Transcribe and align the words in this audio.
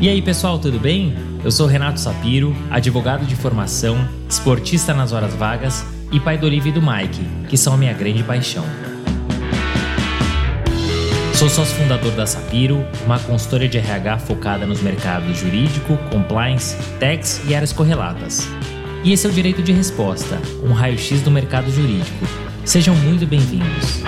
E 0.00 0.08
aí, 0.08 0.22
pessoal, 0.22 0.60
tudo 0.60 0.78
bem? 0.78 1.12
Eu 1.42 1.50
sou 1.50 1.66
Renato 1.66 1.98
Sapiro, 1.98 2.54
advogado 2.70 3.26
de 3.26 3.34
formação, 3.34 3.98
esportista 4.28 4.94
nas 4.94 5.10
horas 5.10 5.34
vagas 5.34 5.84
e 6.12 6.20
pai 6.20 6.38
do 6.38 6.46
Olivia 6.46 6.70
e 6.70 6.72
do 6.72 6.80
Mike, 6.80 7.20
que 7.48 7.56
são 7.56 7.74
a 7.74 7.76
minha 7.76 7.92
grande 7.92 8.22
paixão. 8.22 8.64
Sou 11.34 11.48
sócio 11.48 11.74
fundador 11.74 12.12
da 12.12 12.26
Sapiro, 12.26 12.86
uma 13.04 13.18
consultoria 13.18 13.68
de 13.68 13.78
RH 13.78 14.18
focada 14.20 14.64
nos 14.66 14.80
mercados 14.80 15.36
jurídico, 15.36 15.96
compliance, 16.12 16.76
tax 17.00 17.42
e 17.48 17.52
áreas 17.52 17.72
correlatas. 17.72 18.48
E 19.02 19.12
esse 19.12 19.26
é 19.26 19.30
o 19.30 19.32
Direito 19.32 19.64
de 19.64 19.72
Resposta, 19.72 20.40
um 20.62 20.72
raio-x 20.72 21.22
do 21.22 21.30
mercado 21.30 21.72
jurídico. 21.72 22.24
Sejam 22.64 22.94
muito 22.94 23.26
bem-vindos. 23.26 24.00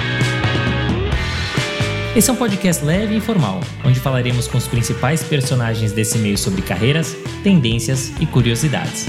Esse 2.16 2.28
é 2.28 2.32
um 2.32 2.36
podcast 2.36 2.84
leve 2.84 3.14
e 3.14 3.18
informal, 3.18 3.60
onde 3.84 4.00
falaremos 4.00 4.48
com 4.48 4.58
os 4.58 4.66
principais 4.66 5.22
personagens 5.22 5.92
desse 5.92 6.18
meio 6.18 6.36
sobre 6.36 6.60
carreiras, 6.60 7.14
tendências 7.44 8.12
e 8.20 8.26
curiosidades. 8.26 9.06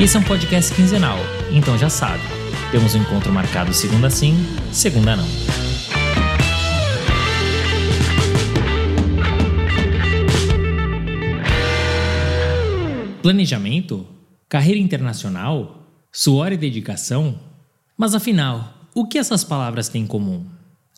Esse 0.00 0.16
é 0.16 0.20
um 0.20 0.22
podcast 0.22 0.74
quinzenal, 0.74 1.18
então 1.50 1.76
já 1.76 1.90
sabe, 1.90 2.22
temos 2.70 2.94
um 2.94 3.02
encontro 3.02 3.30
marcado 3.30 3.74
segunda 3.74 4.08
sim, 4.08 4.34
segunda 4.72 5.16
não. 5.16 5.28
Planejamento? 13.20 14.06
Carreira 14.48 14.80
internacional? 14.80 15.86
Suor 16.10 16.52
e 16.52 16.56
dedicação? 16.56 17.38
Mas 17.98 18.14
afinal, 18.14 18.81
o 18.94 19.06
que 19.06 19.18
essas 19.18 19.42
palavras 19.42 19.88
têm 19.88 20.02
em 20.02 20.06
comum? 20.06 20.44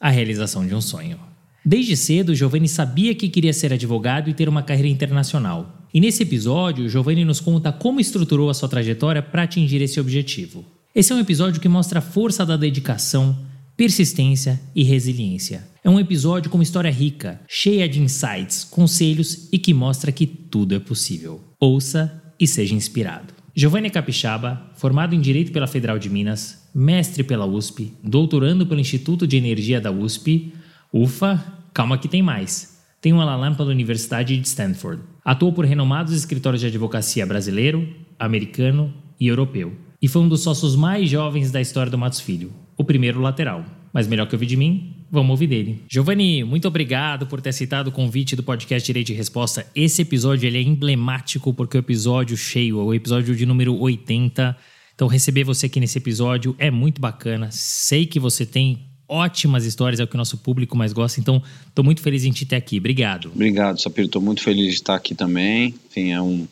A 0.00 0.10
realização 0.10 0.66
de 0.66 0.74
um 0.74 0.80
sonho. 0.80 1.18
Desde 1.64 1.96
cedo, 1.96 2.34
Giovanni 2.34 2.68
sabia 2.68 3.14
que 3.14 3.28
queria 3.28 3.52
ser 3.52 3.72
advogado 3.72 4.28
e 4.28 4.34
ter 4.34 4.48
uma 4.48 4.62
carreira 4.62 4.88
internacional. 4.88 5.82
E 5.94 6.00
nesse 6.00 6.24
episódio, 6.24 6.88
Giovanni 6.88 7.24
nos 7.24 7.40
conta 7.40 7.72
como 7.72 8.00
estruturou 8.00 8.50
a 8.50 8.54
sua 8.54 8.68
trajetória 8.68 9.22
para 9.22 9.44
atingir 9.44 9.80
esse 9.80 10.00
objetivo. 10.00 10.64
Esse 10.94 11.12
é 11.12 11.16
um 11.16 11.20
episódio 11.20 11.60
que 11.60 11.68
mostra 11.68 12.00
a 12.00 12.02
força 12.02 12.44
da 12.44 12.56
dedicação, 12.56 13.36
persistência 13.76 14.60
e 14.74 14.82
resiliência. 14.82 15.66
É 15.82 15.88
um 15.90 15.98
episódio 16.00 16.50
com 16.50 16.58
uma 16.58 16.64
história 16.64 16.90
rica, 16.90 17.40
cheia 17.48 17.88
de 17.88 18.00
insights, 18.00 18.64
conselhos 18.64 19.48
e 19.52 19.58
que 19.58 19.72
mostra 19.72 20.12
que 20.12 20.26
tudo 20.26 20.74
é 20.74 20.78
possível. 20.78 21.40
Ouça 21.60 22.22
e 22.38 22.46
seja 22.46 22.74
inspirado. 22.74 23.33
Giovanni 23.56 23.88
Capixaba, 23.88 24.60
formado 24.74 25.14
em 25.14 25.20
Direito 25.20 25.52
pela 25.52 25.68
Federal 25.68 25.96
de 25.96 26.10
Minas, 26.10 26.68
mestre 26.74 27.22
pela 27.22 27.46
USP, 27.46 27.92
doutorando 28.02 28.66
pelo 28.66 28.80
Instituto 28.80 29.28
de 29.28 29.36
Energia 29.36 29.80
da 29.80 29.92
USP, 29.92 30.52
ufa, 30.92 31.40
calma 31.72 31.96
que 31.96 32.08
tem 32.08 32.20
mais. 32.20 32.82
Tem 33.00 33.12
um 33.12 33.20
Alalam 33.20 33.54
pela 33.54 33.70
Universidade 33.70 34.36
de 34.36 34.48
Stanford. 34.48 35.02
Atuou 35.24 35.52
por 35.52 35.64
renomados 35.64 36.12
escritórios 36.14 36.60
de 36.60 36.66
advocacia 36.66 37.24
brasileiro, 37.24 37.88
americano 38.18 38.92
e 39.20 39.28
europeu. 39.28 39.72
E 40.02 40.08
foi 40.08 40.22
um 40.22 40.28
dos 40.28 40.42
sócios 40.42 40.74
mais 40.74 41.08
jovens 41.08 41.52
da 41.52 41.60
história 41.60 41.92
do 41.92 41.96
Matos 41.96 42.18
Filho, 42.18 42.52
o 42.76 42.82
primeiro 42.82 43.20
lateral. 43.20 43.64
Mas 43.92 44.08
melhor 44.08 44.26
que 44.26 44.34
ouvir 44.34 44.46
de 44.46 44.56
mim, 44.56 44.93
Vamos 45.14 45.30
ouvir 45.30 45.46
dele. 45.46 45.80
Giovanni, 45.88 46.42
muito 46.42 46.66
obrigado 46.66 47.24
por 47.28 47.40
ter 47.40 47.50
aceitado 47.50 47.86
o 47.86 47.92
convite 47.92 48.34
do 48.34 48.42
podcast 48.42 48.84
Direito 48.84 49.06
de 49.06 49.14
Resposta. 49.14 49.64
Esse 49.72 50.02
episódio 50.02 50.44
ele 50.44 50.58
é 50.58 50.60
emblemático 50.60 51.54
porque 51.54 51.76
é 51.76 51.78
o 51.78 51.82
episódio 51.82 52.36
cheio, 52.36 52.78
o 52.78 52.92
episódio 52.92 53.36
de 53.36 53.46
número 53.46 53.78
80. 53.78 54.56
Então, 54.92 55.06
receber 55.06 55.44
você 55.44 55.66
aqui 55.66 55.78
nesse 55.78 55.98
episódio 55.98 56.56
é 56.58 56.68
muito 56.68 57.00
bacana. 57.00 57.48
Sei 57.52 58.06
que 58.06 58.18
você 58.18 58.44
tem 58.44 58.86
ótimas 59.08 59.64
histórias, 59.64 60.00
é 60.00 60.02
o 60.02 60.08
que 60.08 60.16
o 60.16 60.18
nosso 60.18 60.36
público 60.38 60.76
mais 60.76 60.92
gosta. 60.92 61.20
Então, 61.20 61.40
estou 61.68 61.84
muito 61.84 62.00
feliz 62.00 62.24
em 62.24 62.32
te 62.32 62.44
ter 62.44 62.56
aqui. 62.56 62.78
Obrigado. 62.78 63.30
Obrigado, 63.32 63.80
Sapiro. 63.80 64.06
Estou 64.06 64.20
muito 64.20 64.42
feliz 64.42 64.70
de 64.70 64.74
estar 64.74 64.96
aqui 64.96 65.14
também. 65.14 65.76
Enfim, 65.88 66.10
é 66.10 66.20
um 66.20 66.44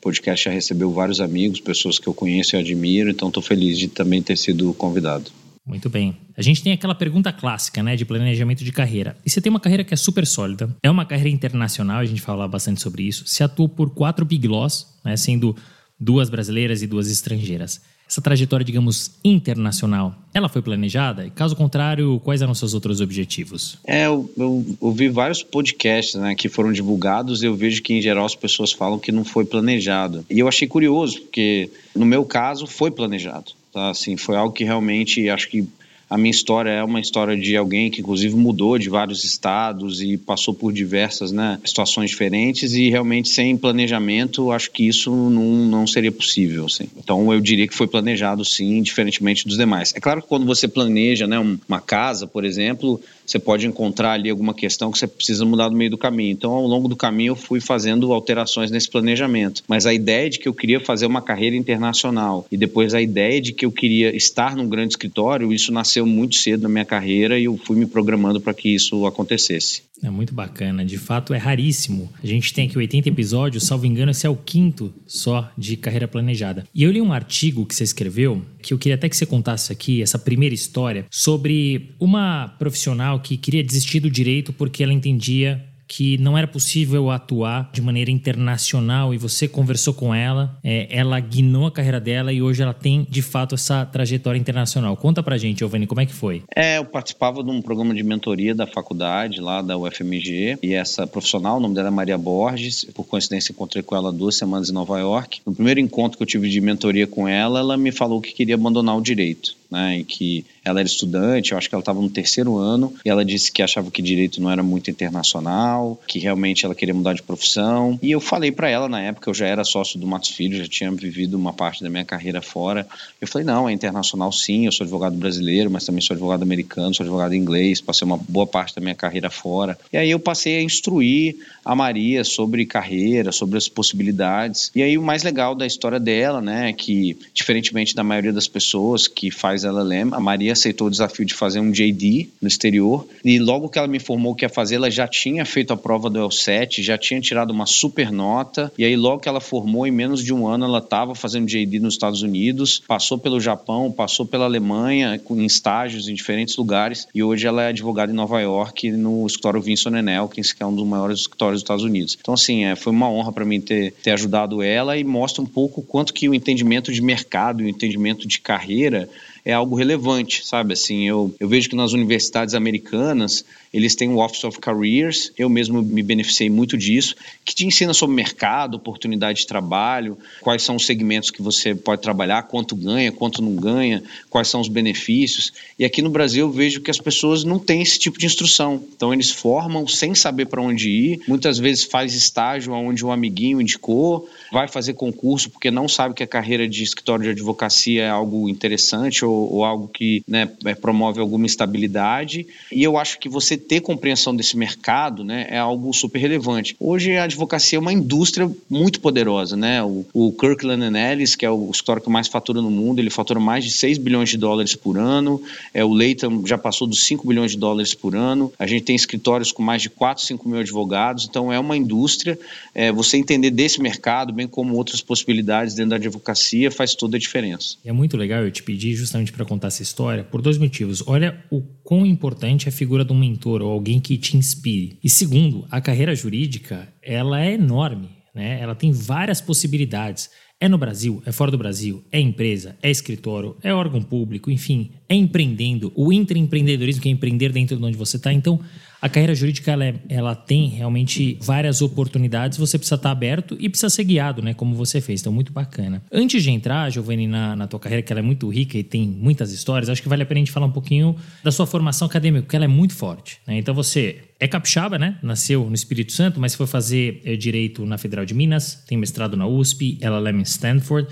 podcast 0.00 0.44
já 0.44 0.50
recebeu 0.50 0.90
vários 0.90 1.20
amigos, 1.20 1.60
pessoas 1.60 2.00
que 2.00 2.08
eu 2.08 2.14
conheço 2.14 2.56
e 2.56 2.58
admiro. 2.58 3.10
Então, 3.10 3.28
estou 3.28 3.44
feliz 3.44 3.78
de 3.78 3.86
também 3.86 4.20
ter 4.20 4.36
sido 4.36 4.74
convidado. 4.74 5.30
Muito 5.68 5.90
bem. 5.90 6.16
A 6.34 6.40
gente 6.40 6.62
tem 6.62 6.72
aquela 6.72 6.94
pergunta 6.94 7.30
clássica, 7.30 7.82
né, 7.82 7.94
de 7.94 8.06
planejamento 8.06 8.64
de 8.64 8.72
carreira. 8.72 9.16
E 9.24 9.28
você 9.28 9.38
tem 9.38 9.50
uma 9.50 9.60
carreira 9.60 9.84
que 9.84 9.92
é 9.92 9.96
super 9.96 10.26
sólida, 10.26 10.74
é 10.82 10.90
uma 10.90 11.04
carreira 11.04 11.28
internacional, 11.28 11.98
a 11.98 12.04
gente 12.06 12.22
fala 12.22 12.48
bastante 12.48 12.80
sobre 12.80 13.02
isso. 13.02 13.26
Você 13.26 13.44
atuou 13.44 13.68
por 13.68 13.90
quatro 13.90 14.24
Big 14.24 14.48
Laws, 14.48 14.86
né, 15.04 15.14
sendo 15.16 15.54
duas 16.00 16.30
brasileiras 16.30 16.82
e 16.82 16.86
duas 16.86 17.10
estrangeiras. 17.10 17.82
Essa 18.08 18.22
trajetória, 18.22 18.64
digamos, 18.64 19.10
internacional, 19.22 20.14
ela 20.32 20.48
foi 20.48 20.62
planejada? 20.62 21.26
E 21.26 21.30
caso 21.30 21.54
contrário, 21.54 22.18
quais 22.24 22.40
eram 22.40 22.54
seus 22.54 22.72
outros 22.72 23.02
objetivos? 23.02 23.76
É, 23.86 24.06
eu, 24.06 24.32
eu 24.34 24.64
ouvi 24.80 25.10
vários 25.10 25.42
podcasts 25.42 26.14
né, 26.14 26.34
que 26.34 26.48
foram 26.48 26.72
divulgados 26.72 27.42
e 27.42 27.46
eu 27.46 27.54
vejo 27.54 27.82
que, 27.82 27.92
em 27.92 28.00
geral, 28.00 28.24
as 28.24 28.34
pessoas 28.34 28.72
falam 28.72 28.98
que 28.98 29.12
não 29.12 29.24
foi 29.24 29.44
planejado. 29.44 30.24
E 30.30 30.38
eu 30.38 30.48
achei 30.48 30.66
curioso, 30.66 31.20
porque 31.20 31.70
no 31.94 32.06
meu 32.06 32.24
caso 32.24 32.66
foi 32.66 32.90
planejado. 32.90 33.52
Tá? 33.78 33.90
Assim, 33.90 34.16
foi 34.16 34.34
algo 34.34 34.52
que 34.52 34.64
realmente 34.64 35.30
acho 35.30 35.48
que 35.48 35.68
a 36.08 36.16
minha 36.16 36.30
história 36.30 36.70
é 36.70 36.82
uma 36.82 37.00
história 37.00 37.36
de 37.36 37.56
alguém 37.56 37.90
que, 37.90 38.00
inclusive, 38.00 38.34
mudou 38.34 38.78
de 38.78 38.88
vários 38.88 39.24
estados 39.24 40.00
e 40.00 40.16
passou 40.16 40.54
por 40.54 40.72
diversas 40.72 41.32
né, 41.32 41.58
situações 41.64 42.10
diferentes 42.10 42.72
e 42.72 42.88
realmente 42.88 43.28
sem 43.28 43.56
planejamento, 43.56 44.50
acho 44.50 44.70
que 44.70 44.88
isso 44.88 45.10
não, 45.10 45.66
não 45.66 45.86
seria 45.86 46.10
possível. 46.10 46.66
Assim. 46.66 46.88
Então, 46.96 47.32
eu 47.32 47.40
diria 47.40 47.68
que 47.68 47.74
foi 47.74 47.86
planejado, 47.86 48.44
sim, 48.44 48.80
diferentemente 48.80 49.46
dos 49.46 49.58
demais. 49.58 49.92
É 49.94 50.00
claro 50.00 50.22
que 50.22 50.28
quando 50.28 50.46
você 50.46 50.66
planeja 50.66 51.26
né, 51.26 51.38
uma 51.38 51.80
casa, 51.80 52.26
por 52.26 52.44
exemplo, 52.44 53.00
você 53.26 53.38
pode 53.38 53.66
encontrar 53.66 54.12
ali 54.12 54.30
alguma 54.30 54.54
questão 54.54 54.90
que 54.90 54.98
você 54.98 55.06
precisa 55.06 55.44
mudar 55.44 55.68
no 55.68 55.76
meio 55.76 55.90
do 55.90 55.98
caminho. 55.98 56.32
Então, 56.32 56.52
ao 56.52 56.66
longo 56.66 56.88
do 56.88 56.96
caminho, 56.96 57.32
eu 57.32 57.36
fui 57.36 57.60
fazendo 57.60 58.12
alterações 58.14 58.70
nesse 58.70 58.88
planejamento. 58.88 59.62
Mas 59.68 59.84
a 59.84 59.92
ideia 59.92 60.30
de 60.30 60.38
que 60.38 60.48
eu 60.48 60.54
queria 60.54 60.80
fazer 60.80 61.04
uma 61.04 61.20
carreira 61.20 61.54
internacional 61.54 62.46
e 62.50 62.56
depois 62.56 62.94
a 62.94 63.02
ideia 63.02 63.40
de 63.40 63.52
que 63.52 63.66
eu 63.66 63.72
queria 63.72 64.16
estar 64.16 64.56
num 64.56 64.66
grande 64.66 64.94
escritório, 64.94 65.52
isso 65.52 65.70
nasceu 65.70 65.97
muito 66.06 66.36
cedo 66.36 66.62
na 66.62 66.68
minha 66.68 66.84
carreira 66.84 67.38
e 67.38 67.44
eu 67.44 67.56
fui 67.56 67.76
me 67.76 67.86
programando 67.86 68.40
para 68.40 68.54
que 68.54 68.74
isso 68.74 69.06
acontecesse. 69.06 69.82
É 70.02 70.10
muito 70.10 70.32
bacana, 70.32 70.84
de 70.84 70.96
fato 70.96 71.34
é 71.34 71.38
raríssimo. 71.38 72.10
A 72.22 72.26
gente 72.26 72.54
tem 72.54 72.66
aqui 72.68 72.78
80 72.78 73.08
episódios, 73.08 73.64
salvo 73.64 73.86
engano, 73.86 74.10
esse 74.10 74.26
é 74.26 74.30
o 74.30 74.36
quinto 74.36 74.92
só 75.06 75.50
de 75.58 75.76
carreira 75.76 76.06
planejada. 76.06 76.64
E 76.74 76.84
eu 76.84 76.90
li 76.92 77.00
um 77.00 77.12
artigo 77.12 77.66
que 77.66 77.74
você 77.74 77.84
escreveu, 77.84 78.42
que 78.62 78.72
eu 78.72 78.78
queria 78.78 78.94
até 78.94 79.08
que 79.08 79.16
você 79.16 79.26
contasse 79.26 79.72
aqui, 79.72 80.00
essa 80.00 80.18
primeira 80.18 80.54
história, 80.54 81.04
sobre 81.10 81.94
uma 81.98 82.54
profissional 82.58 83.20
que 83.20 83.36
queria 83.36 83.62
desistir 83.62 84.00
do 84.00 84.10
direito 84.10 84.52
porque 84.52 84.82
ela 84.82 84.92
entendia 84.92 85.64
que 85.88 86.18
não 86.18 86.36
era 86.36 86.46
possível 86.46 87.10
atuar 87.10 87.70
de 87.72 87.80
maneira 87.80 88.10
internacional 88.10 89.14
e 89.14 89.18
você 89.18 89.48
conversou 89.48 89.94
com 89.94 90.14
ela, 90.14 90.56
é, 90.62 90.86
ela 90.90 91.18
guinou 91.18 91.66
a 91.66 91.72
carreira 91.72 91.98
dela 91.98 92.32
e 92.32 92.42
hoje 92.42 92.62
ela 92.62 92.74
tem 92.74 93.06
de 93.08 93.22
fato 93.22 93.54
essa 93.54 93.86
trajetória 93.86 94.38
internacional. 94.38 94.96
Conta 94.96 95.22
pra 95.22 95.38
gente, 95.38 95.60
Giovanni, 95.60 95.86
como 95.86 96.00
é 96.00 96.06
que 96.06 96.12
foi? 96.12 96.42
É, 96.54 96.78
eu 96.78 96.84
participava 96.84 97.42
de 97.42 97.50
um 97.50 97.62
programa 97.62 97.94
de 97.94 98.02
mentoria 98.02 98.54
da 98.54 98.66
faculdade 98.66 99.40
lá 99.40 99.62
da 99.62 99.76
UFMG 99.78 100.58
e 100.62 100.74
essa 100.74 101.06
profissional, 101.06 101.56
o 101.56 101.60
nome 101.60 101.74
dela 101.74 101.88
é 101.88 101.90
Maria 101.90 102.18
Borges, 102.18 102.84
por 102.94 103.04
coincidência 103.04 103.52
encontrei 103.52 103.82
com 103.82 103.96
ela 103.96 104.12
duas 104.12 104.36
semanas 104.36 104.68
em 104.68 104.72
Nova 104.74 104.98
York. 104.98 105.40
No 105.46 105.54
primeiro 105.54 105.80
encontro 105.80 106.18
que 106.18 106.22
eu 106.22 106.26
tive 106.26 106.50
de 106.50 106.60
mentoria 106.60 107.06
com 107.06 107.26
ela, 107.26 107.60
ela 107.60 107.76
me 107.76 107.90
falou 107.90 108.20
que 108.20 108.32
queria 108.32 108.54
abandonar 108.54 108.96
o 108.96 109.00
direito 109.00 109.57
né, 109.70 109.98
e 109.98 110.04
que 110.04 110.44
ela 110.64 110.80
era 110.80 110.86
estudante, 110.86 111.52
eu 111.52 111.58
acho 111.58 111.68
que 111.68 111.74
ela 111.74 111.80
estava 111.80 112.00
no 112.00 112.10
terceiro 112.10 112.56
ano, 112.56 112.94
e 113.04 113.08
ela 113.08 113.24
disse 113.24 113.50
que 113.50 113.62
achava 113.62 113.90
que 113.90 114.02
direito 114.02 114.40
não 114.40 114.50
era 114.50 114.62
muito 114.62 114.90
internacional, 114.90 116.00
que 116.06 116.18
realmente 116.18 116.64
ela 116.64 116.74
queria 116.74 116.94
mudar 116.94 117.14
de 117.14 117.22
profissão. 117.22 117.98
E 118.02 118.10
eu 118.10 118.20
falei 118.20 118.50
para 118.52 118.68
ela 118.68 118.88
na 118.88 119.00
época, 119.00 119.30
eu 119.30 119.34
já 119.34 119.46
era 119.46 119.64
sócio 119.64 119.98
do 119.98 120.06
Matos 120.06 120.30
Filho, 120.30 120.58
já 120.58 120.66
tinha 120.66 120.90
vivido 120.90 121.36
uma 121.36 121.52
parte 121.52 121.82
da 121.82 121.90
minha 121.90 122.04
carreira 122.04 122.42
fora. 122.42 122.86
Eu 123.20 123.28
falei: 123.28 123.46
"Não, 123.46 123.68
é 123.68 123.72
internacional 123.72 124.32
sim, 124.32 124.66
eu 124.66 124.72
sou 124.72 124.84
advogado 124.84 125.16
brasileiro, 125.16 125.70
mas 125.70 125.84
também 125.84 126.00
sou 126.00 126.14
advogado 126.14 126.42
americano, 126.42 126.94
sou 126.94 127.04
advogado 127.04 127.34
inglês, 127.34 127.80
passei 127.80 128.06
uma 128.06 128.16
boa 128.16 128.46
parte 128.46 128.74
da 128.74 128.80
minha 128.80 128.94
carreira 128.94 129.30
fora". 129.30 129.78
E 129.92 129.96
aí 129.96 130.10
eu 130.10 130.18
passei 130.18 130.58
a 130.58 130.62
instruir 130.62 131.36
a 131.64 131.74
Maria 131.74 132.24
sobre 132.24 132.64
carreira, 132.64 133.30
sobre 133.32 133.58
as 133.58 133.68
possibilidades. 133.68 134.70
E 134.74 134.82
aí 134.82 134.96
o 134.96 135.02
mais 135.02 135.22
legal 135.22 135.54
da 135.54 135.66
história 135.66 136.00
dela, 136.00 136.40
né, 136.40 136.70
é 136.70 136.72
que 136.72 137.16
diferentemente 137.34 137.94
da 137.94 138.02
maioria 138.02 138.32
das 138.32 138.48
pessoas 138.48 139.06
que 139.06 139.30
faz 139.30 139.57
faz 139.58 139.64
LLM. 139.64 140.14
A 140.14 140.20
Maria 140.20 140.52
aceitou 140.52 140.86
o 140.86 140.90
desafio 140.90 141.24
de 141.24 141.34
fazer 141.34 141.60
um 141.60 141.70
JD 141.70 142.28
no 142.40 142.48
exterior. 142.48 143.06
E 143.24 143.38
logo 143.38 143.68
que 143.68 143.78
ela 143.78 143.88
me 143.88 143.96
informou 143.96 144.34
que 144.34 144.44
ia 144.44 144.48
fazer, 144.48 144.76
ela 144.76 144.90
já 144.90 145.08
tinha 145.08 145.44
feito 145.44 145.72
a 145.72 145.76
prova 145.76 146.08
do 146.08 146.18
L7, 146.20 146.82
já 146.82 146.96
tinha 146.96 147.20
tirado 147.20 147.50
uma 147.50 147.66
super 147.66 148.12
nota. 148.12 148.72
E 148.78 148.84
aí 148.84 148.96
logo 148.96 149.20
que 149.20 149.28
ela 149.28 149.40
formou, 149.40 149.86
em 149.86 149.90
menos 149.90 150.22
de 150.22 150.32
um 150.32 150.46
ano, 150.46 150.64
ela 150.64 150.78
estava 150.78 151.14
fazendo 151.14 151.46
JD 151.46 151.80
nos 151.80 151.94
Estados 151.94 152.22
Unidos, 152.22 152.82
passou 152.86 153.18
pelo 153.18 153.40
Japão, 153.40 153.90
passou 153.90 154.24
pela 154.24 154.44
Alemanha, 154.44 155.20
em 155.30 155.44
estágios 155.44 156.08
em 156.08 156.14
diferentes 156.14 156.56
lugares. 156.56 157.08
E 157.14 157.22
hoje 157.22 157.46
ela 157.46 157.62
é 157.62 157.68
advogada 157.68 158.12
em 158.12 158.14
Nova 158.14 158.40
York 158.40 158.90
no 158.92 159.26
escritório 159.26 159.60
Vinson 159.60 159.96
Elkins, 159.96 160.52
que 160.52 160.62
é 160.62 160.66
um 160.66 160.74
dos 160.74 160.86
maiores 160.86 161.20
escritórios 161.20 161.60
dos 161.60 161.64
Estados 161.64 161.84
Unidos. 161.84 162.16
Então 162.20 162.34
assim, 162.34 162.64
é, 162.64 162.76
foi 162.76 162.92
uma 162.92 163.10
honra 163.10 163.32
para 163.32 163.44
mim 163.44 163.60
ter, 163.60 163.92
ter 164.02 164.12
ajudado 164.12 164.62
ela 164.62 164.96
e 164.96 165.04
mostra 165.04 165.42
um 165.42 165.46
pouco 165.46 165.82
quanto 165.82 166.12
que 166.12 166.28
o 166.28 166.34
entendimento 166.34 166.92
de 166.92 167.00
mercado, 167.00 167.60
o 167.60 167.68
entendimento 167.68 168.26
de 168.28 168.40
carreira 168.40 169.08
é 169.48 169.54
algo 169.54 169.74
relevante, 169.74 170.46
sabe? 170.46 170.74
Assim, 170.74 171.08
eu, 171.08 171.34
eu 171.40 171.48
vejo 171.48 171.70
que 171.70 171.74
nas 171.74 171.94
universidades 171.94 172.54
americanas 172.54 173.46
eles 173.72 173.94
têm 173.94 174.10
o 174.10 174.18
Office 174.18 174.44
of 174.44 174.58
Careers, 174.58 175.32
eu 175.38 175.48
mesmo 175.48 175.82
me 175.82 176.02
beneficiei 176.02 176.50
muito 176.50 176.76
disso, 176.76 177.14
que 177.46 177.54
te 177.54 177.66
ensina 177.66 177.94
sobre 177.94 178.14
mercado, 178.14 178.74
oportunidade 178.74 179.40
de 179.40 179.46
trabalho, 179.46 180.18
quais 180.42 180.62
são 180.62 180.76
os 180.76 180.84
segmentos 180.84 181.30
que 181.30 181.40
você 181.40 181.74
pode 181.74 182.02
trabalhar, 182.02 182.42
quanto 182.42 182.76
ganha, 182.76 183.10
quanto 183.10 183.40
não 183.40 183.56
ganha, 183.56 184.02
quais 184.28 184.48
são 184.48 184.60
os 184.60 184.68
benefícios. 184.68 185.52
E 185.78 185.84
aqui 185.84 186.02
no 186.02 186.10
Brasil 186.10 186.46
eu 186.46 186.52
vejo 186.52 186.82
que 186.82 186.90
as 186.90 186.98
pessoas 186.98 187.42
não 187.42 187.58
têm 187.58 187.80
esse 187.80 187.98
tipo 187.98 188.18
de 188.18 188.26
instrução. 188.26 188.82
Então 188.94 189.14
eles 189.14 189.30
formam 189.30 189.86
sem 189.86 190.14
saber 190.14 190.46
para 190.46 190.60
onde 190.60 190.90
ir, 190.90 191.20
muitas 191.26 191.58
vezes 191.58 191.84
faz 191.84 192.14
estágio 192.14 192.74
onde 192.74 193.04
um 193.04 193.10
amiguinho 193.10 193.60
indicou, 193.62 194.28
vai 194.52 194.68
fazer 194.68 194.92
concurso 194.92 195.48
porque 195.50 195.70
não 195.70 195.88
sabe 195.88 196.14
que 196.14 196.22
a 196.22 196.26
carreira 196.26 196.68
de 196.68 196.82
escritório 196.82 197.24
de 197.24 197.30
advocacia 197.30 198.02
é 198.04 198.10
algo 198.10 198.48
interessante 198.48 199.24
ou, 199.24 199.37
ou 199.38 199.64
algo 199.64 199.88
que 199.88 200.22
né, 200.26 200.50
é, 200.64 200.74
promove 200.74 201.20
alguma 201.20 201.46
estabilidade. 201.46 202.46
E 202.72 202.82
eu 202.82 202.96
acho 202.96 203.18
que 203.18 203.28
você 203.28 203.56
ter 203.56 203.80
compreensão 203.80 204.34
desse 204.34 204.56
mercado 204.56 205.24
né, 205.24 205.46
é 205.48 205.58
algo 205.58 205.92
super 205.92 206.18
relevante. 206.18 206.76
Hoje 206.78 207.16
a 207.16 207.24
advocacia 207.24 207.78
é 207.78 207.80
uma 207.80 207.92
indústria 207.92 208.50
muito 208.68 209.00
poderosa. 209.00 209.56
Né? 209.56 209.82
O, 209.82 210.04
o 210.12 210.32
Kirkland 210.32 210.84
Ellis, 210.96 211.34
que 211.34 211.44
é 211.44 211.50
o 211.50 211.70
escritório 211.70 212.02
que 212.02 212.10
mais 212.10 212.28
fatura 212.28 212.60
no 212.60 212.70
mundo, 212.70 212.98
ele 212.98 213.10
fatura 213.10 213.40
mais 213.40 213.64
de 213.64 213.70
6 213.70 213.98
bilhões 213.98 214.30
de 214.30 214.36
dólares 214.36 214.74
por 214.74 214.98
ano. 214.98 215.40
É, 215.72 215.84
o 215.84 215.92
Leighton 215.92 216.46
já 216.46 216.58
passou 216.58 216.86
dos 216.86 217.04
5 217.04 217.26
bilhões 217.26 217.52
de 217.52 217.58
dólares 217.58 217.94
por 217.94 218.14
ano. 218.14 218.52
A 218.58 218.66
gente 218.66 218.84
tem 218.84 218.96
escritórios 218.96 219.52
com 219.52 219.62
mais 219.62 219.82
de 219.82 219.90
4, 219.90 220.24
5 220.24 220.48
mil 220.48 220.60
advogados. 220.60 221.26
Então 221.28 221.52
é 221.52 221.58
uma 221.58 221.76
indústria. 221.76 222.38
É, 222.74 222.92
você 222.92 223.16
entender 223.16 223.50
desse 223.50 223.80
mercado, 223.80 224.32
bem 224.32 224.46
como 224.46 224.74
outras 224.74 225.00
possibilidades 225.00 225.74
dentro 225.74 225.90
da 225.90 225.96
advocacia, 225.96 226.70
faz 226.70 226.94
toda 226.94 227.16
a 227.16 227.20
diferença. 227.20 227.76
É 227.84 227.92
muito 227.92 228.16
legal 228.16 228.42
eu 228.42 228.50
te 228.50 228.62
pedir 228.62 228.94
justamente 228.94 229.27
para 229.32 229.44
contar 229.44 229.68
essa 229.68 229.82
história 229.82 230.24
por 230.24 230.42
dois 230.42 230.58
motivos. 230.58 231.02
Olha 231.06 231.44
o 231.50 231.60
quão 231.82 232.04
importante 232.04 232.66
é 232.66 232.70
a 232.70 232.72
figura 232.72 233.04
de 233.04 233.12
um 233.12 233.18
mentor 233.18 233.62
ou 233.62 233.70
alguém 233.70 234.00
que 234.00 234.16
te 234.16 234.36
inspire. 234.36 234.98
E 235.02 235.08
segundo, 235.08 235.66
a 235.70 235.80
carreira 235.80 236.14
jurídica, 236.14 236.88
ela 237.02 237.40
é 237.40 237.54
enorme, 237.54 238.08
né? 238.34 238.60
Ela 238.60 238.74
tem 238.74 238.92
várias 238.92 239.40
possibilidades. 239.40 240.30
É 240.60 240.68
no 240.68 240.76
Brasil, 240.76 241.22
é 241.24 241.30
fora 241.30 241.52
do 241.52 241.58
Brasil, 241.58 242.04
é 242.10 242.18
empresa, 242.18 242.76
é 242.82 242.90
escritório, 242.90 243.56
é 243.62 243.72
órgão 243.72 244.02
público, 244.02 244.50
enfim, 244.50 244.90
é 245.08 245.14
empreendendo, 245.14 245.92
o 245.94 246.12
intraempreendedorismo 246.12 247.00
que 247.00 247.08
é 247.08 247.12
empreender 247.12 247.52
dentro 247.52 247.76
de 247.76 247.84
onde 247.84 247.96
você 247.96 248.16
está. 248.16 248.32
Então, 248.32 248.60
a 249.00 249.08
carreira 249.08 249.34
jurídica 249.34 249.70
ela, 249.70 249.84
é, 249.84 249.94
ela, 250.08 250.34
tem 250.34 250.68
realmente 250.68 251.38
várias 251.40 251.80
oportunidades, 251.80 252.58
você 252.58 252.76
precisa 252.76 252.96
estar 252.96 253.10
aberto 253.10 253.56
e 253.60 253.68
precisa 253.68 253.88
ser 253.88 254.04
guiado, 254.04 254.42
né? 254.42 254.54
Como 254.54 254.74
você 254.74 255.00
fez, 255.00 255.20
então 255.20 255.32
muito 255.32 255.52
bacana. 255.52 256.02
Antes 256.10 256.42
de 256.42 256.50
entrar, 256.50 256.90
Giovanni, 256.90 257.28
na, 257.28 257.54
na 257.54 257.66
tua 257.66 257.78
carreira, 257.78 258.02
que 258.02 258.12
ela 258.12 258.20
é 258.20 258.22
muito 258.22 258.48
rica 258.48 258.76
e 258.76 258.82
tem 258.82 259.06
muitas 259.06 259.52
histórias, 259.52 259.88
acho 259.88 260.02
que 260.02 260.08
vale 260.08 260.22
a 260.22 260.26
pena 260.26 260.38
a 260.38 260.42
gente 260.42 260.52
falar 260.52 260.66
um 260.66 260.72
pouquinho 260.72 261.14
da 261.44 261.52
sua 261.52 261.66
formação 261.66 262.06
acadêmica, 262.06 262.42
porque 262.42 262.56
ela 262.56 262.64
é 262.64 262.68
muito 262.68 262.94
forte. 262.94 263.40
Né? 263.46 263.58
Então 263.58 263.72
você 263.74 264.22
é 264.40 264.48
capixaba, 264.48 264.98
né? 264.98 265.18
Nasceu 265.22 265.64
no 265.68 265.74
Espírito 265.74 266.12
Santo, 266.12 266.40
mas 266.40 266.54
foi 266.54 266.66
fazer 266.66 267.22
é, 267.24 267.36
direito 267.36 267.86
na 267.86 267.98
Federal 267.98 268.24
de 268.24 268.34
Minas, 268.34 268.82
tem 268.86 268.98
mestrado 268.98 269.36
na 269.36 269.46
USP, 269.46 269.98
LLM 270.00 270.40
em 270.40 270.42
Stanford 270.42 271.08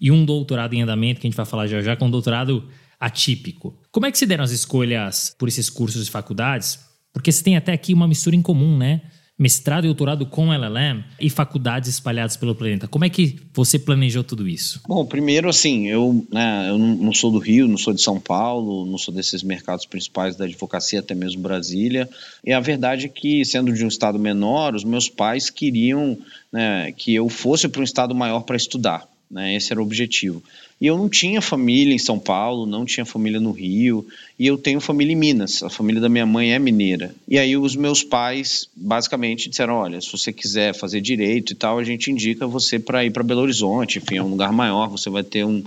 e 0.00 0.10
um 0.10 0.24
doutorado 0.24 0.74
em 0.74 0.82
andamento 0.82 1.20
que 1.20 1.26
a 1.26 1.30
gente 1.30 1.36
vai 1.36 1.46
falar 1.46 1.66
já 1.66 1.82
já, 1.82 1.96
com 1.96 2.06
um 2.06 2.10
doutorado 2.10 2.66
atípico. 2.98 3.78
Como 3.90 4.06
é 4.06 4.10
que 4.10 4.18
se 4.18 4.26
deram 4.26 4.44
as 4.44 4.50
escolhas 4.50 5.34
por 5.38 5.48
esses 5.48 5.68
cursos 5.68 6.08
e 6.08 6.10
faculdades? 6.10 6.85
Porque 7.16 7.32
você 7.32 7.42
tem 7.42 7.56
até 7.56 7.72
aqui 7.72 7.94
uma 7.94 8.06
mistura 8.06 8.36
em 8.36 8.42
comum, 8.42 8.76
né? 8.76 9.00
Mestrado 9.38 9.84
e 9.84 9.86
doutorado 9.86 10.26
com 10.26 10.52
LLM 10.52 11.02
e 11.18 11.30
faculdades 11.30 11.88
espalhadas 11.88 12.36
pelo 12.36 12.54
planeta. 12.54 12.86
Como 12.86 13.06
é 13.06 13.08
que 13.08 13.38
você 13.54 13.78
planejou 13.78 14.22
tudo 14.22 14.46
isso? 14.46 14.82
Bom, 14.86 15.02
primeiro, 15.06 15.48
assim, 15.48 15.88
eu, 15.88 16.26
né, 16.30 16.66
eu 16.68 16.76
não 16.76 17.14
sou 17.14 17.30
do 17.30 17.38
Rio, 17.38 17.66
não 17.66 17.78
sou 17.78 17.94
de 17.94 18.02
São 18.02 18.20
Paulo, 18.20 18.84
não 18.84 18.98
sou 18.98 19.14
desses 19.14 19.42
mercados 19.42 19.86
principais 19.86 20.36
da 20.36 20.44
advocacia, 20.44 21.00
até 21.00 21.14
mesmo 21.14 21.40
Brasília. 21.40 22.06
E 22.44 22.52
a 22.52 22.60
verdade 22.60 23.06
é 23.06 23.08
que, 23.08 23.46
sendo 23.46 23.72
de 23.72 23.82
um 23.82 23.88
estado 23.88 24.18
menor, 24.18 24.74
os 24.74 24.84
meus 24.84 25.08
pais 25.08 25.48
queriam 25.48 26.18
né, 26.52 26.92
que 26.92 27.14
eu 27.14 27.30
fosse 27.30 27.66
para 27.66 27.80
um 27.80 27.84
estado 27.84 28.14
maior 28.14 28.40
para 28.40 28.56
estudar. 28.56 29.08
Né, 29.30 29.56
esse 29.56 29.72
era 29.72 29.80
o 29.80 29.84
objetivo. 29.84 30.42
E 30.78 30.86
eu 30.86 30.98
não 30.98 31.08
tinha 31.08 31.40
família 31.40 31.94
em 31.94 31.98
São 31.98 32.18
Paulo, 32.18 32.66
não 32.66 32.84
tinha 32.84 33.06
família 33.06 33.40
no 33.40 33.50
Rio, 33.50 34.06
e 34.38 34.46
eu 34.46 34.58
tenho 34.58 34.78
família 34.78 35.14
em 35.14 35.16
Minas. 35.16 35.62
A 35.62 35.70
família 35.70 36.02
da 36.02 36.08
minha 36.08 36.26
mãe 36.26 36.52
é 36.52 36.58
mineira. 36.58 37.14
E 37.26 37.38
aí 37.38 37.56
os 37.56 37.74
meus 37.74 38.02
pais 38.02 38.68
basicamente 38.76 39.48
disseram: 39.48 39.74
olha, 39.74 39.98
se 40.00 40.12
você 40.12 40.32
quiser 40.32 40.74
fazer 40.74 41.00
direito 41.00 41.52
e 41.52 41.56
tal, 41.56 41.78
a 41.78 41.84
gente 41.84 42.10
indica 42.10 42.46
você 42.46 42.78
para 42.78 43.04
ir 43.04 43.10
para 43.10 43.22
Belo 43.22 43.40
Horizonte, 43.40 43.98
enfim, 43.98 44.18
é 44.18 44.22
um 44.22 44.28
lugar 44.28 44.52
maior, 44.52 44.88
você 44.88 45.08
vai 45.08 45.22
ter 45.22 45.46
um, 45.46 45.64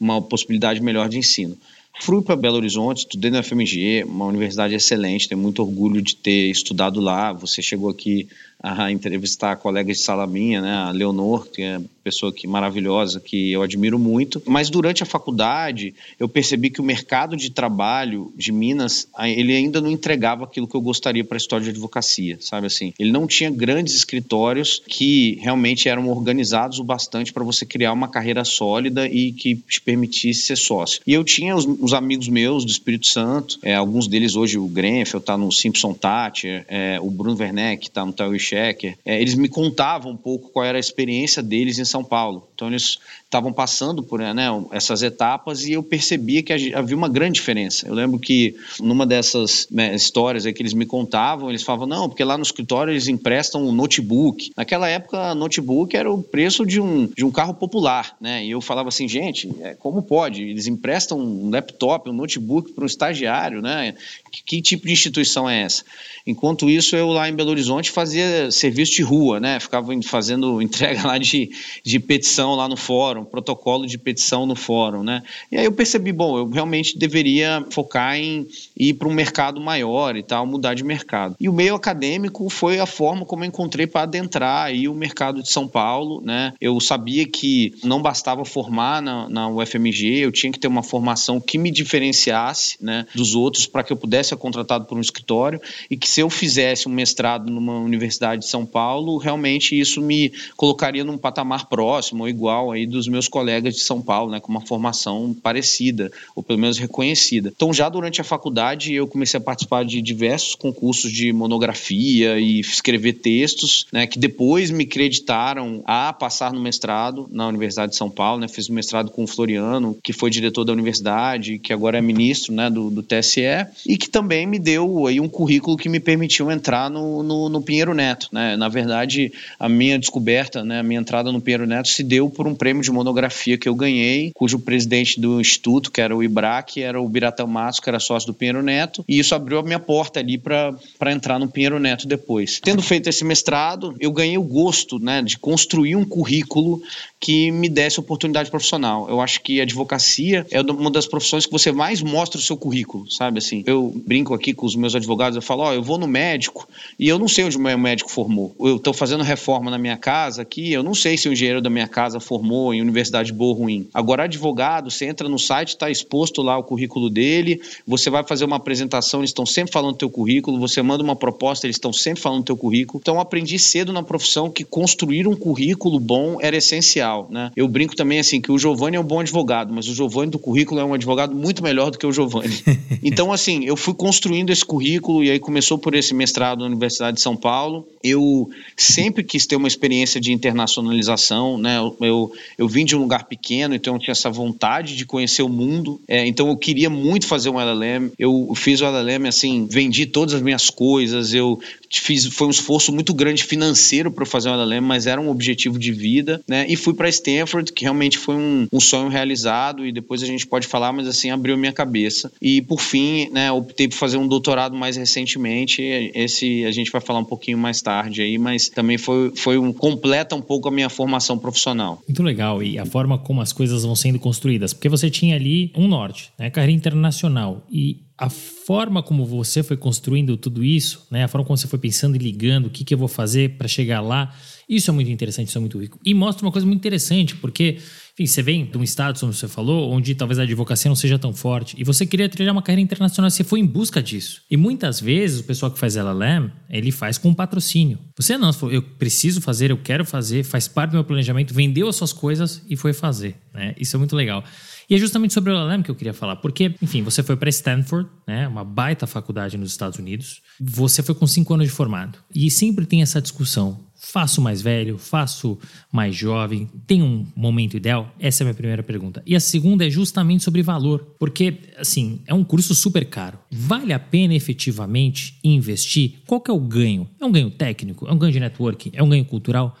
uma 0.00 0.20
possibilidade 0.20 0.82
melhor 0.82 1.08
de 1.08 1.18
ensino. 1.18 1.56
Fui 2.00 2.22
para 2.22 2.36
Belo 2.36 2.56
Horizonte, 2.56 2.98
estudei 2.98 3.30
na 3.30 3.42
FMG, 3.42 4.04
uma 4.04 4.26
universidade 4.26 4.74
excelente, 4.74 5.28
tenho 5.28 5.40
muito 5.40 5.60
orgulho 5.60 6.00
de 6.00 6.14
ter 6.14 6.48
estudado 6.48 7.00
lá. 7.00 7.32
Você 7.32 7.60
chegou 7.60 7.90
aqui 7.90 8.28
a 8.62 8.90
entrevistar 8.90 9.56
colegas 9.56 9.98
de 9.98 10.02
sala 10.02 10.26
minha, 10.26 10.60
né, 10.60 10.74
a 10.74 10.90
Leonor, 10.90 11.48
que 11.48 11.62
é 11.62 11.80
pessoa 12.08 12.32
que 12.32 12.46
maravilhosa, 12.46 13.20
que 13.20 13.52
eu 13.52 13.62
admiro 13.62 13.98
muito. 13.98 14.42
Mas 14.46 14.70
durante 14.70 15.02
a 15.02 15.06
faculdade, 15.06 15.94
eu 16.18 16.26
percebi 16.26 16.70
que 16.70 16.80
o 16.80 16.84
mercado 16.84 17.36
de 17.36 17.50
trabalho 17.50 18.32
de 18.34 18.50
Minas, 18.50 19.06
ele 19.20 19.54
ainda 19.54 19.78
não 19.80 19.90
entregava 19.90 20.44
aquilo 20.44 20.66
que 20.66 20.74
eu 20.74 20.80
gostaria 20.80 21.22
para 21.22 21.36
a 21.36 21.38
história 21.38 21.64
de 21.64 21.70
advocacia, 21.70 22.38
sabe 22.40 22.66
assim? 22.66 22.94
Ele 22.98 23.12
não 23.12 23.26
tinha 23.26 23.50
grandes 23.50 23.94
escritórios 23.94 24.82
que 24.86 25.38
realmente 25.42 25.88
eram 25.88 26.08
organizados 26.08 26.78
o 26.78 26.84
bastante 26.84 27.32
para 27.32 27.44
você 27.44 27.66
criar 27.66 27.92
uma 27.92 28.08
carreira 28.08 28.42
sólida 28.44 29.06
e 29.06 29.32
que 29.32 29.56
te 29.56 29.80
permitisse 29.80 30.46
ser 30.46 30.56
sócio. 30.56 31.02
E 31.06 31.12
eu 31.12 31.22
tinha 31.22 31.54
os, 31.54 31.66
os 31.66 31.92
amigos 31.92 32.28
meus 32.28 32.64
do 32.64 32.70
Espírito 32.70 33.06
Santo, 33.06 33.58
é, 33.62 33.74
alguns 33.74 34.08
deles 34.08 34.34
hoje, 34.34 34.56
o 34.56 34.66
Grenfell 34.66 35.20
está 35.20 35.36
no 35.36 35.52
Simpson 35.52 35.92
Thatcher, 35.92 36.64
é, 36.68 36.98
o 37.00 37.10
Bruno 37.10 37.38
Werneck 37.38 37.86
está 37.86 38.04
no 38.04 38.14
Tower 38.14 38.38
Checker, 38.48 38.96
é, 39.04 39.20
eles 39.20 39.34
me 39.34 39.48
contavam 39.48 40.12
um 40.12 40.16
pouco 40.16 40.50
qual 40.50 40.64
era 40.64 40.78
a 40.78 40.80
experiência 40.80 41.42
deles 41.42 41.78
em 41.78 41.84
São 41.84 42.02
Paulo. 42.02 42.48
Então 42.54 42.68
eles 42.68 42.98
estavam 43.24 43.52
passando 43.52 44.02
por 44.02 44.20
né, 44.20 44.46
essas 44.72 45.02
etapas 45.02 45.66
e 45.66 45.72
eu 45.72 45.82
percebia 45.82 46.42
que 46.42 46.52
havia 46.72 46.96
uma 46.96 47.08
grande 47.08 47.34
diferença. 47.34 47.86
Eu 47.86 47.94
lembro 47.94 48.18
que 48.18 48.56
numa 48.80 49.06
dessas 49.06 49.68
né, 49.70 49.94
histórias 49.94 50.44
que 50.44 50.62
eles 50.62 50.72
me 50.72 50.86
contavam, 50.86 51.50
eles 51.50 51.62
falavam, 51.62 51.86
não, 51.86 52.08
porque 52.08 52.24
lá 52.24 52.38
no 52.38 52.42
escritório 52.42 52.90
eles 52.90 53.06
emprestam 53.06 53.66
um 53.66 53.72
notebook. 53.72 54.50
Naquela 54.56 54.88
época, 54.88 55.34
notebook 55.34 55.94
era 55.94 56.10
o 56.10 56.22
preço 56.22 56.64
de 56.64 56.80
um, 56.80 57.06
de 57.06 57.24
um 57.24 57.30
carro 57.30 57.52
popular, 57.52 58.16
né? 58.18 58.44
E 58.44 58.50
eu 58.50 58.62
falava 58.62 58.88
assim, 58.88 59.06
gente, 59.06 59.54
é, 59.60 59.74
como 59.74 60.02
pode? 60.02 60.42
Eles 60.42 60.66
emprestam 60.66 61.18
um 61.20 61.50
laptop, 61.50 62.08
um 62.08 62.14
notebook 62.14 62.72
para 62.72 62.84
um 62.84 62.86
estagiário, 62.86 63.60
né? 63.60 63.94
Que, 64.32 64.42
que 64.42 64.62
tipo 64.62 64.86
de 64.86 64.92
instituição 64.92 65.48
é 65.48 65.62
essa? 65.62 65.84
Enquanto 66.26 66.68
isso, 66.68 66.96
eu 66.96 67.08
lá 67.08 67.28
em 67.28 67.34
Belo 67.34 67.50
Horizonte 67.50 67.90
fazia 67.90 68.37
serviço 68.50 68.92
de 68.92 69.02
rua, 69.02 69.40
né? 69.40 69.60
Ficava 69.60 69.92
fazendo 70.02 70.60
entrega 70.62 71.06
lá 71.06 71.18
de, 71.18 71.50
de 71.84 71.98
petição 71.98 72.54
lá 72.54 72.68
no 72.68 72.76
fórum, 72.76 73.24
protocolo 73.24 73.86
de 73.86 73.98
petição 73.98 74.46
no 74.46 74.54
fórum, 74.54 75.02
né? 75.02 75.22
E 75.50 75.56
aí 75.56 75.64
eu 75.64 75.72
percebi, 75.72 76.12
bom, 76.12 76.38
eu 76.38 76.48
realmente 76.48 76.98
deveria 76.98 77.64
focar 77.70 78.16
em 78.16 78.46
ir 78.76 78.94
para 78.94 79.08
um 79.08 79.12
mercado 79.12 79.60
maior 79.60 80.16
e 80.16 80.22
tal, 80.22 80.46
mudar 80.46 80.74
de 80.74 80.84
mercado. 80.84 81.36
E 81.40 81.48
o 81.48 81.52
meio 81.52 81.74
acadêmico 81.74 82.48
foi 82.48 82.78
a 82.78 82.86
forma 82.86 83.24
como 83.24 83.44
eu 83.44 83.48
encontrei 83.48 83.86
para 83.86 84.02
adentrar 84.02 84.66
aí 84.66 84.88
o 84.88 84.94
mercado 84.94 85.42
de 85.42 85.50
São 85.50 85.66
Paulo, 85.66 86.20
né? 86.24 86.52
Eu 86.60 86.78
sabia 86.80 87.26
que 87.26 87.74
não 87.82 88.00
bastava 88.00 88.44
formar 88.44 89.02
na, 89.02 89.28
na 89.28 89.48
UFMG, 89.48 90.18
eu 90.18 90.32
tinha 90.32 90.52
que 90.52 90.58
ter 90.58 90.68
uma 90.68 90.82
formação 90.82 91.40
que 91.40 91.58
me 91.58 91.70
diferenciasse, 91.70 92.76
né, 92.80 93.06
dos 93.14 93.34
outros 93.34 93.66
para 93.66 93.82
que 93.82 93.92
eu 93.92 93.96
pudesse 93.96 94.30
ser 94.30 94.36
contratado 94.36 94.84
por 94.84 94.96
um 94.96 95.00
escritório 95.00 95.60
e 95.90 95.96
que 95.96 96.08
se 96.08 96.20
eu 96.20 96.30
fizesse 96.30 96.88
um 96.88 96.92
mestrado 96.92 97.50
numa 97.50 97.78
universidade 97.78 98.27
de 98.36 98.46
São 98.46 98.64
Paulo, 98.64 99.16
realmente 99.16 99.78
isso 99.78 100.00
me 100.00 100.32
colocaria 100.56 101.04
num 101.04 101.18
patamar 101.18 101.66
próximo 101.66 102.22
ou 102.22 102.28
igual 102.28 102.70
aí 102.70 102.86
dos 102.86 103.08
meus 103.08 103.28
colegas 103.28 103.74
de 103.74 103.80
São 103.80 104.00
Paulo, 104.00 104.30
né, 104.30 104.40
com 104.40 104.50
uma 104.50 104.60
formação 104.60 105.34
parecida, 105.42 106.10
ou 106.34 106.42
pelo 106.42 106.58
menos 106.58 106.78
reconhecida. 106.78 107.52
Então, 107.54 107.72
já 107.72 107.88
durante 107.88 108.20
a 108.20 108.24
faculdade, 108.24 108.92
eu 108.92 109.06
comecei 109.06 109.38
a 109.38 109.40
participar 109.40 109.84
de 109.84 110.00
diversos 110.02 110.54
concursos 110.54 111.10
de 111.12 111.32
monografia 111.32 112.38
e 112.38 112.60
escrever 112.60 113.14
textos, 113.14 113.86
né, 113.92 114.06
que 114.06 114.18
depois 114.18 114.70
me 114.70 114.86
creditaram 114.86 115.82
a 115.84 116.12
passar 116.12 116.52
no 116.52 116.60
mestrado 116.60 117.28
na 117.30 117.46
Universidade 117.46 117.92
de 117.92 117.98
São 117.98 118.10
Paulo, 118.10 118.40
né, 118.40 118.48
fiz 118.48 118.68
o 118.68 118.72
mestrado 118.72 119.10
com 119.10 119.24
o 119.24 119.26
Floriano, 119.26 119.96
que 120.02 120.12
foi 120.12 120.30
diretor 120.30 120.64
da 120.64 120.72
universidade, 120.72 121.58
que 121.58 121.72
agora 121.72 121.98
é 121.98 122.00
ministro, 122.00 122.52
né, 122.52 122.68
do, 122.70 122.90
do 122.90 123.02
TSE, 123.02 123.40
e 123.86 123.96
que 123.96 124.08
também 124.08 124.46
me 124.46 124.58
deu 124.58 125.06
aí 125.06 125.20
um 125.20 125.28
currículo 125.28 125.76
que 125.76 125.88
me 125.88 126.00
permitiu 126.00 126.50
entrar 126.50 126.90
no, 126.90 127.22
no, 127.22 127.48
no 127.48 127.62
Pinheiro 127.62 127.94
Neto. 127.94 128.17
Neto. 128.18 128.28
Né? 128.32 128.56
Na 128.56 128.68
verdade, 128.68 129.32
a 129.58 129.68
minha 129.68 129.98
descoberta, 129.98 130.64
né, 130.64 130.80
a 130.80 130.82
minha 130.82 131.00
entrada 131.00 131.30
no 131.30 131.40
Pinheiro 131.40 131.66
Neto 131.66 131.88
se 131.88 132.02
deu 132.02 132.28
por 132.28 132.46
um 132.46 132.54
prêmio 132.54 132.82
de 132.82 132.90
monografia 132.90 133.56
que 133.56 133.68
eu 133.68 133.74
ganhei, 133.74 134.32
cujo 134.34 134.58
presidente 134.58 135.20
do 135.20 135.40
instituto, 135.40 135.90
que 135.90 136.00
era 136.00 136.16
o 136.16 136.22
IBRAC, 136.22 136.82
era 136.82 137.00
o 137.00 137.08
Biratão 137.08 137.46
Matos, 137.46 137.80
que 137.80 137.88
era 137.88 138.00
sócio 138.00 138.26
do 138.26 138.34
Pinheiro 138.34 138.62
Neto, 138.62 139.04
e 139.08 139.18
isso 139.18 139.34
abriu 139.34 139.58
a 139.58 139.62
minha 139.62 139.78
porta 139.78 140.20
ali 140.20 140.36
para 140.36 141.12
entrar 141.12 141.38
no 141.38 141.48
Pinheiro 141.48 141.78
Neto 141.78 142.06
depois. 142.06 142.60
Tendo 142.62 142.82
feito 142.82 143.08
esse 143.08 143.24
mestrado, 143.24 143.94
eu 144.00 144.10
ganhei 144.10 144.38
o 144.38 144.42
gosto 144.42 144.98
né, 144.98 145.22
de 145.22 145.38
construir 145.38 145.96
um 145.96 146.04
currículo 146.04 146.82
que 147.20 147.50
me 147.50 147.68
desse 147.68 147.98
oportunidade 147.98 148.50
profissional. 148.50 149.08
Eu 149.08 149.20
acho 149.20 149.42
que 149.42 149.60
a 149.60 149.62
advocacia 149.64 150.46
é 150.50 150.60
uma 150.60 150.90
das 150.90 151.06
profissões 151.06 151.46
que 151.46 151.52
você 151.52 151.72
mais 151.72 152.00
mostra 152.02 152.38
o 152.38 152.42
seu 152.42 152.56
currículo, 152.56 153.10
sabe 153.10 153.38
assim? 153.38 153.62
Eu 153.66 153.92
brinco 154.06 154.34
aqui 154.34 154.54
com 154.54 154.66
os 154.66 154.76
meus 154.76 154.94
advogados, 154.94 155.36
eu 155.36 155.42
falo, 155.42 155.62
ó, 155.62 155.70
oh, 155.70 155.72
eu 155.72 155.82
vou 155.82 155.98
no 155.98 156.06
médico 156.06 156.68
e 156.98 157.08
eu 157.08 157.18
não 157.18 157.28
sei 157.28 157.44
onde 157.44 157.56
o 157.56 157.60
meu 157.60 157.76
médico 157.78 158.10
formou. 158.10 158.54
Eu 158.60 158.76
estou 158.76 158.92
fazendo 158.92 159.24
reforma 159.24 159.70
na 159.70 159.78
minha 159.78 159.96
casa 159.96 160.42
aqui, 160.42 160.72
eu 160.72 160.82
não 160.82 160.94
sei 160.94 161.16
se 161.16 161.28
o 161.28 161.32
engenheiro 161.32 161.60
da 161.60 161.70
minha 161.70 161.88
casa 161.88 162.20
formou 162.20 162.72
em 162.72 162.80
universidade 162.80 163.32
boa 163.32 163.50
ou 163.50 163.62
ruim. 163.62 163.88
Agora, 163.92 164.24
advogado, 164.24 164.90
você 164.90 165.06
entra 165.06 165.28
no 165.28 165.38
site, 165.38 165.70
está 165.70 165.90
exposto 165.90 166.42
lá 166.42 166.56
o 166.56 166.62
currículo 166.62 167.10
dele, 167.10 167.60
você 167.86 168.10
vai 168.10 168.22
fazer 168.22 168.44
uma 168.44 168.56
apresentação, 168.56 169.20
eles 169.20 169.30
estão 169.30 169.46
sempre 169.46 169.72
falando 169.72 169.92
do 169.92 169.98
teu 169.98 170.10
currículo, 170.10 170.58
você 170.58 170.82
manda 170.82 171.02
uma 171.02 171.16
proposta, 171.16 171.66
eles 171.66 171.76
estão 171.76 171.92
sempre 171.92 172.20
falando 172.20 172.40
do 172.40 172.46
teu 172.46 172.56
currículo. 172.56 173.00
Então, 173.00 173.18
aprendi 173.18 173.58
cedo 173.58 173.92
na 173.92 174.02
profissão 174.02 174.50
que 174.50 174.64
construir 174.64 175.26
um 175.26 175.34
currículo 175.34 175.98
bom 175.98 176.38
era 176.40 176.56
essencial, 176.56 177.07
né? 177.30 177.50
Eu 177.56 177.68
brinco 177.68 177.96
também 177.96 178.18
assim 178.18 178.40
que 178.40 178.50
o 178.50 178.58
Giovanni 178.58 178.96
é 178.96 179.00
um 179.00 179.04
bom 179.04 179.20
advogado, 179.20 179.72
mas 179.72 179.88
o 179.88 179.94
Giovanni 179.94 180.30
do 180.30 180.38
currículo 180.38 180.80
é 180.80 180.84
um 180.84 180.94
advogado 180.94 181.34
muito 181.34 181.62
melhor 181.62 181.90
do 181.90 181.98
que 181.98 182.06
o 182.06 182.12
Giovanni. 182.12 182.58
Então, 183.00 183.32
assim, 183.32 183.64
eu 183.64 183.76
fui 183.76 183.94
construindo 183.94 184.50
esse 184.50 184.64
currículo 184.64 185.22
e 185.22 185.30
aí 185.30 185.38
começou 185.38 185.78
por 185.78 185.94
esse 185.94 186.12
mestrado 186.12 186.60
na 186.60 186.66
Universidade 186.66 187.16
de 187.16 187.22
São 187.22 187.36
Paulo. 187.36 187.86
Eu 188.02 188.50
sempre 188.76 189.22
quis 189.22 189.46
ter 189.46 189.54
uma 189.54 189.68
experiência 189.68 190.20
de 190.20 190.32
internacionalização, 190.32 191.56
né? 191.56 191.78
Eu, 191.78 191.96
eu, 192.00 192.32
eu 192.58 192.68
vim 192.68 192.84
de 192.84 192.96
um 192.96 192.98
lugar 192.98 193.24
pequeno, 193.24 193.74
então 193.74 193.94
eu 193.94 194.00
tinha 194.00 194.12
essa 194.12 194.28
vontade 194.28 194.96
de 194.96 195.06
conhecer 195.06 195.42
o 195.42 195.48
mundo. 195.48 196.00
É, 196.08 196.26
então 196.26 196.48
eu 196.48 196.56
queria 196.56 196.90
muito 196.90 197.26
fazer 197.26 197.50
um 197.50 197.60
LLM. 197.60 198.10
Eu 198.18 198.52
fiz 198.56 198.80
o 198.80 198.84
LLM 198.84 199.28
assim, 199.28 199.66
vendi 199.70 200.04
todas 200.06 200.34
as 200.34 200.42
minhas 200.42 200.70
coisas, 200.70 201.32
eu 201.32 201.58
fiz, 201.90 202.26
foi 202.26 202.46
um 202.46 202.50
esforço 202.50 202.92
muito 202.92 203.14
grande 203.14 203.44
financeiro 203.44 204.10
para 204.10 204.26
fazer 204.26 204.50
o 204.50 204.54
LLM, 204.54 204.84
mas 204.84 205.06
era 205.06 205.20
um 205.20 205.30
objetivo 205.30 205.78
de 205.78 205.92
vida, 205.92 206.42
né? 206.46 206.66
E 206.68 206.76
fui 206.76 206.94
para 206.98 207.08
Stanford, 207.08 207.72
que 207.72 207.84
realmente 207.84 208.18
foi 208.18 208.34
um, 208.34 208.66
um, 208.72 208.80
sonho 208.80 209.08
realizado 209.08 209.86
e 209.86 209.92
depois 209.92 210.22
a 210.22 210.26
gente 210.26 210.46
pode 210.46 210.66
falar, 210.66 210.92
mas 210.92 211.06
assim 211.06 211.30
abriu 211.30 211.56
minha 211.56 211.72
cabeça. 211.72 212.30
E 212.42 212.60
por 212.60 212.80
fim, 212.80 213.30
né, 213.30 213.50
optei 213.50 213.88
por 213.88 213.94
fazer 213.94 214.18
um 214.18 214.26
doutorado 214.26 214.76
mais 214.76 214.96
recentemente. 214.96 215.80
Esse 216.14 216.64
a 216.64 216.70
gente 216.72 216.90
vai 216.90 217.00
falar 217.00 217.20
um 217.20 217.24
pouquinho 217.24 217.56
mais 217.56 217.80
tarde 217.80 218.20
aí, 218.20 218.36
mas 218.36 218.68
também 218.68 218.98
foi 218.98 219.32
foi 219.36 219.56
um 219.56 219.72
completa 219.72 220.34
um 220.34 220.42
pouco 220.42 220.68
a 220.68 220.70
minha 220.70 220.88
formação 220.88 221.38
profissional. 221.38 222.02
Muito 222.06 222.22
legal 222.22 222.62
e 222.62 222.78
a 222.78 222.84
forma 222.84 223.16
como 223.16 223.40
as 223.40 223.52
coisas 223.52 223.84
vão 223.84 223.94
sendo 223.94 224.18
construídas, 224.18 224.72
porque 224.72 224.88
você 224.88 225.08
tinha 225.08 225.36
ali 225.36 225.72
um 225.76 225.86
norte, 225.86 226.30
né, 226.38 226.50
carreira 226.50 226.72
internacional 226.72 227.64
e 227.70 228.02
a 228.18 228.28
forma 228.28 229.00
como 229.00 229.24
você 229.24 229.62
foi 229.62 229.76
construindo 229.76 230.36
tudo 230.36 230.64
isso, 230.64 231.06
né, 231.08 231.22
a 231.22 231.28
forma 231.28 231.46
como 231.46 231.56
você 231.56 231.68
foi 231.68 231.78
pensando 231.78 232.16
e 232.16 232.18
ligando, 232.18 232.66
o 232.66 232.70
que, 232.70 232.84
que 232.84 232.92
eu 232.92 232.98
vou 232.98 233.06
fazer 233.06 233.56
para 233.56 233.68
chegar 233.68 234.00
lá, 234.00 234.34
isso 234.68 234.90
é 234.90 234.94
muito 234.94 235.10
interessante, 235.10 235.48
isso 235.48 235.56
é 235.56 235.60
muito 235.60 235.78
rico. 235.78 235.98
E 236.04 236.12
mostra 236.12 236.44
uma 236.44 236.52
coisa 236.52 236.66
muito 236.66 236.78
interessante, 236.78 237.34
porque, 237.36 237.78
enfim, 238.12 238.26
você 238.26 238.42
vem 238.42 238.66
de 238.66 238.76
um 238.76 238.82
estado, 238.82 239.18
como 239.18 239.32
você 239.32 239.48
falou, 239.48 239.90
onde 239.90 240.14
talvez 240.14 240.38
a 240.38 240.42
advocacia 240.42 240.88
não 240.88 240.96
seja 240.96 241.18
tão 241.18 241.32
forte, 241.32 241.74
e 241.78 241.84
você 241.84 242.04
queria 242.04 242.28
trilhar 242.28 242.52
uma 242.52 242.60
carreira 242.60 242.82
internacional, 242.82 243.30
você 243.30 243.42
foi 243.42 243.60
em 243.60 243.66
busca 243.66 244.02
disso. 244.02 244.42
E 244.50 244.56
muitas 244.56 245.00
vezes 245.00 245.40
o 245.40 245.44
pessoal 245.44 245.72
que 245.72 245.78
faz 245.78 245.96
LLM, 245.96 246.50
ele 246.68 246.92
faz 246.92 247.16
com 247.16 247.32
patrocínio. 247.32 247.98
Você 248.16 248.36
não, 248.36 248.52
você 248.52 248.58
falou, 248.58 248.74
eu 248.74 248.82
preciso 248.82 249.40
fazer, 249.40 249.70
eu 249.70 249.78
quero 249.78 250.04
fazer, 250.04 250.44
faz 250.44 250.68
parte 250.68 250.90
do 250.90 250.94
meu 250.94 251.04
planejamento, 251.04 251.54
vendeu 251.54 251.88
as 251.88 251.96
suas 251.96 252.12
coisas 252.12 252.62
e 252.68 252.76
foi 252.76 252.92
fazer. 252.92 253.36
Né? 253.54 253.74
Isso 253.78 253.96
é 253.96 253.98
muito 253.98 254.14
legal. 254.14 254.44
E 254.88 254.94
é 254.94 254.98
justamente 254.98 255.34
sobre 255.34 255.52
o 255.52 255.54
LLM 255.54 255.82
que 255.82 255.90
eu 255.90 255.94
queria 255.94 256.14
falar, 256.14 256.36
porque, 256.36 256.74
enfim, 256.80 257.02
você 257.02 257.22
foi 257.22 257.36
para 257.36 257.50
Stanford, 257.50 258.08
né, 258.26 258.48
uma 258.48 258.64
baita 258.64 259.06
faculdade 259.06 259.58
nos 259.58 259.70
Estados 259.70 259.98
Unidos, 259.98 260.40
você 260.58 261.02
foi 261.02 261.14
com 261.14 261.26
cinco 261.26 261.52
anos 261.52 261.66
de 261.66 261.72
formado. 261.72 262.18
E 262.34 262.50
sempre 262.50 262.86
tem 262.86 263.02
essa 263.02 263.20
discussão: 263.20 263.80
faço 263.94 264.40
mais 264.40 264.62
velho, 264.62 264.96
faço 264.96 265.58
mais 265.92 266.16
jovem, 266.16 266.70
tem 266.86 267.02
um 267.02 267.26
momento 267.36 267.76
ideal? 267.76 268.14
Essa 268.18 268.42
é 268.42 268.44
a 268.44 268.46
minha 268.46 268.54
primeira 268.54 268.82
pergunta. 268.82 269.22
E 269.26 269.36
a 269.36 269.40
segunda 269.40 269.86
é 269.86 269.90
justamente 269.90 270.42
sobre 270.42 270.62
valor, 270.62 271.14
porque, 271.18 271.58
assim, 271.76 272.22
é 272.26 272.32
um 272.32 272.42
curso 272.42 272.74
super 272.74 273.04
caro. 273.04 273.38
Vale 273.50 273.92
a 273.92 273.98
pena 273.98 274.34
efetivamente 274.34 275.38
investir? 275.44 276.14
Qual 276.26 276.40
que 276.40 276.50
é 276.50 276.54
o 276.54 276.60
ganho? 276.60 277.06
É 277.20 277.26
um 277.26 277.32
ganho 277.32 277.50
técnico? 277.50 278.08
É 278.08 278.12
um 278.12 278.18
ganho 278.18 278.32
de 278.32 278.40
networking? 278.40 278.92
É 278.94 279.02
um 279.02 279.08
ganho 279.10 279.24
cultural? 279.26 279.76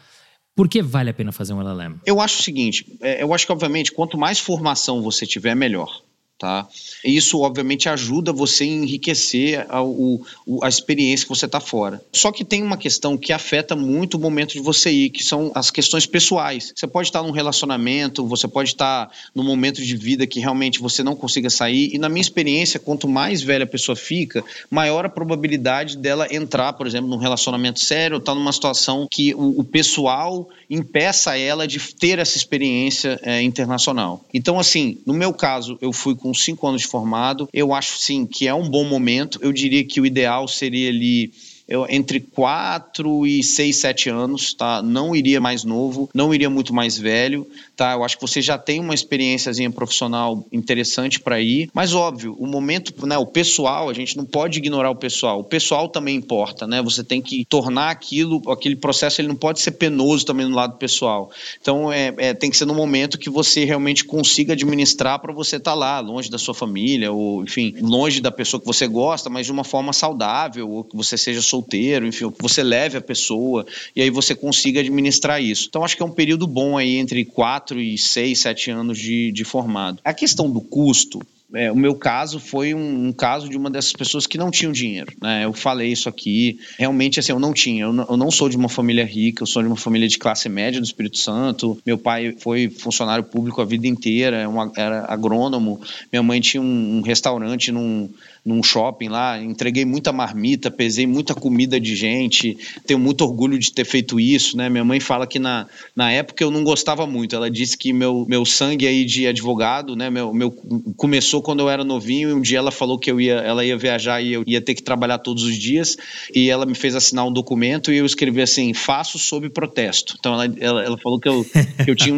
Por 0.58 0.68
que 0.68 0.82
vale 0.82 1.10
a 1.10 1.14
pena 1.14 1.30
fazer 1.30 1.52
um 1.52 1.60
LLM? 1.62 2.00
Eu 2.04 2.20
acho 2.20 2.40
o 2.40 2.42
seguinte, 2.42 2.84
é, 3.00 3.22
eu 3.22 3.32
acho 3.32 3.46
que 3.46 3.52
obviamente 3.52 3.92
quanto 3.92 4.18
mais 4.18 4.40
formação 4.40 5.00
você 5.00 5.24
tiver, 5.24 5.54
melhor 5.54 6.02
tá? 6.38 6.66
Isso, 7.04 7.40
obviamente, 7.40 7.88
ajuda 7.88 8.32
você 8.32 8.64
a 8.64 8.66
enriquecer 8.66 9.66
a, 9.68 9.82
o, 9.82 10.22
a 10.62 10.68
experiência 10.68 11.26
que 11.26 11.34
você 11.34 11.46
está 11.46 11.58
fora. 11.58 12.00
Só 12.12 12.30
que 12.30 12.44
tem 12.44 12.62
uma 12.62 12.76
questão 12.76 13.16
que 13.16 13.32
afeta 13.32 13.74
muito 13.74 14.14
o 14.14 14.20
momento 14.20 14.52
de 14.52 14.60
você 14.60 14.90
ir, 14.90 15.10
que 15.10 15.24
são 15.24 15.50
as 15.54 15.70
questões 15.70 16.06
pessoais. 16.06 16.72
Você 16.74 16.86
pode 16.86 17.08
estar 17.08 17.22
num 17.22 17.32
relacionamento, 17.32 18.26
você 18.26 18.46
pode 18.46 18.70
estar 18.70 19.10
num 19.34 19.42
momento 19.42 19.82
de 19.82 19.96
vida 19.96 20.26
que 20.26 20.38
realmente 20.38 20.80
você 20.80 21.02
não 21.02 21.16
consiga 21.16 21.50
sair, 21.50 21.90
e 21.92 21.98
na 21.98 22.08
minha 22.08 22.22
experiência, 22.22 22.78
quanto 22.78 23.08
mais 23.08 23.42
velha 23.42 23.64
a 23.64 23.66
pessoa 23.66 23.96
fica, 23.96 24.44
maior 24.70 25.04
a 25.04 25.08
probabilidade 25.08 25.96
dela 25.96 26.28
entrar, 26.30 26.72
por 26.74 26.86
exemplo, 26.86 27.08
num 27.08 27.16
relacionamento 27.16 27.80
sério, 27.80 28.18
estar 28.18 28.34
numa 28.34 28.52
situação 28.52 29.08
que 29.10 29.34
o, 29.34 29.60
o 29.60 29.64
pessoal 29.64 30.48
impeça 30.70 31.36
ela 31.36 31.66
de 31.66 31.78
ter 31.94 32.18
essa 32.18 32.36
experiência 32.36 33.18
é, 33.22 33.42
internacional. 33.42 34.24
Então, 34.32 34.58
assim, 34.58 34.98
no 35.06 35.14
meu 35.14 35.32
caso, 35.32 35.78
eu 35.80 35.92
fui 35.92 36.14
com 36.14 36.27
cinco 36.34 36.66
anos 36.66 36.82
de 36.82 36.88
formado, 36.88 37.48
eu 37.52 37.72
acho 37.72 37.98
sim 37.98 38.26
que 38.26 38.46
é 38.46 38.54
um 38.54 38.68
bom 38.68 38.84
momento. 38.84 39.38
Eu 39.42 39.52
diria 39.52 39.84
que 39.84 40.00
o 40.00 40.06
ideal 40.06 40.48
seria 40.48 40.88
ali 40.88 41.32
eu, 41.68 41.86
entre 41.90 42.18
4 42.18 43.26
e 43.26 43.44
6, 43.44 43.76
7 43.76 44.08
anos, 44.08 44.54
tá? 44.54 44.80
Não 44.82 45.14
iria 45.14 45.38
mais 45.38 45.64
novo, 45.64 46.08
não 46.14 46.34
iria 46.34 46.48
muito 46.48 46.72
mais 46.72 46.96
velho, 46.96 47.46
tá? 47.78 47.92
Eu 47.92 48.02
acho 48.02 48.16
que 48.16 48.22
você 48.22 48.42
já 48.42 48.58
tem 48.58 48.80
uma 48.80 48.92
experiênciazinha 48.92 49.70
profissional 49.70 50.44
interessante 50.50 51.20
para 51.20 51.40
ir, 51.40 51.70
mas 51.72 51.94
óbvio, 51.94 52.34
o 52.36 52.44
momento, 52.44 53.06
né, 53.06 53.16
o 53.16 53.24
pessoal, 53.24 53.88
a 53.88 53.94
gente 53.94 54.16
não 54.16 54.26
pode 54.26 54.58
ignorar 54.58 54.90
o 54.90 54.96
pessoal. 54.96 55.38
O 55.38 55.44
pessoal 55.44 55.88
também 55.88 56.16
importa, 56.16 56.66
né? 56.66 56.82
Você 56.82 57.04
tem 57.04 57.22
que 57.22 57.44
tornar 57.44 57.90
aquilo, 57.90 58.42
aquele 58.50 58.74
processo, 58.74 59.20
ele 59.20 59.28
não 59.28 59.36
pode 59.36 59.60
ser 59.60 59.70
penoso 59.72 60.26
também 60.26 60.48
no 60.48 60.56
lado 60.56 60.76
pessoal. 60.76 61.30
Então, 61.60 61.92
é, 61.92 62.12
é 62.18 62.34
tem 62.34 62.50
que 62.50 62.56
ser 62.56 62.64
no 62.64 62.74
momento 62.74 63.16
que 63.16 63.30
você 63.30 63.64
realmente 63.64 64.04
consiga 64.04 64.54
administrar 64.54 65.20
para 65.20 65.32
você 65.32 65.54
estar 65.54 65.70
tá 65.70 65.76
lá, 65.76 66.00
longe 66.00 66.28
da 66.28 66.36
sua 66.36 66.54
família, 66.54 67.12
ou 67.12 67.44
enfim, 67.44 67.76
longe 67.80 68.20
da 68.20 68.32
pessoa 68.32 68.60
que 68.60 68.66
você 68.66 68.88
gosta, 68.88 69.30
mas 69.30 69.46
de 69.46 69.52
uma 69.52 69.62
forma 69.62 69.92
saudável, 69.92 70.68
ou 70.68 70.82
que 70.82 70.96
você 70.96 71.16
seja 71.16 71.40
solteiro, 71.40 72.04
enfim, 72.04 72.28
que 72.28 72.42
você 72.42 72.64
leve 72.64 72.98
a 72.98 73.00
pessoa 73.00 73.64
e 73.94 74.02
aí 74.02 74.10
você 74.10 74.34
consiga 74.34 74.80
administrar 74.80 75.40
isso. 75.40 75.66
Então 75.68 75.84
acho 75.84 75.96
que 75.96 76.02
é 76.02 76.06
um 76.06 76.10
período 76.10 76.44
bom 76.44 76.76
aí 76.76 76.96
entre 76.96 77.24
4 77.68 77.80
e 77.80 77.98
6, 77.98 78.38
7 78.38 78.70
anos 78.70 78.98
de, 78.98 79.30
de 79.30 79.44
formado. 79.44 80.00
A 80.04 80.14
questão 80.14 80.50
do 80.50 80.60
custo, 80.60 81.20
é, 81.54 81.70
o 81.70 81.76
meu 81.76 81.94
caso 81.94 82.40
foi 82.40 82.74
um, 82.74 83.08
um, 83.08 83.12
caso 83.12 83.48
de 83.48 83.56
uma 83.56 83.70
dessas 83.70 83.92
pessoas 83.92 84.26
que 84.26 84.38
não 84.38 84.50
tinham 84.50 84.72
dinheiro. 84.72 85.12
Né? 85.20 85.44
Eu 85.44 85.52
falei 85.52 85.90
isso 85.90 86.08
aqui, 86.08 86.58
realmente 86.78 87.20
assim, 87.20 87.32
eu 87.32 87.38
não 87.38 87.52
tinha. 87.52 87.84
Eu 87.84 87.92
não, 87.92 88.06
eu 88.08 88.16
não, 88.16 88.30
sou 88.30 88.48
de 88.48 88.56
uma 88.56 88.68
família 88.68 89.04
rica, 89.04 89.42
eu 89.42 89.46
sou 89.46 89.62
de 89.62 89.68
uma 89.68 89.76
família 89.76 90.08
de 90.08 90.18
classe 90.18 90.48
média 90.48 90.80
do 90.80 90.84
Espírito 90.84 91.18
Santo. 91.18 91.78
Meu 91.84 91.98
pai 91.98 92.34
foi 92.38 92.68
funcionário 92.68 93.24
público 93.24 93.60
a 93.60 93.64
vida 93.64 93.86
inteira, 93.86 94.36
é 94.42 94.80
era 94.80 95.04
agrônomo. 95.06 95.80
Minha 96.12 96.22
mãe 96.22 96.40
tinha 96.40 96.62
um, 96.62 96.98
um 96.98 97.00
restaurante 97.00 97.72
num, 97.72 98.08
num 98.48 98.62
shopping 98.62 99.08
lá, 99.08 99.40
entreguei 99.40 99.84
muita 99.84 100.10
marmita, 100.10 100.70
pesei 100.70 101.06
muita 101.06 101.34
comida 101.34 101.78
de 101.78 101.94
gente, 101.94 102.56
tenho 102.86 102.98
muito 102.98 103.22
orgulho 103.22 103.58
de 103.58 103.70
ter 103.70 103.84
feito 103.84 104.18
isso, 104.18 104.56
né? 104.56 104.70
Minha 104.70 104.84
mãe 104.84 104.98
fala 104.98 105.26
que 105.26 105.38
na, 105.38 105.66
na 105.94 106.10
época 106.10 106.42
eu 106.42 106.50
não 106.50 106.64
gostava 106.64 107.06
muito, 107.06 107.36
ela 107.36 107.50
disse 107.50 107.76
que 107.76 107.92
meu, 107.92 108.24
meu 108.26 108.46
sangue 108.46 108.86
aí 108.86 109.04
de 109.04 109.26
advogado, 109.26 109.94
né, 109.94 110.08
meu, 110.08 110.32
meu 110.32 110.50
começou 110.96 111.42
quando 111.42 111.60
eu 111.60 111.68
era 111.68 111.84
novinho 111.84 112.30
e 112.30 112.32
um 112.32 112.40
dia 112.40 112.58
ela 112.58 112.70
falou 112.70 112.98
que 112.98 113.10
eu 113.10 113.20
ia, 113.20 113.34
ela 113.34 113.62
ia 113.62 113.76
viajar 113.76 114.22
e 114.22 114.32
eu 114.32 114.42
ia 114.46 114.62
ter 114.62 114.74
que 114.74 114.82
trabalhar 114.82 115.18
todos 115.18 115.42
os 115.42 115.56
dias 115.56 115.98
e 116.34 116.48
ela 116.48 116.64
me 116.64 116.74
fez 116.74 116.94
assinar 116.94 117.26
um 117.26 117.32
documento 117.32 117.92
e 117.92 117.98
eu 117.98 118.06
escrevi 118.06 118.40
assim, 118.40 118.72
faço 118.72 119.18
sob 119.18 119.50
protesto. 119.50 120.16
Então 120.18 120.32
ela, 120.32 120.54
ela, 120.58 120.84
ela 120.84 120.98
falou 120.98 121.20
que 121.20 121.28
eu, 121.28 121.44
que 121.84 121.90
eu 121.90 121.94
tinha 121.94 122.14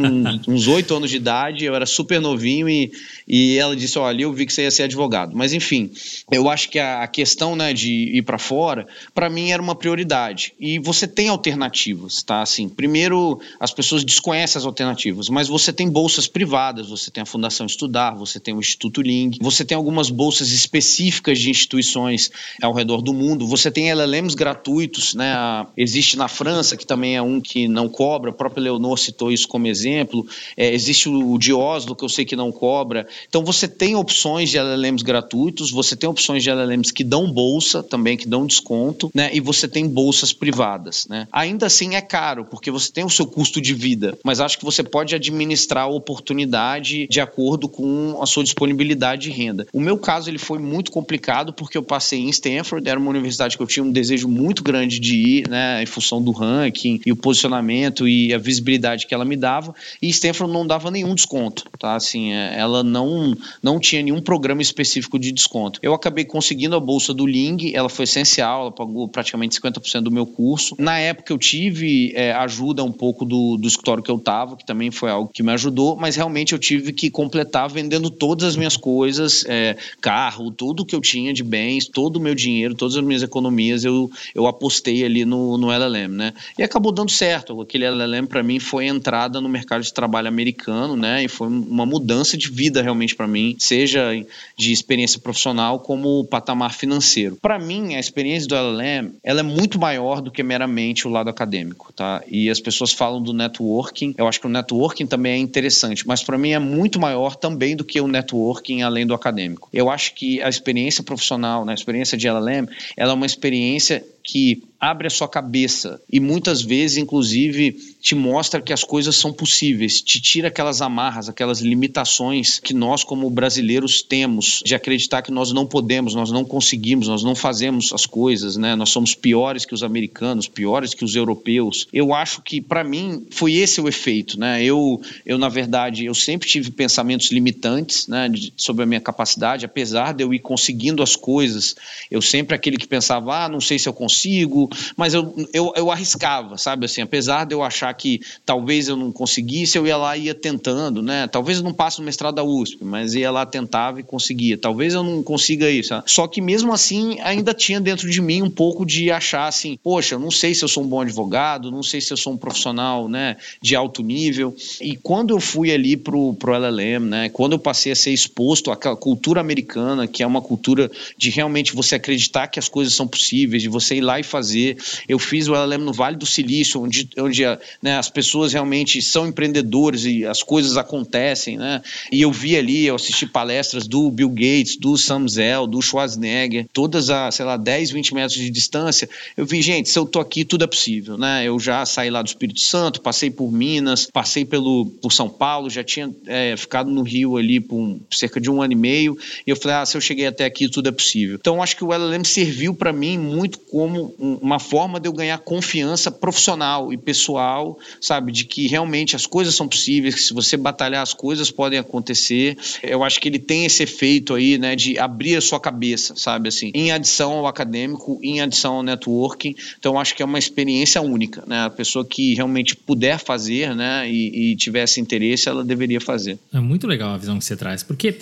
uns 0.46 0.68
oito 0.68 0.94
anos 0.94 1.10
de 1.10 1.16
idade, 1.16 1.64
eu 1.64 1.75
era 1.75 1.87
super 1.87 2.20
novinho 2.20 2.68
e, 2.68 2.92
e 3.26 3.56
ela 3.58 3.75
disse, 3.75 3.99
olha, 3.99 4.22
eu 4.22 4.32
vi 4.32 4.46
que 4.46 4.52
você 4.52 4.62
ia 4.62 4.70
ser 4.70 4.84
advogado. 4.84 5.34
Mas 5.34 5.52
enfim, 5.52 5.90
eu 6.30 6.48
acho 6.48 6.68
que 6.68 6.78
a, 6.78 7.06
questão 7.06 7.54
né, 7.54 7.72
de 7.72 7.90
ir 7.90 8.22
para 8.22 8.38
fora, 8.38 8.86
para 9.14 9.28
mim 9.28 9.50
era 9.50 9.62
uma 9.62 9.74
prioridade. 9.74 10.54
E 10.58 10.78
você 10.78 11.06
tem 11.06 11.28
alternativas, 11.28 12.22
tá? 12.22 12.42
Assim, 12.42 12.68
primeiro, 12.68 13.40
as 13.58 13.72
pessoas 13.72 14.04
desconhecem 14.04 14.58
as 14.58 14.64
alternativas, 14.64 15.28
mas 15.28 15.48
você 15.48 15.72
tem 15.72 15.88
bolsas 15.88 16.26
privadas, 16.26 16.88
você 16.88 17.10
tem 17.10 17.22
a 17.22 17.26
Fundação 17.26 17.66
Estudar, 17.66 18.14
você 18.14 18.40
tem 18.40 18.54
o 18.54 18.60
Instituto 18.60 19.02
Ling. 19.02 19.32
Você 19.40 19.64
tem 19.64 19.76
algumas 19.76 20.10
bolsas 20.10 20.50
específicas 20.52 21.38
de 21.38 21.50
instituições 21.50 22.30
ao 22.62 22.72
redor 22.72 23.02
do 23.02 23.12
mundo. 23.12 23.46
Você 23.46 23.70
tem 23.70 23.90
LLMs 23.90 24.34
gratuitos, 24.34 25.14
né? 25.14 25.66
Existe 25.76 26.16
na 26.16 26.28
França, 26.28 26.76
que 26.76 26.86
também 26.86 27.16
é 27.16 27.22
um 27.22 27.40
que 27.40 27.68
não 27.68 27.88
cobra. 27.88 28.30
O 28.30 28.34
próprio 28.34 28.62
Leonor 28.64 28.98
citou 28.98 29.32
isso 29.32 29.48
como 29.48 29.66
exemplo. 29.66 30.26
É, 30.56 30.72
existe 30.72 31.08
o 31.08 31.38
de 31.38 31.52
Oslo, 31.52 31.96
que 31.96 32.04
eu 32.04 32.08
sei 32.08 32.24
que 32.24 32.36
não 32.36 32.52
cobra. 32.52 33.06
Então 33.28 33.44
você 33.44 33.66
tem 33.66 33.96
opções 33.96 34.50
de 34.50 34.58
LLMs 34.58 35.02
gratuitos, 35.02 35.70
você 35.70 35.96
tem 36.00 36.11
opções 36.11 36.42
de 36.42 36.50
LLMs 36.50 36.92
que 36.92 37.04
dão 37.04 37.30
bolsa 37.30 37.83
também, 37.83 38.16
que 38.16 38.26
dão 38.26 38.47
desconto, 38.47 39.11
né? 39.14 39.30
E 39.33 39.40
você 39.40 39.69
tem 39.69 39.87
bolsas 39.87 40.33
privadas, 40.33 41.07
né? 41.09 41.28
Ainda 41.30 41.66
assim 41.66 41.95
é 41.95 42.00
caro, 42.00 42.45
porque 42.45 42.71
você 42.71 42.90
tem 42.90 43.04
o 43.04 43.11
seu 43.11 43.26
custo 43.26 43.61
de 43.61 43.75
vida, 43.75 44.19
mas 44.25 44.40
acho 44.40 44.59
que 44.59 44.64
você 44.64 44.83
pode 44.83 45.14
administrar 45.14 45.85
a 45.85 45.88
oportunidade 45.88 47.07
de 47.09 47.21
acordo 47.21 47.69
com 47.69 48.19
a 48.21 48.26
sua 48.26 48.42
disponibilidade 48.42 49.23
de 49.23 49.30
renda. 49.30 49.66
O 49.73 49.80
meu 49.80 49.99
caso 49.99 50.30
ele 50.30 50.38
foi 50.38 50.59
muito 50.59 50.90
complicado 50.90 51.52
porque 51.52 51.76
eu 51.76 51.83
passei 51.83 52.21
em 52.21 52.30
Stanford, 52.30 52.88
era 52.88 52.99
uma 52.99 53.11
universidade 53.11 53.57
que 53.57 53.62
eu 53.62 53.66
tinha 53.66 53.85
um 53.85 53.92
desejo 53.92 54.28
muito 54.28 54.62
grande 54.62 54.99
de 54.99 55.14
ir, 55.14 55.49
né, 55.49 55.83
em 55.83 55.87
função 55.87 56.23
do 56.23 56.30
ranking 56.30 57.00
e 57.04 57.12
o 57.12 57.16
posicionamento 57.16 58.09
e 58.09 58.33
a 58.33 58.38
visibilidade 58.38 59.07
que 59.07 59.14
ela 59.14 59.25
me 59.25 59.37
dava, 59.37 59.75
e 60.00 60.09
Stanford 60.09 60.52
não 60.52 60.66
dava 60.66 60.90
nenhum 60.90 61.14
desconto, 61.14 61.64
tá? 61.78 61.95
Assim, 61.95 62.33
é, 62.33 62.59
ela 62.59 62.83
não 62.83 63.37
não 63.62 63.78
tinha 63.78 64.02
nenhum 64.02 64.21
programa 64.21 64.62
específico 64.62 65.19
de 65.19 65.33
desconto. 65.33 65.78
Eu 65.83 65.89
acabei 65.94 66.25
conseguindo 66.25 66.76
a 66.76 66.80
bolsa 66.80 67.12
do 67.12 67.26
Ling, 67.26 67.73
ela 67.75 67.88
foi 67.88 68.04
essencial, 68.04 68.62
ela 68.62 68.73
pagou 68.73 69.09
praticamente 69.09 69.61
50% 69.61 70.02
do 70.02 70.11
meu 70.11 70.26
curso. 70.26 70.75
Na 70.78 70.99
época 70.99 71.32
eu 71.32 71.38
tive 71.38 72.12
é, 72.14 72.32
ajuda 72.32 72.85
um 72.85 72.92
pouco 72.92 73.25
do, 73.25 73.56
do 73.56 73.68
escritório 73.68 74.02
que 74.02 74.11
eu 74.11 74.16
estava, 74.16 74.56
que 74.56 74.64
também 74.64 74.90
foi 74.90 75.11
algo 75.11 75.30
que 75.32 75.42
me 75.42 75.52
ajudou, 75.52 75.97
mas 75.97 76.16
realmente 76.16 76.52
eu 76.52 76.59
tive 76.59 76.92
que 76.92 77.11
completar 77.11 77.68
vendendo 77.68 78.11
todas 78.11 78.49
as 78.49 78.56
minhas 78.56 78.76
coisas, 78.76 79.44
é, 79.47 79.76
carro, 80.00 80.50
tudo 80.50 80.85
que 80.85 80.94
eu 80.94 81.00
tinha 81.00 81.32
de 81.32 81.42
bens, 81.42 81.87
todo 81.87 82.16
o 82.16 82.20
meu 82.20 82.35
dinheiro, 82.35 82.75
todas 82.75 82.97
as 82.97 83.04
minhas 83.04 83.23
economias, 83.23 83.85
eu, 83.85 84.11
eu 84.35 84.47
apostei 84.47 85.04
ali 85.04 85.25
no, 85.25 85.56
no 85.59 85.70
LLM, 85.70 86.14
né? 86.14 86.32
E 86.59 86.62
acabou 86.62 86.92
dando 86.92 87.11
certo. 87.11 87.61
Aquele 87.61 87.85
LLM 87.85 88.26
para 88.26 88.42
mim 88.42 88.59
foi 88.59 88.87
entrada 88.87 89.40
no 89.40 89.49
mercado 89.49 89.82
de 89.82 89.92
trabalho 89.92 90.28
americano, 90.28 90.97
né? 90.97 91.25
E 91.25 91.28
foi 91.28 91.49
uma 91.49 91.87
mudança 91.87 92.37
de 92.37 92.50
vida 92.50 92.82
realmente 92.82 93.14
para 93.14 93.26
mim, 93.26 93.56
seja 93.59 94.11
de 94.56 94.73
experiência 94.73 95.18
profissional 95.18 95.79
como 95.80 96.25
patamar 96.25 96.72
financeiro. 96.75 97.37
Para 97.40 97.58
mim, 97.58 97.94
a 97.94 98.00
experiência 98.00 98.49
do 98.49 98.54
LLM, 98.54 99.12
ela 99.22 99.40
é 99.40 99.42
muito 99.42 99.78
maior 99.78 100.20
do 100.20 100.30
que 100.30 100.42
meramente 100.42 101.06
o 101.06 101.10
lado 101.10 101.30
acadêmico, 101.30 101.92
tá? 101.92 102.22
E 102.28 102.50
as 102.50 102.60
pessoas 102.60 102.92
falam 102.92 103.22
do 103.22 103.32
networking. 103.32 104.14
Eu 104.16 104.28
acho 104.28 104.40
que 104.40 104.46
o 104.46 104.50
networking 104.50 105.06
também 105.06 105.32
é 105.32 105.38
interessante, 105.38 106.06
mas 106.06 106.22
para 106.22 106.38
mim 106.38 106.50
é 106.50 106.58
muito 106.58 107.00
maior 107.00 107.37
também 107.37 107.75
do 107.76 107.84
que 107.84 108.00
o 108.00 108.06
networking 108.06 108.82
além 108.82 109.06
do 109.06 109.14
acadêmico. 109.14 109.68
Eu 109.72 109.90
acho 109.90 110.14
que 110.14 110.42
a 110.42 110.49
experiência 110.49 111.02
profissional, 111.02 111.64
né, 111.64 111.72
a 111.72 111.75
experiência 111.75 112.16
de 112.16 112.28
LLM, 112.28 112.68
ela 112.96 113.12
é 113.12 113.14
uma 113.14 113.26
experiência 113.26 114.04
que 114.22 114.62
abre 114.80 115.06
a 115.06 115.10
sua 115.10 115.28
cabeça 115.28 116.00
e 116.10 116.18
muitas 116.18 116.62
vezes, 116.62 116.96
inclusive, 116.96 117.72
te 118.00 118.14
mostra 118.14 118.62
que 118.62 118.72
as 118.72 118.82
coisas 118.82 119.14
são 119.14 119.30
possíveis, 119.30 120.00
te 120.00 120.18
tira 120.20 120.48
aquelas 120.48 120.80
amarras, 120.80 121.28
aquelas 121.28 121.60
limitações 121.60 122.58
que 122.58 122.72
nós, 122.72 123.04
como 123.04 123.28
brasileiros, 123.28 124.00
temos 124.00 124.62
de 124.64 124.74
acreditar 124.74 125.20
que 125.20 125.30
nós 125.30 125.52
não 125.52 125.66
podemos, 125.66 126.14
nós 126.14 126.30
não 126.30 126.46
conseguimos, 126.46 127.08
nós 127.08 127.22
não 127.22 127.34
fazemos 127.34 127.92
as 127.92 128.06
coisas, 128.06 128.56
né? 128.56 128.74
Nós 128.74 128.88
somos 128.88 129.14
piores 129.14 129.66
que 129.66 129.74
os 129.74 129.82
americanos, 129.82 130.48
piores 130.48 130.94
que 130.94 131.04
os 131.04 131.14
europeus. 131.14 131.86
Eu 131.92 132.14
acho 132.14 132.40
que, 132.40 132.58
para 132.60 132.82
mim, 132.82 133.26
foi 133.30 133.54
esse 133.54 133.82
o 133.82 133.88
efeito, 133.88 134.40
né? 134.40 134.64
Eu, 134.64 135.02
eu, 135.26 135.36
na 135.36 135.50
verdade, 135.50 136.06
eu 136.06 136.14
sempre 136.14 136.48
tive 136.48 136.70
pensamentos 136.70 137.30
limitantes, 137.30 138.08
né, 138.08 138.30
sobre 138.56 138.84
a 138.84 138.86
minha 138.86 139.00
capacidade, 139.00 139.66
apesar 139.66 140.14
de 140.14 140.24
eu 140.24 140.32
ir 140.32 140.38
conseguindo 140.38 141.02
as 141.02 141.16
coisas, 141.16 141.76
eu 142.10 142.22
sempre 142.22 142.54
aquele 142.54 142.78
que 142.78 142.86
pensava, 142.86 143.44
ah, 143.44 143.48
não 143.48 143.60
sei 143.60 143.78
se 143.78 143.88
eu 143.88 143.92
consigo 143.92 144.10
consigo, 144.11 144.69
mas 144.97 145.14
eu, 145.14 145.35
eu, 145.52 145.73
eu 145.76 145.90
arriscava, 145.90 146.59
sabe? 146.59 146.87
Assim, 146.87 147.00
apesar 147.00 147.47
de 147.47 147.55
eu 147.55 147.62
achar 147.62 147.93
que 147.95 148.21
talvez 148.45 148.88
eu 148.88 148.97
não 148.97 149.12
conseguisse, 149.12 149.79
eu 149.79 149.87
ia 149.87 149.97
lá 149.97 150.17
e 150.17 150.25
ia 150.25 150.35
tentando, 150.35 151.00
né? 151.00 151.29
Talvez 151.29 151.59
eu 151.59 151.64
não 151.64 151.73
passe 151.73 152.00
no 152.00 152.05
mestrado 152.05 152.35
da 152.35 152.43
USP, 152.43 152.85
mas 152.85 153.14
ia 153.14 153.31
lá, 153.31 153.47
tentava 153.47 154.00
e 154.00 154.02
conseguia. 154.02 154.59
Talvez 154.59 154.95
eu 154.95 155.02
não 155.02 155.23
consiga 155.23 155.71
isso. 155.71 155.90
Sabe? 155.90 156.05
Só 156.07 156.26
que 156.26 156.40
mesmo 156.40 156.73
assim, 156.73 157.19
ainda 157.21 157.55
tinha 157.55 157.81
dentro 157.81 158.11
de 158.11 158.21
mim 158.21 158.43
um 158.43 158.50
pouco 158.50 158.85
de 158.85 159.11
achar 159.11 159.47
assim, 159.47 159.79
poxa, 159.83 160.17
eu 160.17 160.19
não 160.19 160.31
sei 160.31 160.55
se 160.55 160.64
eu 160.64 160.69
sou 160.69 160.83
um 160.83 160.88
bom 160.88 161.00
advogado, 161.00 161.71
não 161.71 161.83
sei 161.83 162.00
se 162.00 162.12
eu 162.12 162.17
sou 162.17 162.33
um 162.33 162.37
profissional, 162.37 163.09
né, 163.09 163.37
de 163.62 163.76
alto 163.76 164.02
nível. 164.02 164.55
E 164.81 164.97
quando 164.97 165.35
eu 165.35 165.40
fui 165.40 165.73
ali 165.73 165.97
pro, 165.97 166.35
pro 166.35 166.55
LLM, 166.55 167.07
né, 167.07 167.29
quando 167.29 167.52
eu 167.52 167.59
passei 167.59 167.93
a 167.93 167.97
ser 167.97 168.11
exposto 168.11 168.71
àquela 168.71 168.97
cultura 168.97 169.40
americana, 169.40 170.07
que 170.07 170.23
é 170.23 170.26
uma 170.26 170.43
cultura 170.43 170.90
de 171.17 171.31
realmente 171.31 171.75
você 171.75 171.95
acreditar 171.95 172.49
que 172.49 172.59
as 172.59 172.69
coisas 172.69 172.95
são 172.95 173.07
possíveis, 173.07 173.62
de 173.62 173.69
você 173.69 174.00
ir 174.00 174.04
lá 174.04 174.19
e 174.21 174.23
fazer. 174.23 174.76
Eu 175.09 175.19
fiz 175.19 175.49
o 175.49 175.54
LLM 175.54 175.85
no 175.85 175.92
Vale 175.92 176.16
do 176.16 176.26
Silício, 176.26 176.83
onde, 176.83 177.09
onde 177.19 177.42
né, 177.83 177.97
as 177.97 178.11
pessoas 178.11 178.52
realmente 178.52 179.00
são 179.00 179.26
empreendedores 179.26 180.05
e 180.05 180.24
as 180.24 180.42
coisas 180.42 180.77
acontecem, 180.77 181.57
né? 181.57 181.83
E 182.11 182.22
eu 182.22 182.33
vi 182.33 182.57
ali, 182.57 182.87
eu 182.87 182.94
assisti 182.94 183.27
palestras 183.27 183.87
do 183.87 184.11
Bill 184.11 184.31
Gates, 184.31 184.77
do 184.77 184.96
Sam 184.96 185.29
Zell, 185.29 185.66
do 185.66 185.81
Schwarzenegger, 185.81 186.66
todas 186.72 187.11
a, 187.11 187.31
sei 187.31 187.44
lá, 187.44 187.57
10, 187.57 187.90
20 187.90 188.14
metros 188.14 188.35
de 188.35 188.51
distância. 188.51 189.09
Eu 189.37 189.46
vi, 189.46 189.62
gente, 189.62 189.88
se 189.88 189.98
eu 189.98 190.07
tô 190.07 190.20
aqui, 190.20 190.44
tudo 190.44 190.64
é 190.64 190.66
possível, 190.66 191.16
né? 191.16 191.44
Eu 191.44 191.59
já 191.59 191.85
saí 191.87 192.11
lá 192.11 192.22
do 192.22 192.27
Espírito 192.27 192.61
Santo, 192.61 193.01
passei 193.01 193.31
por 193.31 193.51
Minas, 193.53 194.09
passei 194.12 194.44
pelo, 194.44 194.87
por 194.87 195.12
São 195.12 195.29
Paulo, 195.29 195.70
já 195.70 195.85
tinha 195.85 196.11
é, 196.27 196.57
ficado 196.57 196.90
no 196.90 197.03
Rio 197.03 197.37
ali 197.37 197.61
por 197.61 197.77
um, 197.77 198.01
cerca 198.11 198.40
de 198.40 198.51
um 198.51 198.62
ano 198.62 198.72
e 198.72 198.77
meio, 198.77 199.16
e 199.46 199.51
eu 199.51 199.57
falei, 199.57 199.79
ah, 199.79 199.87
se 199.87 199.96
eu 199.96 200.01
cheguei 200.01 200.27
até 200.27 200.44
aqui, 200.44 200.68
tudo 200.68 200.88
é 200.88 200.92
possível. 200.92 201.37
Então, 201.40 201.62
acho 201.62 201.77
que 201.77 201.85
o 201.85 201.92
LLM 201.92 202.24
serviu 202.24 202.74
para 202.74 202.92
mim 202.92 203.18
muito 203.18 203.59
como 203.59 203.89
uma 204.18 204.59
forma 204.59 205.00
de 205.00 205.09
eu 205.09 205.12
ganhar 205.12 205.38
confiança 205.38 206.11
profissional 206.11 206.92
e 206.92 206.96
pessoal, 206.96 207.79
sabe, 208.00 208.33
de 208.33 208.44
que 208.44 208.66
realmente 208.66 209.16
as 209.16 209.26
coisas 209.26 209.55
são 209.55 209.68
possíveis, 209.68 210.14
que 210.14 210.20
se 210.20 210.35
você 210.35 210.57
batalhar 210.57 211.03
as 211.03 211.14
coisas 211.14 211.50
podem 211.50 211.79
acontecer. 211.79 212.57
Eu 212.83 213.03
acho 213.05 213.20
que 213.20 213.29
ele 213.29 213.38
tem 213.38 213.64
esse 213.64 213.83
efeito 213.83 214.35
aí, 214.35 214.59
né, 214.59 214.76
de 214.76 214.98
abrir 214.98 215.37
a 215.37 215.40
sua 215.40 215.61
cabeça, 215.61 216.14
sabe, 216.16 216.48
assim, 216.48 216.70
em 216.74 216.92
adição 216.92 217.33
ao 217.33 217.46
acadêmico, 217.46 218.18
em 218.22 218.40
adição 218.40 218.74
ao 218.74 218.83
networking. 218.83 219.55
Então, 219.79 219.98
acho 219.98 220.14
que 220.14 220.22
é 220.22 220.24
uma 220.24 220.38
experiência 220.38 221.00
única, 221.00 221.44
né? 221.46 221.64
A 221.64 221.70
pessoa 221.70 222.05
que 222.05 222.35
realmente 222.35 222.76
puder 222.76 223.18
fazer, 223.18 223.74
né, 223.74 224.09
e, 224.11 224.53
e 224.53 224.57
tivesse 224.57 225.00
interesse, 225.00 225.48
ela 225.48 225.64
deveria 225.64 226.00
fazer. 226.00 226.38
É 226.53 226.61
muito 226.61 226.87
legal 226.87 227.14
a 227.14 227.18
visão 227.18 227.38
que 227.38 227.44
você 227.44 227.57
traz, 227.57 227.83
porque 227.83 228.18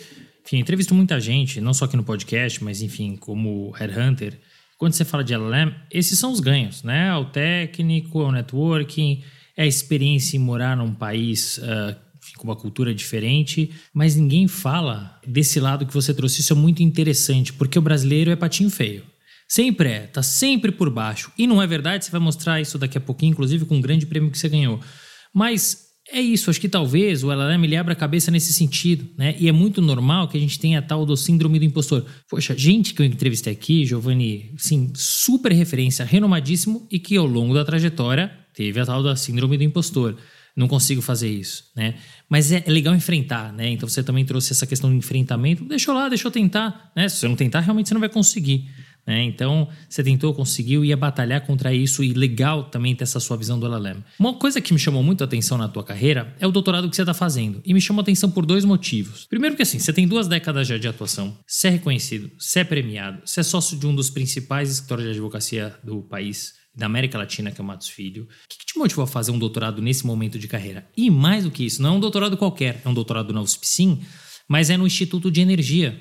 enfim, 0.48 0.60
entrevisto 0.60 0.94
muita 0.94 1.20
gente, 1.20 1.60
não 1.60 1.74
só 1.74 1.84
aqui 1.84 1.94
no 1.94 2.02
podcast, 2.02 2.64
mas 2.64 2.80
enfim, 2.80 3.16
como 3.16 3.70
headhunter, 3.72 4.38
quando 4.78 4.92
você 4.92 5.04
fala 5.04 5.24
de 5.24 5.34
LLM, 5.34 5.74
esses 5.90 6.16
são 6.18 6.30
os 6.30 6.38
ganhos, 6.38 6.84
né? 6.84 7.14
O 7.16 7.24
técnico, 7.24 8.20
o 8.20 8.30
networking, 8.30 9.22
é 9.56 9.64
a 9.64 9.66
experiência 9.66 10.36
em 10.36 10.40
morar 10.40 10.76
num 10.76 10.94
país 10.94 11.58
uh, 11.58 11.96
com 12.36 12.44
uma 12.44 12.54
cultura 12.54 12.94
diferente, 12.94 13.72
mas 13.92 14.14
ninguém 14.14 14.46
fala 14.46 15.20
desse 15.26 15.58
lado 15.58 15.84
que 15.84 15.92
você 15.92 16.14
trouxe. 16.14 16.40
Isso 16.40 16.52
é 16.52 16.56
muito 16.56 16.80
interessante, 16.80 17.52
porque 17.52 17.76
o 17.76 17.82
brasileiro 17.82 18.30
é 18.30 18.36
patinho 18.36 18.70
feio. 18.70 19.04
Sempre 19.48 19.88
é, 19.88 20.00
tá 20.06 20.22
sempre 20.22 20.70
por 20.70 20.88
baixo. 20.90 21.32
E 21.36 21.46
não 21.46 21.60
é 21.60 21.66
verdade, 21.66 22.04
você 22.04 22.10
vai 22.12 22.20
mostrar 22.20 22.60
isso 22.60 22.78
daqui 22.78 22.96
a 22.96 23.00
pouquinho, 23.00 23.32
inclusive 23.32 23.64
com 23.64 23.78
o 23.78 23.82
grande 23.82 24.06
prêmio 24.06 24.30
que 24.30 24.38
você 24.38 24.48
ganhou. 24.48 24.78
Mas 25.34 25.87
é 26.10 26.20
isso, 26.20 26.48
acho 26.48 26.60
que 26.60 26.68
talvez 26.68 27.22
o 27.22 27.30
LLM 27.30 27.64
ele 27.64 27.76
abra 27.76 27.92
a 27.92 27.96
cabeça 27.96 28.30
nesse 28.30 28.52
sentido, 28.52 29.06
né? 29.16 29.36
E 29.38 29.48
é 29.48 29.52
muito 29.52 29.82
normal 29.82 30.26
que 30.26 30.38
a 30.38 30.40
gente 30.40 30.58
tenha 30.58 30.78
a 30.78 30.82
tal 30.82 31.04
do 31.04 31.16
síndrome 31.16 31.58
do 31.58 31.64
impostor. 31.66 32.04
Poxa, 32.28 32.56
gente 32.56 32.94
que 32.94 33.02
eu 33.02 33.06
entrevistei 33.06 33.52
aqui, 33.52 33.84
Giovanni, 33.84 34.50
sim, 34.56 34.90
super 34.94 35.52
referência, 35.52 36.04
renomadíssimo 36.04 36.86
e 36.90 36.98
que 36.98 37.16
ao 37.16 37.26
longo 37.26 37.52
da 37.52 37.64
trajetória 37.64 38.32
teve 38.54 38.80
a 38.80 38.86
tal 38.86 39.02
da 39.02 39.14
síndrome 39.16 39.58
do 39.58 39.64
impostor. 39.64 40.16
Não 40.56 40.66
consigo 40.66 41.00
fazer 41.00 41.28
isso, 41.28 41.64
né? 41.76 41.94
Mas 42.28 42.50
é, 42.50 42.64
é 42.66 42.70
legal 42.70 42.94
enfrentar, 42.94 43.52
né? 43.52 43.68
Então 43.68 43.88
você 43.88 44.02
também 44.02 44.24
trouxe 44.24 44.52
essa 44.52 44.66
questão 44.66 44.90
do 44.90 44.96
enfrentamento. 44.96 45.64
Deixa 45.64 45.90
eu 45.90 45.94
lá, 45.94 46.08
deixa 46.08 46.26
eu 46.26 46.32
tentar, 46.32 46.90
né? 46.96 47.08
Se 47.08 47.16
você 47.18 47.28
não 47.28 47.36
tentar, 47.36 47.60
realmente 47.60 47.88
você 47.88 47.94
não 47.94 48.00
vai 48.00 48.08
conseguir. 48.08 48.66
Né? 49.08 49.24
Então, 49.24 49.66
você 49.88 50.04
tentou, 50.04 50.34
conseguiu, 50.34 50.84
ia 50.84 50.94
batalhar 50.94 51.40
contra 51.46 51.72
isso 51.72 52.04
e 52.04 52.12
legal 52.12 52.64
também 52.64 52.94
ter 52.94 53.04
essa 53.04 53.18
sua 53.18 53.38
visão 53.38 53.58
do 53.58 53.64
LLM. 53.64 54.04
Uma 54.18 54.34
coisa 54.34 54.60
que 54.60 54.70
me 54.70 54.78
chamou 54.78 55.02
muito 55.02 55.22
a 55.22 55.24
atenção 55.24 55.56
na 55.56 55.66
tua 55.66 55.82
carreira 55.82 56.36
é 56.38 56.46
o 56.46 56.52
doutorado 56.52 56.90
que 56.90 56.94
você 56.94 57.00
está 57.00 57.14
fazendo. 57.14 57.62
E 57.64 57.72
me 57.72 57.80
chamou 57.80 58.00
a 58.00 58.02
atenção 58.02 58.30
por 58.30 58.44
dois 58.44 58.66
motivos. 58.66 59.24
Primeiro 59.24 59.56
que 59.56 59.62
assim, 59.62 59.78
você 59.78 59.94
tem 59.94 60.06
duas 60.06 60.28
décadas 60.28 60.68
já 60.68 60.76
de 60.76 60.86
atuação, 60.86 61.38
você 61.46 61.68
é 61.68 61.70
reconhecido, 61.70 62.30
você 62.38 62.60
é 62.60 62.64
premiado, 62.64 63.22
você 63.24 63.40
é 63.40 63.42
sócio 63.42 63.78
de 63.78 63.86
um 63.86 63.94
dos 63.94 64.10
principais 64.10 64.70
escritórios 64.70 65.06
de 65.06 65.12
advocacia 65.12 65.74
do 65.82 66.02
país, 66.02 66.52
da 66.76 66.84
América 66.84 67.16
Latina, 67.16 67.50
que 67.50 67.58
é 67.58 67.64
o 67.64 67.66
Matos 67.66 67.88
Filho. 67.88 68.24
O 68.24 68.26
que, 68.46 68.66
te 68.66 68.78
motivou 68.78 69.04
a 69.04 69.06
fazer 69.06 69.30
um 69.30 69.38
doutorado 69.38 69.80
nesse 69.80 70.06
momento 70.06 70.38
de 70.38 70.46
carreira? 70.46 70.86
E 70.94 71.08
mais 71.08 71.44
do 71.44 71.50
que 71.50 71.64
isso, 71.64 71.80
não 71.80 71.94
é 71.94 71.96
um 71.96 72.00
doutorado 72.00 72.36
qualquer, 72.36 72.82
é 72.84 72.88
um 72.88 72.94
doutorado 72.94 73.32
na 73.32 73.40
USP 73.40 73.66
sim, 73.66 74.02
mas 74.46 74.68
é 74.68 74.76
no 74.76 74.86
Instituto 74.86 75.30
de 75.30 75.40
Energia, 75.40 75.98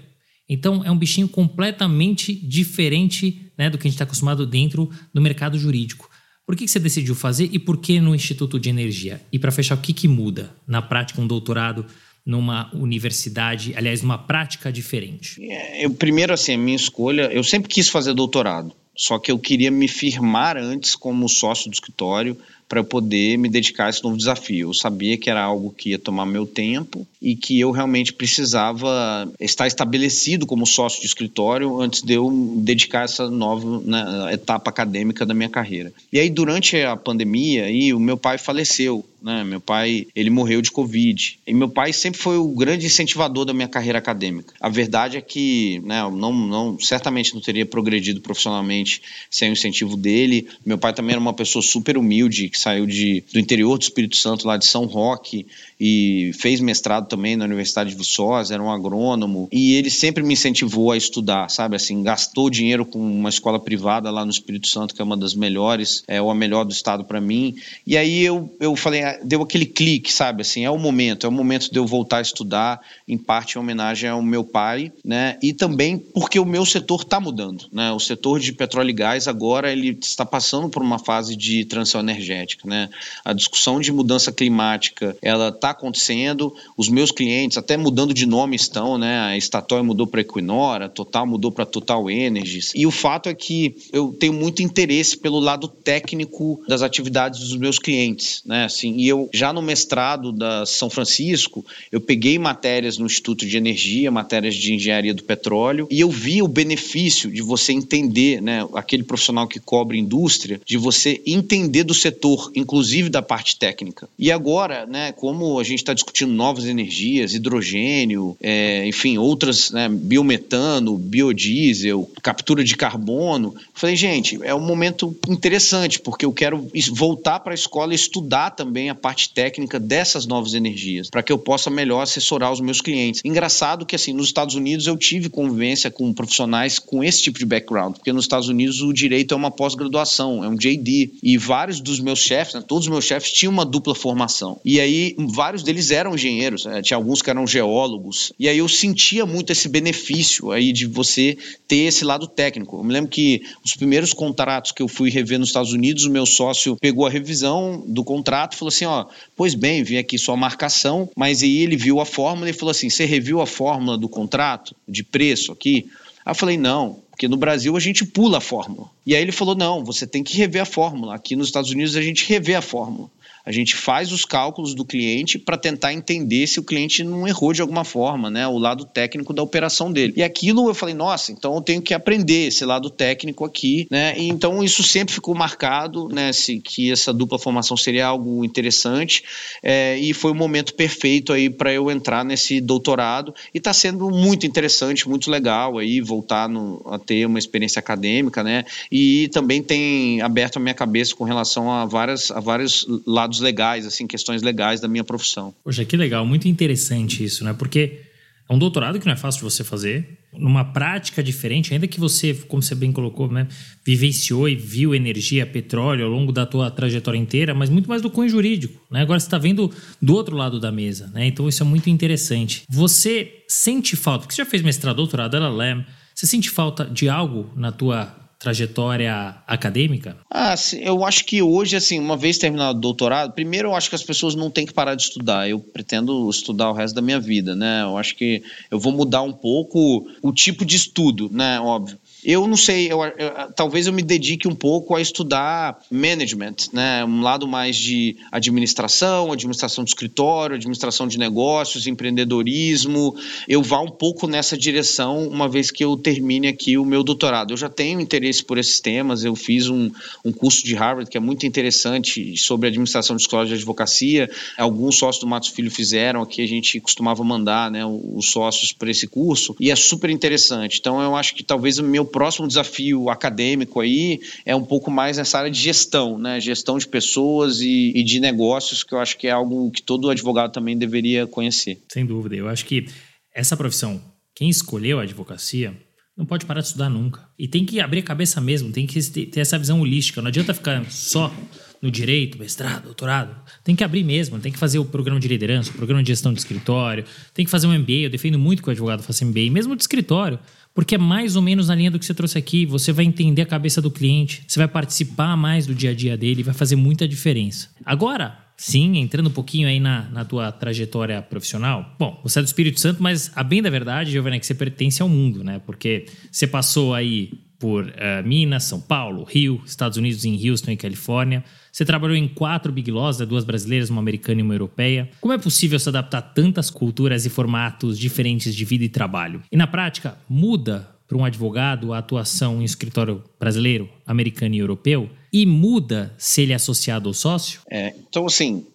então 0.49 0.83
é 0.86 0.91
um 0.91 0.97
bichinho 0.97 1.27
completamente 1.27 2.33
diferente 2.33 3.51
né, 3.57 3.69
do 3.69 3.77
que 3.77 3.88
a 3.88 3.89
gente 3.89 3.95
está 3.95 4.03
acostumado 4.03 4.45
dentro 4.45 4.89
do 5.13 5.21
mercado 5.21 5.57
jurídico. 5.57 6.10
Por 6.45 6.55
que, 6.55 6.63
que 6.63 6.71
você 6.71 6.79
decidiu 6.79 7.13
fazer 7.13 7.49
e 7.51 7.60
por 7.60 7.77
que 7.77 7.99
no 7.99 8.15
Instituto 8.15 8.57
de 8.57 8.69
Energia? 8.69 9.21
E 9.31 9.38
para 9.38 9.51
fechar, 9.51 9.75
o 9.75 9.81
que, 9.81 9.91
que 9.91 10.07
muda 10.07 10.55
na 10.65 10.81
prática 10.81 11.19
um 11.19 11.27
doutorado 11.27 11.86
numa 12.25 12.69
universidade, 12.73 13.73
aliás, 13.75 14.01
numa 14.01 14.17
prática 14.17 14.71
diferente? 14.71 15.41
É, 15.43 15.86
eu, 15.86 15.93
primeiro, 15.93 16.33
assim, 16.33 16.53
a 16.53 16.57
minha 16.57 16.75
escolha, 16.75 17.23
eu 17.33 17.43
sempre 17.43 17.69
quis 17.69 17.89
fazer 17.89 18.13
doutorado, 18.13 18.73
só 18.95 19.19
que 19.19 19.29
eu 19.29 19.38
queria 19.38 19.69
me 19.69 19.88
firmar 19.88 20.55
antes 20.55 20.95
como 20.95 21.27
sócio 21.27 21.69
do 21.69 21.73
escritório 21.73 22.38
para 22.67 22.84
poder 22.84 23.38
me 23.38 23.49
dedicar 23.49 23.86
a 23.86 23.89
esse 23.89 24.03
novo 24.03 24.17
desafio. 24.17 24.69
Eu 24.69 24.73
sabia 24.73 25.17
que 25.17 25.30
era 25.30 25.41
algo 25.41 25.73
que 25.75 25.91
ia 25.91 25.99
tomar 25.99 26.25
meu 26.25 26.45
tempo 26.45 27.08
e 27.21 27.36
que 27.36 27.60
eu 27.60 27.71
realmente 27.71 28.13
precisava 28.13 29.32
estar 29.39 29.67
estabelecido 29.67 30.45
como 30.45 30.65
sócio 30.65 31.01
de 31.01 31.08
escritório 31.08 31.80
antes 31.80 32.01
de 32.01 32.13
eu 32.13 32.30
dedicar 32.58 33.06
essa 33.06 33.30
nova 33.30 33.82
né, 33.86 34.34
etapa 34.34 34.69
acadêmica 34.69 35.25
da 35.25 35.34
minha 35.34 35.49
carreira. 35.49 35.93
E 36.12 36.19
aí, 36.19 36.30
durante 36.30 36.82
a 36.82 36.95
pandemia, 36.95 37.65
aí, 37.65 37.93
o 37.93 37.99
meu 37.99 38.17
pai 38.17 38.38
faleceu. 38.38 39.06
Né? 39.27 39.43
Meu 39.43 39.59
pai, 39.59 40.07
ele 40.15 40.29
morreu 40.29 40.61
de 40.61 40.71
Covid. 40.71 41.37
E 41.45 41.53
meu 41.53 41.67
pai 41.67 41.91
sempre 41.91 42.17
foi 42.17 42.37
o 42.37 42.47
grande 42.47 42.85
incentivador 42.85 43.43
da 43.43 43.53
minha 43.53 43.67
carreira 43.67 43.99
acadêmica. 43.99 44.53
A 44.57 44.69
verdade 44.69 45.17
é 45.17 45.21
que, 45.21 45.81
né, 45.83 46.01
não, 46.09 46.31
não, 46.31 46.79
certamente 46.79 47.33
não 47.33 47.41
teria 47.41 47.65
progredido 47.65 48.21
profissionalmente 48.21 49.01
sem 49.29 49.49
o 49.49 49.51
incentivo 49.51 49.97
dele. 49.97 50.47
Meu 50.65 50.77
pai 50.77 50.93
também 50.93 51.11
era 51.11 51.19
uma 51.19 51.33
pessoa 51.33 51.61
super 51.61 51.97
humilde, 51.97 52.47
que 52.47 52.57
saiu 52.57 52.85
de, 52.85 53.21
do 53.33 53.37
interior 53.37 53.77
do 53.77 53.81
Espírito 53.81 54.15
Santo, 54.15 54.47
lá 54.47 54.55
de 54.55 54.65
São 54.65 54.85
Roque, 54.85 55.45
e 55.77 56.31
fez 56.39 56.61
mestrado 56.61 57.09
também 57.09 57.35
na 57.35 57.43
Universidade 57.43 57.89
de 57.89 57.97
Viçosa, 57.97 58.53
era 58.53 58.63
um 58.63 58.71
agrônomo, 58.71 59.49
e 59.51 59.73
ele 59.73 59.89
sempre 59.89 60.23
me 60.23 60.33
incentivou 60.33 60.91
a 60.91 60.97
estudar, 60.97 61.49
sabe? 61.49 61.75
Assim, 61.75 62.01
gastou 62.01 62.49
dinheiro 62.49 62.85
com 62.85 62.99
uma 62.99 63.29
escola 63.29 63.59
privada 63.59 64.09
lá 64.09 64.23
no 64.23 64.31
Espírito 64.31 64.67
Santo, 64.67 64.95
que 64.95 65.01
é 65.01 65.03
uma 65.03 65.17
das 65.17 65.35
melhores, 65.35 66.03
é 66.07 66.21
ou 66.21 66.31
a 66.31 66.35
melhor 66.35 66.63
do 66.63 66.71
estado 66.71 67.03
para 67.03 67.19
mim. 67.19 67.55
E 67.85 67.97
aí 67.97 68.23
eu, 68.23 68.49
eu 68.59 68.75
falei, 68.75 69.03
ah, 69.03 69.16
deu 69.23 69.41
aquele 69.41 69.65
clique, 69.65 70.12
sabe? 70.12 70.41
Assim, 70.41 70.65
é 70.65 70.71
o 70.71 70.77
momento, 70.77 71.25
é 71.25 71.30
o 71.30 71.32
momento 71.32 71.71
de 71.71 71.77
eu 71.77 71.86
voltar 71.86 72.17
a 72.17 72.21
estudar, 72.21 72.82
em 73.08 73.17
parte 73.17 73.56
em 73.56 73.60
homenagem 73.60 74.10
ao 74.10 74.21
meu 74.21 74.43
pai, 74.43 74.91
né? 75.03 75.38
E 75.41 75.53
também 75.53 75.97
porque 75.97 76.39
o 76.39 76.45
meu 76.45 76.65
setor 76.65 77.01
está 77.01 77.19
mudando, 77.19 77.65
né? 77.71 77.91
O 77.91 77.99
setor 77.99 78.39
de 78.39 78.51
petróleo 78.53 78.89
e 78.89 78.93
gás 78.93 79.27
agora 79.27 79.71
ele 79.71 79.97
está 80.01 80.25
passando 80.25 80.69
por 80.69 80.82
uma 80.82 80.99
fase 80.99 81.36
de 81.36 81.65
transição 81.65 82.01
energética, 82.01 82.67
né? 82.67 82.89
A 83.23 83.34
discussão 83.34 83.80
de 83.80 83.91
mudança 83.91 84.32
climática, 84.32 85.15
ela 85.21 85.49
está 85.49 85.71
acontecendo, 85.71 86.53
os 86.75 86.89
meus 86.89 87.12
clientes 87.12 87.58
até 87.58 87.77
mudando 87.77 88.13
de 88.13 88.25
nome 88.25 88.56
estão, 88.56 88.97
né? 88.97 89.19
A 89.19 89.39
Statoil 89.39 89.84
mudou 89.84 90.08
para 90.08 90.21
Equinor, 90.21 90.82
a 90.82 90.89
Total 90.89 91.25
mudou 91.25 91.51
para 91.51 91.65
Total 91.65 92.10
Energies. 92.10 92.71
E 92.75 92.86
o 92.86 92.91
fato 92.91 93.30
é 93.30 93.34
que 93.34 93.75
eu 93.91 94.13
tenho 94.13 94.34
muito 94.34 94.62
interesse 94.62 95.17
pelo 95.17 95.39
lado 95.39 95.67
técnico 95.67 96.62
das 96.67 96.82
atividades 96.82 97.39
dos 97.39 97.58
meus 97.58 97.80
clientes, 97.80 98.41
né? 98.45 98.65
Assim, 98.65 98.96
e 98.97 99.07
eu 99.07 99.29
já 99.33 99.53
no 99.53 99.62
mestrado 99.62 100.31
da 100.31 100.65
São 100.65 100.89
Francisco, 100.89 101.65
eu 101.91 102.01
peguei 102.01 102.38
matérias 102.39 102.97
no 102.97 103.05
Instituto 103.05 103.45
de 103.45 103.57
Energia, 103.57 104.12
matérias 104.12 104.55
de 104.55 104.73
engenharia 104.73 105.13
do 105.13 105.23
petróleo, 105.23 105.88
e 105.89 105.99
eu 105.99 106.10
vi 106.10 106.41
o 106.41 106.47
benefício 106.47 107.31
de 107.31 107.41
você 107.41 107.71
entender, 107.73 108.41
né, 108.41 108.67
aquele 108.73 109.03
profissional 109.03 109.47
que 109.47 109.60
cobre 109.60 109.97
indústria, 109.97 110.60
de 110.65 110.77
você 110.77 111.21
entender 111.25 111.83
do 111.83 111.93
setor, 111.93 112.51
inclusive 112.55 113.10
da 113.10 113.21
parte 113.21 113.57
técnica. 113.57 114.10
E 114.17 114.31
agora, 114.31 114.86
né, 114.86 115.12
como 115.12 115.60
a 115.60 115.63
gente 115.63 115.79
está 115.79 115.93
discutindo 115.93 116.33
novas 116.33 116.65
energias, 116.65 117.33
hidrogênio, 117.33 118.36
é, 118.41 118.86
enfim, 118.88 119.17
outras, 119.17 119.71
né, 119.71 119.88
biometano, 119.89 120.97
biodiesel, 120.97 122.10
captura 122.21 122.63
de 122.63 122.75
carbono, 122.75 123.55
falei, 123.73 123.95
gente, 123.95 124.39
é 124.43 124.53
um 124.53 124.60
momento 124.60 125.15
interessante, 125.27 125.99
porque 125.99 126.25
eu 126.25 126.33
quero 126.33 126.69
voltar 126.91 127.39
para 127.39 127.53
a 127.53 127.55
escola 127.55 127.93
e 127.93 127.95
estudar 127.95 128.51
também 128.51 128.87
a 128.89 128.95
parte 128.95 129.30
técnica 129.30 129.80
dessas 129.80 130.26
novas 130.26 130.54
energias, 130.54 131.10
para 131.10 131.23
que 131.23 131.32
eu 131.32 131.38
possa 131.38 131.69
melhor 131.69 132.02
assessorar 132.02 132.52
os 132.52 132.60
meus 132.60 132.82
clientes. 132.82 133.21
Engraçado 133.23 133.86
que, 133.86 133.95
assim, 133.95 134.13
nos 134.13 134.28
Estados 134.28 134.56
Unidos 134.56 134.88
eu 134.88 134.97
tive 134.97 135.30
convivência 135.30 135.89
com 135.89 136.13
profissionais 136.13 136.80
com 136.80 137.04
esse 137.04 137.21
tipo 137.21 137.39
de 137.39 137.45
background, 137.45 137.95
porque 137.95 138.13
nos 138.13 138.26
Estados 138.26 138.50
Unidos 138.50 138.82
o 138.82 138.93
direito 138.93 139.34
é 139.34 139.38
uma 139.38 139.52
pós-graduação, 139.52 140.43
é 140.43 140.50
um 140.50 140.56
JD, 140.56 141.12
e 141.21 141.38
vários 141.38 141.80
dos 141.80 142.00
meus 142.00 142.19
chefes, 142.19 142.54
né, 142.54 142.63
todos 142.65 142.86
os 142.86 142.91
meus 142.91 143.06
chefes 143.06 143.32
tinham 143.32 143.52
uma 143.52 143.65
dupla 143.65 143.95
formação. 143.95 144.60
E 144.63 144.80
aí, 144.80 145.15
vários 145.17 145.63
deles 145.63 145.91
eram 145.91 146.15
engenheiros, 146.15 146.65
né, 146.65 146.82
tinha 146.82 146.97
alguns 146.97 147.21
que 147.21 147.30
eram 147.30 147.45
geólogos, 147.45 148.34
e 148.39 148.47
aí 148.47 148.58
eu 148.58 148.67
sentia 148.67 149.26
muito 149.26 149.52
esse 149.52 149.67
benefício 149.69 150.52
aí 150.52 150.71
de 150.71 150.86
você 150.86 151.38
ter 151.67 151.84
esse 151.84 152.04
lado 152.04 152.28
técnico. 152.28 152.78
Eu 152.78 152.84
me 152.84 152.93
lembro 152.93 153.10
que 153.10 153.41
os 153.63 153.76
primeiros 153.76 154.13
contratos 154.13 154.71
que 154.71 154.82
eu 154.82 154.88
fui 154.88 155.10
rever 155.10 155.39
nos 155.39 155.50
Estados 155.50 155.73
Unidos, 155.73 156.06
o 156.06 156.10
meu 156.10 156.26
sócio 156.26 156.78
pegou 156.80 157.06
a 157.06 157.10
revisão 157.10 157.84
do 157.88 158.04
contrato 158.04 158.54
e 158.54 158.58
falou 158.58 158.69
assim: 158.69 158.76
ó, 158.85 159.05
pois 159.35 159.53
bem, 159.53 159.83
vi 159.83 159.97
aqui 159.97 160.17
sua 160.17 160.35
marcação, 160.35 161.09
mas 161.15 161.41
aí 161.41 161.57
ele 161.59 161.75
viu 161.75 161.99
a 161.99 162.05
fórmula 162.05 162.49
e 162.49 162.53
falou 162.53 162.71
assim: 162.71 162.89
você 162.89 163.05
reviu 163.05 163.41
a 163.41 163.45
fórmula 163.45 163.97
do 163.97 164.09
contrato 164.09 164.75
de 164.87 165.03
preço 165.03 165.51
aqui? 165.51 165.89
Aí 166.25 166.31
eu 166.31 166.35
falei: 166.35 166.57
não, 166.57 167.01
porque 167.11 167.27
no 167.27 167.37
Brasil 167.37 167.75
a 167.75 167.79
gente 167.79 168.05
pula 168.05 168.37
a 168.37 168.41
fórmula. 168.41 168.89
E 169.05 169.15
aí 169.15 169.21
ele 169.21 169.31
falou: 169.31 169.55
não, 169.55 169.83
você 169.83 170.05
tem 170.05 170.23
que 170.23 170.37
rever 170.37 170.61
a 170.61 170.65
fórmula. 170.65 171.15
Aqui 171.15 171.35
nos 171.35 171.47
Estados 171.47 171.71
Unidos 171.71 171.95
a 171.95 172.01
gente 172.01 172.27
revê 172.27 172.55
a 172.55 172.61
fórmula. 172.61 173.09
A 173.47 173.51
gente 173.53 173.77
faz 173.77 174.12
os 174.12 174.25
cálculos 174.25 174.75
do 174.75 174.83
cliente 174.83 175.39
para 175.39 175.55
tentar 175.55 175.93
entender 175.93 176.45
se 176.47 176.60
o 176.60 176.63
cliente 176.63 177.01
não 177.01 177.25
errou 177.25 177.53
de 177.53 177.62
alguma 177.62 177.86
forma, 177.86 178.29
né? 178.29 178.45
O 178.45 178.57
lado 178.57 178.83
técnico 178.83 179.31
da 179.31 179.41
operação 179.41 179.89
dele. 179.89 180.12
E 180.17 180.21
aquilo 180.21 180.67
eu 180.67 180.75
falei, 180.75 180.93
nossa, 180.93 181.31
então 181.31 181.55
eu 181.55 181.62
tenho 181.62 181.81
que 181.81 181.93
aprender 181.93 182.47
esse 182.47 182.65
lado 182.65 182.89
técnico 182.89 183.45
aqui, 183.45 183.88
né? 183.89 184.19
E 184.19 184.27
então 184.27 184.62
isso 184.62 184.83
sempre 184.83 185.13
ficou 185.13 185.33
marcado, 185.33 186.10
né? 186.10 186.33
Se, 186.33 186.60
que 186.60 186.91
essa 186.91 187.13
dupla 187.13 187.39
formação 187.39 187.77
seria 187.77 188.07
algo 188.07 188.43
interessante. 188.43 189.23
É, 189.63 189.97
e 189.97 190.13
foi 190.13 190.31
o 190.31 190.36
momento 190.36 190.73
perfeito 190.73 191.31
aí 191.31 191.49
para 191.49 191.71
eu 191.71 191.89
entrar 191.89 192.25
nesse 192.25 192.60
doutorado. 192.60 193.33
E 193.53 193.60
está 193.60 193.71
sendo 193.71 194.10
muito 194.10 194.45
interessante, 194.45 195.07
muito 195.07 195.31
legal 195.31 195.77
aí 195.77 196.01
voltar 196.01 196.49
no, 196.49 196.86
a 196.86 196.99
ter 196.99 197.25
uma 197.25 197.39
experiência 197.39 197.79
acadêmica, 197.79 198.43
né? 198.43 198.65
E 198.91 199.29
também 199.29 199.63
tem 199.63 200.21
aberto 200.21 200.57
a 200.57 200.60
minha 200.60 200.73
cabeça 200.73 201.15
com 201.15 201.23
relação 201.23 201.71
a, 201.71 201.86
várias, 201.86 202.29
a 202.29 202.41
vários 202.41 202.86
lados 203.05 203.37
legais, 203.39 203.86
assim, 203.86 204.08
questões 204.08 204.41
legais 204.41 204.80
da 204.80 204.88
minha 204.88 205.04
profissão. 205.04 205.54
Poxa, 205.63 205.86
que 205.86 205.97
legal, 205.97 206.26
muito 206.26 206.47
interessante 206.47 207.23
isso, 207.23 207.43
né? 207.43 207.54
Porque 207.54 208.02
é 208.50 208.54
um 208.54 208.58
doutorado 208.58 208.97
que 209.00 209.06
não 209.06 209.13
é 209.13 209.17
fácil 209.17 209.39
de 209.39 209.43
você 209.43 209.63
fazer, 209.63 210.19
numa 210.32 210.63
prática 210.63 211.21
diferente, 211.21 211.73
ainda 211.73 211.86
que 211.86 212.00
você, 212.00 212.34
como 212.34 212.62
você 212.62 212.73
bem 212.73 212.93
colocou, 212.93 213.30
né, 213.30 213.47
vivenciou 213.86 214.47
e 214.47 214.56
viu 214.56 214.95
energia, 214.95 215.45
petróleo 215.45 216.06
ao 216.06 216.12
longo 216.12 216.32
da 216.32 216.45
tua 216.45 216.71
trajetória 216.71 217.17
inteira, 217.17 217.54
mas 217.54 217.69
muito 217.69 217.89
mais 217.89 218.02
do 218.02 218.10
cunho 218.10 218.30
jurídico, 218.30 218.82
né? 218.89 219.02
Agora 219.02 219.19
você 219.19 219.28
está 219.28 219.38
vendo 219.38 219.69
do 220.02 220.13
outro 220.13 220.36
lado 220.36 220.60
da 220.60 220.71
mesa, 220.71 221.08
né? 221.13 221.26
Então 221.28 221.50
isso 221.50 221.62
é 221.62 221.65
muito 221.65 221.89
interessante. 221.89 222.63
Você 222.69 223.43
sente 223.50 223.95
falta, 223.97 224.19
porque 224.19 224.36
você 224.36 224.43
já 224.43 224.50
fez 224.50 224.62
mestrado, 224.62 224.95
doutorado, 224.95 225.36
ela 225.36 225.50
LEM, 225.50 225.86
você 226.15 226.26
sente 226.26 226.50
falta 226.50 226.86
de 226.86 227.10
algo 227.10 227.52
na 227.56 227.71
tua 227.71 228.26
trajetória 228.39 229.36
acadêmica? 229.47 230.17
Ah, 230.32 230.56
eu 230.80 231.04
acho 231.04 231.26
que 231.26 231.41
hoje, 231.41 231.76
assim, 231.76 232.00
uma 232.00 232.15
vez 232.15 232.38
terminado 232.38 232.78
o 232.78 232.82
doutorado, 232.82 233.34
primeiro 233.34 233.69
eu 233.69 233.76
acho 233.76 233.89
que 233.89 233.95
as 233.95 234.04
pessoas 234.04 234.36
não 234.36 234.50
têm 234.50 234.65
que 234.65 234.73
parar 234.73 234.95
de 234.95 235.04
estudar. 235.04 235.50
Eu 235.50 235.60
pretendo 235.60 236.30
estudar 236.30 236.69
o 236.69 236.73
resto 236.73 236.95
da 236.95 237.02
minha 237.02 237.19
vida, 237.19 237.56
né? 237.56 237.84
Eu 237.84 237.97
acho 237.97 238.15
que 238.15 238.43
eu 238.69 238.80
vou 238.80 238.91
mudar 238.91 239.21
um 239.21 239.34
pouco 239.34 240.08
o 240.21 240.32
tipo 240.32 240.63
de 240.65 240.76
estudo, 240.76 241.30
né? 241.32 241.60
Óbvio. 241.60 241.97
Eu 242.27 242.45
não 242.45 242.57
sei, 242.57 242.91
eu, 242.91 243.01
eu, 243.01 243.53
talvez 243.55 243.87
eu 243.87 243.93
me 243.93 244.01
dedique 244.01 244.49
um 244.49 244.53
pouco 244.53 244.93
a 244.93 245.01
estudar 245.01 245.79
management, 245.89 246.55
né? 246.73 247.05
Um 247.05 247.21
lado 247.21 247.47
mais 247.47 247.77
de 247.77 248.17
administração, 248.29 249.31
administração 249.31 249.85
de 249.85 249.91
escritório, 249.91 250.57
administração 250.57 251.07
de 251.07 251.17
negócios, 251.17 251.87
empreendedorismo. 251.87 253.15
Eu 253.47 253.63
vá 253.63 253.79
um 253.79 253.89
pouco 253.89 254.27
nessa 254.27 254.57
direção 254.57 255.25
uma 255.25 255.47
vez 255.47 255.71
que 255.71 255.85
eu 255.85 255.95
termine 255.95 256.49
aqui 256.49 256.77
o 256.77 256.83
meu 256.83 257.01
doutorado. 257.01 257.53
Eu 257.53 257.57
já 257.57 257.69
tenho 257.69 258.01
interesse 258.01 258.43
por 258.43 258.57
esses 258.57 258.81
temas, 258.81 259.23
eu 259.23 259.33
fiz 259.33 259.69
um, 259.69 259.89
um 260.25 260.33
curso 260.33 260.65
de 260.65 260.75
Harvard 260.75 261.09
que 261.09 261.15
é 261.15 261.21
muito 261.21 261.45
interessante 261.45 262.35
sobre 262.35 262.67
administração 262.67 263.15
de 263.15 263.21
escola 263.21 263.45
de 263.45 263.53
advocacia. 263.53 264.29
Alguns 264.57 264.97
sócios 264.97 265.21
do 265.21 265.29
Matos 265.29 265.47
Filho 265.47 265.71
fizeram 265.71 266.23
aqui, 266.23 266.41
a 266.41 266.47
gente 266.47 266.81
costumava 266.81 267.23
mandar 267.23 267.71
né, 267.71 267.85
os 267.85 268.29
sócios 268.29 268.73
para 268.73 268.91
esse 268.91 269.07
curso 269.07 269.55
e 269.61 269.71
é 269.71 269.75
super 269.77 270.09
interessante. 270.09 270.77
Então 270.77 271.01
eu 271.01 271.15
acho 271.15 271.33
que 271.33 271.41
talvez 271.41 271.79
o 271.79 271.83
meu 271.85 272.05
próximo 272.17 272.47
desafio 272.47 273.12
acadêmico 273.12 273.80
aí 273.80 274.19
é 274.43 274.56
um 274.56 274.63
pouco 274.63 274.89
mais 274.89 275.17
nessa 275.17 275.38
área 275.38 275.51
de 275.51 275.60
gestão, 275.60 276.17
né? 276.17 276.41
Gestão 276.41 276.80
de 276.80 276.88
pessoas 276.88 277.62
e, 277.62 277.91
e 277.95 278.03
de 278.03 278.19
negócios, 278.19 278.84
que 278.84 278.91
eu 278.91 278.99
acho 278.99 279.15
que 279.19 279.27
é 279.27 279.32
algo 279.32 279.69
que 279.69 279.84
todo 279.84 280.10
advogado 280.10 280.51
também 280.51 280.75
deveria 280.75 281.27
conhecer. 281.27 281.80
Sem 281.88 282.03
dúvida. 282.03 282.36
Eu 282.36 282.49
acho 282.49 282.65
que 282.65 282.88
essa 283.36 283.56
profissão, 283.56 284.01
quem 284.34 284.49
escolheu 284.49 284.99
a 284.99 285.03
advocacia, 285.03 285.77
não 286.17 286.25
pode 286.25 286.47
parar 286.47 286.62
de 286.62 286.65
estudar 286.65 286.89
nunca. 286.89 287.23
E 287.38 287.47
tem 287.47 287.63
que 287.63 287.80
abrir 287.80 287.99
a 287.99 288.03
cabeça 288.03 288.41
mesmo, 288.41 288.71
tem 288.71 288.88
que 288.88 288.99
ter 289.27 289.39
essa 289.39 289.60
visão 289.60 289.80
holística. 289.80 290.19
Não 290.19 290.30
adianta 290.30 290.56
ficar 290.56 290.89
só 290.89 291.32
no 291.80 291.91
direito, 291.91 292.39
mestrado, 292.39 292.86
doutorado. 292.86 293.36
Tem 293.63 293.75
que 293.75 293.84
abrir 293.84 294.03
mesmo, 294.03 294.39
tem 294.39 294.51
que 294.51 294.58
fazer 294.58 294.80
o 294.80 294.86
programa 294.86 295.19
de 295.19 295.27
liderança, 295.27 295.69
o 295.69 295.75
programa 295.75 296.01
de 296.01 296.08
gestão 296.08 296.34
de 296.34 296.39
escritório, 296.39 297.06
tem 297.32 297.45
que 297.45 297.51
fazer 297.51 297.67
um 297.67 297.77
MBA. 297.77 298.06
Eu 298.06 298.10
defendo 298.10 298.39
muito 298.39 298.63
que 298.63 298.69
o 298.69 298.71
advogado 298.71 299.03
faça 299.03 299.23
MBA, 299.23 299.51
mesmo 299.51 299.75
de 299.75 299.84
escritório 299.84 300.39
porque 300.77 300.93
é 300.93 300.97
mais 300.99 301.35
ou 301.35 301.41
menos 301.41 301.69
na 301.69 301.73
linha 301.73 301.89
do 301.89 301.97
que 301.97 302.05
você 302.05 302.13
trouxe 302.13 302.37
aqui. 302.37 302.63
Você 302.67 302.91
vai 302.91 303.03
entender 303.03 303.41
a 303.41 303.47
cabeça 303.47 303.81
do 303.81 303.89
cliente, 303.89 304.43
você 304.47 304.59
vai 304.59 304.67
participar 304.67 305.35
mais 305.35 305.65
do 305.65 305.73
dia 305.73 305.89
a 305.89 305.93
dia 305.95 306.15
dele, 306.15 306.43
vai 306.43 306.53
fazer 306.53 306.75
muita 306.75 307.07
diferença. 307.07 307.69
Agora, 307.83 308.37
sim, 308.55 308.95
entrando 308.99 309.25
um 309.25 309.31
pouquinho 309.31 309.67
aí 309.67 309.79
na, 309.79 310.03
na 310.11 310.23
tua 310.23 310.51
trajetória 310.51 311.19
profissional. 311.19 311.95
Bom, 311.97 312.21
você 312.23 312.37
é 312.37 312.41
do 312.43 312.45
Espírito 312.45 312.79
Santo, 312.79 313.01
mas 313.01 313.31
a 313.35 313.43
bem 313.43 313.59
da 313.59 313.71
verdade, 313.71 314.11
Giovanni, 314.11 314.37
é 314.37 314.39
que 314.39 314.45
você 314.45 314.53
pertence 314.53 315.01
ao 315.01 315.09
mundo, 315.09 315.43
né? 315.43 315.59
Porque 315.65 316.05
você 316.31 316.45
passou 316.45 316.93
aí 316.93 317.31
por 317.60 317.86
uh, 317.86 318.26
Minas, 318.26 318.63
São 318.63 318.80
Paulo, 318.80 319.24
Rio, 319.24 319.62
Estados 319.65 319.98
Unidos 319.98 320.26
em 320.26 320.50
Houston 320.50 320.72
e 320.72 320.78
Califórnia. 320.78 321.43
Você 321.72 321.86
trabalhou 321.86 322.15
em 322.15 322.28
quatro 322.28 322.72
Big 322.72 322.91
Laws, 322.91 323.17
duas 323.20 323.43
brasileiras, 323.43 323.89
uma 323.89 324.00
americana 324.00 324.39
e 324.39 324.43
uma 324.43 324.54
europeia. 324.54 325.10
Como 325.22 325.34
é 325.34 325.38
possível 325.38 325.80
se 325.80 325.89
adaptar 325.89 326.20
a 326.20 326.22
tantas 326.22 326.70
culturas 326.70 327.26
e 327.26 327.30
formatos 327.30 327.98
diferentes 327.98 328.56
de 328.56 328.65
vida 328.65 328.84
e 328.84 328.89
trabalho? 328.89 329.41
E 329.52 329.58
na 329.58 329.67
prática, 329.67 330.17
muda 330.30 330.89
para 331.08 331.17
um 331.17 331.24
advogado 331.24 331.93
a 331.93 332.00
atuação 332.00 332.62
em 332.62 332.65
escritório 332.65 333.24
brasileiro, 333.39 333.89
americano 334.06 334.56
e 334.56 334.60
europeu? 334.60 335.10
E 335.32 335.46
muda 335.46 336.13
se 336.17 336.41
ele 336.41 336.52
é 336.52 336.56
associado 336.56 337.08
ou 337.08 337.13
sócio? 337.13 337.62
É, 337.70 337.93
então, 338.08 338.26
assim, 338.26 338.65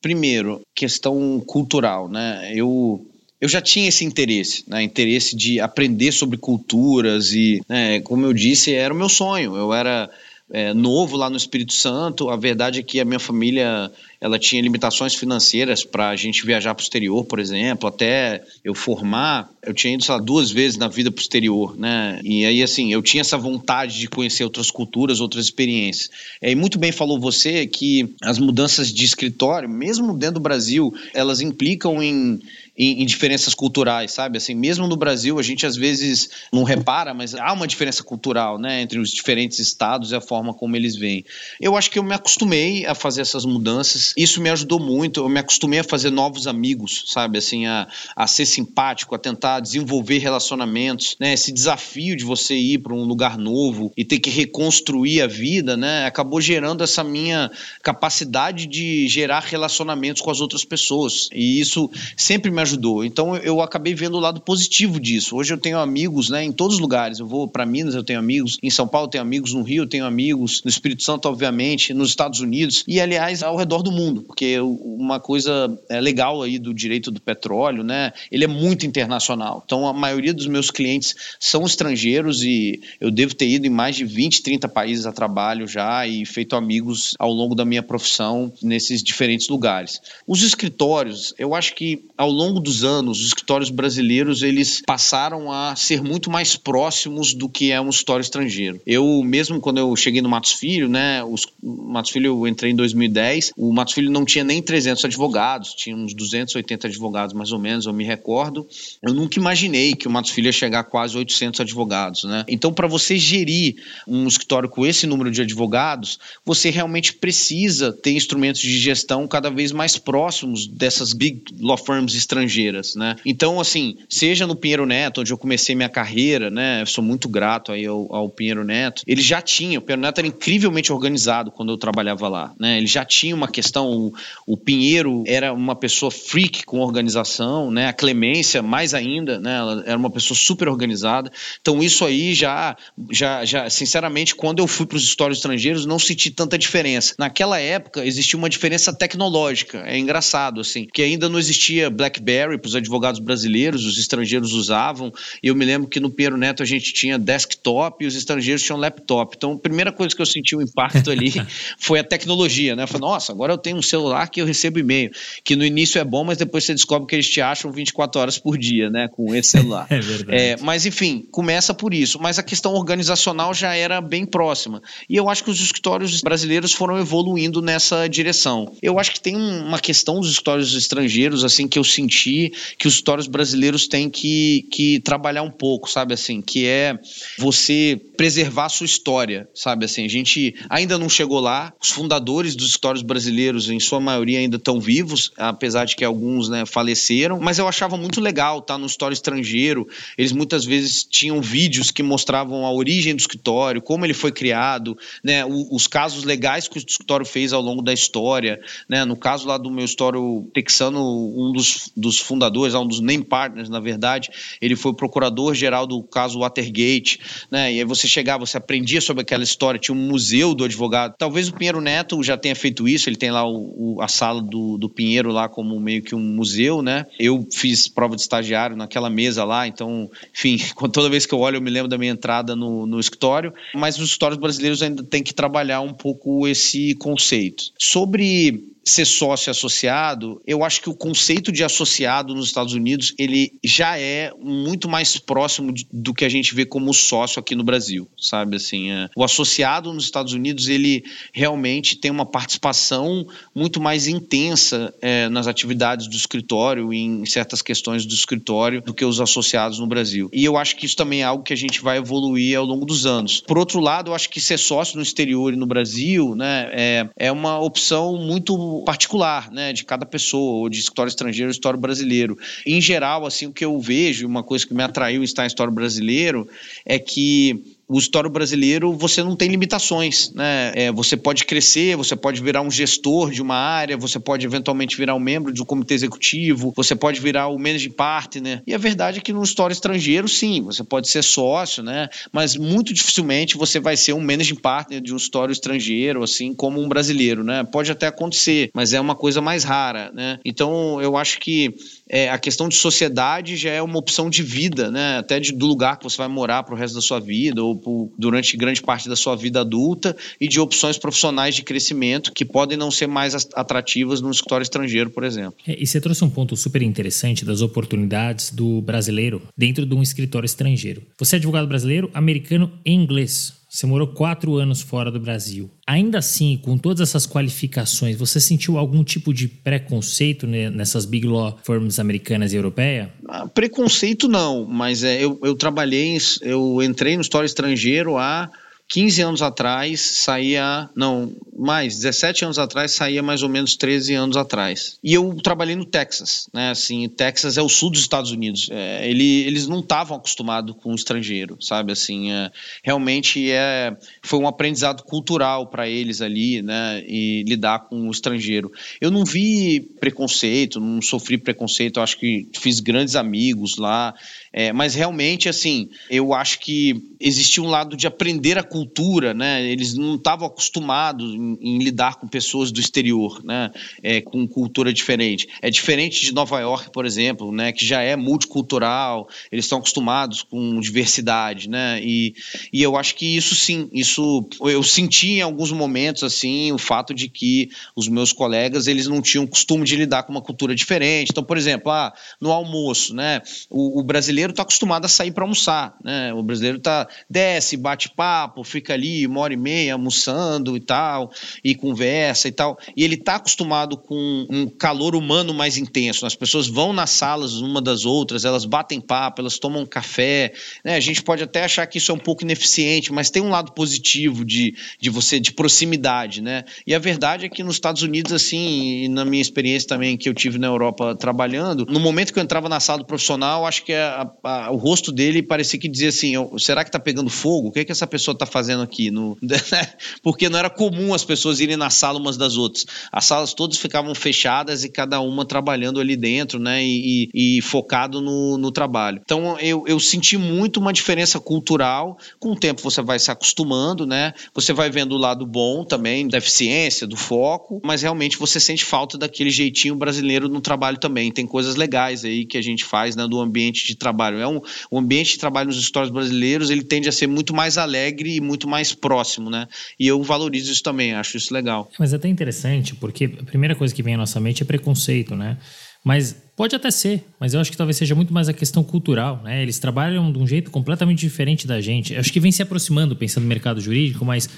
primeiro, 0.00 0.60
questão 0.74 1.40
cultural, 1.46 2.08
né? 2.08 2.52
Eu 2.54 3.06
eu 3.40 3.48
já 3.48 3.60
tinha 3.60 3.88
esse 3.88 4.04
interesse, 4.04 4.64
né? 4.68 4.82
Interesse 4.82 5.34
de 5.34 5.60
aprender 5.60 6.12
sobre 6.12 6.36
culturas 6.36 7.32
e, 7.32 7.62
né, 7.68 8.00
como 8.00 8.26
eu 8.26 8.32
disse, 8.32 8.74
era 8.74 8.92
o 8.92 8.96
meu 8.96 9.08
sonho. 9.08 9.56
Eu 9.56 9.72
era 9.72 10.10
é, 10.50 10.74
novo 10.74 11.16
lá 11.16 11.30
no 11.30 11.36
Espírito 11.36 11.72
Santo. 11.72 12.28
A 12.28 12.36
verdade 12.36 12.80
é 12.80 12.82
que 12.82 13.00
a 13.00 13.04
minha 13.04 13.20
família 13.20 13.90
ela 14.20 14.38
tinha 14.38 14.60
limitações 14.60 15.14
financeiras 15.14 15.82
para 15.82 16.10
a 16.10 16.16
gente 16.16 16.44
viajar 16.44 16.74
para 16.74 16.82
o 16.82 16.84
exterior, 16.84 17.24
por 17.24 17.38
exemplo, 17.38 17.88
até 17.88 18.42
eu 18.62 18.74
formar, 18.74 19.48
eu 19.62 19.72
tinha 19.72 19.94
ido, 19.94 20.04
lá, 20.06 20.18
duas 20.18 20.50
vezes 20.50 20.76
na 20.76 20.88
vida 20.88 21.10
para 21.10 21.20
o 21.20 21.22
exterior, 21.22 21.74
né? 21.78 22.20
E 22.22 22.44
aí, 22.44 22.62
assim, 22.62 22.92
eu 22.92 23.00
tinha 23.00 23.22
essa 23.22 23.38
vontade 23.38 23.98
de 23.98 24.08
conhecer 24.08 24.44
outras 24.44 24.70
culturas, 24.70 25.20
outras 25.20 25.46
experiências. 25.46 26.10
É, 26.42 26.50
e 26.50 26.54
muito 26.54 26.78
bem 26.78 26.92
falou 26.92 27.18
você 27.18 27.66
que 27.66 28.14
as 28.22 28.38
mudanças 28.38 28.92
de 28.92 29.04
escritório, 29.06 29.68
mesmo 29.68 30.12
dentro 30.14 30.34
do 30.34 30.40
Brasil, 30.40 30.92
elas 31.14 31.40
implicam 31.40 32.02
em 32.02 32.40
em, 32.80 33.02
em, 33.02 33.04
diferenças 33.04 33.52
culturais, 33.52 34.10
sabe? 34.10 34.38
Assim, 34.38 34.54
mesmo 34.54 34.88
no 34.88 34.96
Brasil, 34.96 35.38
a 35.38 35.42
gente 35.42 35.66
às 35.66 35.76
vezes 35.76 36.30
não 36.50 36.62
repara, 36.62 37.12
mas 37.12 37.34
há 37.34 37.52
uma 37.52 37.66
diferença 37.66 38.02
cultural, 38.02 38.58
né, 38.58 38.80
entre 38.80 38.98
os 38.98 39.10
diferentes 39.10 39.58
estados 39.58 40.12
e 40.12 40.16
a 40.16 40.20
forma 40.20 40.54
como 40.54 40.74
eles 40.76 40.96
vêm. 40.96 41.22
Eu 41.60 41.76
acho 41.76 41.90
que 41.90 41.98
eu 41.98 42.02
me 42.02 42.14
acostumei 42.14 42.86
a 42.86 42.94
fazer 42.94 43.20
essas 43.20 43.44
mudanças. 43.44 44.14
Isso 44.16 44.40
me 44.40 44.48
ajudou 44.48 44.80
muito. 44.80 45.20
Eu 45.20 45.28
me 45.28 45.38
acostumei 45.38 45.80
a 45.80 45.84
fazer 45.84 46.10
novos 46.10 46.46
amigos, 46.46 47.04
sabe? 47.08 47.36
Assim, 47.36 47.66
a, 47.66 47.86
a 48.16 48.26
ser 48.26 48.46
simpático, 48.46 49.14
a 49.14 49.18
tentar 49.18 49.60
desenvolver 49.60 50.16
relacionamentos, 50.16 51.16
né? 51.20 51.34
Esse 51.34 51.52
desafio 51.52 52.16
de 52.16 52.24
você 52.24 52.54
ir 52.54 52.78
para 52.78 52.94
um 52.94 53.04
lugar 53.04 53.36
novo 53.36 53.92
e 53.94 54.06
ter 54.06 54.18
que 54.18 54.30
reconstruir 54.30 55.20
a 55.20 55.26
vida, 55.26 55.76
né? 55.76 56.06
Acabou 56.06 56.40
gerando 56.40 56.82
essa 56.82 57.04
minha 57.04 57.50
capacidade 57.82 58.66
de 58.66 59.06
gerar 59.06 59.40
relacionamentos 59.40 60.22
com 60.22 60.30
as 60.30 60.40
outras 60.40 60.64
pessoas. 60.64 61.28
E 61.30 61.60
isso 61.60 61.90
sempre 62.16 62.50
me 62.50 62.62
ajudou 62.62 62.69
ajudou. 62.70 63.04
Então 63.04 63.36
eu 63.36 63.60
acabei 63.60 63.94
vendo 63.94 64.16
o 64.16 64.20
lado 64.20 64.40
positivo 64.40 65.00
disso. 65.00 65.36
Hoje 65.36 65.52
eu 65.52 65.58
tenho 65.58 65.78
amigos, 65.78 66.28
né, 66.30 66.44
em 66.44 66.52
todos 66.52 66.76
os 66.76 66.80
lugares. 66.80 67.18
Eu 67.18 67.26
vou 67.26 67.48
para 67.48 67.66
Minas, 67.66 67.94
eu 67.94 68.04
tenho 68.04 68.18
amigos, 68.18 68.58
em 68.62 68.70
São 68.70 68.86
Paulo 68.86 69.06
eu 69.06 69.10
tenho 69.10 69.22
amigos, 69.22 69.52
no 69.52 69.62
Rio 69.62 69.82
eu 69.84 69.88
tenho 69.88 70.04
amigos, 70.04 70.62
no 70.64 70.70
Espírito 70.70 71.02
Santo 71.02 71.28
obviamente, 71.28 71.92
nos 71.94 72.10
Estados 72.10 72.40
Unidos 72.40 72.84
e 72.86 73.00
aliás 73.00 73.42
ao 73.42 73.56
redor 73.56 73.82
do 73.82 73.92
mundo, 73.92 74.22
porque 74.22 74.58
uma 74.60 75.20
coisa 75.20 75.78
é 75.88 76.00
legal 76.00 76.42
aí 76.42 76.58
do 76.58 76.72
direito 76.72 77.10
do 77.10 77.20
petróleo, 77.20 77.82
né, 77.82 78.12
ele 78.30 78.44
é 78.44 78.48
muito 78.48 78.86
internacional. 78.86 79.62
Então 79.64 79.86
a 79.86 79.92
maioria 79.92 80.32
dos 80.32 80.46
meus 80.46 80.70
clientes 80.70 81.14
são 81.38 81.64
estrangeiros 81.64 82.42
e 82.42 82.80
eu 83.00 83.10
devo 83.10 83.34
ter 83.34 83.48
ido 83.48 83.66
em 83.66 83.70
mais 83.70 83.96
de 83.96 84.04
20, 84.04 84.42
30 84.42 84.68
países 84.68 85.06
a 85.06 85.12
trabalho 85.12 85.66
já 85.66 86.06
e 86.06 86.24
feito 86.24 86.56
amigos 86.56 87.14
ao 87.18 87.32
longo 87.32 87.54
da 87.54 87.64
minha 87.64 87.82
profissão 87.82 88.52
nesses 88.62 89.02
diferentes 89.02 89.48
lugares. 89.48 90.00
Os 90.26 90.42
escritórios, 90.42 91.34
eu 91.38 91.54
acho 91.54 91.74
que 91.74 92.04
ao 92.16 92.30
longo 92.30 92.49
longo 92.50 92.60
dos 92.60 92.82
anos, 92.82 93.20
os 93.20 93.26
escritórios 93.28 93.70
brasileiros 93.70 94.42
eles 94.42 94.82
passaram 94.84 95.52
a 95.52 95.74
ser 95.76 96.02
muito 96.02 96.30
mais 96.30 96.56
próximos 96.56 97.32
do 97.32 97.48
que 97.48 97.70
é 97.70 97.80
um 97.80 97.88
escritório 97.88 98.22
estrangeiro. 98.22 98.80
Eu 98.84 99.22
mesmo 99.22 99.60
quando 99.60 99.78
eu 99.78 99.94
cheguei 99.94 100.20
no 100.20 100.28
Matos 100.28 100.52
Filho, 100.52 100.88
né, 100.88 101.22
o 101.22 101.36
Matos 101.62 102.10
Filho 102.10 102.26
eu 102.26 102.46
entrei 102.46 102.72
em 102.72 102.76
2010, 102.76 103.52
o 103.56 103.72
Matos 103.72 103.94
Filho 103.94 104.10
não 104.10 104.24
tinha 104.24 104.42
nem 104.42 104.60
300 104.60 105.04
advogados, 105.04 105.74
tinha 105.74 105.96
uns 105.96 106.12
280 106.12 106.88
advogados 106.88 107.34
mais 107.34 107.52
ou 107.52 107.58
menos, 107.58 107.86
eu 107.86 107.92
me 107.92 108.04
recordo. 108.04 108.66
Eu 109.02 109.14
nunca 109.14 109.38
imaginei 109.38 109.94
que 109.94 110.08
o 110.08 110.10
Matos 110.10 110.32
Filho 110.32 110.46
ia 110.46 110.52
chegar 110.52 110.80
a 110.80 110.84
quase 110.84 111.16
800 111.16 111.60
advogados, 111.60 112.24
né? 112.24 112.44
Então 112.48 112.72
para 112.72 112.88
você 112.88 113.16
gerir 113.16 113.76
um 114.06 114.26
escritório 114.26 114.68
com 114.68 114.84
esse 114.84 115.06
número 115.06 115.30
de 115.30 115.42
advogados, 115.42 116.18
você 116.44 116.70
realmente 116.70 117.12
precisa 117.12 117.92
ter 117.92 118.12
instrumentos 118.12 118.60
de 118.60 118.78
gestão 118.78 119.28
cada 119.28 119.50
vez 119.50 119.70
mais 119.70 119.96
próximos 119.96 120.66
dessas 120.66 121.12
big 121.12 121.44
law 121.60 121.76
firms 121.76 122.14
estrangeiras 122.14 122.39
estrangeiras, 122.40 122.94
né? 122.94 123.16
Então, 123.24 123.60
assim, 123.60 123.96
seja 124.08 124.46
no 124.46 124.56
Pinheiro 124.56 124.86
Neto, 124.86 125.20
onde 125.20 125.32
eu 125.32 125.38
comecei 125.38 125.74
minha 125.74 125.88
carreira, 125.88 126.50
né? 126.50 126.82
Eu 126.82 126.86
sou 126.86 127.02
muito 127.04 127.28
grato 127.28 127.72
aí 127.72 127.86
ao, 127.86 128.12
ao 128.14 128.28
Pinheiro 128.30 128.64
Neto. 128.64 129.02
Ele 129.06 129.22
já 129.22 129.40
tinha, 129.40 129.78
o 129.78 129.82
Pinheiro 129.82 130.02
Neto 130.02 130.18
era 130.18 130.26
incrivelmente 130.26 130.92
organizado 130.92 131.50
quando 131.50 131.72
eu 131.72 131.76
trabalhava 131.76 132.28
lá, 132.28 132.52
né? 132.58 132.78
Ele 132.78 132.86
já 132.86 133.04
tinha 133.04 133.34
uma 133.34 133.48
questão, 133.48 133.90
o, 133.90 134.12
o 134.46 134.56
Pinheiro 134.56 135.22
era 135.26 135.52
uma 135.52 135.76
pessoa 135.76 136.10
freak 136.10 136.64
com 136.64 136.78
organização, 136.78 137.70
né? 137.70 137.88
A 137.88 137.92
Clemência, 137.92 138.62
mais 138.62 138.94
ainda, 138.94 139.38
né? 139.38 139.56
Ela 139.56 139.82
era 139.86 139.98
uma 139.98 140.10
pessoa 140.10 140.36
super 140.36 140.68
organizada. 140.68 141.30
Então, 141.60 141.82
isso 141.82 142.04
aí 142.04 142.34
já, 142.34 142.76
já, 143.10 143.44
já 143.44 143.68
sinceramente, 143.68 144.34
quando 144.34 144.60
eu 144.60 144.66
fui 144.66 144.86
para 144.86 144.96
os 144.96 145.04
histórios 145.04 145.38
estrangeiros, 145.38 145.86
não 145.86 145.98
senti 145.98 146.30
tanta 146.30 146.56
diferença. 146.56 147.14
Naquela 147.18 147.58
época, 147.58 148.04
existia 148.04 148.38
uma 148.38 148.48
diferença 148.48 148.92
tecnológica. 148.92 149.82
É 149.86 149.98
engraçado, 149.98 150.60
assim, 150.60 150.86
que 150.92 151.02
ainda 151.02 151.28
não 151.28 151.38
existia 151.38 151.90
BlackBerry 151.90 152.29
BlackBerry 152.30 152.58
para 152.58 152.68
os 152.68 152.76
advogados 152.76 153.20
brasileiros, 153.20 153.84
os 153.84 153.98
estrangeiros 153.98 154.52
usavam. 154.52 155.12
E 155.42 155.48
eu 155.48 155.54
me 155.54 155.64
lembro 155.64 155.88
que 155.88 155.98
no 155.98 156.10
Pinheiro 156.10 156.36
Neto 156.36 156.62
a 156.62 156.66
gente 156.66 156.92
tinha 156.92 157.18
desktop 157.18 158.04
e 158.04 158.06
os 158.06 158.14
estrangeiros 158.14 158.62
tinham 158.62 158.78
laptop. 158.78 159.34
Então, 159.36 159.52
a 159.52 159.58
primeira 159.58 159.90
coisa 159.90 160.14
que 160.14 160.22
eu 160.22 160.26
senti 160.26 160.54
o 160.54 160.60
um 160.60 160.62
impacto 160.62 161.10
ali 161.10 161.32
foi 161.78 161.98
a 161.98 162.04
tecnologia, 162.04 162.76
né? 162.76 162.84
Eu 162.84 162.88
falei, 162.88 163.00
nossa, 163.00 163.32
agora 163.32 163.52
eu 163.52 163.58
tenho 163.58 163.76
um 163.76 163.82
celular 163.82 164.28
que 164.28 164.40
eu 164.40 164.46
recebo 164.46 164.78
e-mail, 164.78 165.10
que 165.44 165.56
no 165.56 165.64
início 165.64 165.98
é 165.98 166.04
bom, 166.04 166.24
mas 166.24 166.38
depois 166.38 166.64
você 166.64 166.72
descobre 166.72 167.08
que 167.08 167.16
eles 167.16 167.28
te 167.28 167.40
acham 167.40 167.72
24 167.72 168.20
horas 168.20 168.38
por 168.38 168.56
dia, 168.56 168.88
né? 168.88 169.08
Com 169.08 169.34
esse 169.34 169.50
celular. 169.50 169.86
é 169.90 170.00
verdade. 170.00 170.38
É, 170.38 170.56
mas, 170.60 170.86
enfim, 170.86 171.26
começa 171.30 171.74
por 171.74 171.92
isso. 171.92 172.18
Mas 172.20 172.38
a 172.38 172.42
questão 172.42 172.74
organizacional 172.74 173.52
já 173.52 173.74
era 173.74 174.00
bem 174.00 174.24
próxima. 174.24 174.82
E 175.08 175.16
eu 175.16 175.28
acho 175.28 175.42
que 175.42 175.50
os 175.50 175.60
escritórios 175.60 176.20
brasileiros 176.20 176.72
foram 176.72 176.98
evoluindo 176.98 177.60
nessa 177.60 178.08
direção. 178.08 178.72
Eu 178.82 178.98
acho 178.98 179.12
que 179.12 179.20
tem 179.20 179.36
uma 179.36 179.78
questão 179.78 180.20
dos 180.20 180.30
escritórios 180.30 180.74
estrangeiros, 180.74 181.44
assim, 181.44 181.66
que 181.66 181.78
eu 181.78 181.84
senti 181.84 182.19
que 182.24 182.86
os 182.86 182.94
escritórios 182.94 183.26
brasileiros 183.26 183.86
têm 183.86 184.10
que, 184.10 184.66
que 184.70 185.00
trabalhar 185.00 185.42
um 185.42 185.50
pouco, 185.50 185.88
sabe 185.90 186.14
assim, 186.14 186.40
que 186.40 186.66
é 186.66 186.98
você 187.38 188.00
preservar 188.16 188.66
a 188.66 188.68
sua 188.68 188.84
história, 188.84 189.48
sabe 189.54 189.84
assim, 189.84 190.04
a 190.04 190.08
gente 190.08 190.54
ainda 190.68 190.98
não 190.98 191.08
chegou 191.08 191.40
lá, 191.40 191.72
os 191.80 191.90
fundadores 191.90 192.54
dos 192.54 192.66
escritórios 192.66 193.02
brasileiros, 193.02 193.70
em 193.70 193.80
sua 193.80 194.00
maioria, 194.00 194.38
ainda 194.38 194.56
estão 194.56 194.80
vivos, 194.80 195.32
apesar 195.36 195.84
de 195.84 195.96
que 195.96 196.04
alguns 196.04 196.48
né, 196.48 196.66
faleceram, 196.66 197.38
mas 197.40 197.58
eu 197.58 197.66
achava 197.66 197.96
muito 197.96 198.20
legal 198.20 198.58
estar 198.58 198.74
tá, 198.74 198.78
no 198.78 198.86
escritório 198.86 199.14
estrangeiro, 199.14 199.88
eles 200.18 200.32
muitas 200.32 200.64
vezes 200.64 201.04
tinham 201.04 201.40
vídeos 201.40 201.90
que 201.90 202.02
mostravam 202.02 202.66
a 202.66 202.72
origem 202.72 203.14
do 203.14 203.20
escritório, 203.20 203.80
como 203.80 204.04
ele 204.04 204.14
foi 204.14 204.32
criado, 204.32 204.96
né, 205.22 205.44
os 205.44 205.86
casos 205.86 206.24
legais 206.24 206.68
que 206.68 206.76
o 206.76 206.78
escritório 206.78 207.24
fez 207.24 207.52
ao 207.52 207.62
longo 207.62 207.82
da 207.82 207.92
história, 207.92 208.60
né, 208.88 209.04
no 209.04 209.16
caso 209.16 209.46
lá 209.46 209.56
do 209.56 209.70
meu 209.70 209.84
escritório 209.84 210.48
texano, 210.52 211.00
um 211.00 211.52
dos, 211.52 211.90
dos 211.96 212.09
dos 212.10 212.18
fundadores, 212.18 212.74
um 212.74 212.86
dos 212.86 213.00
name 213.00 213.24
partners, 213.24 213.68
na 213.68 213.80
verdade, 213.80 214.30
ele 214.60 214.74
foi 214.74 214.90
o 214.90 214.94
procurador-geral 214.94 215.86
do 215.86 216.02
caso 216.02 216.40
Watergate, 216.40 217.20
né? 217.50 217.72
E 217.72 217.78
aí 217.78 217.84
você 217.84 218.08
chegava, 218.08 218.44
você 218.44 218.56
aprendia 218.56 219.00
sobre 219.00 219.22
aquela 219.22 219.44
história, 219.44 219.78
tinha 219.78 219.94
um 219.94 220.08
museu 220.08 220.54
do 220.54 220.64
advogado. 220.64 221.14
Talvez 221.16 221.48
o 221.48 221.54
Pinheiro 221.54 221.80
Neto 221.80 222.22
já 222.22 222.36
tenha 222.36 222.54
feito 222.54 222.88
isso, 222.88 223.08
ele 223.08 223.16
tem 223.16 223.30
lá 223.30 223.46
o, 223.46 223.96
o, 223.96 224.02
a 224.02 224.08
sala 224.08 224.42
do, 224.42 224.76
do 224.76 224.88
Pinheiro 224.88 225.30
lá 225.30 225.48
como 225.48 225.78
meio 225.78 226.02
que 226.02 226.14
um 226.14 226.20
museu, 226.20 226.82
né? 226.82 227.06
Eu 227.18 227.46
fiz 227.52 227.86
prova 227.86 228.16
de 228.16 228.22
estagiário 228.22 228.76
naquela 228.76 229.08
mesa 229.08 229.44
lá, 229.44 229.66
então, 229.66 230.10
enfim, 230.34 230.58
toda 230.92 231.08
vez 231.08 231.26
que 231.26 231.34
eu 231.34 231.38
olho 231.38 231.56
eu 231.56 231.62
me 231.62 231.70
lembro 231.70 231.88
da 231.88 231.96
minha 231.96 232.12
entrada 232.12 232.56
no, 232.56 232.86
no 232.86 232.98
escritório, 232.98 233.52
mas 233.74 233.96
os 233.98 234.06
escritórios 234.06 234.38
brasileiros 234.38 234.82
ainda 234.82 235.02
têm 235.02 235.22
que 235.22 235.32
trabalhar 235.32 235.80
um 235.80 235.94
pouco 235.94 236.46
esse 236.48 236.94
conceito. 236.96 237.64
Sobre 237.78 238.69
ser 238.84 239.04
sócio 239.04 239.50
associado, 239.50 240.40
eu 240.46 240.64
acho 240.64 240.80
que 240.80 240.88
o 240.88 240.94
conceito 240.94 241.52
de 241.52 241.62
associado 241.62 242.34
nos 242.34 242.46
Estados 242.46 242.74
Unidos 242.74 243.14
ele 243.18 243.52
já 243.62 243.98
é 243.98 244.32
muito 244.38 244.88
mais 244.88 245.18
próximo 245.18 245.72
de, 245.72 245.86
do 245.92 246.14
que 246.14 246.24
a 246.24 246.28
gente 246.28 246.54
vê 246.54 246.64
como 246.64 246.92
sócio 246.92 247.38
aqui 247.40 247.54
no 247.54 247.64
Brasil, 247.64 248.08
sabe 248.18 248.56
assim, 248.56 248.90
é, 248.90 249.08
o 249.16 249.22
associado 249.22 249.92
nos 249.92 250.04
Estados 250.04 250.32
Unidos 250.32 250.68
ele 250.68 251.04
realmente 251.32 251.96
tem 251.96 252.10
uma 252.10 252.26
participação 252.26 253.26
muito 253.54 253.80
mais 253.80 254.06
intensa 254.06 254.94
é, 255.00 255.28
nas 255.28 255.46
atividades 255.46 256.06
do 256.08 256.16
escritório 256.16 256.92
em 256.92 257.24
certas 257.26 257.62
questões 257.62 258.06
do 258.06 258.14
escritório 258.14 258.80
do 258.80 258.94
que 258.94 259.04
os 259.04 259.20
associados 259.20 259.78
no 259.78 259.86
Brasil. 259.86 260.30
E 260.32 260.44
eu 260.44 260.56
acho 260.56 260.76
que 260.76 260.86
isso 260.86 260.96
também 260.96 261.20
é 261.20 261.24
algo 261.24 261.44
que 261.44 261.52
a 261.52 261.56
gente 261.56 261.80
vai 261.80 261.98
evoluir 261.98 262.58
ao 262.58 262.64
longo 262.64 262.84
dos 262.84 263.06
anos. 263.06 263.42
Por 263.46 263.58
outro 263.58 263.80
lado, 263.80 264.10
eu 264.10 264.14
acho 264.14 264.28
que 264.30 264.40
ser 264.40 264.58
sócio 264.58 264.96
no 264.96 265.02
exterior 265.02 265.52
e 265.52 265.56
no 265.56 265.66
Brasil, 265.66 266.34
né, 266.34 266.70
é, 266.72 267.08
é 267.16 267.32
uma 267.32 267.58
opção 267.58 268.16
muito 268.16 268.69
particular, 268.84 269.50
né, 269.50 269.72
de 269.72 269.84
cada 269.84 270.06
pessoa, 270.06 270.62
ou 270.62 270.68
de 270.68 270.78
escritório 270.78 271.10
estrangeiro 271.10 271.48
ou 271.48 271.50
escritório 271.50 271.78
brasileiro. 271.78 272.38
Em 272.66 272.80
geral, 272.80 273.26
assim, 273.26 273.46
o 273.46 273.52
que 273.52 273.64
eu 273.64 273.78
vejo, 273.80 274.26
uma 274.26 274.42
coisa 274.42 274.66
que 274.66 274.74
me 274.74 274.82
atraiu 274.82 275.22
em 275.22 275.24
estar 275.24 275.44
em 275.44 275.46
escritório 275.46 275.72
brasileiro 275.72 276.48
é 276.84 276.98
que 276.98 277.78
o 277.90 277.98
histórico 277.98 278.32
brasileiro 278.32 278.92
você 278.92 279.20
não 279.20 279.34
tem 279.34 279.48
limitações, 279.48 280.32
né? 280.32 280.72
É, 280.76 280.92
você 280.92 281.16
pode 281.16 281.44
crescer, 281.44 281.96
você 281.96 282.14
pode 282.14 282.40
virar 282.40 282.62
um 282.62 282.70
gestor 282.70 283.32
de 283.32 283.42
uma 283.42 283.56
área, 283.56 283.96
você 283.96 284.20
pode 284.20 284.46
eventualmente 284.46 284.96
virar 284.96 285.16
um 285.16 285.18
membro 285.18 285.52
de 285.52 285.60
um 285.60 285.64
comitê 285.64 285.94
executivo, 285.94 286.72
você 286.76 286.94
pode 286.94 287.18
virar 287.20 287.48
o 287.48 287.58
managing 287.58 287.90
partner. 287.90 288.62
E 288.64 288.72
a 288.72 288.78
verdade 288.78 289.18
é 289.18 289.20
que 289.20 289.32
no 289.32 289.42
histórico 289.42 289.72
estrangeiro, 289.72 290.28
sim, 290.28 290.62
você 290.62 290.84
pode 290.84 291.08
ser 291.08 291.24
sócio, 291.24 291.82
né? 291.82 292.08
Mas 292.32 292.56
muito 292.56 292.94
dificilmente 292.94 293.56
você 293.56 293.80
vai 293.80 293.96
ser 293.96 294.12
um 294.12 294.20
managing 294.20 294.54
partner 294.54 295.00
de 295.00 295.12
um 295.12 295.16
histórico 295.16 295.54
estrangeiro, 295.54 296.22
assim 296.22 296.54
como 296.54 296.80
um 296.80 296.88
brasileiro, 296.88 297.42
né? 297.42 297.64
Pode 297.64 297.90
até 297.90 298.06
acontecer, 298.06 298.70
mas 298.72 298.92
é 298.92 299.00
uma 299.00 299.16
coisa 299.16 299.40
mais 299.40 299.64
rara, 299.64 300.12
né? 300.14 300.38
Então 300.44 301.02
eu 301.02 301.16
acho 301.16 301.40
que 301.40 301.74
é, 302.10 302.28
a 302.28 302.38
questão 302.38 302.68
de 302.68 302.74
sociedade 302.74 303.56
já 303.56 303.70
é 303.70 303.80
uma 303.80 303.96
opção 303.96 304.28
de 304.28 304.42
vida, 304.42 304.90
né? 304.90 305.18
Até 305.18 305.38
de, 305.38 305.52
do 305.52 305.64
lugar 305.64 305.96
que 305.96 306.02
você 306.02 306.16
vai 306.16 306.26
morar 306.26 306.64
para 306.64 306.74
o 306.74 306.76
resto 306.76 306.94
da 306.94 307.00
sua 307.00 307.20
vida 307.20 307.62
ou 307.62 308.12
durante 308.18 308.56
grande 308.56 308.82
parte 308.82 309.08
da 309.08 309.14
sua 309.14 309.36
vida 309.36 309.60
adulta 309.60 310.16
e 310.40 310.48
de 310.48 310.58
opções 310.58 310.98
profissionais 310.98 311.54
de 311.54 311.62
crescimento 311.62 312.32
que 312.32 312.44
podem 312.44 312.76
não 312.76 312.90
ser 312.90 313.06
mais 313.06 313.34
atrativas 313.54 314.20
num 314.20 314.30
escritório 314.30 314.64
estrangeiro, 314.64 315.08
por 315.10 315.22
exemplo. 315.22 315.54
É, 315.66 315.80
e 315.80 315.86
você 315.86 316.00
trouxe 316.00 316.24
um 316.24 316.30
ponto 316.30 316.56
super 316.56 316.82
interessante 316.82 317.44
das 317.44 317.62
oportunidades 317.62 318.50
do 318.50 318.82
brasileiro 318.82 319.40
dentro 319.56 319.86
de 319.86 319.94
um 319.94 320.02
escritório 320.02 320.46
estrangeiro. 320.46 321.02
Você 321.16 321.36
é 321.36 321.38
advogado 321.38 321.68
brasileiro, 321.68 322.10
americano 322.12 322.72
e 322.84 322.92
inglês. 322.92 323.59
Você 323.72 323.86
morou 323.86 324.08
quatro 324.08 324.56
anos 324.56 324.82
fora 324.82 325.12
do 325.12 325.20
Brasil. 325.20 325.70
Ainda 325.86 326.18
assim, 326.18 326.60
com 326.60 326.76
todas 326.76 327.00
essas 327.00 327.24
qualificações, 327.24 328.16
você 328.16 328.40
sentiu 328.40 328.76
algum 328.76 329.04
tipo 329.04 329.32
de 329.32 329.46
preconceito 329.46 330.44
nessas 330.44 331.04
big 331.04 331.24
law 331.24 331.56
firms 331.62 332.00
americanas 332.00 332.52
e 332.52 332.56
europeias? 332.56 333.10
Ah, 333.28 333.46
preconceito 333.46 334.26
não, 334.26 334.66
mas 334.66 335.04
é, 335.04 335.22
eu, 335.22 335.38
eu 335.44 335.54
trabalhei, 335.54 336.18
eu 336.42 336.82
entrei 336.82 337.14
no 337.14 337.22
história 337.22 337.46
estrangeiro 337.46 338.18
há 338.18 338.50
15 338.90 339.22
anos 339.22 339.40
atrás 339.40 340.00
saía, 340.00 340.90
não, 340.96 341.32
mais, 341.56 341.94
17 341.94 342.44
anos 342.46 342.58
atrás 342.58 342.90
saía 342.90 343.22
mais 343.22 343.40
ou 343.40 343.48
menos 343.48 343.76
13 343.76 344.14
anos 344.14 344.36
atrás. 344.36 344.98
E 345.02 345.14
eu 345.14 345.32
trabalhei 345.36 345.76
no 345.76 345.84
Texas, 345.84 346.48
né? 346.52 346.70
Assim, 346.70 347.08
Texas 347.08 347.56
é 347.56 347.62
o 347.62 347.68
sul 347.68 347.90
dos 347.90 348.00
Estados 348.00 348.32
Unidos. 348.32 348.68
É, 348.68 349.08
ele, 349.08 349.44
eles 349.44 349.68
não 349.68 349.78
estavam 349.78 350.16
acostumados 350.16 350.74
com 350.82 350.90
o 350.90 350.94
estrangeiro, 350.96 351.56
sabe? 351.60 351.92
Assim, 351.92 352.32
é, 352.32 352.50
realmente 352.82 353.48
é, 353.52 353.96
foi 354.22 354.40
um 354.40 354.48
aprendizado 354.48 355.04
cultural 355.04 355.68
para 355.68 355.88
eles 355.88 356.20
ali, 356.20 356.60
né? 356.60 357.04
E 357.06 357.44
lidar 357.46 357.86
com 357.88 358.08
o 358.08 358.10
estrangeiro. 358.10 358.72
Eu 359.00 359.12
não 359.12 359.24
vi 359.24 359.80
preconceito, 360.00 360.80
não 360.80 361.00
sofri 361.00 361.38
preconceito. 361.38 361.98
Eu 361.98 362.02
acho 362.02 362.18
que 362.18 362.48
fiz 362.58 362.80
grandes 362.80 363.14
amigos 363.14 363.76
lá. 363.76 364.12
É, 364.52 364.72
mas 364.72 364.94
realmente, 364.94 365.48
assim, 365.48 365.88
eu 366.10 366.34
acho 366.34 366.58
que 366.58 367.02
existia 367.20 367.62
um 367.62 367.68
lado 367.68 367.96
de 367.96 368.06
aprender 368.06 368.58
a 368.58 368.62
cultura, 368.62 369.32
né? 369.32 369.64
Eles 369.64 369.94
não 369.94 370.16
estavam 370.16 370.46
acostumados 370.46 371.34
em, 371.34 371.58
em, 371.60 371.78
lidar 371.78 372.16
com 372.16 372.26
pessoas 372.26 372.72
do 372.72 372.80
exterior, 372.80 373.44
né? 373.44 373.70
É, 374.02 374.20
com 374.20 374.46
cultura 374.48 374.92
diferente. 374.92 375.48
É 375.62 375.70
diferente 375.70 376.20
de 376.20 376.32
Nova 376.32 376.58
York, 376.58 376.90
por 376.92 377.06
exemplo, 377.06 377.52
né? 377.52 377.72
Que 377.72 377.86
já 377.86 378.02
é 378.02 378.16
multicultural, 378.16 379.28
eles 379.52 379.66
estão 379.66 379.78
acostumados 379.78 380.42
com 380.42 380.80
diversidade, 380.80 381.68
né? 381.68 382.00
E, 382.02 382.34
e 382.72 382.82
eu 382.82 382.96
acho 382.96 383.14
que 383.14 383.36
isso 383.36 383.54
sim, 383.54 383.88
isso 383.92 384.48
eu 384.62 384.82
senti 384.82 385.34
em 385.34 385.42
alguns 385.42 385.70
momentos, 385.70 386.24
assim, 386.24 386.72
o 386.72 386.78
fato 386.78 387.14
de 387.14 387.28
que 387.28 387.70
os 387.94 388.08
meus 388.08 388.32
colegas, 388.32 388.88
eles 388.88 389.06
não 389.06 389.22
tinham 389.22 389.46
costume 389.46 389.84
de 389.84 389.94
lidar 389.94 390.24
com 390.24 390.32
uma 390.32 390.42
cultura 390.42 390.74
diferente. 390.74 391.30
Então, 391.30 391.44
por 391.44 391.56
exemplo, 391.56 391.92
ah, 391.92 392.12
no 392.40 392.50
almoço, 392.50 393.14
né? 393.14 393.40
o, 393.68 394.00
o 394.00 394.02
brasileiro 394.02 394.39
brasileiro 394.40 394.52
está 394.52 394.62
acostumado 394.62 395.04
a 395.04 395.08
sair 395.08 395.30
para 395.32 395.44
almoçar, 395.44 395.94
né? 396.02 396.32
O 396.32 396.42
brasileiro 396.42 396.78
tá 396.78 397.06
desce, 397.28 397.76
bate 397.76 398.10
papo, 398.10 398.64
fica 398.64 398.94
ali 398.94 399.26
uma 399.26 399.40
hora 399.40 399.52
e 399.52 399.56
meia 399.56 399.92
almoçando 399.92 400.76
e 400.76 400.80
tal, 400.80 401.30
e 401.62 401.74
conversa 401.74 402.48
e 402.48 402.52
tal. 402.52 402.78
E 402.96 403.04
ele 403.04 403.14
está 403.14 403.36
acostumado 403.36 403.96
com 403.96 404.46
um 404.48 404.68
calor 404.68 405.14
humano 405.14 405.52
mais 405.52 405.76
intenso. 405.76 406.26
As 406.26 406.34
pessoas 406.34 406.66
vão 406.66 406.92
nas 406.92 407.10
salas 407.10 407.54
uma 407.56 407.80
das 407.82 408.04
outras, 408.04 408.44
elas 408.44 408.64
batem 408.64 409.00
papo, 409.00 409.40
elas 409.40 409.58
tomam 409.58 409.84
café. 409.84 410.52
Né? 410.84 410.96
A 410.96 411.00
gente 411.00 411.22
pode 411.22 411.42
até 411.42 411.64
achar 411.64 411.86
que 411.86 411.98
isso 411.98 412.10
é 412.10 412.14
um 412.14 412.18
pouco 412.18 412.42
ineficiente, 412.42 413.12
mas 413.12 413.30
tem 413.30 413.42
um 413.42 413.50
lado 413.50 413.72
positivo 413.72 414.44
de, 414.44 414.74
de 414.98 415.10
você, 415.10 415.38
de 415.38 415.52
proximidade, 415.52 416.40
né? 416.40 416.64
E 416.86 416.94
a 416.94 416.98
verdade 416.98 417.46
é 417.46 417.48
que 417.48 417.62
nos 417.62 417.74
Estados 417.74 418.02
Unidos, 418.02 418.32
assim, 418.32 419.04
e 419.04 419.08
na 419.08 419.24
minha 419.24 419.42
experiência 419.42 419.88
também 419.88 420.16
que 420.16 420.28
eu 420.28 420.34
tive 420.34 420.58
na 420.58 420.66
Europa 420.66 421.14
trabalhando, 421.14 421.86
no 421.86 422.00
momento 422.00 422.32
que 422.32 422.38
eu 422.38 422.42
entrava 422.42 422.68
na 422.68 422.80
sala 422.80 423.00
do 423.00 423.04
profissional, 423.04 423.66
acho 423.66 423.84
que 423.84 423.92
a, 423.92 424.29
a, 424.42 424.70
o 424.70 424.76
rosto 424.76 425.12
dele 425.12 425.42
parecia 425.42 425.78
que 425.78 425.88
dizia 425.88 426.08
assim: 426.08 426.34
será 426.58 426.84
que 426.84 426.90
tá 426.90 426.98
pegando 426.98 427.30
fogo? 427.30 427.68
O 427.68 427.72
que 427.72 427.80
é 427.80 427.84
que 427.84 427.92
essa 427.92 428.06
pessoa 428.06 428.36
tá 428.36 428.46
fazendo 428.46 428.82
aqui? 428.82 429.10
No, 429.10 429.36
Porque 430.22 430.48
não 430.48 430.58
era 430.58 430.70
comum 430.70 431.12
as 431.14 431.24
pessoas 431.24 431.60
irem 431.60 431.76
na 431.76 431.90
sala 431.90 432.18
umas 432.18 432.36
das 432.36 432.56
outras. 432.56 432.86
As 433.10 433.24
salas 433.24 433.54
todas 433.54 433.78
ficavam 433.78 434.14
fechadas 434.14 434.84
e 434.84 434.88
cada 434.88 435.20
uma 435.20 435.44
trabalhando 435.44 436.00
ali 436.00 436.16
dentro, 436.16 436.58
né? 436.58 436.82
E, 436.84 437.28
e, 437.34 437.58
e 437.58 437.62
focado 437.62 438.20
no, 438.20 438.56
no 438.56 438.70
trabalho. 438.70 439.20
Então 439.24 439.58
eu, 439.58 439.84
eu 439.86 439.98
senti 439.98 440.36
muito 440.36 440.78
uma 440.78 440.92
diferença 440.92 441.40
cultural. 441.40 442.18
Com 442.38 442.52
o 442.52 442.56
tempo 442.56 442.82
você 442.82 443.02
vai 443.02 443.18
se 443.18 443.30
acostumando, 443.30 444.06
né? 444.06 444.32
Você 444.54 444.72
vai 444.72 444.90
vendo 444.90 445.14
o 445.14 445.18
lado 445.18 445.46
bom 445.46 445.84
também, 445.84 446.28
da 446.28 446.38
eficiência, 446.38 447.06
do 447.06 447.16
foco, 447.16 447.80
mas 447.84 448.02
realmente 448.02 448.38
você 448.38 448.60
sente 448.60 448.84
falta 448.84 449.18
daquele 449.18 449.50
jeitinho 449.50 449.96
brasileiro 449.96 450.48
no 450.48 450.60
trabalho 450.60 450.98
também. 450.98 451.32
Tem 451.32 451.46
coisas 451.46 451.76
legais 451.76 452.24
aí 452.24 452.44
que 452.44 452.58
a 452.58 452.62
gente 452.62 452.84
faz, 452.84 453.16
né? 453.16 453.26
Do 453.26 453.40
ambiente 453.40 453.86
de 453.86 453.94
trabalho 453.94 454.19
trabalho. 454.20 454.38
É 454.38 454.46
um, 454.46 454.60
o 454.90 454.98
ambiente 454.98 455.32
de 455.32 455.38
trabalho 455.38 455.68
nos 455.68 455.78
escritórios 455.78 456.12
brasileiros 456.12 456.70
ele 456.70 456.82
tende 456.82 457.08
a 457.08 457.12
ser 457.12 457.26
muito 457.26 457.54
mais 457.54 457.78
alegre 457.78 458.36
e 458.36 458.40
muito 458.40 458.68
mais 458.68 458.92
próximo, 458.92 459.48
né? 459.48 459.66
E 459.98 460.06
eu 460.06 460.22
valorizo 460.22 460.70
isso 460.70 460.82
também, 460.82 461.14
acho 461.14 461.36
isso 461.36 461.52
legal. 461.54 461.90
Mas 461.98 462.12
é 462.12 462.16
até 462.16 462.28
interessante, 462.28 462.94
porque 462.94 463.24
a 463.40 463.44
primeira 463.44 463.74
coisa 463.74 463.94
que 463.94 464.02
vem 464.02 464.14
à 464.14 464.18
nossa 464.18 464.38
mente 464.38 464.62
é 464.62 464.66
preconceito, 464.66 465.34
né? 465.34 465.56
Mas 466.02 466.34
pode 466.56 466.74
até 466.74 466.90
ser, 466.90 467.22
mas 467.38 467.52
eu 467.52 467.60
acho 467.60 467.70
que 467.70 467.76
talvez 467.76 467.96
seja 467.96 468.14
muito 468.14 468.32
mais 468.32 468.48
a 468.48 468.54
questão 468.54 468.82
cultural, 468.82 469.42
né? 469.42 469.62
Eles 469.62 469.78
trabalham 469.78 470.32
de 470.32 470.38
um 470.38 470.46
jeito 470.46 470.70
completamente 470.70 471.18
diferente 471.20 471.66
da 471.66 471.80
gente. 471.80 472.14
Eu 472.14 472.20
acho 472.20 472.32
que 472.32 472.40
vem 472.40 472.52
se 472.52 472.62
aproximando 472.62 473.14
pensando 473.14 473.44
no 473.44 473.48
mercado 473.48 473.80
jurídico, 473.80 474.24
mas 474.24 474.48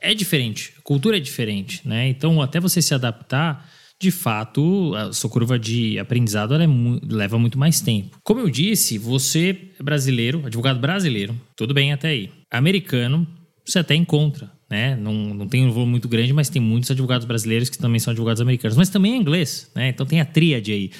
é 0.00 0.14
diferente, 0.14 0.72
a 0.78 0.82
cultura 0.82 1.16
é 1.16 1.20
diferente, 1.20 1.80
né? 1.84 2.08
Então, 2.08 2.40
até 2.40 2.60
você 2.60 2.80
se 2.80 2.94
adaptar, 2.94 3.68
de 4.00 4.10
fato, 4.10 4.94
a 4.94 5.12
sua 5.12 5.30
curva 5.30 5.58
de 5.58 5.98
aprendizado 5.98 6.54
é 6.54 6.66
mu 6.66 7.00
leva 7.02 7.38
muito 7.38 7.58
mais 7.58 7.80
tempo. 7.80 8.18
Como 8.22 8.40
eu 8.40 8.50
disse, 8.50 8.98
você 8.98 9.72
é 9.78 9.82
brasileiro, 9.82 10.44
advogado 10.44 10.78
brasileiro, 10.78 11.34
tudo 11.56 11.72
bem 11.72 11.92
até 11.92 12.08
aí. 12.08 12.30
Americano, 12.50 13.26
você 13.64 13.78
até 13.78 13.94
encontra, 13.94 14.52
né? 14.70 14.94
Não, 14.96 15.12
não 15.34 15.48
tem 15.48 15.64
um 15.64 15.70
volume 15.70 15.92
muito 15.92 16.08
grande, 16.08 16.32
mas 16.32 16.50
tem 16.50 16.60
muitos 16.60 16.90
advogados 16.90 17.26
brasileiros 17.26 17.70
que 17.70 17.78
também 17.78 17.98
são 17.98 18.10
advogados 18.10 18.42
americanos. 18.42 18.76
Mas 18.76 18.90
também 18.90 19.14
é 19.14 19.16
inglês, 19.16 19.70
né? 19.74 19.88
Então 19.88 20.04
tem 20.04 20.20
a 20.20 20.26
tríade 20.26 20.72
aí: 20.72 20.90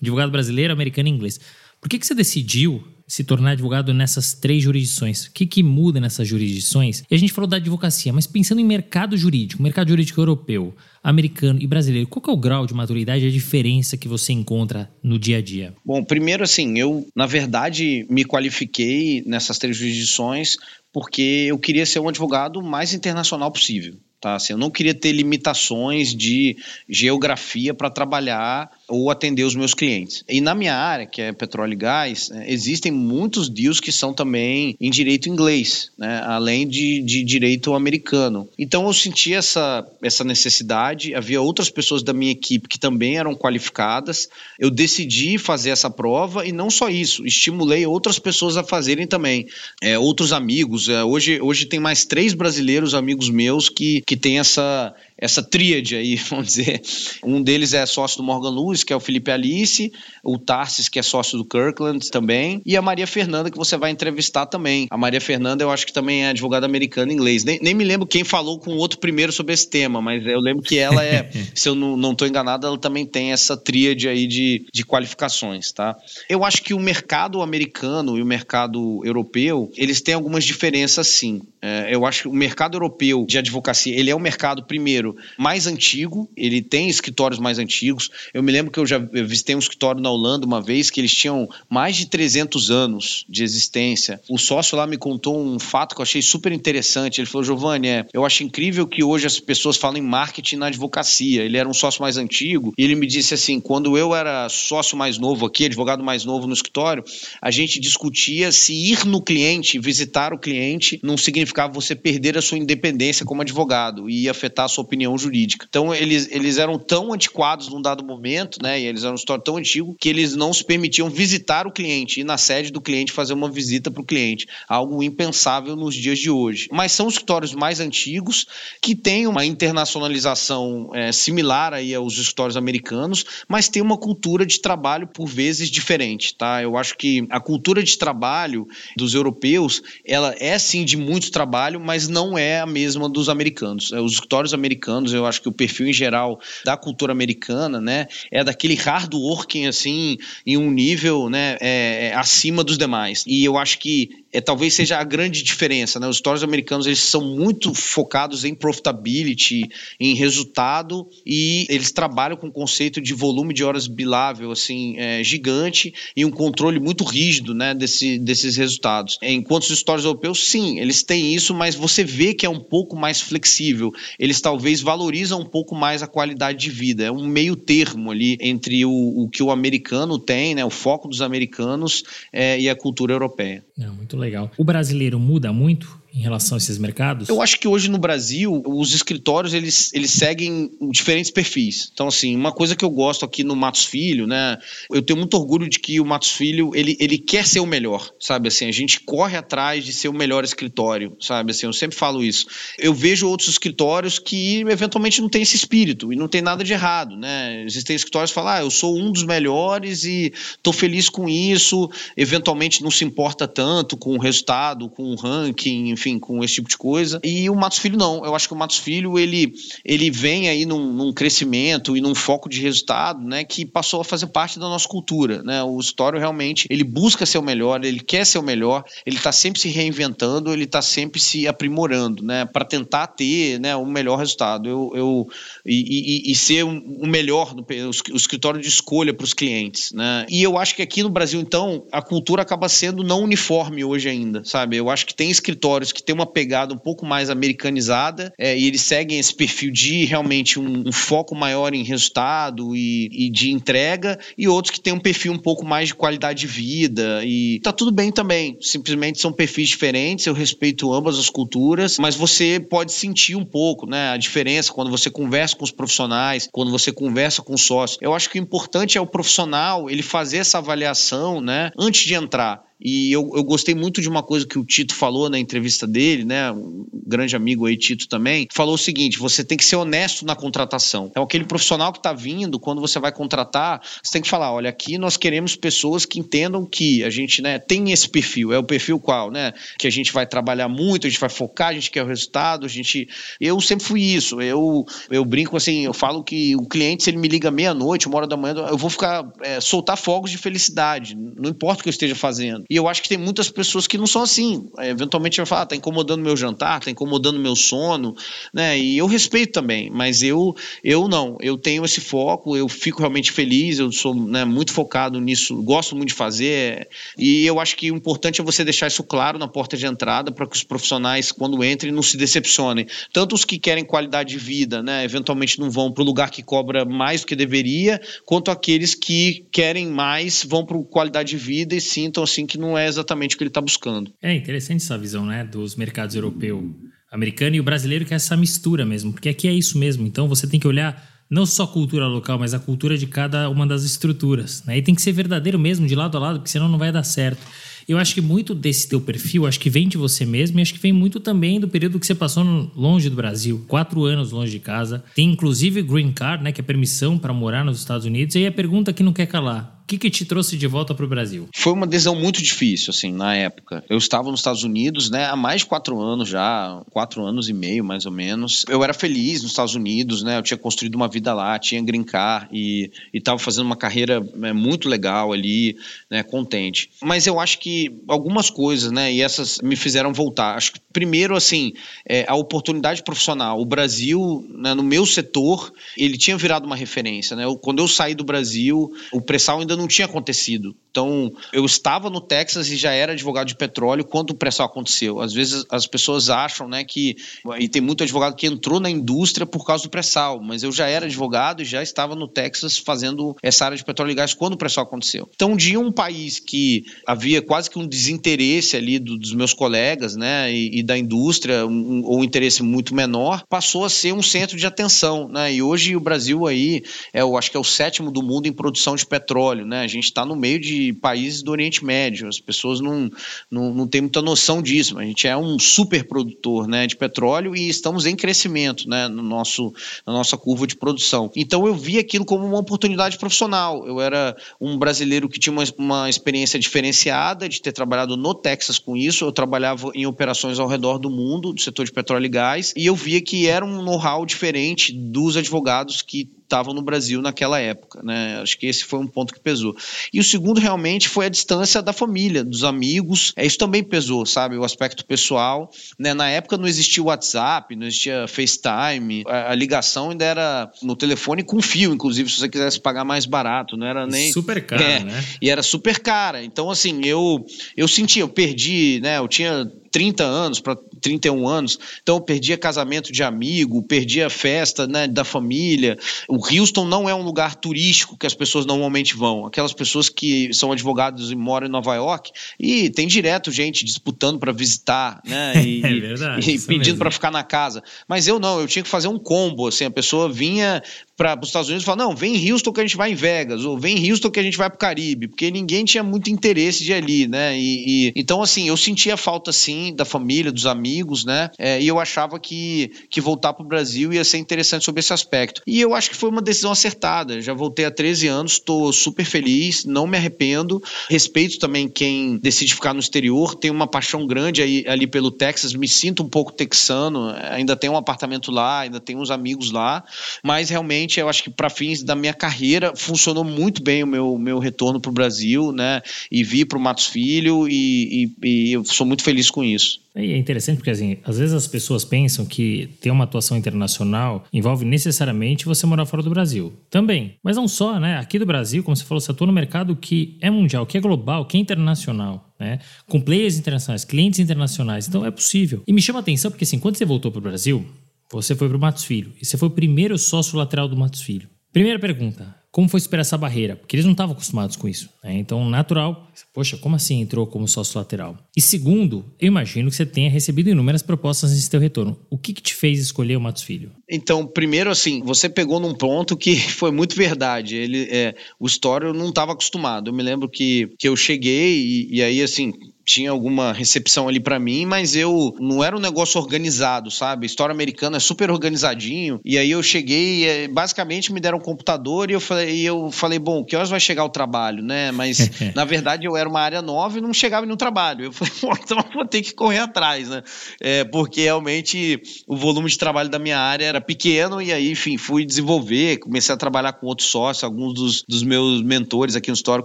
advogado 0.00 0.30
brasileiro, 0.30 0.72
americano 0.72 1.08
e 1.08 1.12
inglês. 1.12 1.38
Por 1.78 1.90
que, 1.90 1.98
que 1.98 2.06
você 2.06 2.14
decidiu 2.14 2.82
se 3.06 3.24
tornar 3.24 3.52
advogado 3.52 3.94
nessas 3.94 4.34
três 4.34 4.62
jurisdições? 4.62 5.26
O 5.26 5.32
que, 5.32 5.46
que 5.46 5.62
muda 5.62 6.00
nessas 6.00 6.26
jurisdições? 6.26 7.04
E 7.10 7.14
a 7.14 7.18
gente 7.18 7.32
falou 7.32 7.48
da 7.48 7.56
advocacia, 7.56 8.12
mas 8.12 8.26
pensando 8.26 8.60
em 8.60 8.64
mercado 8.64 9.16
jurídico, 9.16 9.62
mercado 9.62 9.88
jurídico 9.88 10.20
europeu, 10.20 10.74
americano 11.02 11.60
e 11.62 11.66
brasileiro, 11.66 12.08
qual 12.08 12.22
é 12.28 12.36
o 12.36 12.40
grau 12.40 12.66
de 12.66 12.74
maturidade 12.74 13.24
e 13.24 13.28
a 13.28 13.32
diferença 13.32 13.96
que 13.96 14.08
você 14.08 14.32
encontra 14.32 14.90
no 15.02 15.18
dia 15.18 15.38
a 15.38 15.42
dia? 15.42 15.74
Bom, 15.84 16.02
primeiro 16.02 16.42
assim, 16.42 16.78
eu 16.78 17.06
na 17.14 17.26
verdade 17.26 18.06
me 18.10 18.24
qualifiquei 18.24 19.22
nessas 19.24 19.58
três 19.58 19.76
jurisdições 19.76 20.56
porque 20.92 21.46
eu 21.48 21.58
queria 21.58 21.84
ser 21.84 22.00
um 22.00 22.08
advogado 22.08 22.62
mais 22.62 22.94
internacional 22.94 23.52
possível. 23.52 23.96
Tá? 24.20 24.36
Assim, 24.36 24.54
eu 24.54 24.58
não 24.58 24.70
queria 24.70 24.94
ter 24.94 25.12
limitações 25.12 26.14
de 26.14 26.56
geografia 26.88 27.74
para 27.74 27.90
trabalhar 27.90 28.70
ou 28.88 29.10
atender 29.10 29.42
os 29.42 29.54
meus 29.54 29.74
clientes. 29.74 30.24
E 30.28 30.40
na 30.40 30.54
minha 30.54 30.74
área, 30.74 31.06
que 31.06 31.20
é 31.20 31.32
petróleo 31.32 31.74
e 31.74 31.76
gás, 31.76 32.30
é, 32.30 32.50
existem 32.50 32.90
muitos 32.90 33.48
deals 33.48 33.78
que 33.78 33.92
são 33.92 34.14
também 34.14 34.74
em 34.80 34.90
direito 34.90 35.28
inglês, 35.28 35.90
né? 35.98 36.22
além 36.24 36.66
de, 36.66 37.02
de 37.02 37.22
direito 37.24 37.74
americano. 37.74 38.48
Então 38.58 38.86
eu 38.86 38.92
senti 38.92 39.34
essa, 39.34 39.86
essa 40.02 40.24
necessidade, 40.24 41.14
havia 41.14 41.42
outras 41.42 41.68
pessoas 41.68 42.02
da 42.02 42.14
minha 42.14 42.32
equipe 42.32 42.68
que 42.68 42.78
também 42.78 43.18
eram 43.18 43.34
qualificadas, 43.34 44.28
eu 44.58 44.70
decidi 44.70 45.36
fazer 45.36 45.70
essa 45.70 45.90
prova 45.90 46.46
e 46.46 46.52
não 46.52 46.70
só 46.70 46.88
isso, 46.88 47.26
estimulei 47.26 47.84
outras 47.84 48.18
pessoas 48.18 48.56
a 48.56 48.64
fazerem 48.64 49.06
também. 49.06 49.46
É, 49.82 49.98
outros 49.98 50.32
amigos, 50.32 50.88
é, 50.88 51.04
hoje, 51.04 51.40
hoje 51.40 51.66
tem 51.66 51.78
mais 51.78 52.06
três 52.06 52.32
brasileiros 52.32 52.94
amigos 52.94 53.28
meus 53.28 53.68
que 53.68 54.02
que 54.06 54.16
tem 54.16 54.38
essa 54.38 54.94
essa 55.18 55.42
tríade 55.42 55.96
aí, 55.96 56.16
vamos 56.28 56.48
dizer. 56.48 56.80
Um 57.24 57.42
deles 57.42 57.72
é 57.72 57.84
sócio 57.86 58.18
do 58.18 58.24
Morgan 58.24 58.50
Lewis, 58.50 58.84
que 58.84 58.92
é 58.92 58.96
o 58.96 59.00
Felipe 59.00 59.30
Alice, 59.30 59.92
o 60.22 60.38
Tarsis, 60.38 60.88
que 60.88 60.98
é 60.98 61.02
sócio 61.02 61.38
do 61.38 61.44
Kirkland 61.44 62.10
também, 62.10 62.60
e 62.64 62.76
a 62.76 62.82
Maria 62.82 63.06
Fernanda, 63.06 63.50
que 63.50 63.56
você 63.56 63.76
vai 63.76 63.90
entrevistar 63.90 64.46
também. 64.46 64.86
A 64.90 64.96
Maria 64.96 65.20
Fernanda, 65.20 65.64
eu 65.64 65.70
acho 65.70 65.86
que 65.86 65.92
também 65.92 66.24
é 66.24 66.28
advogada 66.30 66.66
americana 66.66 67.12
em 67.12 67.14
inglês. 67.14 67.44
Nem, 67.44 67.58
nem 67.60 67.74
me 67.74 67.84
lembro 67.84 68.06
quem 68.06 68.24
falou 68.24 68.58
com 68.58 68.72
o 68.72 68.76
outro 68.76 68.98
primeiro 68.98 69.32
sobre 69.32 69.54
esse 69.54 69.68
tema, 69.68 70.00
mas 70.00 70.26
eu 70.26 70.40
lembro 70.40 70.62
que 70.62 70.78
ela 70.78 71.04
é, 71.04 71.30
se 71.54 71.68
eu 71.68 71.74
não 71.74 72.12
estou 72.12 72.26
enganado, 72.26 72.66
ela 72.66 72.78
também 72.78 73.06
tem 73.06 73.32
essa 73.32 73.56
tríade 73.56 74.08
aí 74.08 74.26
de, 74.26 74.66
de 74.72 74.84
qualificações, 74.84 75.72
tá? 75.72 75.96
Eu 76.28 76.44
acho 76.44 76.62
que 76.62 76.74
o 76.74 76.78
mercado 76.78 77.42
americano 77.42 78.18
e 78.18 78.22
o 78.22 78.26
mercado 78.26 79.00
europeu, 79.04 79.70
eles 79.76 80.00
têm 80.00 80.14
algumas 80.14 80.44
diferenças 80.44 81.06
sim. 81.08 81.40
É, 81.60 81.88
eu 81.90 82.06
acho 82.06 82.22
que 82.22 82.28
o 82.28 82.32
mercado 82.32 82.76
europeu 82.76 83.24
de 83.26 83.38
advocacia, 83.38 83.98
ele 83.98 84.10
é 84.10 84.16
um 84.16 84.20
mercado, 84.20 84.64
primeiro, 84.64 85.05
mais 85.36 85.66
antigo, 85.66 86.28
ele 86.36 86.62
tem 86.62 86.88
escritórios 86.88 87.38
mais 87.38 87.58
antigos. 87.58 88.10
Eu 88.32 88.42
me 88.42 88.50
lembro 88.50 88.72
que 88.72 88.78
eu 88.78 88.86
já 88.86 88.98
visitei 88.98 89.54
um 89.54 89.60
escritório 89.60 90.00
na 90.00 90.10
Holanda 90.10 90.46
uma 90.46 90.60
vez 90.60 90.90
que 90.90 91.00
eles 91.00 91.14
tinham 91.14 91.48
mais 91.68 91.96
de 91.96 92.06
300 92.06 92.70
anos 92.70 93.24
de 93.28 93.44
existência. 93.44 94.20
O 94.28 94.38
sócio 94.38 94.76
lá 94.76 94.86
me 94.86 94.96
contou 94.96 95.38
um 95.38 95.58
fato 95.58 95.94
que 95.94 96.00
eu 96.00 96.04
achei 96.04 96.22
super 96.22 96.52
interessante. 96.52 97.20
Ele 97.20 97.26
falou: 97.26 97.44
Giovanni, 97.44 97.88
é, 97.88 98.06
eu 98.12 98.24
acho 98.24 98.42
incrível 98.42 98.86
que 98.86 99.04
hoje 99.04 99.26
as 99.26 99.38
pessoas 99.38 99.76
falam 99.76 99.98
em 99.98 100.02
marketing 100.02 100.56
na 100.56 100.66
advocacia. 100.66 101.42
Ele 101.42 101.56
era 101.56 101.68
um 101.68 101.74
sócio 101.74 102.02
mais 102.02 102.16
antigo 102.16 102.72
e 102.76 102.84
ele 102.84 102.94
me 102.94 103.06
disse 103.06 103.34
assim: 103.34 103.60
quando 103.60 103.96
eu 103.96 104.14
era 104.14 104.48
sócio 104.48 104.96
mais 104.96 105.18
novo 105.18 105.46
aqui, 105.46 105.66
advogado 105.66 106.02
mais 106.02 106.24
novo 106.24 106.46
no 106.46 106.54
escritório, 106.54 107.04
a 107.40 107.50
gente 107.50 107.80
discutia 107.80 108.50
se 108.52 108.74
ir 108.74 109.04
no 109.04 109.20
cliente, 109.20 109.78
visitar 109.78 110.32
o 110.32 110.38
cliente, 110.38 110.98
não 111.02 111.16
significava 111.16 111.72
você 111.72 111.94
perder 111.94 112.36
a 112.38 112.42
sua 112.42 112.58
independência 112.58 113.26
como 113.26 113.42
advogado 113.42 114.08
e 114.08 114.28
afetar 114.28 114.66
a 114.66 114.68
sua 114.68 114.84
opinião 114.84 114.95
opinião 114.96 115.16
jurídica. 115.18 115.66
Então, 115.68 115.94
eles, 115.94 116.28
eles 116.30 116.56
eram 116.56 116.78
tão 116.78 117.12
antiquados 117.12 117.68
num 117.68 117.82
dado 117.82 118.02
momento, 118.02 118.58
né? 118.62 118.80
E 118.80 118.86
eles 118.86 119.04
eram 119.04 119.12
um 119.12 119.16
história 119.16 119.44
tão 119.44 119.56
antigo 119.56 119.94
que 120.00 120.08
eles 120.08 120.34
não 120.34 120.52
se 120.52 120.64
permitiam 120.64 121.10
visitar 121.10 121.66
o 121.66 121.72
cliente, 121.72 122.20
ir 122.20 122.24
na 122.24 122.38
sede 122.38 122.72
do 122.72 122.80
cliente 122.80 123.12
fazer 123.12 123.34
uma 123.34 123.50
visita 123.50 123.90
para 123.90 124.02
o 124.02 124.06
cliente. 124.06 124.46
Algo 124.68 125.02
impensável 125.02 125.76
nos 125.76 125.94
dias 125.94 126.18
de 126.18 126.30
hoje. 126.30 126.68
Mas 126.72 126.92
são 126.92 127.08
escritórios 127.08 127.52
mais 127.52 127.78
antigos 127.78 128.46
que 128.80 128.94
têm 128.94 129.26
uma 129.26 129.44
internacionalização 129.44 130.90
é, 130.94 131.12
similar 131.12 131.74
aí 131.74 131.94
aos 131.94 132.16
escritórios 132.16 132.56
americanos, 132.56 133.24
mas 133.48 133.68
tem 133.68 133.82
uma 133.82 133.98
cultura 133.98 134.46
de 134.46 134.60
trabalho 134.60 135.06
por 135.06 135.26
vezes 135.26 135.70
diferente, 135.70 136.34
tá? 136.34 136.62
Eu 136.62 136.76
acho 136.76 136.96
que 136.96 137.26
a 137.30 137.40
cultura 137.40 137.82
de 137.82 137.98
trabalho 137.98 138.66
dos 138.96 139.14
europeus, 139.14 139.82
ela 140.06 140.34
é 140.38 140.58
sim 140.58 140.84
de 140.84 140.96
muito 140.96 141.30
trabalho, 141.30 141.80
mas 141.80 142.08
não 142.08 142.38
é 142.38 142.60
a 142.60 142.66
mesma 142.66 143.08
dos 143.08 143.28
americanos. 143.28 143.90
Os 143.92 144.14
escritórios 144.14 144.54
americanos 144.54 144.85
americanos, 144.86 145.12
eu 145.12 145.26
acho 145.26 145.42
que 145.42 145.48
o 145.48 145.52
perfil 145.52 145.88
em 145.88 145.92
geral 145.92 146.40
da 146.64 146.76
cultura 146.76 147.12
americana, 147.12 147.80
né, 147.80 148.06
é 148.30 148.44
daquele 148.44 148.74
hard 148.74 149.12
working 149.14 149.66
assim, 149.66 150.16
em 150.46 150.56
um 150.56 150.70
nível, 150.70 151.28
né, 151.28 151.56
é, 151.60 152.08
é 152.08 152.14
acima 152.14 152.62
dos 152.62 152.78
demais. 152.78 153.24
E 153.26 153.44
eu 153.44 153.58
acho 153.58 153.78
que 153.78 154.10
é, 154.32 154.40
talvez 154.40 154.74
seja 154.74 154.98
a 154.98 155.04
grande 155.04 155.42
diferença, 155.42 155.98
né? 156.00 156.08
Os 156.08 156.18
stories 156.18 156.42
americanos 156.42 156.86
eles 156.86 156.98
são 156.98 157.22
muito 157.22 157.74
focados 157.74 158.44
em 158.44 158.54
profitability, 158.54 159.68
em 159.98 160.14
resultado 160.14 161.08
e 161.24 161.66
eles 161.68 161.92
trabalham 161.92 162.36
com 162.36 162.48
o 162.48 162.52
conceito 162.52 163.00
de 163.00 163.14
volume 163.14 163.54
de 163.54 163.64
horas 163.64 163.86
bilável 163.86 164.50
assim 164.50 164.96
é, 164.98 165.22
gigante 165.22 165.92
e 166.16 166.24
um 166.24 166.30
controle 166.30 166.78
muito 166.80 167.04
rígido, 167.04 167.54
né, 167.54 167.74
desse, 167.74 168.18
desses 168.18 168.56
resultados. 168.56 169.18
Enquanto 169.22 169.64
os 169.64 169.78
stories 169.78 170.04
europeus, 170.04 170.46
sim, 170.46 170.80
eles 170.80 171.02
têm 171.02 171.34
isso, 171.34 171.54
mas 171.54 171.74
você 171.74 172.04
vê 172.04 172.34
que 172.34 172.46
é 172.46 172.50
um 172.50 172.60
pouco 172.60 172.96
mais 172.96 173.20
flexível. 173.20 173.92
Eles 174.18 174.40
talvez 174.40 174.80
valorizam 174.80 175.40
um 175.40 175.44
pouco 175.44 175.74
mais 175.74 176.02
a 176.02 176.06
qualidade 176.06 176.58
de 176.58 176.70
vida. 176.70 177.04
É 177.04 177.12
um 177.12 177.26
meio 177.26 177.56
termo 177.56 178.10
ali 178.10 178.36
entre 178.40 178.84
o, 178.84 178.90
o 178.90 179.28
que 179.28 179.42
o 179.42 179.50
americano 179.50 180.18
tem, 180.18 180.54
né, 180.54 180.64
o 180.64 180.70
foco 180.70 181.08
dos 181.08 181.20
americanos 181.20 182.02
é, 182.32 182.58
e 182.60 182.68
a 182.68 182.76
cultura 182.76 183.12
europeia. 183.12 183.65
É, 183.78 183.86
muito 183.88 184.16
legal. 184.16 184.50
O 184.56 184.64
brasileiro 184.64 185.18
muda 185.18 185.52
muito 185.52 185.95
em 186.16 186.22
relação 186.22 186.56
a 186.56 186.58
esses 186.58 186.78
mercados? 186.78 187.28
Eu 187.28 187.42
acho 187.42 187.60
que 187.60 187.68
hoje 187.68 187.90
no 187.90 187.98
Brasil, 187.98 188.62
os 188.66 188.94
escritórios 188.94 189.52
eles, 189.52 189.92
eles 189.92 190.12
seguem 190.12 190.70
diferentes 190.90 191.30
perfis. 191.30 191.90
Então, 191.92 192.08
assim, 192.08 192.34
uma 192.34 192.50
coisa 192.50 192.74
que 192.74 192.84
eu 192.84 192.88
gosto 192.88 193.22
aqui 193.24 193.44
no 193.44 193.54
Matos 193.54 193.84
Filho, 193.84 194.26
né? 194.26 194.56
Eu 194.90 195.02
tenho 195.02 195.18
muito 195.18 195.36
orgulho 195.36 195.68
de 195.68 195.78
que 195.78 196.00
o 196.00 196.06
Matos 196.06 196.30
Filho, 196.30 196.70
ele, 196.74 196.96
ele 196.98 197.18
quer 197.18 197.46
ser 197.46 197.60
o 197.60 197.66
melhor, 197.66 198.10
sabe? 198.18 198.48
Assim, 198.48 198.66
a 198.66 198.72
gente 198.72 199.00
corre 199.00 199.36
atrás 199.36 199.84
de 199.84 199.92
ser 199.92 200.08
o 200.08 200.14
melhor 200.14 200.42
escritório, 200.42 201.14
sabe? 201.20 201.50
Assim, 201.50 201.66
eu 201.66 201.72
sempre 201.74 201.94
falo 201.96 202.24
isso. 202.24 202.46
Eu 202.78 202.94
vejo 202.94 203.28
outros 203.28 203.50
escritórios 203.50 204.18
que 204.18 204.60
eventualmente 204.60 205.20
não 205.20 205.28
tem 205.28 205.42
esse 205.42 205.56
espírito 205.56 206.14
e 206.14 206.16
não 206.16 206.28
tem 206.28 206.40
nada 206.40 206.64
de 206.64 206.72
errado, 206.72 207.14
né? 207.14 207.62
Existem 207.64 207.94
escritórios 207.94 208.30
que 208.30 208.34
falam, 208.34 208.54
ah, 208.54 208.60
eu 208.60 208.70
sou 208.70 208.96
um 208.98 209.12
dos 209.12 209.22
melhores 209.22 210.04
e 210.04 210.32
tô 210.62 210.72
feliz 210.72 211.10
com 211.10 211.28
isso, 211.28 211.90
eventualmente 212.16 212.82
não 212.82 212.90
se 212.90 213.04
importa 213.04 213.46
tanto 213.46 213.98
com 213.98 214.14
o 214.14 214.18
resultado, 214.18 214.88
com 214.88 215.12
o 215.12 215.14
ranking, 215.14 215.90
enfim 215.90 216.05
enfim, 216.06 216.18
com 216.18 216.42
esse 216.44 216.54
tipo 216.54 216.68
de 216.68 216.76
coisa. 216.76 217.20
E 217.24 217.50
o 217.50 217.54
Matos 217.54 217.78
Filho 217.78 217.98
não. 217.98 218.24
Eu 218.24 218.34
acho 218.34 218.46
que 218.46 218.54
o 218.54 218.56
Matos 218.56 218.78
Filho 218.78 219.18
ele, 219.18 219.52
ele 219.84 220.10
vem 220.10 220.48
aí 220.48 220.64
num, 220.64 220.92
num 220.92 221.12
crescimento 221.12 221.96
e 221.96 222.00
num 222.00 222.14
foco 222.14 222.48
de 222.48 222.60
resultado, 222.60 223.22
né, 223.22 223.44
que 223.44 223.66
passou 223.66 224.00
a 224.00 224.04
fazer 224.04 224.28
parte 224.28 224.58
da 224.58 224.66
nossa 224.68 224.88
cultura, 224.88 225.42
né? 225.42 225.62
O 225.62 225.80
Histório 225.80 226.18
realmente 226.18 226.66
ele 226.70 226.84
busca 226.84 227.26
ser 227.26 227.38
o 227.38 227.42
melhor, 227.42 227.84
ele 227.84 228.00
quer 228.00 228.24
ser 228.24 228.38
o 228.38 228.42
melhor, 228.42 228.84
ele 229.04 229.16
está 229.16 229.32
sempre 229.32 229.60
se 229.60 229.68
reinventando, 229.68 230.52
ele 230.52 230.64
está 230.64 230.80
sempre 230.80 231.20
se 231.20 231.48
aprimorando, 231.48 232.22
né, 232.22 232.44
para 232.44 232.64
tentar 232.64 233.08
ter, 233.08 233.58
né, 233.58 233.74
o 233.74 233.84
melhor 233.84 234.18
resultado. 234.18 234.68
Eu, 234.68 234.92
eu 234.94 235.26
e, 235.64 236.28
e, 236.28 236.32
e 236.32 236.34
ser 236.34 236.64
o 236.64 236.68
um, 236.68 237.06
melhor 237.06 237.54
no 237.54 237.66
o 237.66 238.16
escritório 238.16 238.60
de 238.60 238.68
escolha 238.68 239.12
para 239.12 239.24
os 239.24 239.34
clientes, 239.34 239.92
né? 239.92 240.26
E 240.28 240.42
eu 240.42 240.56
acho 240.56 240.74
que 240.74 240.82
aqui 240.82 241.02
no 241.02 241.10
Brasil 241.10 241.40
então 241.40 241.84
a 241.90 242.00
cultura 242.00 242.42
acaba 242.42 242.68
sendo 242.68 243.02
não 243.02 243.22
uniforme 243.22 243.84
hoje 243.84 244.08
ainda, 244.08 244.44
sabe? 244.44 244.76
Eu 244.76 244.88
acho 244.88 245.06
que 245.06 245.14
tem 245.14 245.30
escritórios 245.30 245.92
que 245.96 246.02
tem 246.02 246.14
uma 246.14 246.26
pegada 246.26 246.74
um 246.74 246.78
pouco 246.78 247.06
mais 247.06 247.30
americanizada 247.30 248.32
é, 248.38 248.56
e 248.56 248.66
eles 248.66 248.82
seguem 248.82 249.18
esse 249.18 249.34
perfil 249.34 249.72
de 249.72 250.04
realmente 250.04 250.60
um, 250.60 250.84
um 250.86 250.92
foco 250.92 251.34
maior 251.34 251.74
em 251.74 251.82
resultado 251.82 252.76
e, 252.76 253.08
e, 253.10 253.30
de 253.30 253.50
entrega, 253.50 254.18
e 254.36 254.46
outros 254.46 254.72
que 254.72 254.80
têm 254.80 254.92
um 254.92 255.00
perfil 255.00 255.32
um 255.32 255.38
pouco 255.38 255.64
mais 255.64 255.88
de 255.88 255.94
qualidade 255.94 256.40
de 256.40 256.46
vida. 256.46 257.22
E 257.24 257.60
tá 257.60 257.72
tudo 257.72 257.90
bem 257.90 258.12
também. 258.12 258.58
Simplesmente 258.60 259.20
são 259.20 259.32
perfis 259.32 259.68
diferentes, 259.68 260.26
eu 260.26 260.34
respeito 260.34 260.92
ambas 260.92 261.18
as 261.18 261.30
culturas, 261.30 261.98
mas 261.98 262.14
você 262.14 262.60
pode 262.60 262.92
sentir 262.92 263.36
um 263.36 263.44
pouco 263.44 263.86
né, 263.86 264.10
a 264.10 264.16
diferença 264.16 264.72
quando 264.72 264.90
você 264.90 265.10
conversa 265.10 265.56
com 265.56 265.64
os 265.64 265.70
profissionais, 265.70 266.48
quando 266.52 266.70
você 266.70 266.92
conversa 266.92 267.42
com 267.42 267.54
o 267.54 267.58
sócio. 267.58 267.98
Eu 268.00 268.14
acho 268.14 268.28
que 268.30 268.38
o 268.38 268.42
importante 268.42 268.98
é 268.98 269.00
o 269.00 269.06
profissional 269.06 269.88
ele 269.88 270.02
fazer 270.02 270.38
essa 270.38 270.58
avaliação 270.58 271.40
né, 271.40 271.70
antes 271.78 272.04
de 272.04 272.14
entrar. 272.14 272.65
E 272.78 273.10
eu, 273.10 273.32
eu 273.34 273.42
gostei 273.42 273.74
muito 273.74 274.02
de 274.02 274.08
uma 274.08 274.22
coisa 274.22 274.46
que 274.46 274.58
o 274.58 274.64
Tito 274.64 274.94
falou 274.94 275.30
na 275.30 275.38
entrevista 275.38 275.86
dele, 275.86 276.24
né? 276.24 276.52
Um 276.52 276.86
grande 277.06 277.34
amigo 277.34 277.64
aí, 277.64 277.76
Tito 277.76 278.06
também, 278.06 278.46
falou 278.52 278.74
o 278.74 278.78
seguinte: 278.78 279.18
você 279.18 279.42
tem 279.42 279.56
que 279.56 279.64
ser 279.64 279.76
honesto 279.76 280.26
na 280.26 280.36
contratação. 280.36 281.06
Então, 281.10 281.22
aquele 281.22 281.44
profissional 281.44 281.90
que 281.92 281.98
está 281.98 282.12
vindo, 282.12 282.58
quando 282.60 282.80
você 282.80 282.98
vai 282.98 283.10
contratar, 283.12 283.80
você 284.02 284.12
tem 284.12 284.22
que 284.22 284.28
falar: 284.28 284.52
olha, 284.52 284.68
aqui 284.68 284.98
nós 284.98 285.16
queremos 285.16 285.56
pessoas 285.56 286.04
que 286.04 286.20
entendam 286.20 286.66
que 286.66 287.02
a 287.02 287.08
gente 287.08 287.40
né, 287.40 287.58
tem 287.58 287.92
esse 287.92 288.08
perfil. 288.08 288.52
É 288.52 288.58
o 288.58 288.64
perfil 288.64 289.00
qual, 289.00 289.30
né? 289.30 289.52
Que 289.78 289.86
a 289.86 289.90
gente 289.90 290.12
vai 290.12 290.26
trabalhar 290.26 290.68
muito, 290.68 291.06
a 291.06 291.10
gente 291.10 291.20
vai 291.20 291.30
focar, 291.30 291.68
a 291.68 291.74
gente 291.74 291.90
quer 291.90 292.02
o 292.02 292.06
resultado, 292.06 292.66
a 292.66 292.68
gente. 292.68 293.08
Eu 293.40 293.58
sempre 293.60 293.86
fui 293.86 294.02
isso. 294.02 294.40
Eu, 294.40 294.84
eu 295.10 295.24
brinco 295.24 295.56
assim, 295.56 295.86
eu 295.86 295.94
falo 295.94 296.22
que 296.22 296.54
o 296.56 296.66
cliente, 296.66 297.04
se 297.04 297.10
ele 297.10 297.16
me 297.16 297.28
liga 297.28 297.50
meia-noite, 297.50 298.06
uma 298.06 298.18
hora 298.18 298.26
da 298.26 298.36
manhã, 298.36 298.54
eu 298.68 298.76
vou 298.76 298.90
ficar 298.90 299.26
é, 299.40 299.60
soltar 299.60 299.96
fogos 299.96 300.30
de 300.30 300.36
felicidade. 300.36 301.16
Não 301.16 301.50
importa 301.50 301.80
o 301.80 301.82
que 301.82 301.88
eu 301.88 301.90
esteja 301.90 302.14
fazendo. 302.14 302.65
E 302.68 302.76
eu 302.76 302.88
acho 302.88 303.02
que 303.02 303.08
tem 303.08 303.18
muitas 303.18 303.50
pessoas 303.50 303.86
que 303.86 303.98
não 303.98 304.06
são 304.06 304.22
assim. 304.22 304.68
É, 304.78 304.90
eventualmente 304.90 305.36
vai 305.38 305.46
falar, 305.46 305.62
ah, 305.62 305.66
tá 305.66 305.76
incomodando 305.76 306.22
meu 306.22 306.36
jantar, 306.36 306.80
tá 306.80 306.90
incomodando 306.90 307.38
meu 307.38 307.54
sono, 307.54 308.14
né? 308.52 308.78
E 308.78 308.98
eu 308.98 309.06
respeito 309.06 309.52
também, 309.52 309.90
mas 309.90 310.22
eu 310.22 310.54
eu 310.82 311.08
não. 311.08 311.36
Eu 311.40 311.56
tenho 311.56 311.84
esse 311.84 312.00
foco, 312.00 312.56
eu 312.56 312.68
fico 312.68 313.00
realmente 313.00 313.32
feliz, 313.32 313.78
eu 313.78 313.90
sou 313.92 314.14
né, 314.14 314.44
muito 314.44 314.72
focado 314.72 315.20
nisso, 315.20 315.62
gosto 315.62 315.96
muito 315.96 316.08
de 316.08 316.14
fazer. 316.14 316.88
E 317.18 317.44
eu 317.46 317.60
acho 317.60 317.76
que 317.76 317.90
o 317.90 317.96
importante 317.96 318.40
é 318.40 318.44
você 318.44 318.64
deixar 318.64 318.86
isso 318.86 319.02
claro 319.02 319.38
na 319.38 319.48
porta 319.48 319.76
de 319.76 319.86
entrada 319.86 320.32
para 320.32 320.46
que 320.46 320.56
os 320.56 320.62
profissionais, 320.62 321.32
quando 321.32 321.62
entrem, 321.64 321.92
não 321.92 322.02
se 322.02 322.16
decepcionem. 322.16 322.86
Tanto 323.12 323.34
os 323.34 323.44
que 323.44 323.58
querem 323.58 323.84
qualidade 323.84 324.30
de 324.30 324.38
vida, 324.38 324.82
né? 324.82 325.04
Eventualmente 325.04 325.58
não 325.58 325.70
vão 325.70 325.92
para 325.92 326.02
o 326.02 326.06
lugar 326.06 326.30
que 326.30 326.42
cobra 326.42 326.84
mais 326.84 327.20
do 327.20 327.26
que 327.26 327.36
deveria, 327.36 328.00
quanto 328.24 328.50
aqueles 328.50 328.94
que 328.94 329.44
querem 329.50 329.86
mais 329.86 330.44
vão 330.44 330.64
para 330.64 330.78
qualidade 330.84 331.30
de 331.30 331.36
vida 331.36 331.74
e 331.74 331.80
sintam 331.80 332.22
assim 332.22 332.46
que 332.46 332.55
que 332.56 332.60
não 332.60 332.76
é 332.76 332.88
exatamente 332.88 333.34
o 333.34 333.38
que 333.38 333.44
ele 333.44 333.50
está 333.50 333.60
buscando. 333.60 334.12
É 334.20 334.34
interessante 334.34 334.82
essa 334.82 334.98
visão, 334.98 335.24
né, 335.24 335.44
dos 335.44 335.76
mercados 335.76 336.16
europeu, 336.16 336.74
americano 337.10 337.56
e 337.56 337.60
o 337.60 337.62
brasileiro, 337.62 338.04
que 338.04 338.12
é 338.12 338.16
essa 338.16 338.36
mistura 338.36 338.84
mesmo, 338.84 339.12
porque 339.12 339.28
aqui 339.28 339.46
é 339.46 339.52
isso 339.52 339.78
mesmo. 339.78 340.06
Então 340.06 340.28
você 340.28 340.46
tem 340.46 340.58
que 340.58 340.66
olhar 340.66 341.14
não 341.28 341.44
só 341.44 341.64
a 341.64 341.68
cultura 341.68 342.06
local, 342.06 342.38
mas 342.38 342.54
a 342.54 342.58
cultura 342.58 342.96
de 342.96 343.06
cada 343.06 343.48
uma 343.50 343.66
das 343.66 343.84
estruturas. 343.84 344.64
Né? 344.64 344.78
E 344.78 344.82
tem 344.82 344.94
que 344.94 345.02
ser 345.02 345.12
verdadeiro 345.12 345.58
mesmo, 345.58 345.86
de 345.86 345.94
lado 345.94 346.16
a 346.16 346.20
lado, 346.20 346.38
porque 346.38 346.50
senão 346.50 346.68
não 346.68 346.78
vai 346.78 346.92
dar 346.92 347.02
certo. 347.02 347.40
Eu 347.88 347.98
acho 347.98 348.14
que 348.14 348.20
muito 348.20 348.52
desse 348.52 348.88
teu 348.88 349.00
perfil, 349.00 349.46
acho 349.46 349.60
que 349.60 349.70
vem 349.70 349.86
de 349.86 349.96
você 349.96 350.24
mesmo 350.24 350.58
e 350.58 350.62
acho 350.62 350.74
que 350.74 350.80
vem 350.80 350.92
muito 350.92 351.20
também 351.20 351.60
do 351.60 351.68
período 351.68 352.00
que 352.00 352.06
você 352.06 352.16
passou 352.16 352.42
longe 352.74 353.08
do 353.08 353.14
Brasil, 353.14 353.64
quatro 353.68 354.04
anos 354.04 354.32
longe 354.32 354.50
de 354.50 354.58
casa. 354.58 355.04
Tem 355.14 355.30
inclusive 355.30 355.82
green 355.82 356.12
card, 356.12 356.42
né, 356.42 356.50
que 356.50 356.60
é 356.60 356.64
permissão 356.64 357.16
para 357.16 357.32
morar 357.32 357.64
nos 357.64 357.78
Estados 357.78 358.04
Unidos. 358.04 358.34
E 358.34 358.38
aí 358.38 358.46
a 358.48 358.52
pergunta 358.52 358.92
que 358.92 359.04
não 359.04 359.12
quer 359.12 359.26
calar: 359.26 359.75
que, 359.86 359.98
que 359.98 360.10
te 360.10 360.24
trouxe 360.24 360.56
de 360.56 360.66
volta 360.66 360.94
para 360.94 361.04
o 361.04 361.08
Brasil? 361.08 361.48
Foi 361.54 361.72
uma 361.72 361.86
decisão 361.86 362.14
muito 362.14 362.42
difícil, 362.42 362.90
assim, 362.90 363.12
na 363.12 363.34
época. 363.36 363.84
Eu 363.88 363.96
estava 363.96 364.30
nos 364.30 364.40
Estados 364.40 364.64
Unidos, 364.64 365.10
né, 365.10 365.26
há 365.26 365.36
mais 365.36 365.60
de 365.60 365.66
quatro 365.66 366.00
anos 366.00 366.28
já, 366.28 366.82
quatro 366.90 367.24
anos 367.24 367.48
e 367.48 367.52
meio, 367.52 367.84
mais 367.84 368.04
ou 368.04 368.12
menos. 368.12 368.64
Eu 368.68 368.82
era 368.82 368.92
feliz 368.92 369.42
nos 369.42 369.52
Estados 369.52 369.74
Unidos, 369.74 370.22
né, 370.22 370.38
eu 370.38 370.42
tinha 370.42 370.58
construído 370.58 370.96
uma 370.96 371.08
vida 371.08 371.32
lá, 371.32 371.58
tinha 371.58 371.80
grincar 371.80 372.48
e 372.52 372.90
estava 373.14 373.38
fazendo 373.38 373.66
uma 373.66 373.76
carreira 373.76 374.20
né, 374.34 374.52
muito 374.52 374.88
legal 374.88 375.32
ali, 375.32 375.76
né, 376.10 376.22
contente. 376.22 376.90
Mas 377.00 377.26
eu 377.26 377.38
acho 377.38 377.58
que 377.58 378.02
algumas 378.08 378.50
coisas, 378.50 378.90
né, 378.90 379.12
e 379.12 379.22
essas 379.22 379.58
me 379.62 379.76
fizeram 379.76 380.12
voltar. 380.12 380.56
Acho 380.56 380.72
que, 380.72 380.80
primeiro, 380.92 381.36
assim, 381.36 381.72
é, 382.08 382.24
a 382.28 382.34
oportunidade 382.34 383.04
profissional. 383.04 383.60
O 383.60 383.64
Brasil, 383.64 384.44
né, 384.50 384.74
no 384.74 384.82
meu 384.82 385.06
setor, 385.06 385.72
ele 385.96 386.18
tinha 386.18 386.36
virado 386.36 386.66
uma 386.66 386.76
referência, 386.76 387.36
né. 387.36 387.44
Eu, 387.44 387.56
quando 387.56 387.78
eu 387.78 387.86
saí 387.86 388.14
do 388.14 388.24
Brasil, 388.24 388.90
o 389.12 389.20
pré-sal 389.20 389.60
ainda 389.60 389.75
não 389.76 389.86
tinha 389.86 390.06
acontecido. 390.06 390.74
Então, 390.90 391.30
eu 391.52 391.64
estava 391.64 392.08
no 392.08 392.20
Texas 392.20 392.68
e 392.68 392.76
já 392.76 392.90
era 392.90 393.12
advogado 393.12 393.48
de 393.48 393.54
petróleo 393.54 394.02
quando 394.02 394.30
o 394.30 394.34
pré-sal 394.34 394.66
aconteceu. 394.66 395.20
Às 395.20 395.34
vezes 395.34 395.64
as 395.70 395.86
pessoas 395.86 396.30
acham, 396.30 396.66
né, 396.66 396.84
que 396.84 397.16
e 397.58 397.68
tem 397.68 397.82
muito 397.82 398.02
advogado 398.02 398.34
que 398.34 398.46
entrou 398.46 398.80
na 398.80 398.88
indústria 398.88 399.46
por 399.46 399.66
causa 399.66 399.84
do 399.84 399.90
pré-sal, 399.90 400.40
mas 400.42 400.62
eu 400.62 400.72
já 400.72 400.86
era 400.86 401.04
advogado 401.04 401.60
e 401.60 401.66
já 401.66 401.82
estava 401.82 402.16
no 402.16 402.26
Texas 402.26 402.78
fazendo 402.78 403.36
essa 403.42 403.66
área 403.66 403.76
de 403.76 403.84
petróleo 403.84 404.12
e 404.12 404.14
gás 404.14 404.32
quando 404.32 404.54
o 404.54 404.56
pré-sal 404.56 404.84
aconteceu. 404.84 405.28
Então, 405.34 405.54
de 405.54 405.76
um 405.76 405.92
país 405.92 406.40
que 406.40 406.86
havia 407.06 407.42
quase 407.42 407.68
que 407.68 407.78
um 407.78 407.86
desinteresse 407.86 408.74
ali 408.74 408.98
do, 408.98 409.18
dos 409.18 409.34
meus 409.34 409.52
colegas, 409.52 410.16
né, 410.16 410.50
e, 410.50 410.78
e 410.78 410.82
da 410.82 410.96
indústria, 410.96 411.66
um, 411.66 412.02
ou 412.04 412.20
um 412.20 412.24
interesse 412.24 412.62
muito 412.62 412.94
menor, 412.94 413.42
passou 413.50 413.84
a 413.84 413.90
ser 413.90 414.14
um 414.14 414.22
centro 414.22 414.56
de 414.56 414.66
atenção, 414.66 415.28
né? 415.28 415.52
E 415.52 415.62
hoje 415.62 415.94
o 415.94 416.00
Brasil 416.00 416.46
aí 416.46 416.82
é, 417.12 417.20
eu 417.20 417.36
acho 417.36 417.50
que 417.50 417.56
é 417.56 417.60
o 417.60 417.64
sétimo 417.64 418.10
do 418.10 418.22
mundo 418.22 418.46
em 418.46 418.52
produção 418.52 418.96
de 418.96 419.04
petróleo 419.04 419.65
né? 419.66 419.80
A 419.80 419.86
gente 419.86 420.04
está 420.04 420.24
no 420.24 420.36
meio 420.36 420.60
de 420.60 420.92
países 420.94 421.42
do 421.42 421.50
Oriente 421.50 421.84
Médio, 421.84 422.28
as 422.28 422.40
pessoas 422.40 422.80
não, 422.80 423.10
não, 423.50 423.74
não 423.74 423.86
têm 423.86 424.02
muita 424.02 424.22
noção 424.22 424.62
disso. 424.62 424.98
A 424.98 425.04
gente 425.04 425.26
é 425.26 425.36
um 425.36 425.58
super 425.58 426.06
produtor 426.06 426.66
né, 426.66 426.86
de 426.86 426.96
petróleo 426.96 427.54
e 427.54 427.68
estamos 427.68 428.06
em 428.06 428.16
crescimento 428.16 428.88
né, 428.88 429.08
no 429.08 429.22
nosso, 429.22 429.72
na 430.06 430.12
nossa 430.12 430.36
curva 430.36 430.66
de 430.66 430.76
produção. 430.76 431.30
Então 431.36 431.66
eu 431.66 431.74
vi 431.74 431.98
aquilo 431.98 432.24
como 432.24 432.46
uma 432.46 432.58
oportunidade 432.58 433.18
profissional. 433.18 433.86
Eu 433.86 434.00
era 434.00 434.36
um 434.60 434.78
brasileiro 434.78 435.28
que 435.28 435.38
tinha 435.38 435.52
uma, 435.52 435.64
uma 435.78 436.08
experiência 436.08 436.58
diferenciada 436.58 437.48
de 437.48 437.60
ter 437.60 437.72
trabalhado 437.72 438.16
no 438.16 438.34
Texas 438.34 438.78
com 438.78 438.96
isso. 438.96 439.24
Eu 439.24 439.32
trabalhava 439.32 439.90
em 439.94 440.06
operações 440.06 440.58
ao 440.58 440.68
redor 440.68 440.98
do 440.98 441.10
mundo, 441.10 441.52
do 441.52 441.60
setor 441.60 441.84
de 441.84 441.92
petróleo 441.92 442.26
e 442.26 442.28
gás, 442.28 442.72
e 442.76 442.86
eu 442.86 442.94
via 442.94 443.20
que 443.20 443.46
era 443.46 443.64
um 443.64 443.82
know-how 443.82 444.24
diferente 444.24 444.92
dos 444.92 445.36
advogados 445.36 446.02
que 446.02 446.30
estavam 446.46 446.72
no 446.72 446.80
Brasil 446.80 447.20
naquela 447.20 447.60
época. 447.60 448.00
Né? 448.02 448.40
Acho 448.40 448.58
que 448.58 448.66
esse 448.66 448.84
foi 448.84 448.98
um 448.98 449.06
ponto 449.06 449.34
que 449.34 449.40
pesou. 449.40 449.76
E 450.12 450.20
o 450.20 450.24
segundo 450.24 450.60
realmente 450.60 451.08
foi 451.08 451.26
a 451.26 451.28
distância 451.28 451.82
da 451.82 451.92
família, 451.92 452.42
dos 452.42 452.64
amigos. 452.64 453.32
É, 453.36 453.44
isso 453.44 453.58
também 453.58 453.82
pesou, 453.82 454.24
sabe? 454.24 454.56
O 454.56 454.64
aspecto 454.64 455.04
pessoal. 455.04 455.70
Né? 455.98 456.14
Na 456.14 456.30
época 456.30 456.56
não 456.56 456.66
existia 456.66 457.02
WhatsApp, 457.02 457.74
não 457.76 457.86
existia 457.86 458.26
FaceTime. 458.28 459.24
A, 459.26 459.52
a, 459.52 459.54
ligação 459.54 460.10
ainda 460.10 460.24
era 460.24 460.70
no 460.82 460.96
telefone 460.96 461.42
com 461.42 461.60
fio, 461.60 461.92
inclusive, 461.92 462.30
se 462.30 462.40
você 462.40 462.48
quisesse 462.48 462.80
pagar 462.80 463.04
mais 463.04 463.26
barato. 463.26 463.76
Não 463.76 463.86
era 463.86 464.06
nem. 464.06 464.32
Super 464.32 464.64
cara, 464.64 464.82
é, 464.82 465.00
né? 465.00 465.24
E 465.42 465.50
era 465.50 465.62
super 465.62 465.98
cara. 465.98 466.42
Então, 466.42 466.70
assim, 466.70 467.04
eu, 467.04 467.44
eu 467.76 467.88
sentia, 467.88 468.22
eu 468.22 468.28
perdi, 468.28 469.00
né? 469.02 469.18
Eu 469.18 469.28
tinha 469.28 469.70
30 469.96 470.24
anos 470.24 470.60
para 470.60 470.76
31 471.00 471.48
anos, 471.48 471.78
então 472.02 472.16
eu 472.16 472.20
perdia 472.20 472.58
casamento 472.58 473.10
de 473.10 473.22
amigo, 473.22 473.82
perdia 473.82 474.28
festa 474.28 474.86
né, 474.86 475.08
da 475.08 475.24
família. 475.24 475.96
O 476.28 476.36
Houston 476.36 476.84
não 476.84 477.08
é 477.08 477.14
um 477.14 477.22
lugar 477.22 477.54
turístico 477.54 478.14
que 478.14 478.26
as 478.26 478.34
pessoas 478.34 478.66
normalmente 478.66 479.16
vão. 479.16 479.46
Aquelas 479.46 479.72
pessoas 479.72 480.10
que 480.10 480.52
são 480.52 480.70
advogados 480.70 481.32
e 481.32 481.34
moram 481.34 481.66
em 481.66 481.70
Nova 481.70 481.94
York 481.94 482.30
e 482.60 482.90
tem 482.90 483.06
direto 483.06 483.50
gente 483.50 483.86
disputando 483.86 484.38
para 484.38 484.52
visitar, 484.52 485.22
né? 485.24 485.54
E, 485.66 485.82
é 485.82 485.98
verdade, 485.98 486.50
e 486.50 486.58
pedindo 486.58 486.98
para 486.98 487.10
ficar 487.10 487.30
na 487.30 487.42
casa. 487.42 487.82
Mas 488.06 488.28
eu 488.28 488.38
não, 488.38 488.60
eu 488.60 488.66
tinha 488.66 488.82
que 488.82 488.88
fazer 488.88 489.08
um 489.08 489.18
combo, 489.18 489.66
assim, 489.66 489.84
a 489.84 489.90
pessoa 489.90 490.30
vinha 490.30 490.82
para 491.16 491.38
os 491.40 491.48
Estados 491.48 491.68
Unidos 491.68 491.82
e 491.82 491.86
falar, 491.86 492.04
não, 492.04 492.14
vem 492.14 492.36
em 492.36 492.52
Houston 492.52 492.72
que 492.72 492.80
a 492.80 492.82
gente 492.82 492.96
vai 492.96 493.12
em 493.12 493.14
Vegas, 493.14 493.64
ou 493.64 493.78
vem 493.78 493.98
em 493.98 494.10
Houston 494.10 494.30
que 494.30 494.38
a 494.38 494.42
gente 494.42 494.58
vai 494.58 494.68
para 494.68 494.76
o 494.76 494.78
Caribe, 494.78 495.28
porque 495.28 495.50
ninguém 495.50 495.84
tinha 495.84 496.02
muito 496.02 496.30
interesse 496.30 496.84
de 496.84 496.92
ir 496.92 496.94
ali, 496.94 497.26
né? 497.26 497.58
E, 497.58 498.08
e, 498.08 498.12
então, 498.14 498.42
assim, 498.42 498.68
eu 498.68 498.76
sentia 498.76 499.16
falta, 499.16 499.50
sim, 499.50 499.85
da 499.94 500.04
família, 500.04 500.52
dos 500.52 500.66
amigos, 500.66 501.24
né? 501.24 501.50
É, 501.58 501.80
e 501.80 501.88
eu 501.88 501.98
achava 501.98 502.38
que, 502.38 502.90
que 503.10 503.20
voltar 503.20 503.52
para 503.52 503.64
o 503.64 503.68
Brasil 503.68 504.12
ia 504.12 504.24
ser 504.24 504.38
interessante 504.38 504.84
sobre 504.84 505.00
esse 505.00 505.12
aspecto. 505.12 505.62
E 505.66 505.80
eu 505.80 505.94
acho 505.94 506.10
que 506.10 506.16
foi 506.16 506.30
uma 506.30 506.42
decisão 506.42 506.72
acertada. 506.72 507.40
Já 507.40 507.54
voltei 507.54 507.84
há 507.84 507.90
13 507.90 508.28
anos, 508.28 508.52
estou 508.52 508.92
super 508.92 509.24
feliz, 509.24 509.84
não 509.84 510.06
me 510.06 510.16
arrependo. 510.16 510.82
Respeito 511.08 511.58
também 511.58 511.88
quem 511.88 512.38
decide 512.38 512.74
ficar 512.74 512.94
no 512.94 513.00
exterior, 513.00 513.54
tenho 513.54 513.74
uma 513.74 513.86
paixão 513.86 514.26
grande 514.26 514.62
aí, 514.62 514.84
ali 514.86 515.06
pelo 515.06 515.30
Texas, 515.30 515.74
me 515.74 515.88
sinto 515.88 516.22
um 516.22 516.28
pouco 516.28 516.52
texano, 516.52 517.34
ainda 517.50 517.76
tenho 517.76 517.92
um 517.92 517.96
apartamento 517.96 518.50
lá, 518.50 518.80
ainda 518.80 519.00
tenho 519.00 519.20
uns 519.20 519.30
amigos 519.30 519.70
lá, 519.70 520.04
mas 520.42 520.70
realmente 520.70 521.20
eu 521.20 521.28
acho 521.28 521.42
que 521.42 521.50
para 521.50 521.70
fins 521.70 522.02
da 522.02 522.14
minha 522.14 522.34
carreira 522.34 522.92
funcionou 522.94 523.44
muito 523.44 523.82
bem 523.82 524.02
o 524.02 524.06
meu, 524.06 524.38
meu 524.38 524.58
retorno 524.58 525.00
para 525.00 525.10
o 525.10 525.14
Brasil, 525.14 525.72
né? 525.72 526.02
E 526.30 526.42
vir 526.42 526.66
para 526.66 526.78
o 526.78 526.80
Matos 526.80 527.06
Filho 527.06 527.68
e, 527.68 528.30
e, 528.42 528.48
e 528.48 528.72
eu 528.72 528.84
sou 528.84 529.06
muito 529.06 529.22
feliz 529.22 529.50
com 529.50 529.62
isso. 529.74 530.00
É 530.14 530.36
interessante 530.36 530.78
porque, 530.78 530.90
assim, 530.90 531.18
às 531.24 531.38
vezes 531.38 531.54
as 531.54 531.66
pessoas 531.66 532.04
pensam 532.04 532.46
que 532.46 532.88
ter 533.00 533.10
uma 533.10 533.24
atuação 533.24 533.56
internacional 533.56 534.44
envolve 534.52 534.84
necessariamente 534.84 535.66
você 535.66 535.86
morar 535.86 536.06
fora 536.06 536.22
do 536.22 536.30
Brasil. 536.30 536.72
Também. 536.88 537.34
Mas 537.42 537.56
não 537.56 537.68
só, 537.68 538.00
né? 538.00 538.18
Aqui 538.18 538.38
do 538.38 538.46
Brasil, 538.46 538.82
como 538.82 538.96
você 538.96 539.04
falou, 539.04 539.20
você 539.20 539.30
atua 539.30 539.46
no 539.46 539.52
mercado 539.52 539.94
que 539.94 540.38
é 540.40 540.50
mundial, 540.50 540.86
que 540.86 540.96
é 540.96 541.00
global, 541.00 541.44
que 541.44 541.56
é 541.56 541.60
internacional, 541.60 542.54
né? 542.58 542.78
Com 543.08 543.20
players 543.20 543.58
internacionais, 543.58 544.04
clientes 544.04 544.38
internacionais. 544.38 545.06
Então 545.08 545.24
é 545.24 545.30
possível. 545.30 545.82
E 545.86 545.92
me 545.92 546.00
chama 546.00 546.18
a 546.18 546.22
atenção 546.22 546.50
porque, 546.50 546.64
assim, 546.64 546.78
quando 546.78 546.96
você 546.96 547.04
voltou 547.04 547.30
para 547.30 547.38
o 547.38 547.42
Brasil, 547.42 547.84
você 548.30 548.54
foi 548.54 548.68
para 548.68 548.76
o 548.76 548.80
Matos 548.80 549.04
Filho 549.04 549.32
e 549.40 549.44
você 549.44 549.56
foi 549.56 549.68
o 549.68 549.72
primeiro 549.72 550.16
sócio 550.18 550.58
lateral 550.58 550.88
do 550.88 550.96
Matos 550.96 551.22
Filho. 551.22 551.48
Primeira 551.72 551.98
pergunta: 551.98 552.54
como 552.76 552.90
foi 552.90 553.00
superar 553.00 553.22
essa 553.22 553.38
barreira? 553.38 553.74
Porque 553.74 553.96
eles 553.96 554.04
não 554.04 554.12
estavam 554.12 554.34
acostumados 554.34 554.76
com 554.76 554.86
isso. 554.86 555.08
Né? 555.24 555.32
Então, 555.38 555.66
natural, 555.66 556.30
poxa, 556.52 556.76
como 556.76 556.94
assim 556.94 557.22
entrou 557.22 557.46
como 557.46 557.66
sócio 557.66 557.98
lateral? 557.98 558.36
E 558.54 558.60
segundo, 558.60 559.24
eu 559.40 559.46
imagino 559.46 559.88
que 559.88 559.96
você 559.96 560.04
tenha 560.04 560.28
recebido 560.28 560.68
inúmeras 560.68 561.02
propostas 561.02 561.52
nesse 561.52 561.70
teu 561.70 561.80
retorno. 561.80 562.20
O 562.28 562.36
que, 562.36 562.52
que 562.52 562.60
te 562.60 562.74
fez 562.74 563.00
escolher 563.00 563.34
o 563.34 563.40
Matos 563.40 563.62
Filho? 563.62 563.92
Então, 564.06 564.46
primeiro, 564.46 564.90
assim, 564.90 565.22
você 565.22 565.48
pegou 565.48 565.80
num 565.80 565.94
ponto 565.94 566.36
que 566.36 566.54
foi 566.68 566.90
muito 566.90 567.16
verdade. 567.16 567.76
Ele, 567.76 568.08
é, 568.10 568.34
o 568.60 568.66
Story 568.66 569.06
eu 569.06 569.14
não 569.14 569.30
estava 569.30 569.52
acostumado. 569.52 570.10
Eu 570.10 570.14
me 570.14 570.22
lembro 570.22 570.46
que, 570.46 570.90
que 570.98 571.08
eu 571.08 571.16
cheguei 571.16 571.78
e, 571.78 572.16
e 572.16 572.22
aí, 572.22 572.42
assim, 572.42 572.74
tinha 573.06 573.30
alguma 573.30 573.72
recepção 573.72 574.26
ali 574.26 574.40
para 574.40 574.58
mim, 574.58 574.84
mas 574.84 575.14
eu 575.14 575.54
não 575.60 575.82
era 575.82 575.96
um 575.96 576.00
negócio 576.00 576.40
organizado, 576.40 577.08
sabe? 577.08 577.46
História 577.46 577.72
americana 577.72 578.16
é 578.16 578.20
super 578.20 578.50
organizadinho. 578.50 579.40
E 579.44 579.56
aí 579.56 579.70
eu 579.70 579.80
cheguei, 579.80 580.44
e, 580.44 580.68
basicamente 580.68 581.32
me 581.32 581.38
deram 581.38 581.58
um 581.58 581.60
computador 581.60 582.28
e 582.30 582.34
eu 582.34 582.40
falei, 582.40 582.74
e 582.74 582.84
eu 582.84 583.12
falei, 583.12 583.38
bom, 583.38 583.64
que 583.64 583.76
horas 583.76 583.90
vai 583.90 584.00
chegar 584.00 584.24
o 584.24 584.28
trabalho, 584.28 584.82
né? 584.82 585.12
Mas 585.12 585.38
na 585.72 585.84
verdade 585.84 586.26
eu 586.26 586.36
era 586.36 586.48
uma 586.48 586.60
área 586.60 586.82
nova 586.82 587.18
e 587.18 587.20
não 587.20 587.32
chegava 587.32 587.64
no 587.64 587.76
trabalho. 587.76 588.24
Eu 588.24 588.32
falei, 588.32 588.52
bom, 588.60 588.72
então 588.82 588.98
eu 588.98 589.12
vou 589.14 589.24
ter 589.24 589.40
que 589.40 589.54
correr 589.54 589.78
atrás, 589.78 590.28
né? 590.28 590.42
É, 590.80 591.04
porque 591.04 591.42
realmente 591.42 592.20
o 592.44 592.56
volume 592.56 592.90
de 592.90 592.98
trabalho 592.98 593.30
da 593.30 593.38
minha 593.38 593.58
área 593.58 593.84
era 593.84 594.00
pequeno 594.00 594.60
e 594.60 594.72
aí, 594.72 594.90
enfim, 594.90 595.16
fui 595.16 595.46
desenvolver, 595.46 596.16
comecei 596.16 596.52
a 596.52 596.58
trabalhar 596.58 596.94
com 596.94 597.06
outros 597.06 597.28
sócios, 597.28 597.62
alguns 597.62 597.94
dos, 597.94 598.24
dos 598.28 598.42
meus 598.42 598.82
mentores 598.82 599.36
aqui 599.36 599.48
no 599.48 599.54
Story, 599.54 599.84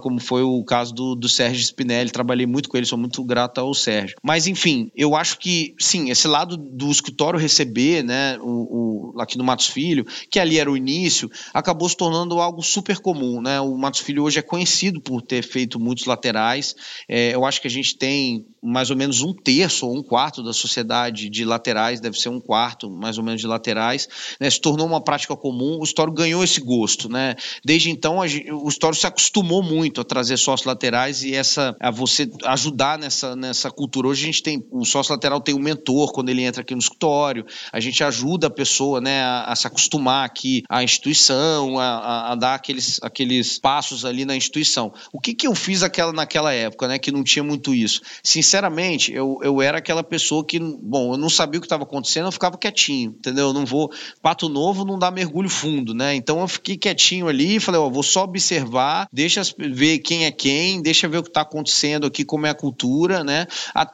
como 0.00 0.18
foi 0.18 0.42
o 0.42 0.64
caso 0.64 0.92
do, 0.92 1.14
do 1.14 1.28
Sérgio 1.28 1.62
Spinelli, 1.62 2.10
trabalhei 2.10 2.46
muito 2.46 2.68
com 2.68 2.76
ele, 2.76 2.84
sou 2.84 2.98
muito 2.98 3.11
muito 3.12 3.24
grato 3.24 3.58
ao 3.58 3.74
Sérgio. 3.74 4.16
Mas, 4.22 4.46
enfim, 4.46 4.90
eu 4.96 5.14
acho 5.14 5.38
que, 5.38 5.74
sim, 5.78 6.10
esse 6.10 6.26
lado 6.26 6.56
do 6.56 6.90
escritório 6.90 7.38
receber, 7.38 8.02
né, 8.02 8.38
o, 8.40 9.12
o, 9.14 9.20
aqui 9.20 9.36
no 9.36 9.44
Matos 9.44 9.66
Filho, 9.66 10.06
que 10.30 10.38
ali 10.38 10.58
era 10.58 10.70
o 10.70 10.76
início, 10.76 11.30
acabou 11.52 11.88
se 11.88 11.96
tornando 11.96 12.40
algo 12.40 12.62
super 12.62 12.98
comum, 12.98 13.42
né? 13.42 13.60
O 13.60 13.76
Matos 13.76 14.00
Filho 14.00 14.22
hoje 14.22 14.38
é 14.38 14.42
conhecido 14.42 15.00
por 15.00 15.20
ter 15.20 15.42
feito 15.42 15.78
muitos 15.78 16.06
laterais. 16.06 16.74
É, 17.06 17.34
eu 17.34 17.44
acho 17.44 17.60
que 17.60 17.66
a 17.66 17.70
gente 17.70 17.96
tem 17.96 18.46
mais 18.62 18.90
ou 18.90 18.96
menos 18.96 19.22
um 19.22 19.34
terço 19.34 19.86
ou 19.86 19.96
um 19.96 20.02
quarto 20.02 20.42
da 20.42 20.52
sociedade 20.52 21.28
de 21.28 21.44
laterais, 21.44 22.00
deve 22.00 22.18
ser 22.18 22.28
um 22.28 22.40
quarto 22.40 22.88
mais 22.88 23.18
ou 23.18 23.24
menos 23.24 23.40
de 23.40 23.46
laterais, 23.46 24.08
né? 24.40 24.48
se 24.48 24.60
tornou 24.60 24.86
uma 24.86 25.00
prática 25.00 25.34
comum, 25.36 25.78
o 25.80 25.84
Histórico 25.84 26.16
ganhou 26.16 26.44
esse 26.44 26.60
gosto. 26.60 27.08
Né? 27.08 27.34
Desde 27.64 27.90
então, 27.90 28.22
a, 28.22 28.26
o 28.52 28.68
Histórico 28.68 29.00
se 29.00 29.06
acostumou 29.06 29.62
muito 29.62 30.00
a 30.00 30.04
trazer 30.04 30.36
sócios 30.36 30.66
laterais 30.66 31.24
e 31.24 31.34
essa, 31.34 31.76
a 31.80 31.90
você 31.90 32.30
ajudar 32.44 32.98
nessa, 32.98 33.34
nessa 33.34 33.70
cultura. 33.70 34.06
Hoje 34.06 34.22
a 34.22 34.26
gente 34.26 34.42
tem, 34.42 34.64
o 34.70 34.84
sócio 34.84 35.12
lateral 35.12 35.40
tem 35.40 35.54
um 35.54 35.58
mentor 35.58 36.12
quando 36.12 36.28
ele 36.28 36.42
entra 36.42 36.62
aqui 36.62 36.74
no 36.74 36.80
escritório, 36.80 37.44
a 37.72 37.80
gente 37.80 38.04
ajuda 38.04 38.46
a 38.46 38.50
pessoa 38.50 39.00
né, 39.00 39.22
a, 39.22 39.44
a 39.44 39.56
se 39.56 39.66
acostumar 39.66 40.24
aqui 40.24 40.62
à 40.68 40.84
instituição, 40.84 41.78
a, 41.78 41.84
a, 41.84 42.32
a, 42.32 42.34
dar 42.36 42.54
aqueles, 42.54 43.00
aqueles 43.02 43.58
passos 43.58 44.04
ali 44.04 44.24
na 44.24 44.36
instituição. 44.36 44.92
O 45.12 45.18
que, 45.18 45.34
que 45.34 45.48
eu 45.48 45.54
fiz 45.54 45.82
aquela, 45.82 46.12
naquela 46.12 46.52
época, 46.52 46.86
né, 46.86 46.98
que 46.98 47.10
não 47.10 47.24
tinha 47.24 47.42
muito 47.42 47.74
isso? 47.74 48.00
Sinceramente, 48.22 48.51
eu, 49.12 49.38
eu 49.42 49.62
era 49.62 49.78
aquela 49.78 50.02
pessoa 50.02 50.44
que, 50.44 50.58
bom, 50.58 51.14
eu 51.14 51.18
não 51.18 51.30
sabia 51.30 51.58
o 51.58 51.60
que 51.60 51.66
estava 51.66 51.84
acontecendo, 51.84 52.26
eu 52.26 52.32
ficava 52.32 52.58
quietinho, 52.58 53.14
entendeu? 53.18 53.48
Eu 53.48 53.52
não 53.52 53.64
vou, 53.64 53.90
pato 54.20 54.48
novo 54.48 54.84
não 54.84 54.98
dá 54.98 55.10
mergulho 55.10 55.48
fundo, 55.48 55.94
né? 55.94 56.14
Então 56.14 56.40
eu 56.40 56.48
fiquei 56.48 56.76
quietinho 56.76 57.28
ali 57.28 57.56
e 57.56 57.60
falei, 57.60 57.80
ó, 57.80 57.88
vou 57.88 58.02
só 58.02 58.24
observar, 58.24 59.08
deixa 59.12 59.42
ver 59.58 59.98
quem 59.98 60.24
é 60.26 60.30
quem, 60.30 60.82
deixa 60.82 61.08
ver 61.08 61.18
o 61.18 61.22
que 61.22 61.30
está 61.30 61.40
acontecendo 61.40 62.06
aqui, 62.06 62.24
como 62.24 62.46
é 62.46 62.50
a 62.50 62.54
cultura, 62.54 63.24
né? 63.24 63.46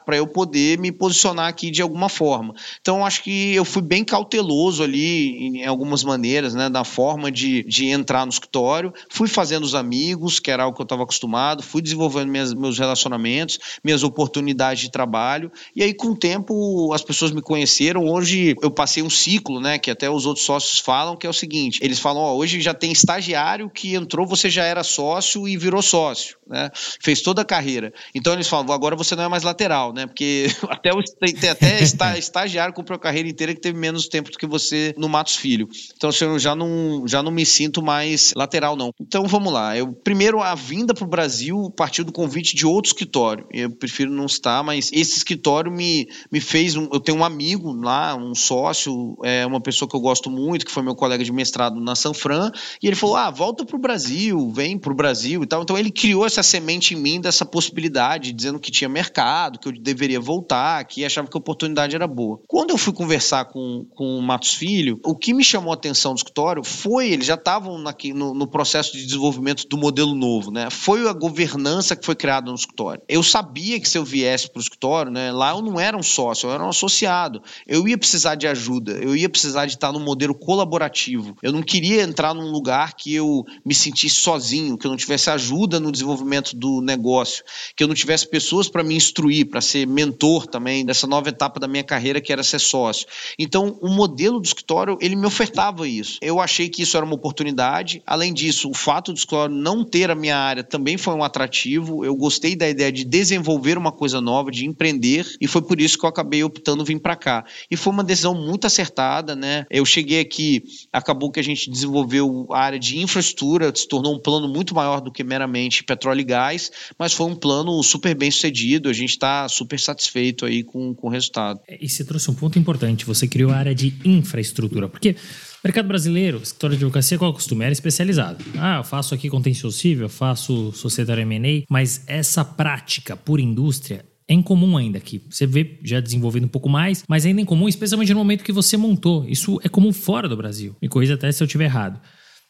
Para 0.05 0.17
eu 0.17 0.27
poder 0.27 0.77
me 0.77 0.91
posicionar 0.91 1.47
aqui 1.47 1.71
de 1.71 1.81
alguma 1.81 2.09
forma. 2.09 2.53
Então 2.81 3.05
acho 3.05 3.23
que 3.23 3.53
eu 3.53 3.65
fui 3.65 3.81
bem 3.81 4.03
cauteloso 4.03 4.83
ali 4.83 5.59
em 5.59 5.65
algumas 5.65 6.03
maneiras, 6.03 6.53
né? 6.53 6.69
Da 6.69 6.83
forma 6.83 7.31
de, 7.31 7.63
de 7.63 7.87
entrar 7.87 8.25
no 8.25 8.31
escritório, 8.31 8.93
fui 9.09 9.27
fazendo 9.27 9.63
os 9.63 9.75
amigos, 9.75 10.39
que 10.39 10.51
era 10.51 10.63
algo 10.63 10.75
que 10.75 10.81
eu 10.81 10.85
estava 10.85 11.03
acostumado, 11.03 11.63
fui 11.63 11.81
desenvolvendo 11.81 12.29
minhas, 12.29 12.53
meus 12.53 12.77
relacionamentos, 12.77 13.59
minhas 13.83 14.03
oportunidades 14.03 14.48
de 14.53 14.91
trabalho, 14.91 15.51
e 15.75 15.83
aí 15.83 15.93
com 15.93 16.09
o 16.09 16.15
tempo 16.15 16.93
as 16.93 17.01
pessoas 17.01 17.31
me 17.31 17.41
conheceram. 17.41 18.05
Hoje 18.05 18.55
eu 18.61 18.71
passei 18.71 19.03
um 19.03 19.09
ciclo, 19.09 19.59
né? 19.59 19.77
Que 19.77 19.91
até 19.91 20.09
os 20.09 20.25
outros 20.25 20.45
sócios 20.45 20.79
falam, 20.79 21.15
que 21.15 21.25
é 21.25 21.29
o 21.29 21.33
seguinte: 21.33 21.79
eles 21.81 21.99
falam, 21.99 22.21
ó, 22.21 22.35
hoje 22.35 22.61
já 22.61 22.73
tem 22.73 22.91
estagiário 22.91 23.69
que 23.69 23.95
entrou, 23.95 24.25
você 24.25 24.49
já 24.49 24.63
era 24.63 24.83
sócio 24.83 25.47
e 25.47 25.57
virou 25.57 25.81
sócio, 25.81 26.37
né? 26.47 26.69
Fez 27.01 27.21
toda 27.21 27.41
a 27.41 27.45
carreira. 27.45 27.93
Então 28.13 28.33
eles 28.33 28.47
falam, 28.47 28.73
agora 28.73 28.95
você 28.95 29.15
não 29.15 29.23
é 29.23 29.27
mais 29.27 29.43
lateral, 29.43 29.93
né? 29.93 30.05
Porque 30.05 30.47
até, 30.69 30.91
o, 30.91 31.01
tem, 31.03 31.49
até 31.49 31.83
estagiário 32.17 32.73
comprou 32.73 32.95
a 32.95 32.99
carreira 32.99 33.29
inteira 33.29 33.53
que 33.53 33.61
teve 33.61 33.77
menos 33.77 34.07
tempo 34.07 34.31
do 34.31 34.37
que 34.37 34.47
você 34.47 34.93
no 34.97 35.09
Matos 35.09 35.35
Filho. 35.35 35.67
Então 35.95 36.09
assim, 36.09 36.25
eu 36.25 36.39
já 36.39 36.55
não, 36.55 37.07
já 37.07 37.23
não 37.23 37.31
me 37.31 37.45
sinto 37.45 37.81
mais 37.81 38.33
lateral, 38.35 38.75
não. 38.75 38.93
Então 38.99 39.25
vamos 39.25 39.51
lá. 39.51 39.77
Eu, 39.77 39.93
primeiro, 39.93 40.41
a 40.41 40.55
vinda 40.55 40.93
para 40.93 41.05
o 41.05 41.07
Brasil 41.07 41.71
partiu 41.75 42.03
do 42.03 42.11
convite 42.11 42.55
de 42.55 42.65
outro 42.65 42.89
escritório. 42.89 43.47
Eu 43.51 43.69
prefiro 43.69 44.11
não 44.11 44.25
estar, 44.39 44.63
mas 44.63 44.89
esse 44.91 45.17
escritório 45.17 45.71
me, 45.71 46.07
me 46.31 46.39
fez. 46.39 46.75
Um, 46.75 46.89
eu 46.91 46.99
tenho 46.99 47.19
um 47.19 47.23
amigo 47.23 47.71
lá, 47.71 48.15
um 48.15 48.33
sócio, 48.33 49.17
é 49.23 49.45
uma 49.45 49.61
pessoa 49.61 49.87
que 49.87 49.95
eu 49.95 49.99
gosto 49.99 50.29
muito, 50.29 50.65
que 50.65 50.71
foi 50.71 50.83
meu 50.83 50.95
colega 50.95 51.23
de 51.23 51.31
mestrado 51.31 51.79
na 51.79 51.95
Sanfran, 51.95 52.51
e 52.81 52.87
ele 52.87 52.95
falou: 52.95 53.15
ah, 53.15 53.29
volta 53.29 53.65
para 53.65 53.75
o 53.75 53.79
Brasil, 53.79 54.51
vem 54.51 54.77
para 54.77 54.91
o 54.91 54.95
Brasil 54.95 55.43
e 55.43 55.45
tal. 55.45 55.61
Então 55.61 55.77
ele 55.77 55.91
criou 55.91 56.25
essa 56.25 56.41
semente 56.41 56.93
em 56.93 56.97
mim 56.97 57.21
dessa 57.21 57.45
possibilidade, 57.45 58.33
dizendo 58.33 58.59
que 58.59 58.71
tinha 58.71 58.89
mercado, 58.89 59.59
que 59.59 59.67
eu 59.67 59.71
deveria 59.71 60.19
voltar, 60.19 60.83
que 60.85 61.05
achava 61.05 61.27
que 61.27 61.37
a 61.37 61.39
oportunidade 61.39 61.95
era 61.95 62.07
boa. 62.07 62.39
Quando 62.47 62.71
eu 62.71 62.77
fui 62.77 62.93
conversar 62.93 63.45
com, 63.45 63.85
com 63.95 64.17
o 64.17 64.21
Matos 64.21 64.53
Filho, 64.53 64.99
o 65.05 65.15
que 65.15 65.33
me 65.33 65.43
chamou 65.43 65.71
a 65.71 65.75
atenção 65.75 66.13
do 66.13 66.17
escritório 66.17 66.63
foi, 66.63 67.11
eles 67.11 67.25
já 67.25 67.35
estavam 67.35 67.77
no, 67.77 68.33
no 68.33 68.47
processo 68.47 68.93
de 68.93 69.05
desenvolvimento 69.05 69.67
do 69.67 69.77
modelo 69.77 70.15
novo, 70.15 70.51
né? 70.51 70.69
Foi 70.69 71.07
a 71.07 71.13
governança 71.13 71.95
que 71.95 72.05
foi 72.05 72.15
criada 72.15 72.49
no 72.49 72.55
escritório. 72.55 73.01
Eu 73.07 73.23
sabia 73.23 73.79
que 73.79 73.89
se 73.89 73.97
eu 73.97 74.03
viesse 74.03 74.28
para 74.37 74.59
o 74.59 74.61
escritório, 74.61 75.11
né, 75.11 75.31
lá 75.31 75.51
eu 75.51 75.61
não 75.61 75.79
era 75.79 75.97
um 75.97 76.03
sócio, 76.03 76.47
eu 76.47 76.53
era 76.53 76.63
um 76.63 76.69
associado. 76.69 77.41
Eu 77.67 77.87
ia 77.87 77.97
precisar 77.97 78.35
de 78.35 78.47
ajuda, 78.47 78.93
eu 78.93 79.15
ia 79.15 79.29
precisar 79.29 79.65
de 79.65 79.73
estar 79.73 79.91
num 79.91 79.99
modelo 79.99 80.35
colaborativo. 80.35 81.37
Eu 81.41 81.51
não 81.51 81.61
queria 81.61 82.01
entrar 82.01 82.33
num 82.33 82.51
lugar 82.51 82.93
que 82.95 83.13
eu 83.13 83.45
me 83.65 83.73
sentisse 83.73 84.15
sozinho, 84.15 84.77
que 84.77 84.85
eu 84.85 84.91
não 84.91 84.97
tivesse 84.97 85.29
ajuda 85.29 85.79
no 85.79 85.91
desenvolvimento 85.91 86.55
do 86.55 86.81
negócio, 86.81 87.43
que 87.75 87.83
eu 87.83 87.87
não 87.87 87.95
tivesse 87.95 88.27
pessoas 88.27 88.69
para 88.69 88.83
me 88.83 88.95
instruir, 88.95 89.47
para 89.49 89.61
ser 89.61 89.87
mentor 89.87 90.47
também 90.47 90.85
dessa 90.85 91.07
nova 91.07 91.29
etapa 91.29 91.59
da 91.59 91.67
minha 91.67 91.83
carreira 91.83 92.21
que 92.21 92.31
era 92.31 92.43
ser 92.43 92.59
sócio. 92.59 93.07
Então, 93.37 93.77
o 93.81 93.89
modelo 93.89 94.39
do 94.39 94.45
escritório, 94.45 94.97
ele 95.01 95.15
me 95.15 95.25
ofertava 95.25 95.87
isso. 95.87 96.19
Eu 96.21 96.39
achei 96.39 96.69
que 96.69 96.83
isso 96.83 96.97
era 96.97 97.05
uma 97.05 97.15
oportunidade. 97.15 98.01
Além 98.05 98.33
disso, 98.33 98.69
o 98.69 98.73
fato 98.73 99.11
do 99.11 99.17
escritório 99.17 99.55
não 99.55 99.83
ter 99.83 100.11
a 100.11 100.15
minha 100.15 100.37
área 100.37 100.63
também 100.63 100.97
foi 100.97 101.13
um 101.13 101.23
atrativo. 101.23 102.03
Eu 102.03 102.15
gostei 102.15 102.55
da 102.55 102.69
ideia 102.69 102.91
de 102.91 103.03
desenvolver 103.03 103.77
uma 103.77 103.91
coisa 103.91 104.18
nova, 104.21 104.51
de 104.51 104.65
empreender, 104.65 105.25
e 105.39 105.47
foi 105.47 105.61
por 105.61 105.79
isso 105.79 105.97
que 105.97 106.05
eu 106.05 106.09
acabei 106.09 106.43
optando 106.43 106.83
vir 106.83 106.99
para 106.99 107.15
cá. 107.15 107.45
E 107.69 107.75
foi 107.75 107.93
uma 107.93 108.03
decisão 108.03 108.33
muito 108.33 108.65
acertada, 108.65 109.35
né? 109.35 109.65
Eu 109.69 109.85
cheguei 109.85 110.19
aqui, 110.19 110.63
acabou 110.91 111.31
que 111.31 111.39
a 111.39 111.43
gente 111.43 111.69
desenvolveu 111.69 112.47
a 112.51 112.59
área 112.59 112.79
de 112.79 112.99
infraestrutura, 112.99 113.71
se 113.75 113.87
tornou 113.87 114.15
um 114.15 114.19
plano 114.19 114.47
muito 114.47 114.73
maior 114.75 115.01
do 115.01 115.11
que 115.11 115.23
meramente 115.23 115.83
petróleo 115.83 116.21
e 116.21 116.23
gás, 116.23 116.71
mas 116.97 117.13
foi 117.13 117.27
um 117.27 117.35
plano 117.35 117.81
super 117.83 118.15
bem 118.15 118.31
sucedido. 118.31 118.89
A 118.89 118.93
gente 118.93 119.11
está 119.11 119.47
super 119.49 119.79
satisfeito 119.79 120.45
aí 120.45 120.63
com, 120.63 120.93
com 120.93 121.07
o 121.07 121.09
resultado. 121.09 121.59
É, 121.67 121.77
e 121.79 121.87
você 121.87 122.03
trouxe 122.03 122.29
um 122.29 122.33
ponto 122.33 122.57
importante. 122.57 123.05
Você 123.05 123.27
criou 123.27 123.51
a 123.51 123.57
área 123.57 123.75
de 123.75 123.93
infraestrutura, 124.03 124.87
porque 124.87 125.15
Mercado 125.61 125.89
brasileiro, 125.89 126.37
escritório 126.37 126.77
de 126.77 126.85
advocacia, 126.85 127.17
qual 127.17 127.31
é 127.31 127.33
costume? 127.33 127.65
Era 127.65 127.73
especializado. 127.73 128.43
Ah, 128.57 128.77
eu 128.77 128.83
faço 128.83 129.13
aqui 129.13 129.29
contencioso 129.29 129.77
civil, 129.77 130.03
eu 130.03 130.09
faço 130.09 130.71
societário 130.71 131.21
M&A, 131.21 131.65
mas 131.69 132.03
essa 132.07 132.45
prática 132.45 133.17
por 133.17 133.41
indústria 133.41 134.05
é 134.25 134.33
incomum 134.33 134.77
ainda 134.77 134.97
aqui. 134.97 135.21
Você 135.29 135.45
vê 135.45 135.77
já 135.83 135.99
desenvolvendo 135.99 136.45
um 136.45 136.49
pouco 136.49 136.69
mais, 136.69 137.03
mas 137.09 137.25
ainda 137.25 137.41
é 137.41 137.43
incomum, 137.43 137.67
especialmente 137.67 138.13
no 138.13 138.19
momento 138.19 138.43
que 138.43 138.53
você 138.53 138.77
montou. 138.77 139.25
Isso 139.27 139.59
é 139.61 139.67
comum 139.67 139.91
fora 139.91 140.29
do 140.29 140.37
Brasil. 140.37 140.77
Me 140.81 140.87
corrija 140.87 141.15
até 141.15 141.29
se 141.29 141.43
eu 141.43 141.45
estiver 141.45 141.65
errado. 141.65 141.99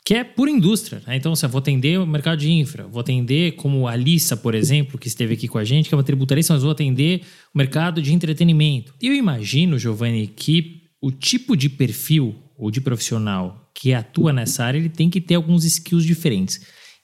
Que 0.05 0.13
é 0.13 0.23
por 0.23 0.47
indústria. 0.47 1.01
Né? 1.07 1.15
Então, 1.15 1.33
eu 1.41 1.49
vou 1.49 1.59
atender 1.59 1.99
o 1.99 2.05
mercado 2.05 2.37
de 2.37 2.51
infra, 2.51 2.85
vou 2.85 2.99
atender 2.99 3.53
como 3.53 3.87
a 3.87 3.93
Alissa, 3.93 4.37
por 4.37 4.53
exemplo, 4.53 4.99
que 4.99 5.07
esteve 5.07 5.33
aqui 5.33 5.47
com 5.47 5.57
a 5.57 5.63
gente, 5.63 5.89
que 5.89 5.95
é 5.95 5.97
uma 5.97 6.03
tributarista, 6.03 6.53
mas 6.53 6.61
vou 6.61 6.71
atender 6.71 7.21
o 7.53 7.57
mercado 7.57 8.03
de 8.03 8.13
entretenimento. 8.13 8.93
E 9.01 9.07
eu 9.07 9.15
imagino, 9.15 9.79
Giovanni, 9.79 10.27
que 10.27 10.83
o 11.01 11.11
tipo 11.11 11.55
de 11.55 11.69
perfil 11.69 12.35
ou 12.59 12.69
de 12.69 12.81
profissional 12.81 13.71
que 13.73 13.93
atua 13.93 14.33
nessa 14.33 14.65
área, 14.65 14.77
ele 14.77 14.89
tem 14.89 15.09
que 15.09 15.21
ter 15.21 15.35
alguns 15.35 15.63
skills 15.63 16.05
diferentes. 16.05 16.59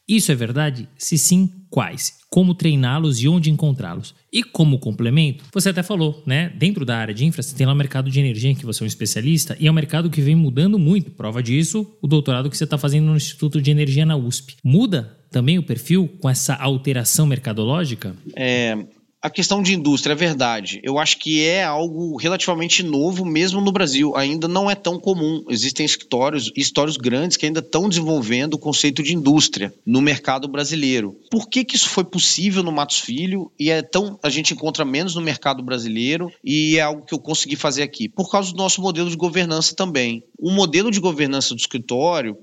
Isso 0.07 0.31
é 0.31 0.35
verdade? 0.35 0.87
Se 0.97 1.17
sim, 1.17 1.49
quais? 1.69 2.19
Como 2.29 2.53
treiná-los 2.53 3.21
e 3.23 3.27
onde 3.27 3.49
encontrá-los? 3.49 4.13
E 4.31 4.43
como 4.43 4.77
complemento, 4.77 5.43
você 5.51 5.69
até 5.69 5.81
falou, 5.81 6.21
né? 6.27 6.49
Dentro 6.49 6.85
da 6.85 6.97
área 6.97 7.13
de 7.13 7.25
infra, 7.25 7.41
você 7.41 7.55
tem 7.55 7.65
lá 7.65 7.73
o 7.73 7.75
mercado 7.75 8.11
de 8.11 8.19
energia, 8.19 8.51
em 8.51 8.55
que 8.55 8.65
você 8.65 8.83
é 8.83 8.85
um 8.85 8.87
especialista, 8.87 9.57
e 9.59 9.65
é 9.65 9.71
um 9.71 9.73
mercado 9.73 10.09
que 10.09 10.21
vem 10.21 10.35
mudando 10.35 10.77
muito. 10.77 11.09
Prova 11.09 11.41
disso, 11.41 11.91
o 12.01 12.07
doutorado 12.07 12.49
que 12.49 12.57
você 12.57 12.65
está 12.65 12.77
fazendo 12.77 13.05
no 13.05 13.15
Instituto 13.15 13.59
de 13.59 13.71
Energia 13.71 14.05
na 14.05 14.15
USP. 14.15 14.57
Muda 14.63 15.17
também 15.31 15.57
o 15.57 15.63
perfil 15.63 16.07
com 16.21 16.29
essa 16.29 16.53
alteração 16.53 17.25
mercadológica? 17.25 18.15
É, 18.35 18.77
a 19.25 19.29
questão 19.31 19.63
de 19.63 19.73
indústria, 19.73 20.13
é 20.13 20.15
verdade. 20.15 20.79
Eu 20.83 20.99
acho 20.99 21.17
que 21.17 21.43
é 21.43 21.63
algo 21.63 22.15
relativamente 22.15 22.83
novo, 22.83 23.25
mesmo 23.25 23.59
no 23.59 23.71
Brasil. 23.71 24.15
Ainda 24.15 24.47
não 24.47 24.69
é 24.69 24.75
tão 24.75 24.99
comum. 24.99 25.43
Existem 25.49 25.83
escritórios, 25.83 26.51
escritórios 26.55 26.95
grandes 26.95 27.35
que 27.35 27.47
ainda 27.47 27.59
estão 27.59 27.89
desenvolvendo 27.89 28.53
o 28.53 28.59
conceito 28.59 29.01
de 29.01 29.15
indústria 29.15 29.73
no 29.83 29.99
mercado 29.99 30.47
brasileiro. 30.47 31.17
Por 31.31 31.49
que, 31.49 31.65
que 31.65 31.75
isso 31.75 31.89
foi 31.89 32.03
possível 32.03 32.61
no 32.61 32.71
Matos 32.71 32.99
Filho 32.99 33.51
e 33.57 33.71
é 33.71 33.81
tão 33.81 34.19
a 34.21 34.29
gente 34.29 34.53
encontra 34.53 34.85
menos 34.85 35.15
no 35.15 35.21
mercado 35.21 35.63
brasileiro 35.63 36.31
e 36.43 36.77
é 36.77 36.81
algo 36.81 37.03
que 37.03 37.13
eu 37.15 37.19
consegui 37.19 37.55
fazer 37.55 37.81
aqui? 37.81 38.07
Por 38.07 38.29
causa 38.29 38.51
do 38.51 38.57
nosso 38.57 38.79
modelo 38.79 39.09
de 39.09 39.17
governança 39.17 39.75
também. 39.75 40.23
O 40.37 40.51
modelo 40.51 40.91
de 40.91 40.99
governança 40.99 41.55
do 41.55 41.59
escritório 41.59 42.37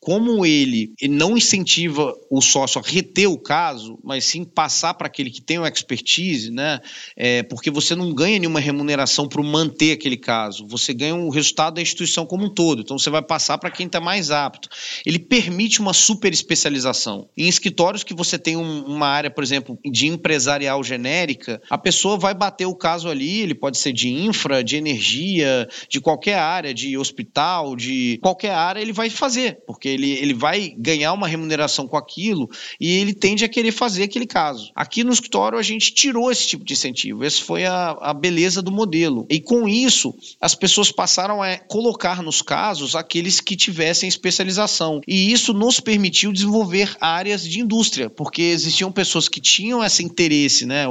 como 0.00 0.46
ele, 0.46 0.92
não 1.08 1.36
incentiva 1.36 2.14
o 2.30 2.40
sócio 2.40 2.80
a 2.80 2.88
reter 2.88 3.26
o 3.26 3.38
caso, 3.38 3.98
mas 4.02 4.24
sim 4.24 4.44
passar 4.44 4.94
para 4.94 5.08
aquele 5.08 5.30
que 5.30 5.42
tem 5.42 5.58
o 5.58 5.66
expertise, 5.66 6.50
né? 6.50 6.80
É, 7.16 7.42
porque 7.42 7.70
você 7.70 7.94
não 7.94 8.14
ganha 8.14 8.38
nenhuma 8.38 8.60
remuneração 8.60 9.28
para 9.28 9.42
manter 9.42 9.92
aquele 9.92 10.16
caso, 10.16 10.66
você 10.66 10.94
ganha 10.94 11.14
o 11.14 11.30
resultado 11.30 11.74
da 11.74 11.82
instituição 11.82 12.24
como 12.24 12.44
um 12.44 12.54
todo. 12.54 12.80
Então 12.80 12.98
você 12.98 13.10
vai 13.10 13.22
passar 13.22 13.58
para 13.58 13.70
quem 13.70 13.86
está 13.86 14.00
mais 14.00 14.30
apto. 14.30 14.68
Ele 15.04 15.18
permite 15.18 15.80
uma 15.80 15.92
super 15.92 16.32
especialização. 16.32 17.28
Em 17.36 17.48
escritórios 17.48 18.04
que 18.04 18.14
você 18.14 18.38
tem 18.38 18.56
um, 18.56 18.84
uma 18.84 19.08
área, 19.08 19.30
por 19.30 19.42
exemplo, 19.42 19.78
de 19.84 20.06
empresarial 20.06 20.82
genérica, 20.84 21.60
a 21.68 21.76
pessoa 21.76 22.16
vai 22.16 22.34
bater 22.34 22.66
o 22.66 22.74
caso 22.74 23.08
ali, 23.08 23.40
ele 23.40 23.54
pode 23.54 23.78
ser 23.78 23.92
de 23.92 24.08
infra, 24.08 24.62
de 24.62 24.76
energia, 24.76 25.68
de 25.88 26.00
qualquer 26.00 26.38
área, 26.38 26.72
de 26.72 26.96
hospital, 26.96 27.74
de 27.74 28.18
qualquer 28.22 28.52
área, 28.52 28.80
ele 28.80 28.92
vai 28.92 29.10
fazer, 29.10 29.58
porque 29.66 29.87
porque 29.88 29.94
ele, 29.94 30.12
ele 30.12 30.34
vai 30.34 30.74
ganhar 30.76 31.12
uma 31.12 31.26
remuneração 31.26 31.86
com 31.86 31.96
aquilo 31.96 32.50
e 32.80 32.98
ele 32.98 33.14
tende 33.14 33.44
a 33.44 33.48
querer 33.48 33.72
fazer 33.72 34.02
aquele 34.02 34.26
caso. 34.26 34.70
Aqui 34.74 35.02
no 35.02 35.12
escritório 35.12 35.58
a 35.58 35.62
gente 35.62 35.92
tirou 35.92 36.30
esse 36.30 36.46
tipo 36.46 36.64
de 36.64 36.72
incentivo, 36.74 37.24
essa 37.24 37.42
foi 37.42 37.64
a, 37.64 37.96
a 38.00 38.12
beleza 38.12 38.60
do 38.60 38.70
modelo. 38.70 39.26
E 39.30 39.40
com 39.40 39.68
isso, 39.68 40.14
as 40.40 40.54
pessoas 40.54 40.92
passaram 40.92 41.42
a 41.42 41.56
colocar 41.56 42.22
nos 42.22 42.42
casos 42.42 42.94
aqueles 42.94 43.40
que 43.40 43.56
tivessem 43.56 44.08
especialização. 44.08 45.00
E 45.06 45.32
isso 45.32 45.52
nos 45.52 45.80
permitiu 45.80 46.32
desenvolver 46.32 46.96
áreas 47.00 47.42
de 47.42 47.60
indústria, 47.60 48.10
porque 48.10 48.42
existiam 48.42 48.92
pessoas 48.92 49.28
que 49.28 49.40
tinham 49.40 49.84
esse 49.84 50.04
interesse, 50.04 50.66
né, 50.66 50.84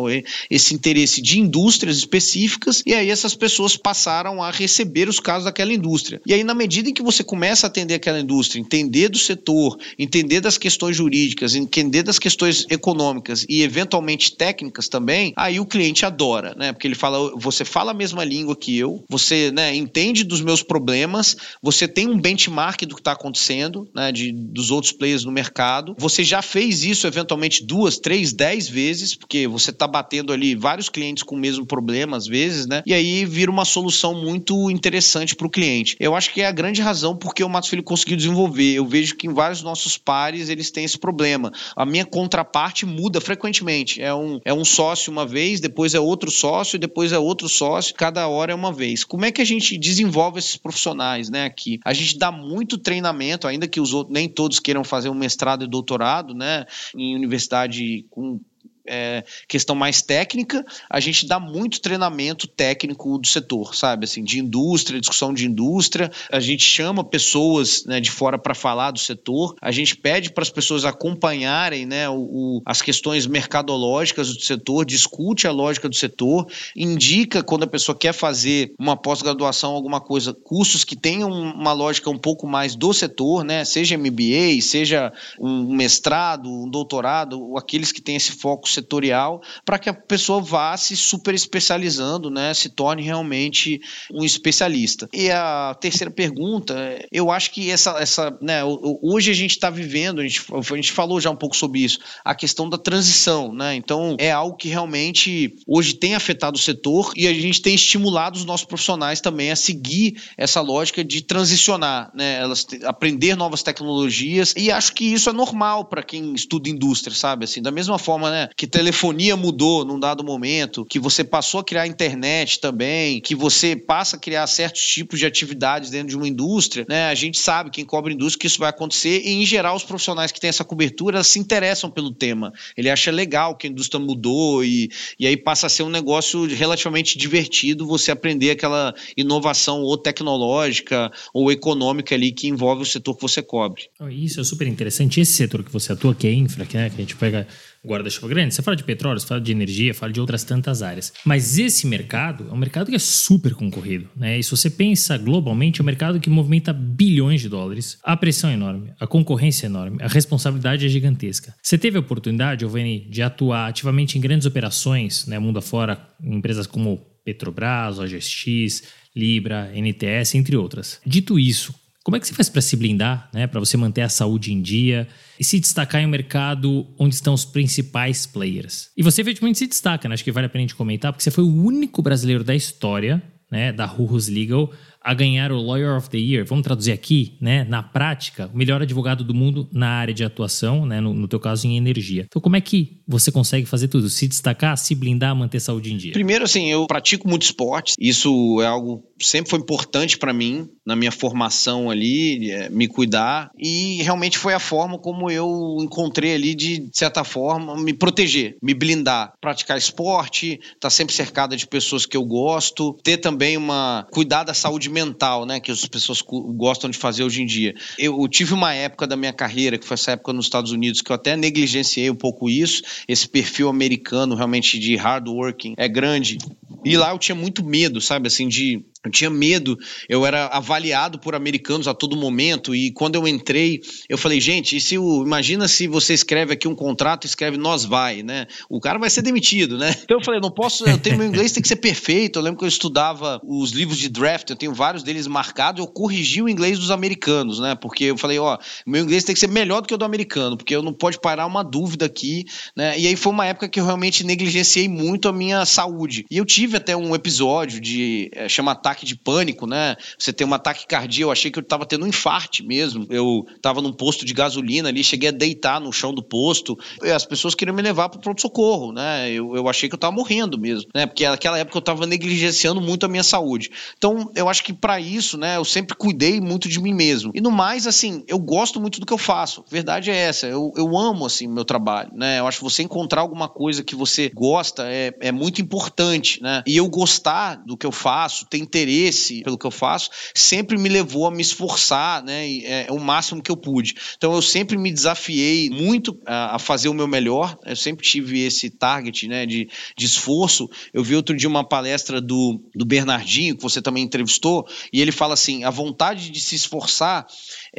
esse 0.49 0.73
interesse 0.73 1.21
de 1.21 1.39
indústrias 1.39 1.97
específicas, 1.97 2.81
e 2.85 2.93
aí 2.93 3.09
essas 3.09 3.35
pessoas 3.35 3.75
passaram 3.75 4.41
a 4.41 4.51
receber 4.51 5.09
os 5.09 5.19
casos 5.19 5.45
daquela 5.45 5.73
indústria. 5.73 6.21
E 6.25 6.33
aí, 6.33 6.43
na 6.43 6.53
medida 6.53 6.89
em 6.89 6.93
que 6.93 7.03
você 7.03 7.23
começa 7.23 7.67
a 7.67 7.69
atender 7.69 7.95
aquela 7.95 8.19
indústria, 8.19 8.59
entender 8.59 8.86
entender 8.87 9.09
do 9.09 9.17
setor, 9.17 9.77
entender 9.99 10.39
das 10.39 10.57
questões 10.57 10.95
jurídicas, 10.95 11.55
entender 11.55 12.03
das 12.03 12.17
questões 12.17 12.65
econômicas 12.69 13.45
e 13.47 13.61
eventualmente 13.61 14.35
técnicas 14.35 14.87
também, 14.87 15.33
aí 15.35 15.59
o 15.59 15.65
cliente 15.65 16.05
adora, 16.05 16.55
né? 16.57 16.71
Porque 16.71 16.87
ele 16.87 16.95
fala, 16.95 17.31
você 17.35 17.65
fala 17.65 17.91
a 17.91 17.93
mesma 17.93 18.23
língua 18.23 18.55
que 18.55 18.77
eu, 18.77 19.03
você 19.09 19.51
né, 19.51 19.75
entende 19.75 20.23
dos 20.23 20.41
meus 20.41 20.63
problemas, 20.63 21.35
você 21.61 21.87
tem 21.87 22.07
um 22.07 22.19
benchmark 22.19 22.81
do 22.85 22.95
que 22.95 23.01
está 23.01 23.11
acontecendo, 23.11 23.87
né? 23.93 24.11
De, 24.11 24.31
dos 24.31 24.71
outros 24.71 24.93
players 24.93 25.25
no 25.25 25.31
mercado. 25.31 25.95
Você 25.97 26.23
já 26.23 26.41
fez 26.41 26.83
isso 26.83 27.05
eventualmente 27.05 27.65
duas, 27.65 27.97
três, 27.97 28.33
dez 28.33 28.69
vezes, 28.69 29.15
porque 29.15 29.47
você 29.47 29.71
está 29.71 29.87
batendo 29.87 30.31
ali 30.31 30.55
vários 30.55 30.89
clientes 30.89 31.23
com 31.23 31.35
o 31.35 31.39
mesmo 31.39 31.65
problema 31.65 32.15
às 32.15 32.25
vezes, 32.25 32.65
né? 32.65 32.81
E 32.85 32.93
aí 32.93 33.25
vira 33.25 33.51
uma 33.51 33.65
solução 33.65 34.13
muito 34.21 34.71
interessante 34.71 35.35
para 35.35 35.47
o 35.47 35.49
cliente. 35.49 35.95
Eu 35.99 36.15
acho 36.15 36.33
que 36.33 36.41
é 36.41 36.47
a 36.47 36.51
grande 36.51 36.81
razão 36.81 37.15
porque 37.15 37.43
o 37.43 37.49
Matos 37.49 37.69
Filho 37.69 37.83
conseguiu 37.83 38.15
desenvolver. 38.15 38.76
Eu 38.77 38.85
vejo 38.85 39.15
que 39.15 39.27
em 39.27 39.33
vários 39.33 39.63
nossos 39.63 39.97
pares 39.97 40.49
eles 40.49 40.69
têm 40.69 40.85
esse 40.85 40.97
problema. 40.97 41.51
A 41.75 41.85
minha 41.85 42.05
contraparte 42.05 42.85
muda 42.85 43.19
frequentemente. 43.19 44.01
É 44.01 44.13
um, 44.13 44.39
é 44.45 44.53
um 44.53 44.63
sócio 44.63 45.11
uma 45.11 45.25
vez, 45.25 45.59
depois 45.59 45.95
é 45.95 45.99
outro 45.99 46.29
sócio, 46.29 46.77
depois 46.77 47.11
é 47.11 47.17
outro 47.17 47.49
sócio, 47.49 47.95
cada 47.95 48.27
hora 48.27 48.51
é 48.51 48.55
uma 48.55 48.71
vez. 48.71 49.03
Como 49.03 49.25
é 49.25 49.31
que 49.31 49.41
a 49.41 49.45
gente 49.45 49.77
desenvolve 49.77 50.37
esses 50.37 50.57
profissionais, 50.57 51.29
né, 51.29 51.45
aqui? 51.45 51.79
A 51.83 51.93
gente 51.93 52.17
dá 52.17 52.31
muito 52.31 52.77
treinamento, 52.77 53.47
ainda 53.47 53.67
que 53.67 53.81
os 53.81 53.93
outros, 53.93 54.13
nem 54.13 54.29
todos 54.29 54.59
queiram 54.59 54.83
fazer 54.83 55.09
um 55.09 55.15
mestrado 55.15 55.63
e 55.63 55.67
doutorado, 55.67 56.33
né, 56.35 56.65
em 56.95 57.15
universidade 57.15 58.05
com 58.11 58.39
é, 58.87 59.23
questão 59.47 59.75
mais 59.75 60.01
técnica, 60.01 60.65
a 60.89 60.99
gente 60.99 61.27
dá 61.27 61.39
muito 61.39 61.81
treinamento 61.81 62.47
técnico 62.47 63.17
do 63.17 63.27
setor, 63.27 63.75
sabe? 63.75 64.05
Assim, 64.05 64.23
de 64.23 64.39
indústria, 64.39 64.99
discussão 64.99 65.33
de 65.33 65.45
indústria. 65.45 66.11
A 66.31 66.39
gente 66.39 66.63
chama 66.63 67.03
pessoas 67.03 67.85
né, 67.85 67.99
de 67.99 68.09
fora 68.09 68.37
para 68.37 68.55
falar 68.55 68.91
do 68.91 68.99
setor. 68.99 69.55
A 69.61 69.71
gente 69.71 69.95
pede 69.95 70.31
para 70.31 70.41
as 70.41 70.49
pessoas 70.49 70.85
acompanharem 70.85 71.85
né, 71.85 72.09
o, 72.09 72.15
o, 72.15 72.61
as 72.65 72.81
questões 72.81 73.27
mercadológicas 73.27 74.33
do 74.33 74.41
setor, 74.41 74.85
discute 74.85 75.47
a 75.47 75.51
lógica 75.51 75.89
do 75.89 75.95
setor, 75.95 76.47
indica 76.75 77.43
quando 77.43 77.63
a 77.63 77.67
pessoa 77.67 77.97
quer 77.97 78.13
fazer 78.13 78.73
uma 78.79 78.95
pós-graduação, 78.95 79.73
alguma 79.73 79.99
coisa, 79.99 80.33
cursos 80.33 80.83
que 80.83 80.95
tenham 80.95 81.29
uma 81.29 81.73
lógica 81.73 82.09
um 82.09 82.17
pouco 82.17 82.47
mais 82.47 82.75
do 82.75 82.93
setor, 82.93 83.43
né? 83.43 83.65
Seja 83.65 83.97
MBA, 83.97 84.61
seja 84.61 85.11
um 85.39 85.73
mestrado, 85.75 86.49
um 86.49 86.69
doutorado, 86.69 87.41
ou 87.41 87.57
aqueles 87.57 87.91
que 87.91 88.01
têm 88.01 88.15
esse 88.15 88.31
foco 88.31 88.69
setorial 88.77 89.41
para 89.65 89.79
que 89.79 89.89
a 89.89 89.93
pessoa 89.93 90.41
vá 90.41 90.75
se 90.77 90.95
super 90.95 91.33
especializando, 91.33 92.29
né, 92.29 92.53
se 92.53 92.69
torne 92.69 93.01
realmente 93.01 93.79
um 94.11 94.23
especialista. 94.23 95.07
E 95.13 95.29
a 95.29 95.75
terceira 95.79 96.11
pergunta, 96.11 96.75
eu 97.11 97.31
acho 97.31 97.51
que 97.51 97.69
essa, 97.69 97.91
essa 97.99 98.37
né, 98.41 98.61
hoje 99.01 99.31
a 99.31 99.33
gente 99.33 99.51
está 99.51 99.69
vivendo, 99.69 100.19
a 100.19 100.23
gente, 100.23 100.41
a 100.51 100.75
gente 100.75 100.91
falou 100.91 101.19
já 101.19 101.29
um 101.29 101.35
pouco 101.35 101.55
sobre 101.55 101.81
isso, 101.81 101.99
a 102.23 102.35
questão 102.35 102.69
da 102.69 102.77
transição, 102.77 103.53
né? 103.53 103.75
Então 103.75 104.15
é 104.19 104.31
algo 104.31 104.55
que 104.55 104.69
realmente 104.69 105.55
hoje 105.67 105.93
tem 105.93 106.15
afetado 106.15 106.57
o 106.57 106.61
setor 106.61 107.11
e 107.15 107.27
a 107.27 107.33
gente 107.33 107.61
tem 107.61 107.75
estimulado 107.75 108.37
os 108.37 108.45
nossos 108.45 108.65
profissionais 108.65 109.21
também 109.21 109.51
a 109.51 109.55
seguir 109.55 110.21
essa 110.37 110.61
lógica 110.61 111.03
de 111.03 111.21
transicionar, 111.21 112.11
né? 112.13 112.39
Elas 112.39 112.65
aprender 112.85 113.35
novas 113.35 113.63
tecnologias 113.63 114.53
e 114.57 114.71
acho 114.71 114.93
que 114.93 115.05
isso 115.05 115.29
é 115.29 115.33
normal 115.33 115.85
para 115.85 116.03
quem 116.03 116.33
estuda 116.33 116.69
indústria, 116.69 117.15
sabe? 117.15 117.45
Assim, 117.45 117.61
da 117.61 117.71
mesma 117.71 117.97
forma, 117.97 118.29
né, 118.29 118.49
que 118.55 118.66
telefonia 118.67 119.35
mudou 119.35 119.85
num 119.85 119.99
dado 119.99 120.23
momento, 120.23 120.85
que 120.85 120.99
você 120.99 121.23
passou 121.23 121.59
a 121.59 121.63
criar 121.63 121.87
internet 121.87 122.59
também, 122.59 123.21
que 123.21 123.35
você 123.35 123.75
passa 123.75 124.15
a 124.15 124.19
criar 124.19 124.45
certos 124.47 124.81
tipos 124.81 125.19
de 125.19 125.25
atividades 125.25 125.89
dentro 125.89 126.09
de 126.09 126.17
uma 126.17 126.27
indústria, 126.27 126.85
né? 126.87 127.09
A 127.09 127.15
gente 127.15 127.39
sabe, 127.39 127.69
quem 127.69 127.85
cobre 127.85 128.13
indústria, 128.13 128.39
que 128.41 128.47
isso 128.47 128.59
vai 128.59 128.69
acontecer 128.69 129.21
e, 129.23 129.33
em 129.33 129.45
geral, 129.45 129.75
os 129.75 129.83
profissionais 129.83 130.31
que 130.31 130.39
têm 130.39 130.49
essa 130.49 130.63
cobertura 130.63 131.23
se 131.23 131.39
interessam 131.39 131.89
pelo 131.89 132.11
tema. 132.11 132.51
Ele 132.75 132.89
acha 132.89 133.11
legal 133.11 133.55
que 133.55 133.67
a 133.67 133.69
indústria 133.69 133.99
mudou 133.99 134.63
e, 134.63 134.89
e 135.19 135.25
aí 135.25 135.37
passa 135.37 135.67
a 135.67 135.69
ser 135.69 135.83
um 135.83 135.89
negócio 135.89 136.45
relativamente 136.47 137.17
divertido 137.17 137.87
você 137.87 138.11
aprender 138.11 138.51
aquela 138.51 138.93
inovação 139.15 139.81
ou 139.81 139.97
tecnológica 139.97 141.11
ou 141.33 141.51
econômica 141.51 142.15
ali 142.15 142.31
que 142.31 142.47
envolve 142.47 142.83
o 142.83 142.85
setor 142.85 143.15
que 143.15 143.21
você 143.21 143.41
cobre. 143.41 143.83
Isso 144.09 144.39
é 144.39 144.43
super 144.43 144.67
interessante. 144.67 145.21
Esse 145.21 145.33
setor 145.33 145.63
que 145.63 145.71
você 145.71 145.93
atua, 145.93 146.13
que 146.13 146.27
é 146.27 146.33
infra, 146.33 146.65
que, 146.65 146.77
né, 146.77 146.89
que 146.89 146.95
a 146.95 146.99
gente 146.99 147.15
pega 147.15 147.47
guarda-chuva 147.87 148.27
grande. 148.27 148.53
Você 148.53 148.61
fala 148.61 148.75
de 148.75 148.83
petróleo, 148.83 149.19
você 149.19 149.25
fala 149.27 149.41
de 149.41 149.51
energia, 149.51 149.93
fala 149.93 150.11
de 150.11 150.19
outras 150.19 150.43
tantas 150.43 150.81
áreas. 150.81 151.13
Mas 151.23 151.57
esse 151.57 151.87
mercado 151.87 152.47
é 152.49 152.53
um 152.53 152.57
mercado 152.57 152.89
que 152.89 152.95
é 152.95 152.99
super 152.99 153.53
concorrido. 153.53 154.09
Né? 154.15 154.37
E 154.37 154.43
se 154.43 154.51
você 154.51 154.69
pensa 154.69 155.17
globalmente, 155.17 155.79
é 155.79 155.83
um 155.83 155.85
mercado 155.85 156.19
que 156.19 156.29
movimenta 156.29 156.73
bilhões 156.73 157.41
de 157.41 157.49
dólares. 157.49 157.97
A 158.03 158.17
pressão 158.17 158.49
é 158.49 158.53
enorme, 158.53 158.91
a 158.99 159.07
concorrência 159.07 159.65
é 159.65 159.69
enorme, 159.69 159.97
a 160.01 160.07
responsabilidade 160.07 160.85
é 160.85 160.89
gigantesca. 160.89 161.55
Você 161.61 161.77
teve 161.77 161.97
a 161.97 162.01
oportunidade, 162.01 162.61
Giovanni, 162.61 163.07
de 163.09 163.21
atuar 163.21 163.67
ativamente 163.67 164.17
em 164.17 164.21
grandes 164.21 164.45
operações, 164.45 165.25
né, 165.25 165.39
mundo 165.39 165.59
afora, 165.59 165.99
em 166.21 166.35
empresas 166.35 166.67
como 166.67 167.05
Petrobras, 167.23 167.99
OGX, 167.99 168.83
Libra, 169.15 169.71
NTS, 169.73 170.35
entre 170.35 170.55
outras. 170.55 171.01
Dito 171.05 171.39
isso, 171.39 171.73
como 172.07 172.15
é 172.15 172.21
que 172.21 172.27
você 172.27 172.33
faz 172.33 172.47
para 172.47 172.61
se 172.61 172.77
blindar, 172.77 173.29
né, 173.33 173.47
para 173.47 173.59
você 173.59 173.75
manter 173.75 173.99
a 173.99 174.07
saúde 174.07 174.53
em 174.53 174.61
dia 174.61 175.09
e 175.37 175.43
se 175.43 175.59
destacar 175.59 176.01
em 176.01 176.05
um 176.05 176.09
mercado 176.09 176.87
onde 176.97 177.13
estão 177.13 177.33
os 177.33 177.43
principais 177.43 178.25
players? 178.25 178.89
E 178.95 179.03
você 179.03 179.19
efetivamente 179.19 179.59
se 179.59 179.67
destaca, 179.67 180.07
né? 180.07 180.13
acho 180.13 180.23
que 180.23 180.31
vale 180.31 180.45
a 180.45 180.49
pena 180.49 180.61
a 180.61 180.67
gente 180.67 180.75
comentar, 180.75 181.11
porque 181.11 181.21
você 181.21 181.29
foi 181.29 181.43
o 181.43 181.53
único 181.53 182.01
brasileiro 182.01 182.45
da 182.45 182.55
história 182.55 183.21
né, 183.51 183.73
da 183.73 183.83
Rurus 183.83 184.29
Legal 184.29 184.71
a 185.07 185.13
ganhar 185.13 185.53
o 185.53 185.61
Lawyer 185.61 185.95
of 185.95 186.09
the 186.09 186.17
Year, 186.17 186.45
vamos 186.45 186.65
traduzir 186.65 186.91
aqui, 186.91 187.37
né, 187.39 187.63
na 187.63 187.81
prática, 187.81 188.51
o 188.53 188.57
melhor 188.57 188.81
advogado 188.81 189.23
do 189.23 189.33
mundo 189.33 189.65
na 189.71 189.87
área 189.87 190.13
de 190.13 190.21
atuação, 190.21 190.85
né, 190.85 190.99
no, 190.99 191.13
no 191.13 191.29
teu 191.29 191.39
caso 191.39 191.65
em 191.65 191.77
energia. 191.77 192.25
Então, 192.27 192.41
como 192.41 192.57
é 192.57 192.61
que 192.61 192.99
você 193.07 193.31
consegue 193.31 193.65
fazer 193.65 193.87
tudo? 193.87 194.09
Se 194.09 194.27
destacar, 194.27 194.77
se 194.77 194.93
blindar, 194.93 195.33
manter 195.33 195.61
saúde 195.61 195.93
em 195.93 195.97
dia? 195.97 196.11
Primeiro, 196.11 196.43
assim, 196.43 196.69
eu 196.69 196.85
pratico 196.87 197.25
muito 197.25 197.43
esporte, 197.43 197.93
isso 197.97 198.61
é 198.61 198.65
algo 198.65 199.01
sempre 199.21 199.49
foi 199.49 199.59
importante 199.59 200.17
para 200.17 200.33
mim 200.33 200.67
na 200.85 200.95
minha 200.95 201.11
formação 201.11 201.89
ali, 201.89 202.51
é, 202.51 202.69
me 202.69 202.87
cuidar 202.87 203.49
e 203.57 204.01
realmente 204.03 204.37
foi 204.37 204.53
a 204.53 204.59
forma 204.59 204.97
como 204.97 205.29
eu 205.29 205.77
encontrei 205.79 206.33
ali 206.33 206.55
de, 206.55 206.79
de 206.79 206.97
certa 206.97 207.23
forma 207.23 207.75
me 207.77 207.93
proteger, 207.93 208.57
me 208.61 208.73
blindar, 208.73 209.33
praticar 209.41 209.77
esporte, 209.77 210.53
estar 210.53 210.79
tá 210.81 210.89
sempre 210.89 211.13
cercada 211.13 211.55
de 211.55 211.67
pessoas 211.67 212.05
que 212.05 212.15
eu 212.15 212.23
gosto, 212.23 212.93
ter 213.03 213.17
também 213.17 213.57
uma 213.57 214.07
cuidar 214.11 214.43
da 214.43 214.53
saúde 214.53 214.89
mental, 214.97 215.45
né, 215.45 215.59
que 215.59 215.71
as 215.71 215.85
pessoas 215.85 216.21
gostam 216.21 216.89
de 216.89 216.97
fazer 216.97 217.23
hoje 217.23 217.43
em 217.43 217.45
dia. 217.45 217.75
Eu, 217.99 218.19
eu 218.19 218.27
tive 218.27 218.53
uma 218.53 218.73
época 218.73 219.05
da 219.05 219.15
minha 219.15 219.33
carreira, 219.33 219.77
que 219.77 219.85
foi 219.85 219.93
essa 219.93 220.11
época 220.11 220.33
nos 220.33 220.45
Estados 220.45 220.71
Unidos, 220.71 221.01
que 221.01 221.11
eu 221.11 221.15
até 221.15 221.37
negligenciei 221.37 222.09
um 222.09 222.15
pouco 222.15 222.49
isso, 222.49 222.81
esse 223.07 223.27
perfil 223.29 223.69
americano 223.69 224.33
realmente 224.35 224.79
de 224.79 224.95
hard 224.95 225.27
working 225.27 225.75
é 225.77 225.87
grande. 225.87 226.39
E 226.83 226.97
lá 226.97 227.11
eu 227.11 227.19
tinha 227.19 227.35
muito 227.35 227.63
medo, 227.63 228.01
sabe, 228.01 228.27
assim, 228.27 228.47
de 228.47 228.83
eu 229.07 229.11
tinha 229.11 229.29
medo, 229.29 229.77
eu 230.07 230.25
era 230.25 230.47
avaliado 230.47 231.19
por 231.19 231.35
americanos 231.35 231.87
a 231.87 231.93
todo 231.93 232.15
momento 232.15 232.75
e 232.75 232.91
quando 232.91 233.15
eu 233.15 233.27
entrei, 233.27 233.81
eu 234.07 234.17
falei, 234.17 234.39
gente, 234.39 234.77
e 234.77 234.81
se 234.81 234.97
o, 234.97 235.23
imagina 235.23 235.67
se 235.67 235.87
você 235.87 236.13
escreve 236.13 236.53
aqui 236.53 236.67
um 236.67 236.75
contrato, 236.75 237.25
escreve 237.25 237.57
nós 237.57 237.85
vai, 237.85 238.23
né? 238.23 238.47
O 238.69 238.79
cara 238.79 238.99
vai 238.99 239.09
ser 239.09 239.21
demitido, 239.21 239.77
né? 239.77 239.95
Então 240.03 240.19
eu 240.19 240.23
falei, 240.23 240.39
não 240.39 240.51
posso, 240.51 240.87
eu 240.87 240.97
tenho 240.97 241.17
meu 241.17 241.27
inglês 241.27 241.51
tem 241.51 241.61
que 241.61 241.67
ser 241.67 241.77
perfeito. 241.77 242.39
Eu 242.39 242.43
lembro 242.43 242.59
que 242.59 242.63
eu 242.63 242.69
estudava 242.69 243.41
os 243.43 243.71
livros 243.71 243.97
de 243.97 244.09
draft, 244.09 244.49
eu 244.49 244.55
tenho 244.55 244.73
vários 244.73 245.03
deles 245.03 245.27
marcados, 245.27 245.79
eu 245.79 245.87
corrigi 245.87 246.41
o 246.41 246.49
inglês 246.49 246.79
dos 246.79 246.91
americanos, 246.91 247.59
né? 247.59 247.75
Porque 247.75 248.05
eu 248.05 248.17
falei, 248.17 248.39
ó, 248.39 248.57
meu 248.85 249.03
inglês 249.03 249.23
tem 249.23 249.33
que 249.33 249.39
ser 249.39 249.49
melhor 249.49 249.81
do 249.81 249.87
que 249.87 249.93
o 249.93 249.97
do 249.97 250.05
americano, 250.05 250.57
porque 250.57 250.75
eu 250.75 250.81
não 250.81 250.93
pode 250.93 251.19
parar 251.19 251.45
uma 251.45 251.63
dúvida 251.63 252.05
aqui, 252.05 252.45
né? 252.75 252.97
E 252.97 253.07
aí 253.07 253.15
foi 253.15 253.31
uma 253.31 253.45
época 253.45 253.67
que 253.67 253.79
eu 253.79 253.85
realmente 253.85 254.23
negligenciei 254.23 254.87
muito 254.87 255.27
a 255.27 255.33
minha 255.33 255.65
saúde. 255.65 256.25
E 256.29 256.37
eu 256.37 256.45
tive 256.45 256.77
até 256.77 256.95
um 256.95 257.13
episódio 257.13 257.79
de 257.79 258.29
é, 258.33 258.47
chama 258.47 258.71
ataque 258.71 258.96
de 259.05 259.15
pânico, 259.15 259.65
né? 259.67 259.95
Você 260.17 260.31
tem 260.33 260.45
um 260.45 260.53
ataque 260.53 260.85
cardíaco, 260.87 261.27
eu 261.27 261.31
achei 261.31 261.51
que 261.51 261.59
eu 261.59 261.63
estava 261.63 261.85
tendo 261.85 262.05
um 262.05 262.07
infarte 262.07 262.63
mesmo. 262.63 263.05
Eu 263.09 263.45
estava 263.55 263.81
num 263.81 263.93
posto 263.93 264.25
de 264.25 264.33
gasolina 264.33 264.89
ali, 264.89 265.03
cheguei 265.03 265.29
a 265.29 265.31
deitar 265.31 265.79
no 265.79 265.91
chão 265.91 266.13
do 266.13 266.23
posto, 266.23 266.77
as 267.01 267.25
pessoas 267.25 267.55
queriam 267.55 267.75
me 267.75 267.81
levar 267.81 268.09
para 268.09 268.19
pronto-socorro, 268.19 268.91
né? 268.91 269.31
Eu, 269.31 269.55
eu 269.55 269.67
achei 269.67 269.89
que 269.89 269.95
eu 269.95 269.97
estava 269.97 270.15
morrendo 270.15 270.57
mesmo, 270.57 270.89
né? 270.93 271.05
Porque 271.05 271.27
naquela 271.27 271.57
época 271.57 271.77
eu 271.77 271.79
estava 271.79 272.05
negligenciando 272.05 272.81
muito 272.81 273.05
a 273.05 273.09
minha 273.09 273.23
saúde. 273.23 273.71
Então, 273.97 274.31
eu 274.35 274.49
acho 274.49 274.63
que 274.63 274.73
para 274.73 274.99
isso, 274.99 275.37
né, 275.37 275.57
eu 275.57 275.65
sempre 275.65 275.95
cuidei 275.95 276.39
muito 276.39 276.67
de 276.67 276.79
mim 276.79 276.93
mesmo. 276.93 277.31
E 277.33 277.41
no 277.41 277.51
mais, 277.51 277.87
assim, 277.87 278.23
eu 278.27 278.39
gosto 278.39 278.79
muito 278.79 278.99
do 278.99 279.05
que 279.05 279.13
eu 279.13 279.17
faço. 279.17 279.63
Verdade 279.69 280.11
é 280.11 280.15
essa. 280.15 280.47
Eu, 280.47 280.71
eu 280.75 280.97
amo, 280.97 281.25
assim, 281.25 281.47
meu 281.47 281.65
trabalho, 281.65 282.11
né? 282.13 282.39
Eu 282.39 282.47
acho 282.47 282.59
que 282.59 282.63
você 282.63 282.83
encontrar 282.83 283.21
alguma 283.21 283.47
coisa 283.47 283.83
que 283.83 283.95
você 283.95 284.29
gosta 284.33 284.83
é, 284.87 285.13
é 285.19 285.31
muito 285.31 285.61
importante, 285.61 286.41
né? 286.41 286.63
E 286.65 286.77
eu 286.77 286.87
gostar 286.89 287.55
do 287.65 287.77
que 287.77 287.85
eu 287.85 287.91
faço, 287.91 288.45
ter 288.45 288.57
interesse 288.77 289.41
pelo 289.43 289.57
que 289.57 289.65
eu 289.65 289.71
faço 289.71 290.09
sempre 290.35 290.77
me 290.77 290.89
levou 290.89 291.25
a 291.25 291.31
me 291.31 291.41
esforçar, 291.41 292.23
né? 292.23 292.57
É, 292.63 292.87
o 292.89 292.99
máximo 292.99 293.41
que 293.41 293.51
eu 293.51 293.57
pude. 293.57 293.95
Então 294.17 294.33
eu 294.33 294.41
sempre 294.41 294.77
me 294.77 294.91
desafiei 294.91 295.69
muito 295.69 296.19
a, 296.25 296.55
a 296.55 296.59
fazer 296.59 296.89
o 296.89 296.93
meu 296.93 297.07
melhor. 297.07 297.57
Eu 297.65 297.75
sempre 297.75 298.05
tive 298.05 298.41
esse 298.41 298.69
target, 298.69 299.27
né? 299.27 299.45
De, 299.45 299.69
de 299.97 300.05
esforço. 300.05 300.69
Eu 300.93 301.03
vi 301.03 301.15
outro 301.15 301.35
dia 301.35 301.49
uma 301.49 301.67
palestra 301.67 302.21
do, 302.21 302.61
do 302.75 302.85
Bernardinho 302.85 303.55
que 303.55 303.63
você 303.63 303.81
também 303.81 304.03
entrevistou 304.03 304.67
e 304.93 305.01
ele 305.01 305.11
fala 305.11 305.33
assim: 305.33 305.63
a 305.63 305.69
vontade 305.69 306.29
de 306.29 306.39
se 306.39 306.55
esforçar 306.55 307.25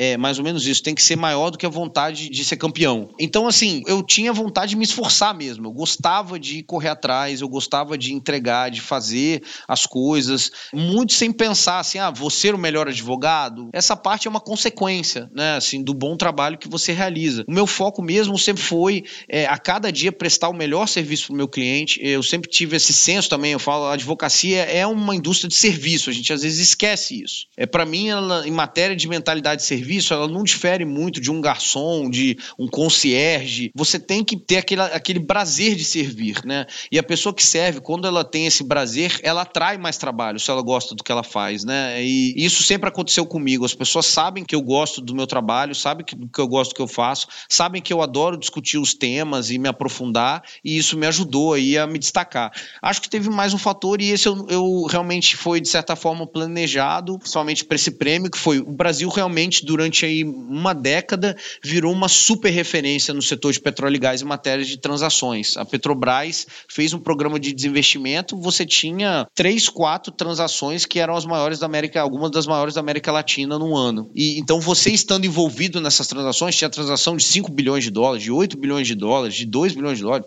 é 0.00 0.16
mais 0.16 0.38
ou 0.38 0.44
menos 0.44 0.64
isso, 0.64 0.80
tem 0.80 0.94
que 0.94 1.02
ser 1.02 1.16
maior 1.16 1.50
do 1.50 1.58
que 1.58 1.66
a 1.66 1.68
vontade 1.68 2.30
de 2.30 2.44
ser 2.44 2.56
campeão. 2.56 3.10
Então, 3.18 3.48
assim, 3.48 3.82
eu 3.84 4.00
tinha 4.00 4.32
vontade 4.32 4.70
de 4.70 4.76
me 4.76 4.84
esforçar 4.84 5.34
mesmo, 5.34 5.66
eu 5.66 5.72
gostava 5.72 6.38
de 6.38 6.62
correr 6.62 6.90
atrás, 6.90 7.40
eu 7.40 7.48
gostava 7.48 7.98
de 7.98 8.14
entregar, 8.14 8.70
de 8.70 8.80
fazer 8.80 9.42
as 9.66 9.86
coisas, 9.86 10.52
muito 10.72 11.14
sem 11.14 11.32
pensar 11.32 11.80
assim, 11.80 11.98
ah, 11.98 12.12
vou 12.12 12.30
ser 12.30 12.54
o 12.54 12.58
melhor 12.58 12.86
advogado. 12.86 13.70
Essa 13.72 13.96
parte 13.96 14.28
é 14.28 14.30
uma 14.30 14.40
consequência, 14.40 15.28
né, 15.34 15.56
assim, 15.56 15.82
do 15.82 15.92
bom 15.92 16.16
trabalho 16.16 16.58
que 16.58 16.68
você 16.68 16.92
realiza. 16.92 17.44
O 17.48 17.52
meu 17.52 17.66
foco 17.66 18.00
mesmo 18.00 18.38
sempre 18.38 18.62
foi, 18.62 19.02
é, 19.28 19.46
a 19.46 19.58
cada 19.58 19.90
dia, 19.90 20.12
prestar 20.12 20.48
o 20.48 20.54
melhor 20.54 20.86
serviço 20.86 21.26
para 21.26 21.34
o 21.34 21.36
meu 21.36 21.48
cliente. 21.48 21.98
Eu 22.00 22.22
sempre 22.22 22.48
tive 22.48 22.76
esse 22.76 22.92
senso 22.92 23.28
também, 23.28 23.50
eu 23.50 23.58
falo, 23.58 23.86
a 23.86 23.94
advocacia 23.94 24.62
é 24.62 24.86
uma 24.86 25.16
indústria 25.16 25.48
de 25.48 25.56
serviço, 25.56 26.08
a 26.08 26.12
gente 26.12 26.32
às 26.32 26.42
vezes 26.42 26.60
esquece 26.60 27.20
isso. 27.20 27.46
É 27.56 27.66
Para 27.66 27.84
mim, 27.84 28.10
ela, 28.10 28.46
em 28.46 28.52
matéria 28.52 28.94
de 28.94 29.08
mentalidade 29.08 29.62
de 29.62 29.66
serviço, 29.66 29.87
serviço 29.88 30.12
ela 30.12 30.28
não 30.28 30.44
difere 30.44 30.84
muito 30.84 31.18
de 31.18 31.30
um 31.30 31.40
garçom, 31.40 32.10
de 32.10 32.36
um 32.58 32.68
concierge. 32.68 33.70
Você 33.74 33.98
tem 33.98 34.22
que 34.22 34.36
ter 34.36 34.58
aquele, 34.58 34.82
aquele 34.82 35.20
prazer 35.20 35.74
de 35.74 35.84
servir, 35.84 36.44
né? 36.44 36.66
E 36.92 36.98
a 36.98 37.02
pessoa 37.02 37.34
que 37.34 37.42
serve, 37.42 37.80
quando 37.80 38.06
ela 38.06 38.22
tem 38.22 38.46
esse 38.46 38.64
prazer, 38.64 39.18
ela 39.22 39.42
atrai 39.42 39.78
mais 39.78 39.96
trabalho, 39.96 40.38
se 40.38 40.50
ela 40.50 40.60
gosta 40.60 40.94
do 40.94 41.02
que 41.02 41.10
ela 41.10 41.22
faz, 41.22 41.64
né? 41.64 42.02
E 42.04 42.34
isso 42.36 42.62
sempre 42.62 42.88
aconteceu 42.88 43.24
comigo. 43.24 43.64
As 43.64 43.74
pessoas 43.74 44.04
sabem 44.04 44.44
que 44.44 44.54
eu 44.54 44.60
gosto 44.60 45.00
do 45.00 45.14
meu 45.14 45.26
trabalho, 45.26 45.74
sabem 45.74 46.04
que, 46.04 46.14
que 46.14 46.40
eu 46.40 46.46
gosto 46.46 46.72
do 46.72 46.74
que 46.74 46.82
eu 46.82 46.88
faço, 46.88 47.26
sabem 47.48 47.80
que 47.80 47.92
eu 47.92 48.02
adoro 48.02 48.36
discutir 48.36 48.76
os 48.76 48.92
temas 48.92 49.50
e 49.50 49.58
me 49.58 49.68
aprofundar, 49.68 50.42
e 50.62 50.76
isso 50.76 50.98
me 50.98 51.06
ajudou 51.06 51.54
aí 51.54 51.78
a 51.78 51.86
me 51.86 51.98
destacar. 51.98 52.52
Acho 52.82 53.00
que 53.00 53.08
teve 53.08 53.30
mais 53.30 53.54
um 53.54 53.58
fator, 53.58 54.02
e 54.02 54.10
esse 54.10 54.28
eu, 54.28 54.46
eu 54.50 54.82
realmente 54.84 55.34
foi, 55.34 55.60
de 55.60 55.68
certa 55.68 55.96
forma, 55.96 56.26
planejado, 56.26 57.18
principalmente 57.18 57.64
para 57.64 57.76
esse 57.76 57.92
prêmio, 57.92 58.30
que 58.30 58.38
foi 58.38 58.58
o 58.58 58.72
Brasil 58.72 59.08
realmente, 59.08 59.64
durante 59.64 59.77
aí 60.04 60.24
uma 60.24 60.74
década, 60.74 61.36
virou 61.62 61.92
uma 61.92 62.08
super 62.08 62.50
referência 62.50 63.12
no 63.14 63.22
setor 63.22 63.52
de 63.52 63.60
petróleo 63.60 63.96
e 63.96 63.98
gás 63.98 64.22
em 64.22 64.24
matéria 64.24 64.64
de 64.64 64.76
transações. 64.76 65.56
A 65.56 65.64
Petrobras 65.64 66.46
fez 66.68 66.92
um 66.92 66.98
programa 66.98 67.38
de 67.38 67.52
desinvestimento, 67.52 68.36
você 68.36 68.64
tinha 68.64 69.26
três, 69.34 69.68
quatro 69.68 70.12
transações 70.12 70.84
que 70.84 70.98
eram 70.98 71.16
as 71.16 71.24
maiores 71.24 71.58
da 71.58 71.66
América, 71.66 72.00
algumas 72.00 72.30
das 72.30 72.46
maiores 72.46 72.74
da 72.74 72.80
América 72.80 73.12
Latina 73.12 73.58
no 73.58 73.76
ano. 73.76 74.10
E 74.14 74.38
então 74.38 74.60
você 74.60 74.90
estando 74.90 75.24
envolvido 75.24 75.80
nessas 75.80 76.06
transações, 76.06 76.56
tinha 76.56 76.70
transação 76.70 77.16
de 77.16 77.24
5 77.24 77.50
bilhões 77.50 77.84
de 77.84 77.90
dólares, 77.90 78.22
de 78.22 78.30
8 78.30 78.56
bilhões 78.58 78.86
de 78.86 78.94
dólares, 78.94 79.34
de 79.34 79.46
2 79.46 79.74
bilhões 79.74 79.98
de 79.98 80.04
dólares, 80.04 80.24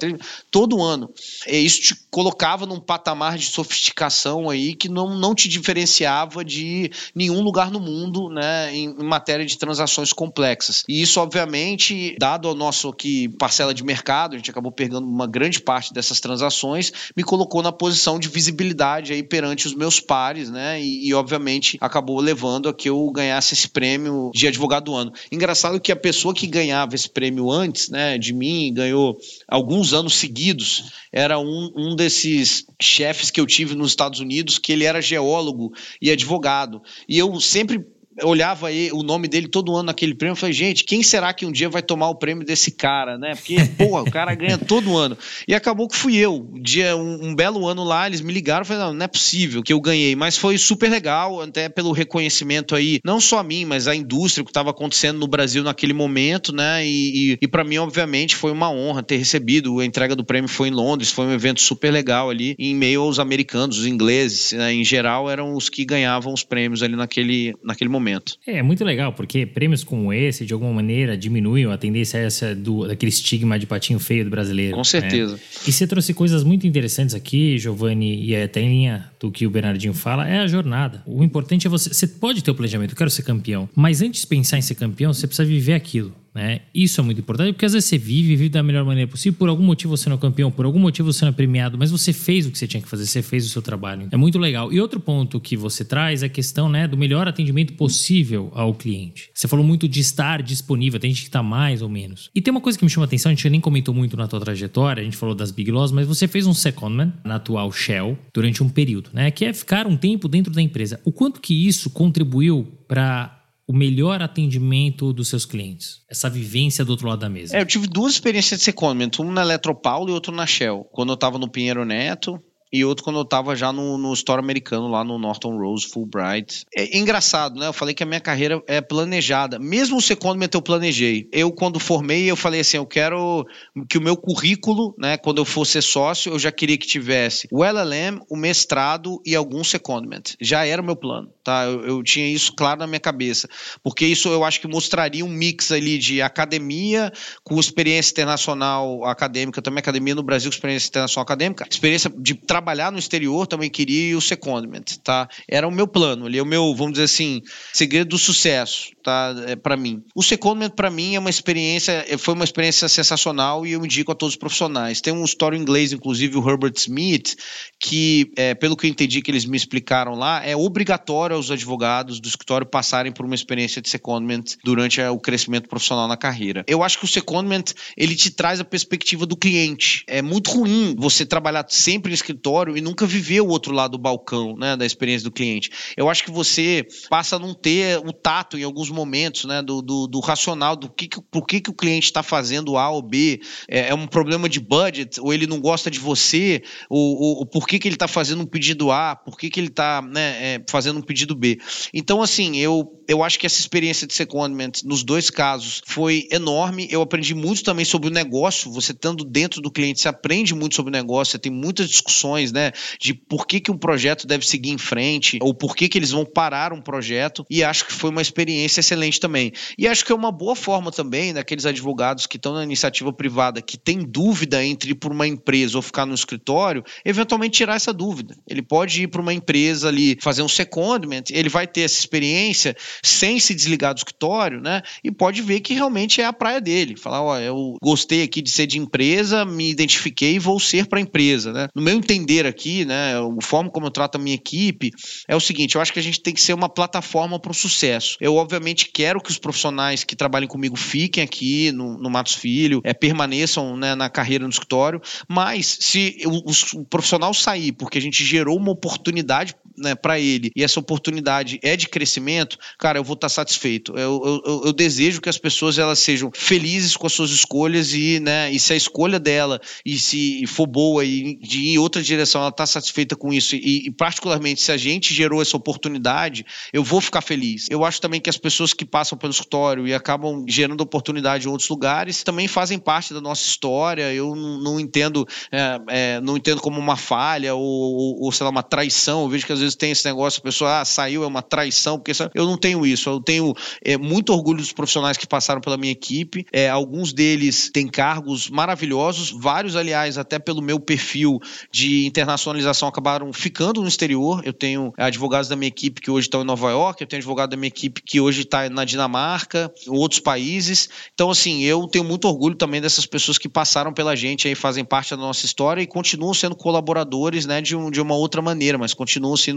todo 0.50 0.82
ano. 0.82 1.10
E 1.48 1.58
isso 1.58 1.82
te 1.82 1.96
colocava 2.10 2.66
num 2.66 2.80
patamar 2.80 3.38
de 3.38 3.46
sofisticação 3.46 4.50
aí 4.50 4.76
que 4.76 4.90
não, 4.90 5.18
não 5.18 5.34
te 5.34 5.48
diferenciava 5.48 6.44
de 6.44 6.92
nenhum 7.16 7.42
lugar 7.42 7.72
no 7.72 7.80
mundo, 7.80 8.30
né, 8.30 8.74
em, 8.76 8.90
em 8.90 9.04
matéria 9.04 9.31
matéria 9.32 9.46
de 9.46 9.58
transações 9.58 10.12
complexas. 10.12 10.84
E 10.90 11.02
isso, 11.02 11.20
obviamente, 11.20 12.16
dado 12.20 12.50
ao 12.50 12.56
nosso 12.56 12.90
aqui 12.90 13.30
parcela 13.30 13.74
de 13.74 13.84
mercado, 13.84 14.34
a 14.34 14.38
gente 14.38 14.52
acabou 14.52 14.72
pegando 14.72 15.08
uma 15.08 15.26
grande 15.26 15.62
parte 15.62 15.94
dessas 15.94 16.20
transações, 16.20 16.92
me 17.16 17.24
colocou 17.24 17.62
na 17.62 17.72
posição 17.72 18.20
de 18.20 18.28
visibilidade 18.28 19.14
aí 19.14 19.24
perante 19.24 19.68
os 19.68 19.74
meus 19.74 20.00
pares, 20.02 20.50
né? 20.50 20.82
E, 20.82 21.08
e 21.08 21.14
obviamente 21.14 21.78
acabou 21.80 22.20
levando 22.20 22.68
a 22.68 22.74
que 22.74 22.90
eu 22.90 23.10
ganhasse 23.12 23.54
esse 23.54 23.70
prêmio 23.70 24.32
de 24.34 24.48
advogado 24.48 24.86
do 24.86 24.96
ano. 24.96 25.14
Engraçado 25.32 25.80
que 25.80 25.92
a 25.92 25.96
pessoa 25.96 26.34
que 26.34 26.46
ganhava 26.46 26.96
esse 26.96 27.10
prêmio 27.10 27.50
antes, 27.50 27.90
né, 27.90 28.18
de 28.18 28.34
mim, 28.34 28.74
ganhou 28.74 29.18
alguns 29.48 29.94
anos 29.94 30.16
seguidos, 30.16 30.92
era 31.12 31.40
um, 31.40 31.72
um 31.76 31.96
desses 31.96 32.66
chefes 32.82 33.32
que 33.32 33.40
eu 33.40 33.46
tive 33.46 33.76
nos 33.76 33.92
Estados 33.92 34.20
Unidos, 34.20 34.58
que 34.58 34.74
ele 34.74 34.84
era 34.84 35.02
geólogo 35.02 35.72
e 36.02 36.12
advogado. 36.12 36.82
E 37.08 37.18
eu 37.18 37.40
sempre 37.40 37.86
olhava 38.24 38.68
aí 38.68 38.92
o 38.92 39.04
nome 39.04 39.28
dele 39.28 39.48
todo 39.48 39.74
ano 39.74 39.84
naquele 39.84 40.14
prêmio 40.14 40.36
e 40.36 40.40
falei, 40.40 40.54
gente, 40.54 40.84
quem 40.84 41.02
será 41.02 41.34
que 41.34 41.46
um 41.46 41.52
dia 41.52 41.70
vai 41.70 41.82
tomar 41.82 42.10
o 42.10 42.16
prêmio 42.16 42.46
desse 42.46 42.72
cara, 42.72 43.18
né? 43.18 43.36
Porque, 43.36 43.56
porra, 43.78 44.04
o 44.04 44.12
cara 44.12 44.36
ganha 44.36 44.58
todo 44.60 44.98
ano. 44.98 45.18
E 45.48 45.56
acabou 45.56 45.88
que 45.88 45.96
fui 45.96 46.18
eu. 46.18 46.48
Um 46.54 46.62
dia, 46.62 46.96
um, 46.96 47.28
um 47.28 47.36
belo 47.36 47.68
ano 47.68 47.84
lá, 47.84 48.08
eles 48.08 48.22
me 48.22 48.34
ligaram 48.34 48.64
e 48.64 48.68
falei, 48.68 48.84
não, 48.84 48.94
não 48.94 49.06
é 49.06 49.08
possível 49.08 49.64
que 49.64 49.72
eu 49.72 49.80
ganhei. 49.80 50.16
Mas 50.16 50.38
foi 50.38 50.58
super 50.58 50.90
legal, 50.90 51.42
até 51.42 51.70
pelo 51.70 51.92
reconhecimento 51.92 52.76
aí, 52.76 53.00
não 53.06 53.22
só 53.22 53.40
a 53.40 53.44
mim, 53.44 53.64
mas 53.64 53.88
a 53.88 53.96
indústria 53.96 54.44
que 54.44 54.50
estava 54.50 54.72
acontecendo 54.72 55.20
no 55.20 55.28
Brasil 55.28 55.64
naquele 55.64 55.94
momento, 55.94 56.54
né? 56.54 56.86
E, 56.86 57.32
e, 57.34 57.38
e 57.42 57.48
para 57.48 57.64
mim, 57.64 57.78
obviamente, 57.78 58.36
foi 58.36 58.52
uma 58.52 58.70
honra 58.70 59.02
ter 59.02 59.18
recebido. 59.18 59.80
A 59.80 59.86
entrega 59.86 60.16
do 60.16 60.26
prêmio 60.26 60.50
foi 60.50 60.68
em 60.68 60.72
Londres, 60.72 61.12
foi 61.12 61.26
um 61.26 61.32
evento 61.32 61.62
super 61.62 61.92
legal 61.92 62.30
ali, 62.30 62.56
em 62.60 62.76
meio 62.76 63.02
aos 63.02 63.20
americanos, 63.20 63.80
os 63.80 63.86
ingleses, 63.86 64.52
né? 64.52 64.74
em 64.74 64.84
geral, 64.84 65.30
eram 65.30 65.54
os 65.56 65.70
que 65.70 65.86
ganhavam 65.86 66.34
os 66.34 66.44
prêmios 66.44 66.84
ali 66.84 66.96
naquele, 66.96 67.56
naquele 67.64 67.90
momento 67.90 68.01
momento. 68.02 68.36
É, 68.46 68.62
muito 68.62 68.84
legal, 68.84 69.14
porque 69.14 69.46
prêmios 69.46 69.84
como 69.84 70.12
esse, 70.12 70.46
de 70.46 70.54
alguma 70.54 70.74
maneira, 70.74 71.16
diminuem 71.18 71.66
a 71.72 71.78
tendência 71.78 72.18
essa 72.18 72.56
do, 72.56 72.88
daquele 72.88 73.10
estigma 73.10 73.58
de 73.58 73.66
patinho 73.66 74.00
feio 74.00 74.26
do 74.26 74.30
brasileiro. 74.30 74.76
Com 74.76 74.84
certeza. 74.84 75.34
Né? 75.34 75.40
E 75.68 75.72
você 75.72 75.88
trouxe 75.88 76.14
coisas 76.14 76.44
muito 76.44 76.66
interessantes 76.68 77.16
aqui, 77.16 77.58
Giovanni, 77.58 78.26
e 78.26 78.36
até 78.36 78.62
em 78.62 78.70
linha 78.70 79.10
do 79.20 79.32
que 79.32 79.46
o 79.46 79.50
Bernardinho 79.50 79.94
fala, 79.94 80.28
é 80.28 80.40
a 80.40 80.48
jornada. 80.48 81.04
O 81.06 81.24
importante 81.24 81.68
é 81.68 81.70
você. 81.70 81.94
Você 81.94 82.08
pode 82.08 82.44
ter 82.44 82.52
o 82.52 82.56
planejamento, 82.56 82.92
eu 82.92 82.98
quero 82.98 83.10
ser 83.10 83.24
campeão, 83.24 83.70
mas 83.76 84.02
antes 84.02 84.22
de 84.22 84.28
pensar 84.28 84.58
em 84.58 84.62
ser 84.62 84.76
campeão, 84.76 85.14
você 85.14 85.28
precisa 85.28 85.48
viver 85.48 85.74
aquilo. 85.74 86.14
Né? 86.34 86.62
Isso 86.74 87.02
é 87.02 87.04
muito 87.04 87.20
importante, 87.20 87.52
porque 87.54 87.66
às 87.66 87.74
vezes 87.74 87.90
você 87.90 87.98
vive, 87.98 88.30
vive 88.36 88.50
da 88.50 88.64
melhor 88.64 88.86
maneira 88.86 89.10
possível, 89.10 89.38
por 89.38 89.50
algum 89.50 89.64
motivo 89.64 89.96
você 89.96 90.10
não 90.10 90.16
é 90.16 90.20
campeão, 90.20 90.50
por 90.50 90.66
algum 90.66 90.80
motivo 90.80 91.12
você 91.12 91.26
não 91.26 91.30
é 91.30 91.34
premiado, 91.34 91.78
mas 91.78 91.92
você 91.92 92.14
fez 92.14 92.46
o 92.46 92.52
que 92.52 92.58
você 92.58 92.68
tinha 92.68 92.82
que 92.82 92.88
fazer, 92.88 93.06
você 93.06 93.22
fez 93.22 93.46
o 93.46 93.50
seu 93.50 93.62
trabalho. 93.62 94.08
É 94.12 94.18
muito 94.18 94.40
legal. 94.40 94.72
E 94.72 94.80
outro 94.80 95.00
ponto 95.00 95.40
que 95.42 95.58
você 95.58 95.84
traz 95.84 96.24
é 96.24 96.28
a 96.28 96.30
questão 96.30 96.70
né, 96.70 96.88
do 96.88 96.96
melhor 96.96 97.28
atendimento 97.28 97.74
possível 97.74 98.50
ao 98.56 98.74
cliente. 98.74 99.30
Você 99.34 99.48
falou 99.48 99.66
muito 99.66 99.90
de 99.90 100.00
estar 100.00 100.42
disponível, 100.42 101.00
tem 101.00 101.12
gente 101.12 101.24
que 101.24 101.30
está 101.30 101.44
mais 101.44 101.82
ou 101.82 101.90
menos. 101.90 102.30
E 102.34 102.42
tem 102.42 102.52
uma 102.52 102.62
coisa 102.62 102.80
que 102.80 102.86
me 102.86 102.90
chama 102.90 103.06
a 103.06 103.08
atenção, 103.08 103.30
a 103.30 103.36
gente 103.36 103.50
nem 103.50 103.60
comentou 103.60 103.94
muito 103.94 104.16
na 104.16 104.28
tua 104.28 104.40
trajetória, 104.40 105.02
a 105.02 105.04
gente 105.04 105.18
falou 105.18 105.36
das 105.36 105.52
Big 105.52 105.70
Laws, 105.70 105.92
mas 105.92 106.08
você 106.08 106.28
fez 106.28 106.48
um 106.48 106.54
secondment 106.54 107.12
na 107.26 107.36
atual 107.36 107.72
Shell 107.72 108.18
durante 108.34 108.64
um 108.64 108.70
período, 108.70 109.10
né? 109.14 109.32
Que 109.32 109.46
é 109.46 109.54
ficar 109.54 109.86
um 109.86 109.98
tempo 109.98 110.30
dentro 110.30 110.54
da 110.54 110.62
empresa. 110.62 111.00
O 111.04 111.12
quanto 111.12 111.42
que 111.42 111.68
isso 111.68 111.90
contribuiu 111.90 112.68
para 112.88 113.41
o 113.72 113.74
melhor 113.74 114.22
atendimento 114.22 115.14
dos 115.14 115.30
seus 115.30 115.46
clientes? 115.46 116.02
Essa 116.10 116.30
vivência 116.30 116.84
do 116.84 116.90
outro 116.90 117.08
lado 117.08 117.20
da 117.20 117.30
mesa. 117.30 117.56
É, 117.56 117.62
eu 117.62 117.66
tive 117.66 117.88
duas 117.88 118.12
experiências 118.12 118.60
de 118.60 118.66
secondment, 118.66 119.12
um 119.22 119.32
na 119.32 119.44
Eletropaulo 119.44 120.10
e 120.10 120.12
outro 120.12 120.36
na 120.36 120.46
Shell. 120.46 120.86
Quando 120.92 121.12
eu 121.12 121.14
estava 121.14 121.40
no 121.40 121.50
Pinheiro 121.50 121.86
Neto, 121.86 122.38
e 122.72 122.86
outro 122.86 123.04
quando 123.04 123.20
eu 123.20 123.26
tava 123.26 123.56
já 123.56 123.74
no, 123.74 123.98
no 123.98 124.14
store 124.14 124.40
americano, 124.40 124.88
lá 124.88 125.04
no 125.04 125.20
Norton 125.20 125.58
Rose 125.58 125.88
Fulbright. 125.88 126.66
É 126.74 126.98
engraçado, 126.98 127.60
né? 127.60 127.68
Eu 127.68 127.74
falei 127.74 127.94
que 127.94 128.04
a 128.04 128.06
minha 128.06 128.20
carreira 128.20 128.62
é 128.68 128.80
planejada. 128.80 129.60
Mesmo 129.60 129.98
o 129.98 130.02
secondment 130.02 130.50
eu 130.54 130.62
planejei. 130.62 131.28
Eu, 131.32 131.52
quando 131.52 131.80
formei, 131.80 132.30
eu 132.32 132.36
falei 132.36 132.62
assim, 132.62 132.78
eu 132.78 132.86
quero 132.86 133.46
que 133.90 133.98
o 133.98 134.02
meu 134.02 134.16
currículo, 134.16 134.96
né, 134.98 135.18
quando 135.18 135.40
eu 135.40 135.46
fosse 135.46 135.82
sócio, 135.82 136.32
eu 136.32 136.40
já 136.40 136.52
queria 136.52 136.78
que 136.78 136.88
tivesse 136.88 137.48
o 137.52 137.64
LLM, 137.64 138.22
o 138.30 138.38
mestrado 138.38 139.22
e 139.26 139.36
algum 139.36 139.64
secondment. 139.64 140.36
Já 140.40 140.66
era 140.66 140.82
o 140.82 140.86
meu 140.86 140.96
plano, 140.96 141.30
tá? 141.44 141.66
Eu, 141.66 141.86
eu 141.86 142.04
tinha 142.04 142.28
isso 142.28 142.54
claro 142.56 142.80
na 142.80 142.88
minha 142.88 143.00
cabeça. 143.00 143.50
Porque 143.84 144.06
isso 144.06 144.30
eu 144.30 144.44
acho 144.44 144.62
que 144.62 144.68
mostraria 144.68 145.26
um 145.26 145.30
mix 145.30 145.72
ali 145.72 145.98
de 145.98 146.22
academia 146.22 147.12
com 147.44 147.60
experiência 147.60 148.12
internacional 148.12 149.04
acadêmica, 149.06 149.62
também 149.62 149.80
academia 149.80 150.16
no 150.16 150.24
Brasil 150.24 150.50
com 150.50 150.56
experiência 150.56 150.88
internacional 150.88 151.24
acadêmica, 151.24 151.68
experiência 151.70 152.10
de 152.10 152.36
trabalho 152.36 152.61
trabalhar 152.62 152.92
no 152.92 153.00
exterior 153.00 153.48
também 153.48 153.70
queria 153.70 154.16
o 154.16 154.22
secondment, 154.22 154.84
tá? 155.04 155.28
Era 155.48 155.68
o 155.68 155.72
meu 155.72 155.88
plano, 155.88 156.28
ali 156.28 156.38
é 156.38 156.42
o 156.42 156.46
meu, 156.46 156.74
vamos 156.76 156.94
dizer 156.94 157.06
assim, 157.06 157.42
segredo 157.74 158.12
do 158.12 158.18
sucesso, 158.18 158.92
tá? 159.02 159.36
É, 159.48 159.56
para 159.56 159.76
mim. 159.76 160.04
O 160.16 160.24
secondment 160.24 160.70
para 160.70 160.90
mim 160.90 161.16
é 161.16 161.20
uma 161.20 161.30
experiência, 161.30 162.06
é, 162.08 162.18
foi 162.18 162.34
uma 162.34 162.44
experiência 162.44 162.88
sensacional 162.88 163.66
e 163.66 163.72
eu 163.72 163.84
indico 163.84 164.12
a 164.12 164.16
todos 164.16 164.34
os 164.34 164.40
profissionais. 164.40 165.02
Tem 165.02 165.14
um 165.14 165.26
história 165.26 165.58
em 165.58 165.62
inglês, 165.62 165.92
inclusive 165.92 166.38
o 166.38 166.50
Herbert 166.50 166.74
Smith, 166.78 167.36
que 167.80 168.32
é, 168.36 168.54
pelo 168.54 168.76
que 168.76 168.86
eu 168.86 168.90
entendi 168.90 169.22
que 169.22 169.32
eles 169.32 169.46
me 169.46 169.58
explicaram 169.58 170.16
lá, 170.16 170.46
é 170.46 170.56
obrigatório 170.56 171.36
aos 171.36 171.50
advogados 171.50 172.20
do 172.20 172.28
escritório 172.28 172.66
passarem 172.66 173.12
por 173.12 173.26
uma 173.26 173.36
experiência 173.36 173.82
de 173.82 173.90
secondment 173.90 174.44
durante 174.64 175.02
o 175.02 175.20
crescimento 175.20 175.68
profissional 175.68 176.08
na 176.08 176.18
carreira. 176.18 176.64
Eu 176.68 176.84
acho 176.84 177.00
que 177.00 177.06
o 177.06 177.08
secondment 177.08 177.74
ele 177.98 178.16
te 178.16 178.32
traz 178.32 178.60
a 178.60 178.66
perspectiva 178.66 179.26
do 179.26 179.36
cliente. 179.36 180.04
É 180.08 180.22
muito 180.22 180.52
ruim 180.52 180.96
você 180.98 181.26
trabalhar 181.26 181.66
sempre 181.70 182.12
em 182.12 182.14
escritório 182.14 182.78
e 182.78 182.82
nunca 182.82 183.06
viveu 183.06 183.46
o 183.46 183.50
outro 183.50 183.74
lado 183.74 183.92
do 183.92 183.98
balcão, 183.98 184.56
né, 184.56 184.76
da 184.78 184.86
experiência 184.86 185.24
do 185.24 185.32
cliente. 185.32 185.72
Eu 185.98 186.10
acho 186.10 186.24
que 186.24 186.32
você 186.32 186.86
passa 187.10 187.36
a 187.36 187.40
não 187.40 187.54
ter 187.54 187.98
o 188.00 188.14
tato 188.14 188.58
em 188.58 188.64
alguns 188.64 188.90
momentos, 188.92 189.46
né? 189.46 189.62
Do, 189.62 189.82
do, 189.82 190.08
do 190.08 190.20
racional, 190.20 190.76
do 190.76 190.90
que, 190.90 191.08
que, 191.08 191.22
por 191.22 191.46
que, 191.46 191.62
que 191.62 191.70
o 191.70 191.74
cliente 191.74 192.06
está 192.06 192.22
fazendo 192.22 192.78
A 192.78 192.90
ou 192.90 193.02
B, 193.02 193.42
é, 193.68 193.90
é, 193.90 193.94
um 193.94 194.08
problema 194.08 194.48
de 194.48 194.60
budget, 194.60 195.20
ou 195.20 195.34
ele 195.34 195.48
não 195.48 195.60
gosta 195.60 195.90
de 195.90 196.00
você, 196.00 196.62
ou, 196.90 197.20
ou, 197.20 197.38
ou 197.40 197.46
por 197.46 197.68
que, 197.68 197.80
que 197.80 197.88
ele 197.88 197.96
está 197.96 198.08
fazendo 198.08 198.42
um 198.42 198.46
pedido 198.46 198.92
A, 198.92 199.16
por 199.16 199.38
que, 199.38 199.50
que 199.50 199.60
ele 199.60 199.68
está 199.68 200.02
né, 200.02 200.56
é, 200.56 200.66
fazendo 200.70 201.00
um 201.00 201.04
pedido 201.04 201.36
B. 201.36 201.60
Então, 201.94 202.22
assim, 202.22 202.58
eu, 202.58 202.86
eu 203.12 203.22
acho 203.24 203.38
que 203.38 203.46
essa 203.46 203.60
experiência 203.60 204.08
de 204.08 204.14
secondment 204.14 204.72
nos 204.86 205.04
dois 205.04 205.30
casos 205.30 205.82
foi 205.86 206.30
enorme. 206.32 206.88
Eu 206.90 207.02
aprendi 207.02 207.36
muito 207.36 207.62
também 207.62 207.84
sobre 207.84 208.08
o 208.08 208.12
negócio. 208.12 208.72
Você 208.72 208.94
estando 208.94 209.26
dentro 209.26 209.62
do 209.62 209.70
cliente, 209.70 210.00
você 210.00 210.08
aprende 210.08 210.56
muito 210.56 210.76
sobre 210.76 210.92
o 210.92 210.94
negócio, 210.94 211.34
você 211.34 211.40
tem 211.40 211.52
muitas 211.52 211.90
discussões, 211.90 212.54
né? 212.54 212.72
De 213.02 213.14
por 213.14 213.46
que, 213.46 213.60
que 213.60 213.70
um 213.70 213.78
projeto 213.78 214.26
deve 214.26 214.48
seguir 214.48 214.70
em 214.70 214.78
frente, 214.78 215.40
ou 215.42 215.54
por 215.54 215.76
que, 215.76 215.90
que 215.90 215.98
eles 215.98 216.12
vão 216.12 216.26
parar 216.26 216.72
um 216.72 216.82
projeto. 216.82 217.46
E 217.50 217.66
acho 217.66 217.86
que 217.86 217.92
foi 217.92 218.12
uma 218.12 218.22
experiência 218.22 218.80
excelente 218.80 219.20
também. 219.20 219.52
E 219.78 219.90
acho 219.90 220.06
que 220.06 220.14
é 220.14 220.16
uma 220.16 220.32
boa 220.32 220.56
forma 220.56 220.90
também 220.90 221.34
daqueles 221.34 221.66
advogados 221.66 222.26
que 222.26 222.38
estão 222.38 222.54
na 222.54 222.64
iniciativa 222.64 223.12
privada, 223.12 223.62
que 223.62 223.78
tem 223.78 224.00
dúvida 224.00 224.64
entre 224.64 224.92
ir 224.92 224.96
para 224.96 225.12
uma 225.12 225.28
empresa 225.28 225.78
ou 225.78 225.82
ficar 225.82 226.06
no 226.06 226.16
escritório, 226.16 226.82
eventualmente 227.04 227.58
tirar 227.58 227.76
essa 227.76 227.92
dúvida. 227.92 228.38
Ele 228.48 228.62
pode 228.62 229.04
ir 229.04 229.08
para 229.08 229.22
uma 229.22 229.34
empresa 229.34 229.90
ali, 229.90 230.18
fazer 230.22 230.44
um 230.44 230.48
secondment, 230.48 231.26
ele 231.30 231.50
vai 231.50 231.68
ter 231.68 231.82
essa 231.82 232.00
experiência 232.00 232.74
sem 233.04 233.40
se 233.40 233.54
desligar 233.54 233.94
do 233.94 233.98
escritório, 233.98 234.62
né? 234.62 234.82
E 235.04 235.12
pode 235.12 235.42
ver 235.42 235.60
que 235.62 235.74
realmente 235.74 236.22
é 236.22 236.26
a 236.26 236.34
praia 236.34 236.62
dele. 236.62 236.96
Falar, 236.96 237.22
ó, 237.22 237.40
eu 237.40 237.76
gostei 237.82 238.24
aqui 238.24 238.42
de 238.42 238.50
ser 238.50 238.68
de 238.68 238.78
empresa, 238.78 239.46
me 239.46 239.70
identifiquei 239.70 240.36
e 240.36 240.40
vou 240.40 240.60
ser 240.60 240.88
para 240.88 241.00
a 241.00 241.02
empresa, 241.02 241.52
né? 241.52 241.68
No 241.76 241.82
meu 241.82 241.96
entender 241.96 242.46
aqui, 242.46 242.86
né, 242.86 243.14
a 243.18 243.42
forma 243.42 243.70
como 243.70 243.88
eu 243.88 243.92
trato 243.92 244.16
a 244.16 244.20
minha 244.20 244.36
equipe 244.36 244.92
é 245.28 245.36
o 245.36 245.40
seguinte, 245.40 245.76
eu 245.76 245.82
acho 245.82 245.94
que 245.94 246.00
a 246.00 246.04
gente 246.04 246.22
tem 246.22 246.34
que 246.34 246.42
ser 246.42 246.54
uma 246.54 246.70
plataforma 246.70 247.40
para 247.40 247.52
o 247.52 247.56
sucesso. 247.56 248.18
Eu 248.20 248.36
obviamente 248.36 248.90
quero 248.92 249.22
que 249.22 249.30
os 249.30 249.38
profissionais 249.38 250.04
que 250.04 250.16
trabalhem 250.16 250.48
comigo 250.48 250.76
fiquem 250.76 251.24
aqui 251.24 251.72
no, 251.72 251.98
no 251.98 252.10
Matos 252.10 252.36
Filho, 252.36 252.82
é, 252.84 252.94
permaneçam 252.94 253.78
né, 253.78 253.96
na 253.96 254.10
carreira 254.10 254.44
no 254.44 254.50
escritório, 254.50 255.02
mas 255.28 255.78
se 255.80 256.18
o, 256.26 256.80
o 256.80 256.86
profissional 256.86 257.34
sair 257.34 257.72
porque 257.72 257.98
a 257.98 258.02
gente 258.02 258.24
gerou 258.24 258.58
uma 258.58 258.72
oportunidade 258.72 259.56
né, 259.78 259.96
para 259.96 260.20
ele 260.20 260.52
e 260.56 260.64
essa 260.64 260.80
oportunidade 260.80 261.60
é 261.64 261.76
de 261.76 261.88
crescimento, 261.88 262.58
cara, 262.78 263.00
eu 263.00 263.04
vou 263.04 263.14
estar 263.14 263.28
tá 263.28 263.34
satisfeito. 263.34 263.98
Eu, 263.98 264.42
eu, 264.46 264.62
eu, 264.66 264.74
desejo 264.74 265.22
que 265.22 265.30
as 265.30 265.38
pessoas 265.38 265.78
elas 265.78 266.00
sejam 266.00 266.32
felizes 266.34 266.98
com 266.98 267.08
as 267.08 267.14
suas 267.14 267.32
escolhas 267.32 267.94
e, 267.94 268.20
né, 268.20 268.52
e 268.52 268.60
se 268.60 268.74
a 268.74 268.76
escolha 268.76 269.20
dela 269.20 269.60
e 269.86 269.98
se 269.98 270.46
for 270.48 270.68
boa 270.68 271.06
e 271.06 271.36
de 271.38 271.60
ir 271.60 271.74
em 271.74 271.78
outra 271.78 272.02
direção, 272.02 272.42
ela 272.42 272.50
está 272.50 272.66
satisfeita 272.66 273.16
com 273.16 273.32
isso 273.32 273.56
e, 273.56 273.88
e, 273.88 273.92
particularmente 273.92 274.62
se 274.62 274.72
a 274.72 274.78
gente 274.78 275.14
gerou 275.14 275.42
essa 275.42 275.56
oportunidade, 275.56 276.46
eu 276.74 276.84
vou 276.84 277.02
ficar 277.02 277.22
feliz. 277.22 277.68
Eu 277.70 277.86
acho 277.86 278.02
também 278.02 278.20
que 278.20 278.30
as 278.30 278.38
pessoas 278.38 278.74
que 278.74 278.86
passam 278.86 279.18
pelo 279.18 279.32
escritório 279.32 279.88
e 279.88 279.94
acabam 279.94 280.46
gerando 280.48 280.82
oportunidade 280.82 281.48
em 281.48 281.52
outros 281.52 281.70
lugares 281.70 282.24
também 282.24 282.48
fazem 282.48 282.80
parte 282.80 283.14
da 283.14 283.22
nossa 283.22 283.46
história. 283.46 284.14
Eu 284.14 284.36
não, 284.36 284.80
entendo, 284.80 285.28
é, 285.52 285.82
é, 285.88 286.22
não 286.22 286.38
entendo 286.38 286.62
como 286.62 286.80
uma 286.80 286.96
falha 286.96 287.54
ou, 287.54 287.62
ou, 287.62 288.24
ou, 288.24 288.32
sei 288.32 288.44
lá, 288.44 288.50
uma 288.50 288.64
traição. 288.64 289.24
Eu 289.24 289.30
vejo 289.30 289.46
que 289.46 289.54
às 289.54 289.60
vezes 289.62 289.76
tem 289.76 289.92
esse 289.92 290.06
negócio, 290.06 290.40
a 290.40 290.44
pessoa 290.44 290.82
ah, 290.82 290.86
saiu, 290.86 291.24
é 291.24 291.28
uma 291.28 291.42
traição, 291.42 291.98
porque 291.98 292.12
eu 292.34 292.46
não 292.46 292.58
tenho 292.58 292.86
isso. 292.86 293.10
Eu 293.10 293.22
tenho 293.22 293.54
é, 293.84 293.98
muito 293.98 294.34
orgulho 294.34 294.60
dos 294.60 294.72
profissionais 294.72 295.18
que 295.18 295.28
passaram 295.28 295.62
pela 295.62 295.78
minha 295.78 295.92
equipe. 295.92 296.46
É, 296.52 296.70
alguns 296.70 297.14
deles 297.14 297.70
têm 297.72 297.88
cargos 297.88 298.50
maravilhosos, 298.50 299.32
vários, 299.32 299.76
aliás, 299.76 300.18
até 300.18 300.40
pelo 300.40 300.62
meu 300.62 300.80
perfil 300.80 301.40
de 301.72 302.06
internacionalização, 302.06 302.88
acabaram 302.88 303.32
ficando 303.34 303.82
no 303.82 303.88
exterior. 303.88 304.42
Eu 304.46 304.54
tenho 304.54 304.94
advogados 304.98 305.48
da 305.50 305.56
minha 305.56 305.68
equipe 305.68 306.02
que 306.02 306.12
hoje 306.12 306.28
estão 306.28 306.42
em 306.42 306.46
Nova 306.46 306.70
York, 306.70 307.02
eu 307.02 307.08
tenho 307.08 307.20
advogado 307.20 307.52
da 307.52 307.58
minha 307.58 307.68
equipe 307.68 308.02
que 308.02 308.20
hoje 308.20 308.42
está 308.42 308.70
na 308.70 308.86
Dinamarca, 308.86 309.72
em 309.88 309.92
outros 309.92 310.20
países. 310.20 310.90
Então, 311.14 311.30
assim, 311.30 311.64
eu 311.64 311.88
tenho 311.88 312.04
muito 312.04 312.28
orgulho 312.28 312.56
também 312.56 312.82
dessas 312.82 313.06
pessoas 313.06 313.38
que 313.38 313.50
passaram 313.50 313.94
pela 313.94 314.16
gente 314.16 314.48
aí, 314.48 314.56
fazem 314.56 314.84
parte 314.84 315.12
da 315.12 315.18
nossa 315.18 315.46
história 315.46 315.82
e 315.82 315.88
continuam 315.88 316.34
sendo 316.34 316.56
colaboradores 316.56 317.46
né, 317.46 317.62
de, 317.62 317.76
um, 317.76 317.92
de 317.92 318.02
uma 318.02 318.16
outra 318.16 318.42
maneira, 318.42 318.78
mas 318.78 318.94
continuam 318.94 319.36
sendo, 319.36 319.51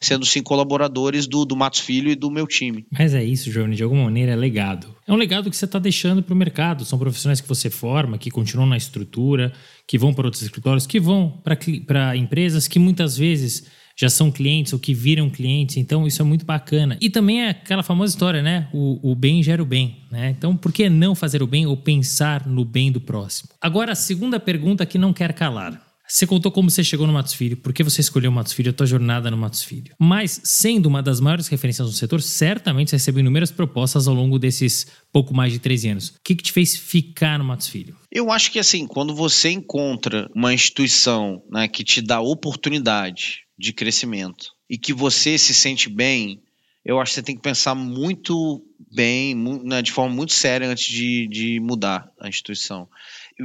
sendo 0.00 0.24
sim 0.24 0.42
colaboradores 0.42 1.26
do, 1.26 1.44
do 1.44 1.56
Matos 1.56 1.80
Filho 1.80 2.10
e 2.10 2.14
do 2.14 2.30
meu 2.30 2.46
time. 2.46 2.86
Mas 2.90 3.14
é 3.14 3.22
isso, 3.22 3.50
Johnny, 3.50 3.76
de 3.76 3.82
alguma 3.82 4.04
maneira 4.04 4.32
é 4.32 4.36
legado. 4.36 4.94
É 5.06 5.12
um 5.12 5.16
legado 5.16 5.50
que 5.50 5.56
você 5.56 5.64
está 5.64 5.78
deixando 5.78 6.22
para 6.22 6.34
o 6.34 6.36
mercado. 6.36 6.84
São 6.84 6.98
profissionais 6.98 7.40
que 7.40 7.48
você 7.48 7.70
forma, 7.70 8.18
que 8.18 8.30
continuam 8.30 8.68
na 8.68 8.76
estrutura, 8.76 9.52
que 9.86 9.98
vão 9.98 10.12
para 10.12 10.26
outros 10.26 10.42
escritórios, 10.42 10.86
que 10.86 11.00
vão 11.00 11.40
para 11.84 12.16
empresas 12.16 12.68
que 12.68 12.78
muitas 12.78 13.16
vezes 13.16 13.66
já 13.98 14.08
são 14.08 14.30
clientes 14.30 14.72
ou 14.72 14.78
que 14.78 14.94
viram 14.94 15.28
clientes, 15.28 15.76
então 15.76 16.06
isso 16.06 16.22
é 16.22 16.24
muito 16.24 16.46
bacana. 16.46 16.96
E 17.00 17.10
também 17.10 17.42
é 17.42 17.50
aquela 17.50 17.82
famosa 17.82 18.12
história, 18.12 18.40
né? 18.40 18.68
O, 18.72 19.10
o 19.10 19.14
bem 19.16 19.42
gera 19.42 19.60
o 19.60 19.66
bem, 19.66 20.04
né? 20.08 20.30
Então 20.30 20.56
por 20.56 20.72
que 20.72 20.88
não 20.88 21.16
fazer 21.16 21.42
o 21.42 21.48
bem 21.48 21.66
ou 21.66 21.76
pensar 21.76 22.46
no 22.46 22.64
bem 22.64 22.92
do 22.92 23.00
próximo? 23.00 23.50
Agora, 23.60 23.92
a 23.92 23.96
segunda 23.96 24.38
pergunta 24.38 24.86
que 24.86 24.98
não 24.98 25.12
quer 25.12 25.32
calar. 25.32 25.87
Você 26.10 26.26
contou 26.26 26.50
como 26.50 26.70
você 26.70 26.82
chegou 26.82 27.06
no 27.06 27.12
Matos 27.12 27.34
Filho, 27.34 27.56
por 27.56 27.70
que 27.70 27.84
você 27.84 28.00
escolheu 28.00 28.30
o 28.30 28.34
Matos 28.34 28.54
Filho, 28.54 28.70
a 28.70 28.72
tua 28.72 28.86
jornada 28.86 29.30
no 29.30 29.36
Matos 29.36 29.62
Filho. 29.62 29.94
Mas, 29.98 30.40
sendo 30.42 30.86
uma 30.86 31.02
das 31.02 31.20
maiores 31.20 31.48
referências 31.48 31.86
no 31.86 31.92
setor, 31.92 32.22
certamente 32.22 32.88
você 32.88 32.96
recebeu 32.96 33.20
inúmeras 33.20 33.50
propostas 33.50 34.08
ao 34.08 34.14
longo 34.14 34.38
desses 34.38 34.86
pouco 35.12 35.34
mais 35.34 35.52
de 35.52 35.58
13 35.58 35.88
anos. 35.90 36.08
O 36.08 36.14
que, 36.24 36.34
que 36.34 36.42
te 36.42 36.52
fez 36.52 36.74
ficar 36.74 37.38
no 37.38 37.44
Matos 37.44 37.68
Filho? 37.68 37.94
Eu 38.10 38.32
acho 38.32 38.50
que 38.50 38.58
assim, 38.58 38.86
quando 38.86 39.14
você 39.14 39.50
encontra 39.50 40.30
uma 40.34 40.54
instituição 40.54 41.42
né, 41.50 41.68
que 41.68 41.84
te 41.84 42.00
dá 42.00 42.20
oportunidade 42.20 43.40
de 43.58 43.74
crescimento 43.74 44.46
e 44.70 44.78
que 44.78 44.94
você 44.94 45.36
se 45.36 45.52
sente 45.54 45.90
bem, 45.90 46.40
eu 46.86 46.98
acho 46.98 47.10
que 47.10 47.14
você 47.16 47.22
tem 47.22 47.36
que 47.36 47.42
pensar 47.42 47.74
muito 47.74 48.64
bem, 48.90 49.34
né, 49.62 49.82
de 49.82 49.92
forma 49.92 50.14
muito 50.14 50.32
séria 50.32 50.68
antes 50.68 50.86
de, 50.86 51.28
de 51.28 51.60
mudar 51.60 52.10
a 52.18 52.28
instituição. 52.28 52.88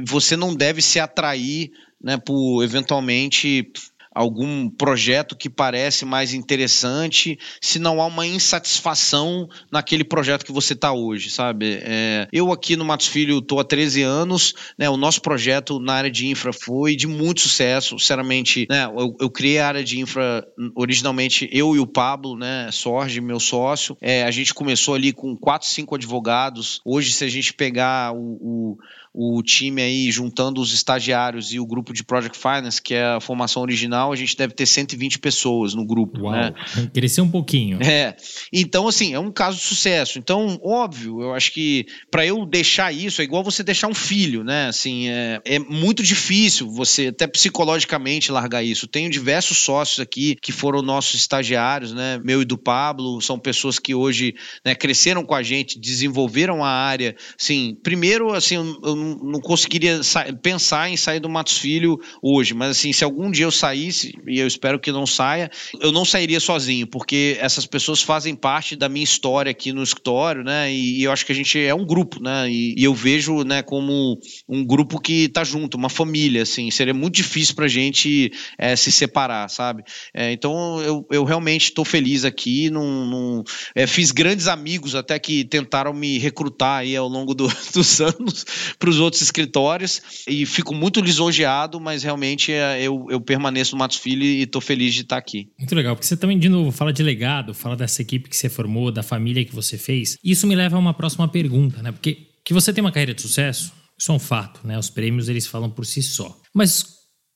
Você 0.06 0.34
não 0.34 0.54
deve 0.54 0.80
se 0.80 0.98
atrair 0.98 1.70
né, 2.04 2.18
por 2.18 2.62
eventualmente 2.62 3.72
algum 4.14 4.70
projeto 4.70 5.36
que 5.36 5.50
parece 5.50 6.04
mais 6.04 6.32
interessante, 6.32 7.36
se 7.60 7.80
não 7.80 8.00
há 8.00 8.06
uma 8.06 8.24
insatisfação 8.24 9.48
naquele 9.72 10.04
projeto 10.04 10.44
que 10.44 10.52
você 10.52 10.72
está 10.72 10.92
hoje, 10.92 11.30
sabe? 11.30 11.80
É, 11.82 12.28
eu 12.32 12.52
aqui 12.52 12.76
no 12.76 12.84
Matos 12.84 13.08
Filho 13.08 13.38
estou 13.38 13.58
há 13.58 13.64
13 13.64 14.02
anos, 14.02 14.54
né, 14.78 14.88
o 14.88 14.96
nosso 14.96 15.20
projeto 15.20 15.80
na 15.80 15.94
área 15.94 16.10
de 16.10 16.28
infra 16.28 16.52
foi 16.52 16.94
de 16.94 17.08
muito 17.08 17.40
sucesso, 17.40 17.98
sinceramente, 17.98 18.66
né, 18.70 18.84
eu, 18.84 19.16
eu 19.20 19.30
criei 19.30 19.58
a 19.58 19.66
área 19.66 19.82
de 19.82 19.98
infra 19.98 20.46
originalmente 20.76 21.48
eu 21.50 21.74
e 21.74 21.80
o 21.80 21.86
Pablo, 21.86 22.36
né, 22.36 22.70
Sorge, 22.70 23.20
meu 23.20 23.40
sócio, 23.40 23.96
é, 24.00 24.22
a 24.22 24.30
gente 24.30 24.54
começou 24.54 24.94
ali 24.94 25.12
com 25.12 25.36
4, 25.36 25.68
5 25.68 25.96
advogados, 25.96 26.80
hoje 26.84 27.10
se 27.10 27.24
a 27.24 27.28
gente 27.28 27.52
pegar 27.52 28.14
o, 28.14 28.38
o 28.40 28.78
o 29.16 29.40
time 29.44 29.80
aí 29.80 30.10
juntando 30.10 30.60
os 30.60 30.72
estagiários 30.72 31.52
e 31.52 31.60
o 31.60 31.66
grupo 31.66 31.92
de 31.92 32.02
Project 32.02 32.36
Finance, 32.36 32.82
que 32.82 32.94
é 32.94 33.04
a 33.04 33.20
formação 33.20 33.62
original, 33.62 34.12
a 34.12 34.16
gente 34.16 34.36
deve 34.36 34.52
ter 34.52 34.66
120 34.66 35.20
pessoas 35.20 35.72
no 35.72 35.86
grupo. 35.86 36.22
Uau, 36.22 36.32
né? 36.32 36.52
Cresceu 36.92 37.22
um 37.22 37.30
pouquinho. 37.30 37.78
É. 37.80 38.16
Então, 38.52 38.88
assim, 38.88 39.14
é 39.14 39.20
um 39.20 39.30
caso 39.30 39.58
de 39.58 39.62
sucesso. 39.62 40.18
Então, 40.18 40.58
óbvio, 40.64 41.22
eu 41.22 41.32
acho 41.32 41.52
que 41.52 41.86
para 42.10 42.26
eu 42.26 42.44
deixar 42.44 42.92
isso 42.92 43.20
é 43.20 43.24
igual 43.24 43.44
você 43.44 43.62
deixar 43.62 43.86
um 43.86 43.94
filho, 43.94 44.42
né? 44.42 44.66
Assim, 44.66 45.08
é, 45.08 45.40
é 45.44 45.58
muito 45.60 46.02
difícil 46.02 46.68
você, 46.68 47.06
até 47.06 47.28
psicologicamente, 47.28 48.32
largar 48.32 48.64
isso. 48.64 48.88
Tenho 48.88 49.08
diversos 49.08 49.58
sócios 49.58 50.00
aqui 50.00 50.36
que 50.42 50.50
foram 50.50 50.82
nossos 50.82 51.14
estagiários, 51.14 51.92
né? 51.92 52.20
Meu 52.24 52.42
e 52.42 52.44
do 52.44 52.58
Pablo, 52.58 53.20
são 53.20 53.38
pessoas 53.38 53.78
que 53.78 53.94
hoje 53.94 54.34
né, 54.64 54.74
cresceram 54.74 55.24
com 55.24 55.36
a 55.36 55.42
gente, 55.42 55.78
desenvolveram 55.78 56.64
a 56.64 56.68
área. 56.68 57.14
Assim, 57.40 57.76
primeiro, 57.80 58.32
assim, 58.32 58.56
eu 58.56 59.03
não, 59.04 59.40
conseguiria 59.40 60.00
pensar 60.42 60.88
em 60.88 60.96
sair 60.96 61.20
do 61.20 61.28
Matos 61.28 61.58
Filho 61.58 62.00
hoje, 62.22 62.54
mas 62.54 62.70
assim, 62.70 62.92
se 62.92 63.04
algum 63.04 63.30
dia 63.30 63.44
eu 63.44 63.50
saísse, 63.50 64.14
e 64.26 64.38
eu 64.38 64.46
espero 64.46 64.78
que 64.78 64.90
não 64.90 65.06
saia, 65.06 65.50
eu 65.80 65.92
não 65.92 66.04
sairia 66.04 66.40
sozinho, 66.40 66.86
porque 66.86 67.36
essas 67.40 67.66
pessoas 67.66 68.02
fazem 68.02 68.34
parte 68.34 68.76
da 68.76 68.88
minha 68.88 69.04
história 69.04 69.50
aqui 69.50 69.72
no 69.72 69.82
escritório, 69.82 70.42
né? 70.42 70.72
E, 70.72 71.00
e 71.00 71.04
eu 71.04 71.12
acho 71.12 71.26
que 71.26 71.32
a 71.32 71.34
gente 71.34 71.58
é 71.58 71.74
um 71.74 71.84
grupo, 71.84 72.22
né? 72.22 72.50
E, 72.50 72.74
e 72.76 72.84
eu 72.84 72.94
vejo, 72.94 73.42
né, 73.42 73.62
como 73.62 74.18
um 74.48 74.64
grupo 74.64 75.00
que 75.00 75.28
tá 75.28 75.44
junto, 75.44 75.76
uma 75.76 75.88
família, 75.88 76.42
assim, 76.42 76.70
seria 76.70 76.94
muito 76.94 77.14
difícil 77.14 77.54
pra 77.54 77.68
gente 77.68 78.32
é, 78.58 78.76
se 78.76 78.90
separar, 78.90 79.48
sabe? 79.48 79.82
É, 80.12 80.32
então 80.32 80.80
eu, 80.82 81.06
eu 81.10 81.24
realmente 81.24 81.64
estou 81.64 81.84
feliz 81.84 82.24
aqui, 82.24 82.70
num, 82.70 83.06
num 83.06 83.44
é, 83.74 83.86
fiz 83.86 84.10
grandes 84.10 84.46
amigos 84.46 84.94
até 84.94 85.18
que 85.18 85.44
tentaram 85.44 85.92
me 85.92 86.18
recrutar 86.18 86.78
aí 86.80 86.96
ao 86.96 87.08
longo 87.08 87.34
do, 87.34 87.48
dos 87.72 88.00
anos 88.00 88.44
para 88.78 88.90
os 88.94 89.00
outros 89.00 89.22
escritórios 89.22 90.00
e 90.26 90.46
fico 90.46 90.74
muito 90.74 91.00
lisonjeado, 91.00 91.80
mas 91.80 92.02
realmente 92.02 92.52
é, 92.52 92.80
eu, 92.82 93.06
eu 93.10 93.20
permaneço 93.20 93.74
no 93.74 93.78
Matos 93.78 93.98
Filho 93.98 94.24
e 94.24 94.42
estou 94.42 94.60
feliz 94.60 94.94
de 94.94 95.02
estar 95.02 95.16
aqui. 95.16 95.48
Muito 95.58 95.74
legal, 95.74 95.94
porque 95.94 96.06
você 96.06 96.16
também, 96.16 96.38
de 96.38 96.48
novo, 96.48 96.70
fala 96.70 96.92
de 96.92 97.02
legado, 97.02 97.52
fala 97.52 97.76
dessa 97.76 98.00
equipe 98.00 98.28
que 98.28 98.36
você 98.36 98.48
formou, 98.48 98.90
da 98.90 99.02
família 99.02 99.44
que 99.44 99.54
você 99.54 99.76
fez. 99.76 100.16
Isso 100.24 100.46
me 100.46 100.54
leva 100.54 100.76
a 100.76 100.78
uma 100.78 100.94
próxima 100.94 101.28
pergunta, 101.28 101.82
né? 101.82 101.92
Porque 101.92 102.28
que 102.44 102.54
você 102.54 102.72
tem 102.72 102.82
uma 102.82 102.92
carreira 102.92 103.14
de 103.14 103.22
sucesso, 103.22 103.72
isso 103.98 104.12
é 104.12 104.14
um 104.14 104.18
fato, 104.18 104.66
né? 104.66 104.78
Os 104.78 104.90
prêmios 104.90 105.28
eles 105.28 105.46
falam 105.46 105.70
por 105.70 105.86
si 105.86 106.02
só. 106.02 106.36
Mas 106.54 106.84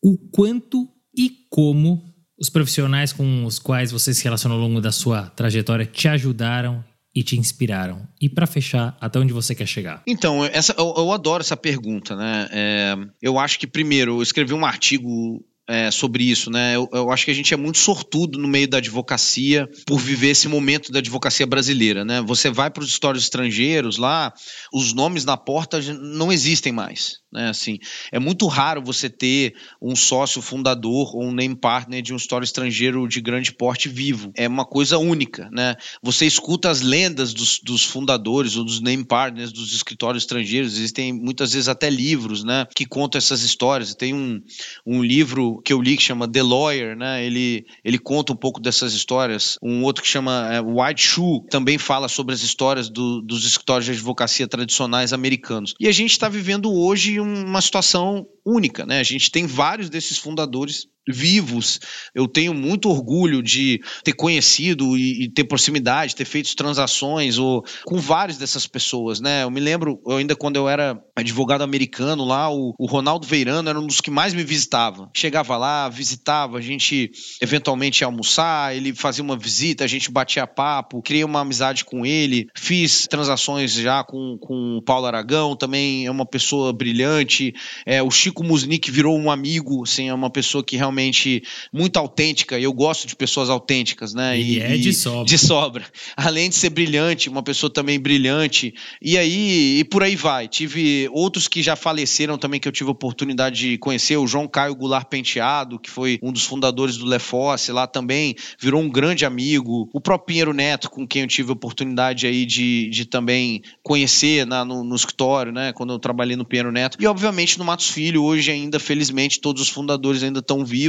o 0.02 0.16
quanto 0.30 0.88
e 1.16 1.32
como 1.50 2.04
os 2.38 2.48
profissionais 2.48 3.12
com 3.12 3.44
os 3.44 3.58
quais 3.58 3.90
você 3.90 4.14
se 4.14 4.22
relacionou 4.22 4.60
ao 4.60 4.68
longo 4.68 4.80
da 4.80 4.92
sua 4.92 5.24
trajetória 5.30 5.84
te 5.84 6.06
ajudaram 6.06 6.84
e 7.18 7.22
te 7.24 7.36
inspiraram? 7.36 8.06
E 8.20 8.28
para 8.28 8.46
fechar, 8.46 8.96
até 9.00 9.18
onde 9.18 9.32
você 9.32 9.52
quer 9.52 9.66
chegar? 9.66 10.04
Então, 10.06 10.44
essa, 10.44 10.72
eu, 10.78 10.94
eu 10.96 11.12
adoro 11.12 11.40
essa 11.40 11.56
pergunta, 11.56 12.14
né? 12.14 12.48
É, 12.52 12.96
eu 13.20 13.40
acho 13.40 13.58
que, 13.58 13.66
primeiro, 13.66 14.18
eu 14.18 14.22
escrevi 14.22 14.54
um 14.54 14.64
artigo 14.64 15.44
é, 15.68 15.90
sobre 15.90 16.24
isso, 16.24 16.50
né? 16.50 16.74
Eu, 16.74 16.88
eu, 16.92 17.10
acho 17.10 17.26
que 17.26 17.30
a 17.30 17.34
gente 17.34 17.52
é 17.52 17.56
muito 17.56 17.76
sortudo 17.78 18.38
no 18.38 18.48
meio 18.48 18.66
da 18.66 18.78
advocacia 18.78 19.68
por 19.86 20.00
viver 20.00 20.30
esse 20.30 20.48
momento 20.48 20.90
da 20.90 20.98
advocacia 20.98 21.46
brasileira, 21.46 22.06
né? 22.06 22.22
Você 22.22 22.50
vai 22.50 22.70
para 22.70 22.82
os 22.82 22.88
histórios 22.88 23.24
estrangeiros 23.24 23.98
lá, 23.98 24.32
os 24.72 24.94
nomes 24.94 25.26
na 25.26 25.36
porta 25.36 25.78
não 25.92 26.32
existem 26.32 26.72
mais. 26.72 27.20
Né, 27.30 27.50
assim, 27.50 27.78
é 28.10 28.18
muito 28.18 28.46
raro 28.46 28.82
você 28.82 29.10
ter 29.10 29.54
um 29.82 29.94
sócio 29.94 30.40
fundador 30.40 31.14
ou 31.14 31.24
um 31.24 31.32
name 31.32 31.54
partner 31.54 32.00
de 32.00 32.14
um 32.14 32.16
história 32.16 32.44
estrangeiro 32.44 33.06
de 33.06 33.20
grande 33.20 33.52
porte 33.52 33.86
vivo. 33.86 34.32
É 34.34 34.48
uma 34.48 34.64
coisa 34.64 34.96
única. 34.96 35.50
Né? 35.52 35.76
Você 36.02 36.24
escuta 36.24 36.70
as 36.70 36.80
lendas 36.80 37.34
dos, 37.34 37.60
dos 37.62 37.84
fundadores 37.84 38.56
ou 38.56 38.64
dos 38.64 38.80
name 38.80 39.04
partners 39.04 39.52
dos 39.52 39.74
escritórios 39.74 40.22
estrangeiros, 40.22 40.72
existem 40.72 41.12
muitas 41.12 41.52
vezes 41.52 41.68
até 41.68 41.90
livros 41.90 42.42
né, 42.42 42.66
que 42.74 42.86
contam 42.86 43.18
essas 43.18 43.42
histórias. 43.42 43.94
Tem 43.94 44.14
um, 44.14 44.40
um 44.86 45.02
livro 45.02 45.57
que 45.62 45.72
eu 45.72 45.80
li 45.80 45.96
que 45.96 46.02
chama 46.02 46.30
The 46.30 46.42
Lawyer, 46.42 46.96
né? 46.96 47.24
ele, 47.24 47.66
ele 47.84 47.98
conta 47.98 48.32
um 48.32 48.36
pouco 48.36 48.60
dessas 48.60 48.92
histórias. 48.92 49.56
Um 49.62 49.82
outro 49.82 50.02
que 50.02 50.08
chama 50.08 50.48
é, 50.52 50.60
White 50.60 51.02
Shoe 51.02 51.40
também 51.50 51.78
fala 51.78 52.08
sobre 52.08 52.34
as 52.34 52.42
histórias 52.42 52.88
do, 52.88 53.20
dos 53.22 53.44
escritórios 53.44 53.86
de 53.86 53.92
advocacia 53.92 54.46
tradicionais 54.46 55.12
americanos. 55.12 55.74
E 55.80 55.88
a 55.88 55.92
gente 55.92 56.12
está 56.12 56.28
vivendo 56.28 56.72
hoje 56.72 57.20
uma 57.20 57.60
situação 57.60 58.26
única, 58.44 58.86
né? 58.86 59.00
A 59.00 59.04
gente 59.04 59.30
tem 59.30 59.46
vários 59.46 59.90
desses 59.90 60.18
fundadores 60.18 60.86
vivos. 61.08 61.80
Eu 62.14 62.28
tenho 62.28 62.54
muito 62.54 62.88
orgulho 62.88 63.42
de 63.42 63.80
ter 64.04 64.12
conhecido 64.12 64.96
e, 64.96 65.24
e, 65.24 65.28
ter 65.30 65.44
proximidade, 65.44 66.14
ter 66.14 66.24
feito 66.24 66.54
transações 66.54 67.38
ou, 67.38 67.64
com 67.84 67.98
várias 67.98 68.38
dessas 68.38 68.66
pessoas, 68.66 69.20
né? 69.20 69.44
Eu 69.44 69.50
me 69.50 69.60
lembro, 69.60 70.00
eu 70.06 70.16
ainda 70.16 70.36
quando 70.36 70.56
eu 70.56 70.68
era 70.68 71.00
advogado 71.16 71.62
americano 71.62 72.24
lá, 72.24 72.50
o, 72.50 72.74
o, 72.78 72.86
Ronaldo 72.86 73.26
Veirano 73.26 73.68
era 73.68 73.78
um 73.78 73.86
dos 73.86 74.00
que 74.00 74.10
mais 74.10 74.34
me 74.34 74.44
visitava. 74.44 75.10
Chegava 75.14 75.56
lá, 75.56 75.88
visitava, 75.88 76.58
a 76.58 76.60
gente 76.60 77.10
eventualmente 77.40 78.02
ia 78.02 78.06
almoçar, 78.06 78.76
ele 78.76 78.94
fazia 78.94 79.24
uma 79.24 79.36
visita, 79.36 79.84
a 79.84 79.88
gente 79.88 80.10
batia 80.10 80.46
papo, 80.46 81.02
criei 81.02 81.24
uma 81.24 81.40
amizade 81.40 81.84
com 81.84 82.04
ele, 82.04 82.46
fiz 82.56 83.06
transações 83.08 83.72
já 83.72 84.04
com, 84.04 84.36
com 84.40 84.78
o 84.78 84.82
Paulo 84.82 85.06
Aragão, 85.06 85.56
também 85.56 86.06
é 86.06 86.10
uma 86.10 86.26
pessoa 86.26 86.72
brilhante. 86.72 87.54
É, 87.86 88.02
o 88.02 88.10
Chico 88.10 88.44
Musnick 88.44 88.90
virou 88.90 89.18
um 89.18 89.30
amigo, 89.30 89.82
assim, 89.82 90.08
é 90.08 90.14
uma 90.14 90.30
pessoa 90.30 90.64
que 90.64 90.76
realmente 90.76 90.97
realmente 90.98 91.42
muito 91.72 91.96
autêntica, 91.96 92.58
e 92.58 92.64
eu 92.64 92.72
gosto 92.72 93.06
de 93.06 93.14
pessoas 93.14 93.48
autênticas, 93.48 94.12
né? 94.12 94.38
E, 94.38 94.58
e 94.58 94.60
é 94.60 94.76
de 94.76 94.92
sobra. 94.92 95.24
De 95.24 95.38
sobra. 95.38 95.84
Além 96.16 96.48
de 96.48 96.56
ser 96.56 96.70
brilhante, 96.70 97.28
uma 97.28 97.42
pessoa 97.42 97.72
também 97.72 97.98
brilhante. 97.98 98.74
E 99.00 99.16
aí, 99.16 99.78
e 99.78 99.84
por 99.84 100.02
aí 100.02 100.16
vai. 100.16 100.48
Tive 100.48 101.08
outros 101.12 101.46
que 101.46 101.62
já 101.62 101.76
faleceram 101.76 102.36
também, 102.36 102.58
que 102.58 102.66
eu 102.66 102.72
tive 102.72 102.88
a 102.88 102.92
oportunidade 102.92 103.58
de 103.58 103.78
conhecer, 103.78 104.16
o 104.16 104.26
João 104.26 104.48
Caio 104.48 104.74
Goulart 104.74 105.08
Penteado, 105.08 105.78
que 105.78 105.90
foi 105.90 106.18
um 106.22 106.32
dos 106.32 106.44
fundadores 106.44 106.96
do 106.96 107.06
Lefosse, 107.06 107.70
lá 107.70 107.86
também 107.86 108.34
virou 108.58 108.80
um 108.80 108.90
grande 108.90 109.24
amigo. 109.24 109.88
O 109.92 110.00
próprio 110.00 110.26
Pinheiro 110.26 110.52
Neto, 110.52 110.90
com 110.90 111.06
quem 111.06 111.22
eu 111.22 111.28
tive 111.28 111.50
a 111.50 111.52
oportunidade 111.52 112.26
aí 112.26 112.44
de, 112.44 112.90
de 112.90 113.04
também 113.04 113.62
conhecer 113.82 114.46
na, 114.46 114.64
no, 114.64 114.82
no 114.82 114.96
escritório, 114.96 115.52
né? 115.52 115.72
Quando 115.72 115.92
eu 115.92 115.98
trabalhei 115.98 116.36
no 116.36 116.44
Pinheiro 116.44 116.72
Neto. 116.72 116.98
E, 117.00 117.06
obviamente, 117.06 117.58
no 117.58 117.64
Matos 117.64 117.88
Filho, 117.88 118.22
hoje 118.24 118.50
ainda, 118.50 118.78
felizmente, 118.78 119.40
todos 119.40 119.62
os 119.62 119.68
fundadores 119.68 120.22
ainda 120.22 120.40
estão 120.40 120.64
vivos 120.64 120.87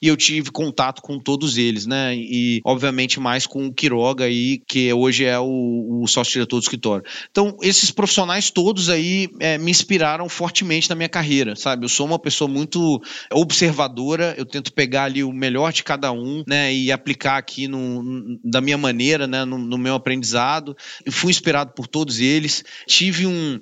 e 0.00 0.08
eu 0.08 0.16
tive 0.16 0.50
contato 0.50 1.02
com 1.02 1.18
todos 1.18 1.56
eles, 1.56 1.86
né? 1.86 2.14
E 2.16 2.60
obviamente 2.64 3.20
mais 3.20 3.46
com 3.46 3.66
o 3.66 3.72
Quiroga 3.72 4.24
aí, 4.24 4.62
que 4.66 4.92
hoje 4.92 5.24
é 5.24 5.38
o, 5.38 6.02
o 6.02 6.06
sócio-diretor 6.06 6.58
do 6.58 6.62
escritório. 6.62 7.04
Então, 7.30 7.56
esses 7.62 7.90
profissionais 7.90 8.50
todos 8.50 8.88
aí 8.88 9.28
é, 9.40 9.58
me 9.58 9.70
inspiraram 9.70 10.28
fortemente 10.28 10.88
na 10.88 10.96
minha 10.96 11.08
carreira, 11.08 11.56
sabe? 11.56 11.84
Eu 11.84 11.88
sou 11.88 12.06
uma 12.06 12.18
pessoa 12.18 12.48
muito 12.48 13.00
observadora, 13.32 14.34
eu 14.36 14.44
tento 14.44 14.72
pegar 14.72 15.04
ali 15.04 15.22
o 15.22 15.32
melhor 15.32 15.72
de 15.72 15.82
cada 15.82 16.12
um, 16.12 16.42
né? 16.46 16.72
E 16.72 16.90
aplicar 16.90 17.36
aqui 17.36 17.68
no, 17.68 18.38
da 18.44 18.60
minha 18.60 18.78
maneira, 18.78 19.26
né? 19.26 19.44
No, 19.44 19.58
no 19.58 19.78
meu 19.78 19.94
aprendizado. 19.94 20.76
Eu 21.04 21.12
fui 21.12 21.30
inspirado 21.30 21.72
por 21.74 21.86
todos 21.86 22.20
eles. 22.20 22.64
Tive 22.86 23.26
um 23.26 23.60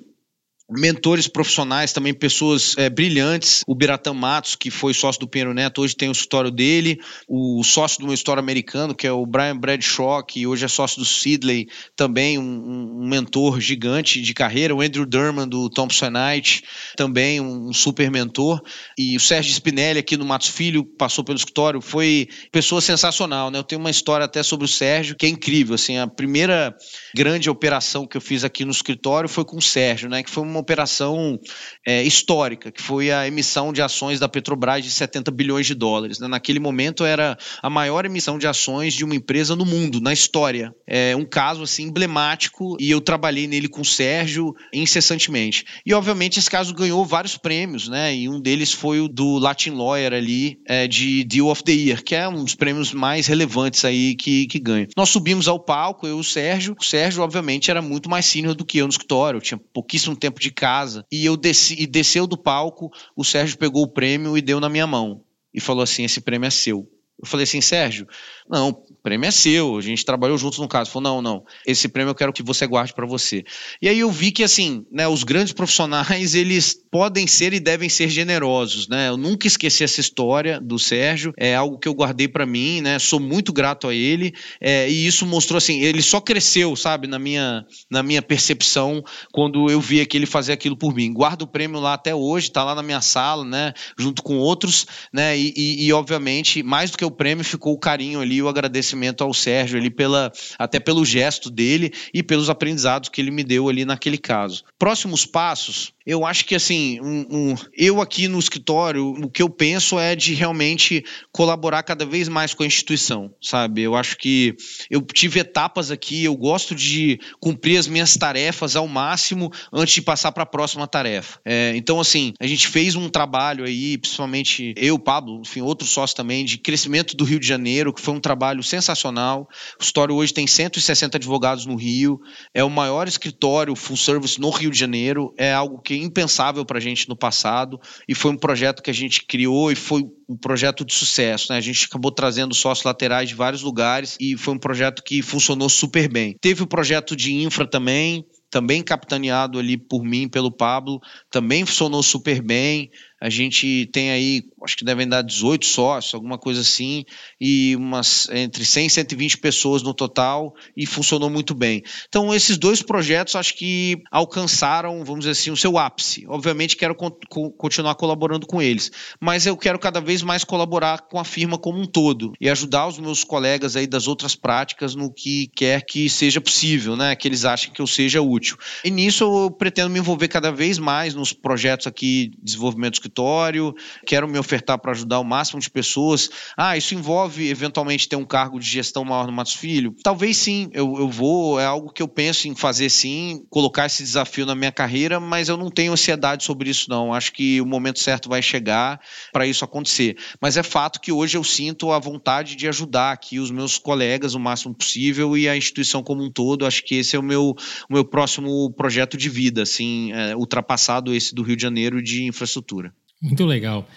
mentores 0.77 1.27
profissionais, 1.27 1.93
também 1.93 2.13
pessoas 2.13 2.75
é, 2.77 2.89
brilhantes. 2.89 3.63
O 3.67 3.75
Biratã 3.75 4.13
Matos, 4.13 4.55
que 4.55 4.69
foi 4.69 4.93
sócio 4.93 5.19
do 5.19 5.27
Pinheiro 5.27 5.53
Neto, 5.53 5.81
hoje 5.81 5.95
tem 5.95 6.09
o 6.09 6.11
escritório 6.11 6.51
dele. 6.51 6.99
O 7.27 7.63
sócio 7.63 7.99
do 7.99 8.05
meu 8.05 8.13
história 8.13 8.39
americano, 8.39 8.95
que 8.95 9.05
é 9.05 9.11
o 9.11 9.25
Brian 9.25 9.57
Bradshaw, 9.57 10.23
que 10.23 10.47
hoje 10.47 10.65
é 10.65 10.67
sócio 10.67 10.99
do 10.99 11.05
Sidley, 11.05 11.67
também 11.95 12.37
um, 12.37 13.01
um 13.03 13.07
mentor 13.07 13.59
gigante 13.59 14.21
de 14.21 14.33
carreira. 14.33 14.75
O 14.75 14.81
Andrew 14.81 15.05
Durman, 15.05 15.47
do 15.47 15.69
Thompson 15.69 16.09
Knight, 16.09 16.63
também 16.95 17.39
um, 17.39 17.69
um, 17.69 17.73
super 17.73 18.09
mentor. 18.09 18.61
E 18.97 19.15
o 19.15 19.19
Sérgio 19.19 19.51
Spinelli, 19.51 19.99
aqui 19.99 20.17
no 20.17 20.25
Matos 20.25 20.49
Filho, 20.49 20.83
passou 20.83 21.23
pelo 21.23 21.37
escritório, 21.37 21.81
foi 21.81 22.27
pessoa 22.51 22.81
sensacional. 22.81 23.51
Né? 23.51 23.59
Eu 23.59 23.63
tenho 23.63 23.79
uma 23.79 23.91
história 23.91 24.25
até 24.25 24.41
sobre 24.41 24.65
o 24.65 24.69
Sérgio, 24.69 25.15
que 25.15 25.25
é 25.25 25.29
incrível. 25.29 25.75
Assim, 25.75 25.97
a 25.97 26.07
primeira 26.07 26.75
grande 27.15 27.49
operação 27.49 28.05
que 28.07 28.17
eu 28.17 28.21
fiz 28.21 28.43
aqui 28.43 28.65
no 28.65 28.71
escritório 28.71 29.29
foi 29.29 29.45
com 29.45 29.57
o 29.57 29.61
Sérgio, 29.61 30.09
né? 30.09 30.23
que 30.23 30.29
foi 30.29 30.43
uma 30.43 30.62
operação 30.63 31.39
é, 31.85 32.01
histórica, 32.03 32.71
que 32.71 32.81
foi 32.81 33.11
a 33.11 33.27
emissão 33.27 33.71
de 33.71 33.81
ações 33.81 34.19
da 34.19 34.27
Petrobras 34.27 34.83
de 34.83 34.89
70 34.89 35.29
bilhões 35.31 35.67
de 35.67 35.75
dólares. 35.75 36.19
Né? 36.19 36.27
Naquele 36.27 36.59
momento 36.59 37.05
era 37.05 37.37
a 37.61 37.69
maior 37.69 38.05
emissão 38.05 38.37
de 38.37 38.47
ações 38.47 38.93
de 38.93 39.03
uma 39.03 39.15
empresa 39.15 39.55
no 39.55 39.65
mundo, 39.65 40.01
na 40.01 40.11
história. 40.11 40.73
É 40.87 41.15
um 41.15 41.25
caso 41.25 41.63
assim 41.63 41.83
emblemático 41.83 42.75
e 42.79 42.89
eu 42.89 43.01
trabalhei 43.01 43.47
nele 43.47 43.67
com 43.67 43.81
o 43.81 43.85
Sérgio 43.85 44.55
incessantemente. 44.73 45.65
E 45.85 45.93
obviamente 45.93 46.39
esse 46.39 46.49
caso 46.49 46.73
ganhou 46.73 47.05
vários 47.05 47.37
prêmios, 47.37 47.87
né? 47.87 48.15
E 48.15 48.29
um 48.29 48.39
deles 48.39 48.71
foi 48.71 48.99
o 48.99 49.07
do 49.07 49.37
Latin 49.37 49.71
Lawyer 49.71 50.13
ali 50.13 50.59
é, 50.67 50.87
de 50.87 51.23
Deal 51.23 51.47
of 51.47 51.63
the 51.63 51.71
Year, 51.71 52.03
que 52.03 52.15
é 52.15 52.27
um 52.27 52.43
dos 52.43 52.55
prêmios 52.55 52.93
mais 52.93 53.27
relevantes 53.27 53.83
aí 53.85 54.15
que, 54.15 54.47
que 54.47 54.59
ganha. 54.59 54.87
Nós 54.95 55.09
subimos 55.09 55.47
ao 55.47 55.59
palco, 55.59 56.07
eu 56.07 56.17
e 56.17 56.19
o 56.19 56.23
Sérgio. 56.23 56.75
O 56.79 56.83
Sérgio, 56.83 57.21
obviamente, 57.21 57.69
era 57.69 57.81
muito 57.81 58.09
mais 58.09 58.25
sênior 58.25 58.55
do 58.55 58.65
que 58.65 58.77
eu 58.77 58.85
no 58.85 58.91
escritório. 58.91 59.37
Eu 59.37 59.41
tinha 59.41 59.59
pouquíssimo 59.73 60.15
tempo 60.15 60.39
de 60.43 60.51
casa. 60.51 61.05
E 61.11 61.25
eu 61.25 61.35
desci, 61.35 61.75
e 61.79 61.87
desceu 61.87 62.27
do 62.27 62.37
palco, 62.37 62.91
o 63.15 63.23
Sérgio 63.23 63.57
pegou 63.57 63.83
o 63.83 63.87
prêmio 63.87 64.37
e 64.37 64.41
deu 64.41 64.59
na 64.59 64.69
minha 64.69 64.85
mão. 64.85 65.23
E 65.53 65.59
falou 65.59 65.83
assim: 65.83 66.03
esse 66.03 66.21
prêmio 66.21 66.47
é 66.47 66.51
seu. 66.51 66.87
Eu 67.19 67.27
falei 67.27 67.45
assim, 67.45 67.61
Sérgio, 67.61 68.07
não, 68.49 68.83
prêmio 69.03 69.27
é 69.27 69.31
seu, 69.31 69.77
a 69.77 69.81
gente 69.81 70.05
trabalhou 70.05 70.37
juntos 70.37 70.57
no 70.59 70.67
caso. 70.67 70.89
Falou, 70.89 71.03
não, 71.03 71.21
não, 71.21 71.43
esse 71.67 71.89
prêmio 71.89 72.11
eu 72.11 72.15
quero 72.15 72.31
que 72.31 72.41
você 72.41 72.65
guarde 72.65 72.93
para 72.93 73.05
você. 73.05 73.43
E 73.81 73.89
aí 73.89 73.99
eu 73.99 74.09
vi 74.09 74.31
que, 74.31 74.43
assim, 74.43 74.85
né, 74.89 75.07
os 75.07 75.23
grandes 75.23 75.51
profissionais, 75.51 76.33
eles 76.33 76.73
podem 76.89 77.27
ser 77.27 77.53
e 77.53 77.59
devem 77.59 77.89
ser 77.89 78.07
generosos, 78.07 78.87
né? 78.87 79.09
Eu 79.09 79.17
nunca 79.17 79.45
esqueci 79.45 79.83
essa 79.83 79.99
história 79.99 80.59
do 80.61 80.79
Sérgio, 80.79 81.33
é 81.37 81.53
algo 81.53 81.77
que 81.77 81.87
eu 81.87 81.93
guardei 81.93 82.27
para 82.27 82.45
mim, 82.45 82.79
né? 82.81 82.97
Sou 82.97 83.19
muito 83.19 83.51
grato 83.51 83.89
a 83.89 83.93
ele, 83.93 84.33
é, 84.61 84.89
e 84.89 85.05
isso 85.05 85.25
mostrou, 85.25 85.57
assim, 85.57 85.81
ele 85.81 86.01
só 86.01 86.21
cresceu, 86.21 86.73
sabe, 86.75 87.07
na 87.07 87.19
minha, 87.19 87.65
na 87.91 88.01
minha 88.01 88.21
percepção 88.21 89.03
quando 89.33 89.69
eu 89.69 89.81
vi 89.81 90.05
que 90.05 90.15
ele 90.15 90.25
fazia 90.25 90.53
aquilo 90.53 90.77
por 90.77 90.95
mim. 90.95 91.11
Guardo 91.11 91.41
o 91.41 91.47
prêmio 91.47 91.79
lá 91.79 91.93
até 91.95 92.15
hoje, 92.15 92.51
tá 92.51 92.63
lá 92.63 92.73
na 92.73 92.83
minha 92.83 93.01
sala, 93.01 93.43
né, 93.43 93.73
junto 93.97 94.23
com 94.23 94.37
outros, 94.37 94.87
né, 95.11 95.37
e, 95.37 95.53
e, 95.57 95.85
e 95.87 95.93
obviamente, 95.93 96.63
mais 96.63 96.91
do 96.91 96.97
que 96.97 97.03
o 97.03 97.11
prêmio, 97.11 97.43
ficou 97.43 97.73
o 97.73 97.79
carinho 97.79 98.21
ali, 98.21 98.41
o 98.41 98.47
agradecimento 98.47 98.92
ao 99.23 99.33
Sérgio 99.33 99.77
ali 99.77 99.89
pela, 99.89 100.31
até 100.57 100.79
pelo 100.79 101.05
gesto 101.05 101.49
dele 101.49 101.91
e 102.13 102.23
pelos 102.23 102.49
aprendizados 102.49 103.09
que 103.09 103.21
ele 103.21 103.31
me 103.31 103.43
deu 103.43 103.69
ali 103.69 103.85
naquele 103.85 104.17
caso. 104.17 104.63
Próximos 104.77 105.25
passos, 105.25 105.93
eu 106.05 106.25
acho 106.25 106.45
que 106.45 106.55
assim, 106.55 106.99
um, 107.01 107.25
um, 107.29 107.55
eu 107.73 108.01
aqui 108.01 108.27
no 108.27 108.37
escritório, 108.37 109.07
o 109.07 109.29
que 109.29 109.41
eu 109.41 109.49
penso 109.49 109.97
é 109.97 110.15
de 110.15 110.33
realmente 110.33 111.03
colaborar 111.31 111.83
cada 111.83 112.05
vez 112.05 112.27
mais 112.27 112.53
com 112.53 112.63
a 112.63 112.65
instituição, 112.65 113.33
sabe? 113.41 113.81
Eu 113.81 113.95
acho 113.95 114.17
que 114.17 114.55
eu 114.89 115.01
tive 115.01 115.39
etapas 115.39 115.91
aqui, 115.91 116.23
eu 116.23 116.35
gosto 116.35 116.75
de 116.75 117.19
cumprir 117.39 117.77
as 117.77 117.87
minhas 117.87 118.17
tarefas 118.17 118.75
ao 118.75 118.87
máximo 118.87 119.51
antes 119.71 119.93
de 119.95 120.01
passar 120.01 120.31
para 120.31 120.43
a 120.43 120.47
próxima 120.47 120.87
tarefa. 120.87 121.39
É, 121.45 121.73
então, 121.75 121.99
assim, 121.99 122.33
a 122.39 122.47
gente 122.47 122.67
fez 122.67 122.95
um 122.95 123.09
trabalho 123.09 123.63
aí, 123.63 123.97
principalmente 123.97 124.73
eu, 124.75 124.99
Pablo, 124.99 125.41
enfim, 125.41 125.61
outros 125.61 125.89
sócios 125.89 126.13
também, 126.13 126.43
de 126.43 126.57
crescimento 126.57 127.15
do 127.15 127.23
Rio 127.23 127.39
de 127.39 127.47
Janeiro, 127.47 127.93
que 127.93 128.01
foi 128.01 128.13
um 128.13 128.19
trabalho 128.19 128.61
sensacional. 128.61 129.47
O 129.79 129.81
escritório 129.81 130.15
hoje 130.15 130.33
tem 130.33 130.45
160 130.47 131.17
advogados 131.17 131.65
no 131.65 131.75
Rio, 131.75 132.19
é 132.53 132.63
o 132.63 132.69
maior 132.69 133.07
escritório 133.07 133.75
full 133.75 133.97
service 133.97 134.39
no 134.39 134.49
Rio 134.49 134.69
de 134.69 134.77
Janeiro, 134.77 135.33
é 135.37 135.53
algo 135.53 135.79
que 135.81 135.92
impensável 136.01 136.65
para 136.65 136.77
a 136.77 136.81
gente 136.81 137.07
no 137.07 137.15
passado 137.15 137.79
e 138.07 138.15
foi 138.15 138.31
um 138.31 138.37
projeto 138.37 138.81
que 138.81 138.89
a 138.89 138.93
gente 138.93 139.25
criou 139.25 139.71
e 139.71 139.75
foi 139.75 140.03
um 140.27 140.37
projeto 140.37 140.85
de 140.85 140.93
sucesso. 140.93 141.51
Né? 141.51 141.57
A 141.57 141.61
gente 141.61 141.85
acabou 141.85 142.11
trazendo 142.11 142.53
sócios 142.53 142.85
laterais 142.85 143.29
de 143.29 143.35
vários 143.35 143.61
lugares 143.61 144.17
e 144.19 144.37
foi 144.37 144.53
um 144.53 144.59
projeto 144.59 145.03
que 145.03 145.21
funcionou 145.21 145.69
super 145.69 146.07
bem. 146.07 146.35
Teve 146.39 146.63
o 146.63 146.67
projeto 146.67 147.15
de 147.15 147.33
infra 147.33 147.67
também, 147.67 148.25
também 148.49 148.83
capitaneado 148.83 149.57
ali 149.57 149.77
por 149.77 150.03
mim, 150.03 150.27
pelo 150.29 150.51
Pablo, 150.51 151.01
também 151.29 151.65
funcionou 151.65 152.03
super 152.03 152.41
bem. 152.41 152.91
A 153.23 153.29
gente 153.29 153.89
tem 153.93 154.11
aí, 154.11 154.43
acho 154.61 154.75
que 154.75 154.83
devem 154.83 155.07
dar 155.07 155.21
18 155.21 155.65
sócios, 155.65 156.13
alguma 156.13 156.37
coisa 156.37 156.59
assim, 156.59 157.05
e 157.39 157.73
umas 157.77 158.27
entre 158.29 158.65
100 158.65 158.87
e 158.87 158.89
120 158.89 159.37
pessoas 159.37 159.81
no 159.81 159.93
total, 159.93 160.53
e 160.75 160.85
funcionou 160.85 161.29
muito 161.29 161.55
bem. 161.55 161.81
Então, 162.09 162.35
esses 162.35 162.57
dois 162.57 162.81
projetos 162.81 163.37
acho 163.37 163.55
que 163.55 164.03
alcançaram, 164.11 165.05
vamos 165.05 165.19
dizer 165.21 165.31
assim, 165.31 165.51
o 165.51 165.55
seu 165.55 165.77
ápice. 165.77 166.25
Obviamente, 166.27 166.75
quero 166.75 166.93
co 166.95 167.11
continuar 167.51 167.95
colaborando 167.95 168.45
com 168.45 168.61
eles, 168.61 168.91
mas 169.21 169.45
eu 169.45 169.55
quero 169.55 169.79
cada 169.79 170.01
vez 170.01 170.21
mais 170.21 170.43
colaborar 170.43 171.03
com 171.03 171.17
a 171.17 171.23
firma 171.23 171.57
como 171.57 171.79
um 171.79 171.85
todo 171.85 172.33
e 172.41 172.49
ajudar 172.49 172.87
os 172.87 172.99
meus 172.99 173.23
colegas 173.23 173.77
aí 173.77 173.87
das 173.87 174.05
outras 174.05 174.35
práticas 174.35 174.95
no 174.95 175.09
que 175.09 175.49
quer 175.55 175.85
que 175.85 176.09
seja 176.09 176.41
possível, 176.41 176.97
né? 176.97 177.15
Que 177.15 177.29
eles 177.29 177.45
achem 177.45 177.71
que 177.71 177.81
eu 177.81 177.87
seja 177.87 178.21
útil. 178.21 178.57
E 178.83 178.91
nisso 178.91 179.23
eu 179.23 179.49
pretendo 179.49 179.89
me 179.89 179.99
envolver 179.99 180.27
cada 180.27 180.51
vez 180.51 180.77
mais 180.77 181.15
nos 181.15 181.31
projetos 181.31 181.87
aqui 181.87 182.31
de 182.37 182.43
desenvolvimento 182.43 182.95
do 182.95 183.12
escritório, 183.13 183.75
quero 184.05 184.27
me 184.27 184.39
ofertar 184.39 184.79
para 184.79 184.91
ajudar 184.91 185.19
o 185.19 185.23
máximo 185.23 185.61
de 185.61 185.69
pessoas. 185.69 186.29
Ah, 186.57 186.75
isso 186.75 186.95
envolve 186.95 187.47
eventualmente 187.47 188.09
ter 188.09 188.15
um 188.15 188.25
cargo 188.25 188.59
de 188.59 188.65
gestão 188.65 189.05
maior 189.05 189.27
no 189.27 189.31
Matos 189.31 189.53
Filho? 189.53 189.95
Talvez 190.03 190.37
sim, 190.37 190.69
eu, 190.73 190.95
eu 190.97 191.07
vou, 191.07 191.59
é 191.59 191.65
algo 191.65 191.91
que 191.91 192.01
eu 192.01 192.07
penso 192.07 192.47
em 192.47 192.55
fazer 192.55 192.89
sim, 192.89 193.45
colocar 193.49 193.85
esse 193.85 194.01
desafio 194.01 194.45
na 194.45 194.55
minha 194.55 194.71
carreira, 194.71 195.19
mas 195.19 195.47
eu 195.47 195.55
não 195.55 195.69
tenho 195.69 195.93
ansiedade 195.93 196.43
sobre 196.43 196.69
isso 196.69 196.89
não. 196.89 197.13
Acho 197.13 197.31
que 197.31 197.61
o 197.61 197.65
momento 197.65 197.99
certo 197.99 198.27
vai 198.27 198.41
chegar 198.41 198.99
para 199.31 199.45
isso 199.45 199.63
acontecer. 199.63 200.17
Mas 200.41 200.57
é 200.57 200.63
fato 200.63 200.99
que 200.99 201.11
hoje 201.11 201.37
eu 201.37 201.43
sinto 201.43 201.91
a 201.91 201.99
vontade 201.99 202.55
de 202.55 202.67
ajudar 202.67 203.11
aqui 203.11 203.39
os 203.39 203.51
meus 203.51 203.77
colegas 203.77 204.33
o 204.33 204.39
máximo 204.39 204.73
possível 204.73 205.37
e 205.37 205.47
a 205.47 205.55
instituição 205.55 206.01
como 206.01 206.23
um 206.23 206.31
todo. 206.31 206.65
Acho 206.65 206.83
que 206.83 206.95
esse 206.95 207.15
é 207.15 207.19
o 207.19 207.23
meu, 207.23 207.55
o 207.89 207.93
meu 207.93 208.05
próximo 208.05 208.71
projeto 208.73 209.17
de 209.17 209.29
vida, 209.29 209.61
assim, 209.61 210.11
é, 210.13 210.35
ultrapassado 210.35 211.13
esse 211.13 211.35
do 211.35 211.43
Rio 211.43 211.55
de 211.55 211.61
Janeiro 211.61 212.01
de 212.01 212.23
infraestrutura. 212.23 212.93
Muito 213.23 213.45
legal. 213.45 213.87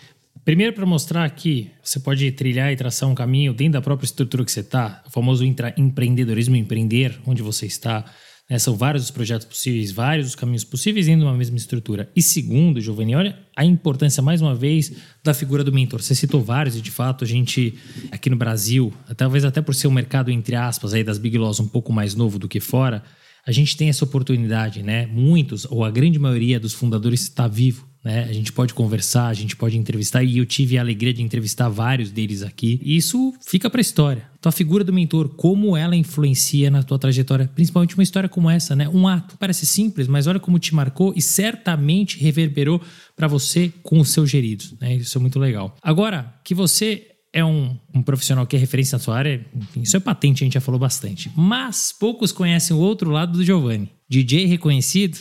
Primeiro, 0.45 0.73
para 0.73 0.87
mostrar 0.87 1.29
que 1.31 1.73
você 1.83 1.99
pode 1.99 2.31
trilhar 2.31 2.73
e 2.73 2.77
traçar 2.77 3.09
um 3.09 3.15
caminho 3.15 3.53
dentro 3.53 3.73
da 3.73 3.81
própria 3.81 4.07
estrutura 4.07 4.45
que 4.45 4.53
você 4.53 4.61
está, 4.61 5.03
o 5.05 5.11
famoso 5.11 5.45
empreendedorismo 5.45 6.55
empreender, 6.55 7.19
onde 7.27 7.43
você 7.43 7.67
está. 7.67 8.05
Né? 8.49 8.57
São 8.57 8.77
vários 8.77 9.03
os 9.03 9.11
projetos 9.11 9.45
possíveis, 9.45 9.91
vários 9.91 10.29
os 10.29 10.35
caminhos 10.37 10.63
possíveis 10.63 11.07
dentro 11.07 11.23
de 11.23 11.27
uma 11.27 11.37
mesma 11.37 11.57
estrutura. 11.57 12.09
E 12.15 12.23
segundo, 12.23 12.81
Giovanni, 12.81 13.17
olha 13.17 13.37
a 13.57 13.65
importância, 13.65 14.23
mais 14.23 14.41
uma 14.41 14.55
vez, 14.55 14.93
da 15.25 15.35
figura 15.35 15.65
do 15.65 15.73
mentor. 15.73 16.01
Você 16.01 16.15
citou 16.15 16.41
vários 16.41 16.77
e, 16.77 16.81
de 16.81 16.93
fato, 16.93 17.25
a 17.25 17.27
gente, 17.27 17.77
aqui 18.13 18.31
no 18.31 18.37
Brasil, 18.37 18.95
talvez 19.17 19.45
até 19.45 19.61
por 19.61 19.75
ser 19.75 19.89
um 19.89 19.93
mercado, 19.93 20.31
entre 20.31 20.55
aspas, 20.55 20.95
aí 20.95 21.03
das 21.03 21.19
Big 21.19 21.37
Laws 21.37 21.59
um 21.59 21.67
pouco 21.67 21.93
mais 21.93 22.15
novo 22.15 22.39
do 22.39 22.47
que 22.47 22.61
fora, 22.61 23.03
a 23.45 23.51
gente 23.51 23.77
tem 23.77 23.89
essa 23.89 24.05
oportunidade, 24.05 24.83
né? 24.83 25.07
Muitos, 25.07 25.67
ou 25.69 25.85
a 25.85 25.91
grande 25.91 26.19
maioria 26.19 26.61
dos 26.61 26.73
fundadores 26.73 27.23
está 27.23 27.49
vivo. 27.49 27.89
Né? 28.07 28.23
A 28.23 28.33
gente 28.33 28.53
pode 28.53 28.73
conversar, 28.73 29.27
a 29.27 29.35
gente 29.35 29.57
pode 29.57 29.77
entrevistar, 29.77 30.23
e 30.23 30.39
eu 30.39 30.47
tive 30.47 30.79
a 30.79 30.81
alegria 30.81 31.13
de 31.13 31.25
entrevistar 31.25 31.69
vários 31.69 32.09
deles 32.13 32.41
aqui. 32.41 32.81
E 32.85 32.97
isso 32.97 33.35
fica 33.45 33.69
para 33.69 33.81
história. 33.81 34.31
Tua 34.41 34.53
figura 34.53 34.85
do 34.85 34.93
mentor, 34.93 35.31
como 35.31 35.77
ela 35.77 35.97
influencia 35.97 36.71
na 36.71 36.85
tua 36.85 37.01
trajetória, 37.01 37.51
principalmente 37.53 37.97
uma 37.97 38.05
história 38.05 38.29
como 38.29 38.49
essa, 38.49 38.77
né? 38.77 38.89
Um 38.89 39.09
ato 39.09 39.37
parece 39.37 39.67
simples, 39.67 40.07
mas 40.07 40.29
olha 40.29 40.39
como 40.39 40.57
te 40.57 40.73
marcou 40.73 41.13
e 41.17 41.21
certamente 41.21 42.17
reverberou 42.21 42.81
para 43.17 43.27
você 43.27 43.73
com 43.83 43.99
os 43.99 44.11
seus 44.11 44.31
geridos, 44.31 44.77
né? 44.81 44.95
Isso 44.95 45.19
é 45.19 45.21
muito 45.21 45.41
legal. 45.41 45.77
Agora, 45.83 46.33
que 46.45 46.55
você 46.55 47.09
é 47.33 47.45
um, 47.45 47.77
um, 47.93 48.03
profissional 48.05 48.47
que 48.47 48.55
é 48.55 48.59
referência 48.59 48.97
na 48.97 49.03
sua 49.03 49.19
área, 49.19 49.45
enfim, 49.53 49.83
isso 49.83 49.97
é 49.97 50.01
patente, 50.01 50.45
a 50.45 50.47
gente 50.47 50.55
já 50.55 50.61
falou 50.61 50.79
bastante. 50.79 51.29
Mas 51.35 51.93
poucos 51.99 52.31
conhecem 52.31 52.77
o 52.77 52.79
outro 52.79 53.11
lado 53.11 53.33
do 53.33 53.45
Giovanni. 53.45 53.91
DJ 54.09 54.47
reconhecido, 54.47 55.19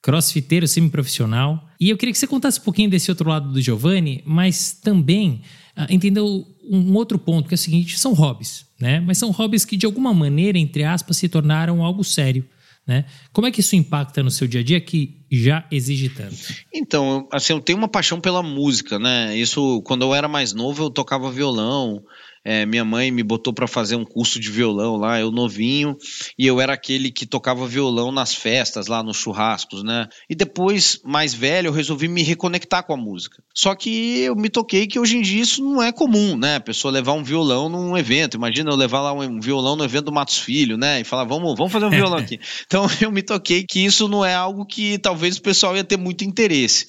crossfiteiro 0.00 0.68
semiprofissional. 0.68 1.67
E 1.80 1.90
eu 1.90 1.96
queria 1.96 2.12
que 2.12 2.18
você 2.18 2.26
contasse 2.26 2.60
um 2.60 2.62
pouquinho 2.62 2.90
desse 2.90 3.10
outro 3.10 3.28
lado 3.28 3.52
do 3.52 3.60
Giovanni, 3.60 4.22
mas 4.26 4.72
também 4.72 5.42
uh, 5.76 5.86
entendeu 5.88 6.46
um 6.68 6.94
outro 6.94 7.18
ponto, 7.18 7.48
que 7.48 7.54
é 7.54 7.56
o 7.56 7.58
seguinte: 7.58 7.98
são 7.98 8.12
hobbies, 8.12 8.66
né? 8.80 9.00
Mas 9.00 9.18
são 9.18 9.30
hobbies 9.30 9.64
que, 9.64 9.76
de 9.76 9.86
alguma 9.86 10.12
maneira, 10.12 10.58
entre 10.58 10.84
aspas, 10.84 11.16
se 11.16 11.28
tornaram 11.28 11.82
algo 11.82 12.02
sério. 12.02 12.44
Né? 12.88 13.04
Como 13.34 13.46
é 13.46 13.50
que 13.50 13.60
isso 13.60 13.76
impacta 13.76 14.22
no 14.22 14.30
seu 14.30 14.48
dia 14.48 14.62
a 14.62 14.64
dia 14.64 14.80
que 14.80 15.20
já 15.30 15.62
exige 15.70 16.08
tanto? 16.08 16.34
Então, 16.72 17.28
assim, 17.30 17.52
eu 17.52 17.60
tenho 17.60 17.76
uma 17.76 17.86
paixão 17.86 18.18
pela 18.18 18.42
música, 18.42 18.98
né? 18.98 19.36
Isso, 19.36 19.82
quando 19.82 20.06
eu 20.06 20.14
era 20.14 20.26
mais 20.26 20.54
novo, 20.54 20.84
eu 20.84 20.90
tocava 20.90 21.30
violão, 21.30 22.02
é, 22.44 22.64
minha 22.64 22.84
mãe 22.84 23.10
me 23.10 23.22
botou 23.22 23.52
para 23.52 23.66
fazer 23.66 23.96
um 23.96 24.04
curso 24.04 24.38
de 24.40 24.50
violão 24.50 24.96
lá, 24.96 25.20
eu 25.20 25.30
novinho, 25.30 25.96
e 26.38 26.46
eu 26.46 26.60
era 26.60 26.72
aquele 26.72 27.10
que 27.10 27.26
tocava 27.26 27.66
violão 27.66 28.10
nas 28.10 28.34
festas, 28.34 28.86
lá 28.86 29.02
nos 29.02 29.16
churrascos, 29.16 29.82
né? 29.82 30.08
E 30.28 30.34
depois, 30.34 31.00
mais 31.04 31.34
velho, 31.34 31.68
eu 31.68 31.72
resolvi 31.72 32.08
me 32.08 32.22
reconectar 32.22 32.84
com 32.84 32.92
a 32.92 32.96
música. 32.96 33.42
Só 33.54 33.74
que 33.74 34.20
eu 34.20 34.36
me 34.36 34.48
toquei 34.48 34.86
que 34.86 34.98
hoje 34.98 35.16
em 35.16 35.22
dia 35.22 35.42
isso 35.42 35.62
não 35.62 35.82
é 35.82 35.90
comum, 35.90 36.36
né? 36.36 36.56
A 36.56 36.60
pessoa 36.60 36.92
levar 36.92 37.12
um 37.12 37.24
violão 37.24 37.68
num 37.68 37.96
evento. 37.96 38.36
Imagina 38.36 38.70
eu 38.70 38.76
levar 38.76 39.00
lá 39.00 39.12
um 39.12 39.40
violão 39.40 39.76
no 39.76 39.84
evento 39.84 40.06
do 40.06 40.12
Matos 40.12 40.38
Filho, 40.38 40.76
né? 40.76 41.00
E 41.00 41.04
falar, 41.04 41.24
vamos, 41.24 41.56
vamos 41.56 41.72
fazer 41.72 41.86
um 41.86 41.90
violão 41.90 42.18
aqui. 42.18 42.38
Então 42.66 42.86
eu 43.00 43.10
me 43.10 43.22
toquei 43.22 43.64
que 43.64 43.84
isso 43.84 44.08
não 44.08 44.24
é 44.24 44.34
algo 44.34 44.64
que 44.64 44.98
talvez 44.98 45.36
o 45.36 45.42
pessoal 45.42 45.76
ia 45.76 45.84
ter 45.84 45.96
muito 45.96 46.24
interesse. 46.24 46.86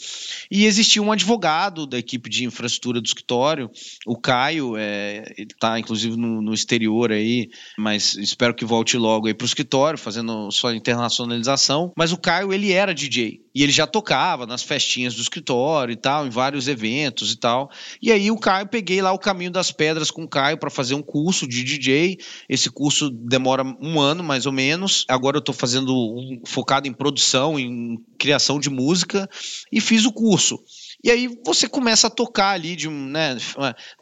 E 0.51 0.65
existia 0.65 1.01
um 1.01 1.11
advogado 1.11 1.85
da 1.85 1.97
equipe 1.97 2.29
de 2.29 2.45
infraestrutura 2.45 2.99
do 2.99 3.05
escritório, 3.05 3.69
o 4.05 4.19
Caio, 4.19 4.75
é, 4.77 5.33
ele 5.37 5.51
está 5.51 5.79
inclusive 5.79 6.17
no, 6.17 6.41
no, 6.41 6.53
exterior 6.53 7.11
aí, 7.11 7.49
mas 7.77 8.15
espero 8.15 8.55
que 8.55 8.65
volte 8.65 8.97
logo 8.97 9.27
aí 9.27 9.33
para 9.33 9.45
o 9.45 9.47
escritório, 9.47 9.99
fazendo 9.99 10.49
sua 10.51 10.75
internacionalização. 10.75 11.93
Mas 11.95 12.11
o 12.11 12.17
Caio, 12.17 12.51
ele 12.51 12.71
era 12.71 12.93
DJ. 12.93 13.41
E 13.59 13.63
ele 13.63 13.73
já 13.73 13.85
tocava 13.85 14.47
nas 14.47 14.63
festinhas 14.63 15.15
do 15.15 15.21
escritório 15.21 15.91
e 15.91 15.97
tal, 15.97 16.25
em 16.25 16.29
vários 16.29 16.69
eventos 16.69 17.33
e 17.33 17.35
tal. 17.35 17.69
E 18.01 18.09
aí 18.09 18.31
o 18.31 18.39
Caio, 18.39 18.65
peguei 18.65 19.01
lá 19.01 19.11
o 19.11 19.19
Caminho 19.19 19.51
das 19.51 19.69
Pedras 19.69 20.09
com 20.09 20.23
o 20.23 20.27
Caio 20.29 20.57
para 20.57 20.69
fazer 20.69 20.93
um 20.93 21.01
curso 21.01 21.45
de 21.45 21.61
DJ. 21.61 22.17
Esse 22.47 22.69
curso 22.69 23.09
demora 23.09 23.65
um 23.81 23.99
ano, 23.99 24.23
mais 24.23 24.45
ou 24.45 24.53
menos. 24.53 25.03
Agora 25.09 25.35
eu 25.35 25.39
estou 25.39 25.53
fazendo 25.53 25.93
um, 25.93 26.41
focado 26.45 26.87
em 26.87 26.93
produção, 26.93 27.59
em 27.59 27.97
criação 28.17 28.61
de 28.61 28.69
música, 28.69 29.29
e 29.69 29.81
fiz 29.81 30.05
o 30.05 30.13
curso. 30.13 30.57
E 31.03 31.09
aí 31.09 31.29
você 31.45 31.67
começa 31.67 32.07
a 32.07 32.09
tocar 32.09 32.51
ali 32.51 32.75
de 32.75 32.87
um, 32.87 33.05
né, 33.05 33.37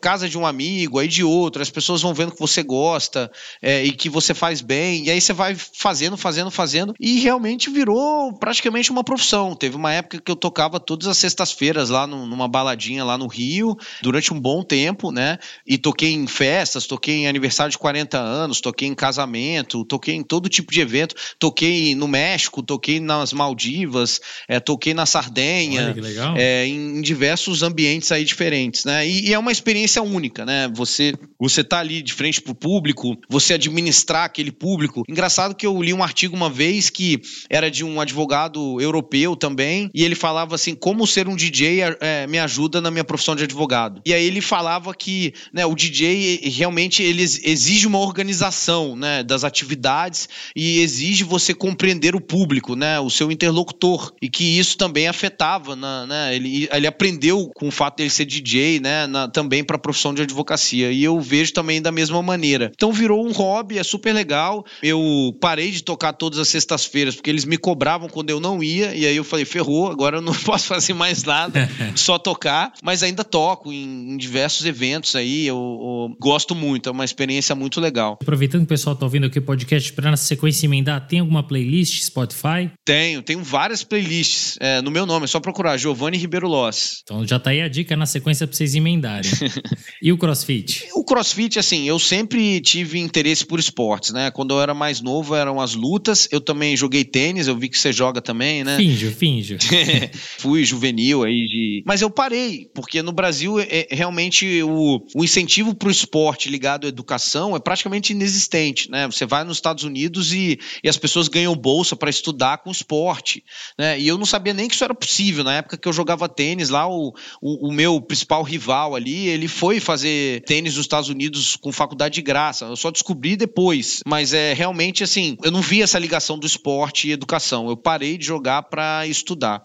casa 0.02 0.28
de 0.28 0.38
um 0.38 0.45
amigo, 0.45 0.98
aí 0.98 1.07
de 1.07 1.24
outro, 1.24 1.61
as 1.61 1.69
pessoas 1.69 2.02
vão 2.02 2.14
vendo 2.14 2.32
que 2.32 2.40
você 2.40 2.64
gosta 2.64 3.32
é, 3.61 3.84
e 3.84 3.91
que 3.91 4.10
você 4.10 4.34
faz 4.34 4.61
bem, 4.61 5.06
e 5.06 5.11
aí 5.11 5.22
você 5.22 5.32
vai 5.32 5.56
fazendo, 5.56 6.18
fazendo, 6.18 6.49
fazendo, 6.49 6.95
e 6.99 7.19
realmente 7.19 7.69
virou 7.69 8.34
praticamente 8.34 8.91
uma 8.91 9.03
profissão. 9.03 9.56
Teve 9.56 9.76
uma 9.76 9.94
época 9.94 10.19
que 10.19 10.32
eu 10.32 10.36
tocava 10.36 10.80
todas 10.80 11.07
as 11.07 11.18
sextas-feiras 11.18 11.90
lá 11.90 12.07
no, 12.07 12.26
numa 12.26 12.48
baladinha 12.48 13.03
lá 13.03 13.18
no 13.18 13.28
Rio, 13.28 13.78
durante 14.02 14.34
um 14.34 14.40
bom 14.40 14.64
tempo, 14.64 15.11
né? 15.11 15.38
E 15.68 15.78
toquei 15.78 16.14
em 16.14 16.26
festas, 16.26 16.88
toquei 16.88 17.15
em 17.15 17.28
aniversário 17.28 17.72
de 17.72 17.78
40 17.78 18.18
anos, 18.18 18.60
toquei 18.60 18.88
em 18.88 18.95
casamento, 18.95 19.86
toquei 19.86 20.15
em 20.15 20.24
todo 20.24 20.49
tipo 20.49 20.72
de 20.72 20.82
evento, 20.82 21.15
toquei 21.38 21.94
no 21.94 22.07
México, 22.07 22.64
toquei 22.64 22.99
nas 22.99 23.34
Maldivas, 23.34 24.19
é, 24.48 24.60
toquei 24.60 24.95
na 24.95 25.06
Sardenha, 25.06 25.95
é, 26.36 26.65
em 26.65 26.86
em 26.88 27.01
diversos 27.01 27.64
ambientes 27.64 28.11
aí 28.11 28.23
diferentes, 28.23 28.85
né? 28.85 29.07
E, 29.07 29.30
e, 29.30 29.34
é 29.34 29.39
uma 29.39 29.51
experiência 29.51 30.01
única, 30.01 30.45
né? 30.45 30.69
Você 30.73 31.14
você 31.39 31.64
tá 31.64 31.80
ali 31.80 32.01
de 32.01 32.14
frente 32.14 32.41
pro 32.41 32.55
público, 32.55 33.18
você 33.30 33.53
administrar 33.53 34.26
aquele 34.26 34.51
público. 34.51 35.03
Engraçado 35.07 35.55
que 35.55 35.65
eu 35.65 35.81
li 35.81 35.93
um 35.93 36.03
artigo 36.03 36.35
uma 36.35 36.49
vez 36.49 36.89
que 36.89 37.22
era 37.49 37.69
de 37.69 37.84
um 37.84 38.01
advogado 38.01 38.81
europeu 38.81 39.35
também, 39.35 39.89
e 39.93 40.03
ele 40.03 40.15
falava 40.15 40.55
assim, 40.55 40.73
como 40.73 41.05
ser 41.05 41.27
um 41.27 41.35
DJ 41.35 41.81
é, 41.99 42.27
me 42.27 42.39
ajuda 42.39 42.81
na 42.81 42.89
minha 42.89 43.03
profissão 43.03 43.35
de 43.35 43.43
advogado. 43.43 44.01
E 44.05 44.14
aí 44.14 44.26
ele 44.26 44.41
falava 44.41 44.93
que 44.93 45.34
né, 45.53 45.65
o 45.65 45.76
DJ 45.76 46.49
realmente 46.49 47.03
ele 47.03 47.23
exige 47.23 47.85
uma 47.88 47.99
organização 47.99 48.95
né, 48.95 49.23
das 49.23 49.43
atividades 49.43 50.27
e 50.55 50.80
exige 50.80 51.23
você 51.23 51.53
compreender 51.53 52.15
o 52.15 52.22
público, 52.22 52.76
né, 52.76 52.99
o 52.99 53.09
seu 53.09 53.31
interlocutor, 53.31 54.14
e 54.22 54.30
que 54.30 54.43
isso 54.57 54.77
também 54.77 55.07
afetava, 55.07 55.76
na, 55.76 56.05
né, 56.05 56.35
ele, 56.35 56.68
ele 56.78 56.88
aprendeu 56.88 57.49
com 57.56 57.68
o 57.68 57.72
fato 57.72 57.98
dele 57.98 58.10
ser 58.10 58.26
DJ, 58.26 58.80
né, 58.80 59.08
na, 59.08 59.28
também 59.28 59.64
para 59.64 59.76
a 59.76 59.80
profissão 59.80 60.14
de 60.14 60.22
advocacia. 60.22 60.91
E 60.91 61.04
eu 61.04 61.20
vejo 61.20 61.54
também 61.54 61.82
da 61.82 61.91
mesma 61.91 62.22
maneira. 62.22 62.72
Então 62.74 62.91
virou 62.91 63.26
um 63.26 63.32
hobby, 63.32 63.78
é 63.78 63.84
super 63.84 64.14
legal. 64.14 64.66
Eu 64.82 65.36
parei 65.41 65.72
de 65.72 65.84
tocar 65.84 66.14
todas 66.14 66.40
as 66.40 66.48
sextas-feiras 66.48 67.16
porque 67.16 67.30
eles 67.30 67.45
me 67.45 67.58
cobravam 67.58 68.08
quando 68.08 68.30
eu 68.30 68.40
não 68.40 68.64
ia, 68.64 68.95
e 68.95 69.06
aí 69.06 69.16
eu 69.16 69.24
falei, 69.24 69.45
ferrou, 69.45 69.90
agora 69.90 70.18
eu 70.18 70.22
não 70.22 70.34
posso 70.45 70.68
fazer 70.68 70.94
mais 70.94 71.24
nada, 71.24 71.70
só 71.95 72.18
tocar, 72.18 72.74
mas 72.84 73.04
ainda 73.04 73.24
toco 73.24 73.72
em, 73.72 74.14
em 74.14 74.18
diversos 74.18 74.66
eventos 74.66 75.16
aí, 75.16 75.48
eu, 75.48 75.56
eu, 75.56 76.16
gosto 76.20 76.54
muito, 76.54 76.90
é 76.90 76.91
uma 76.91 77.06
experiência 77.06 77.56
muito 77.56 77.82
legal. 77.82 78.18
Aproveitando 78.22 78.62
que 78.62 78.66
o 78.66 78.70
pessoal 78.70 78.95
tá 78.95 79.06
ouvindo 79.06 79.26
aqui 79.26 79.40
o 79.40 79.41
podcast, 79.41 79.91
para 79.94 80.12
na 80.12 80.18
sequência 80.18 80.66
emendar, 80.66 81.08
tem 81.08 81.20
alguma 81.20 81.44
playlist 81.44 82.04
Spotify? 82.04 82.70
Tenho, 82.86 83.22
tenho 83.22 83.44
várias 83.44 83.84
playlists 83.84 84.58
é, 84.60 84.82
no 84.82 84.91
meu 84.91 85.06
nome, 85.06 85.26
é 85.26 85.28
só 85.28 85.40
procurar 85.40 85.78
Giovanni 85.78 86.18
Ribeiro 86.18 86.48
Lopes 86.48 86.66
Então 87.03 87.26
já 87.26 87.39
tá 87.39 87.52
aí 87.52 87.61
a 87.61 87.68
dica 87.68 87.95
na 87.95 88.06
sequência 88.06 88.48
pra 88.48 88.56
vocês 88.56 88.76
emendarem. 88.76 89.30
e 90.02 90.11
o 90.11 90.18
crossfit? 90.18 90.88
O 90.94 91.03
crossfit, 91.03 91.60
assim, 91.60 91.88
eu 91.88 91.99
sempre 91.99 92.60
tive 92.61 92.99
interesse 92.99 93.45
por 93.45 93.60
esportes, 93.60 94.11
né? 94.11 94.31
Quando 94.31 94.53
eu 94.53 94.61
era 94.61 94.73
mais 94.73 95.02
novo 95.02 95.35
eram 95.35 95.60
as 95.60 95.73
lutas. 95.73 96.27
Eu 96.31 96.41
também 96.41 96.76
joguei 96.76 97.03
tênis, 97.03 97.48
eu 97.48 97.57
vi 97.57 97.69
que 97.69 97.77
você 97.77 97.91
joga 97.94 98.22
também, 98.22 98.64
né? 98.64 98.77
Finjo, 98.77 99.11
finjo. 99.11 99.57
Fui 100.39 100.64
juvenil 100.64 101.23
aí 101.23 101.48
de. 101.48 101.84
Mas 101.85 102.02
eu 102.02 102.10
parei, 102.10 102.69
porque 102.73 103.02
no 103.02 103.11
Brasil 103.11 103.60
é, 103.60 103.88
realmente 103.89 104.61
o, 104.64 105.06
o 105.15 105.23
incentivo 105.23 105.76
pro 105.76 105.91
esporte 105.91 106.49
ligado 106.49 106.85
à 106.85 106.89
educação 106.89 107.56
é 107.56 107.60
praticamente 107.60 108.11
inexistente, 108.14 108.89
né? 108.89 109.06
Você 109.07 109.26
vai 109.26 109.44
nos 109.44 109.57
Estados 109.57 109.84
Unidos 109.84 110.34
e, 110.34 110.60
e 110.84 110.89
as 110.89 110.98
pessoas 110.98 111.27
ganham 111.27 111.56
bolsa 111.56 111.95
para 111.95 112.10
estudar 112.10 112.60
com 112.60 112.72
esporte, 112.72 113.44
né? 113.77 113.99
E 113.99 114.07
eu 114.07 114.18
não 114.18 114.26
sabia 114.26 114.53
nem 114.53 114.68
que 114.68 114.76
isso 114.76 114.84
era 114.84 114.95
possível. 114.95 115.44
Na 115.44 115.56
época 115.56 115.77
que 115.77 115.88
eu 115.88 115.94
jogava 115.94 116.27
tênis 116.27 116.57
lá, 116.70 116.88
o, 116.88 117.14
o, 117.42 117.70
o 117.70 117.72
meu 117.72 118.02
principal 118.02 118.44
rival 118.44 118.96
ali, 118.96 119.28
ele 119.28 119.48
foi 119.48 119.80
fazer 119.80 120.44
tênis 120.44 120.76
nos 120.76 120.86
Estados 120.86 121.10
Unidos 121.10 121.56
com 121.56 121.72
faculdade 121.72 122.16
de 122.16 122.22
graça. 122.22 122.66
Eu 122.66 122.76
só 122.76 122.92
descobri 122.92 123.36
depois. 123.36 124.02
Mas 124.06 124.34
é 124.34 124.54
realmente 124.54 125.04
assim, 125.04 125.38
eu 125.44 125.52
não 125.52 125.62
vi 125.62 125.82
essa 125.82 126.00
ligação 126.00 126.38
do 126.38 126.48
esporte 126.48 127.08
e 127.08 127.12
educação. 127.12 127.70
Eu 127.70 127.78
parei 127.78 128.18
de 128.18 128.26
jogar 128.26 128.64
para 128.64 129.06
estudar. 129.08 129.64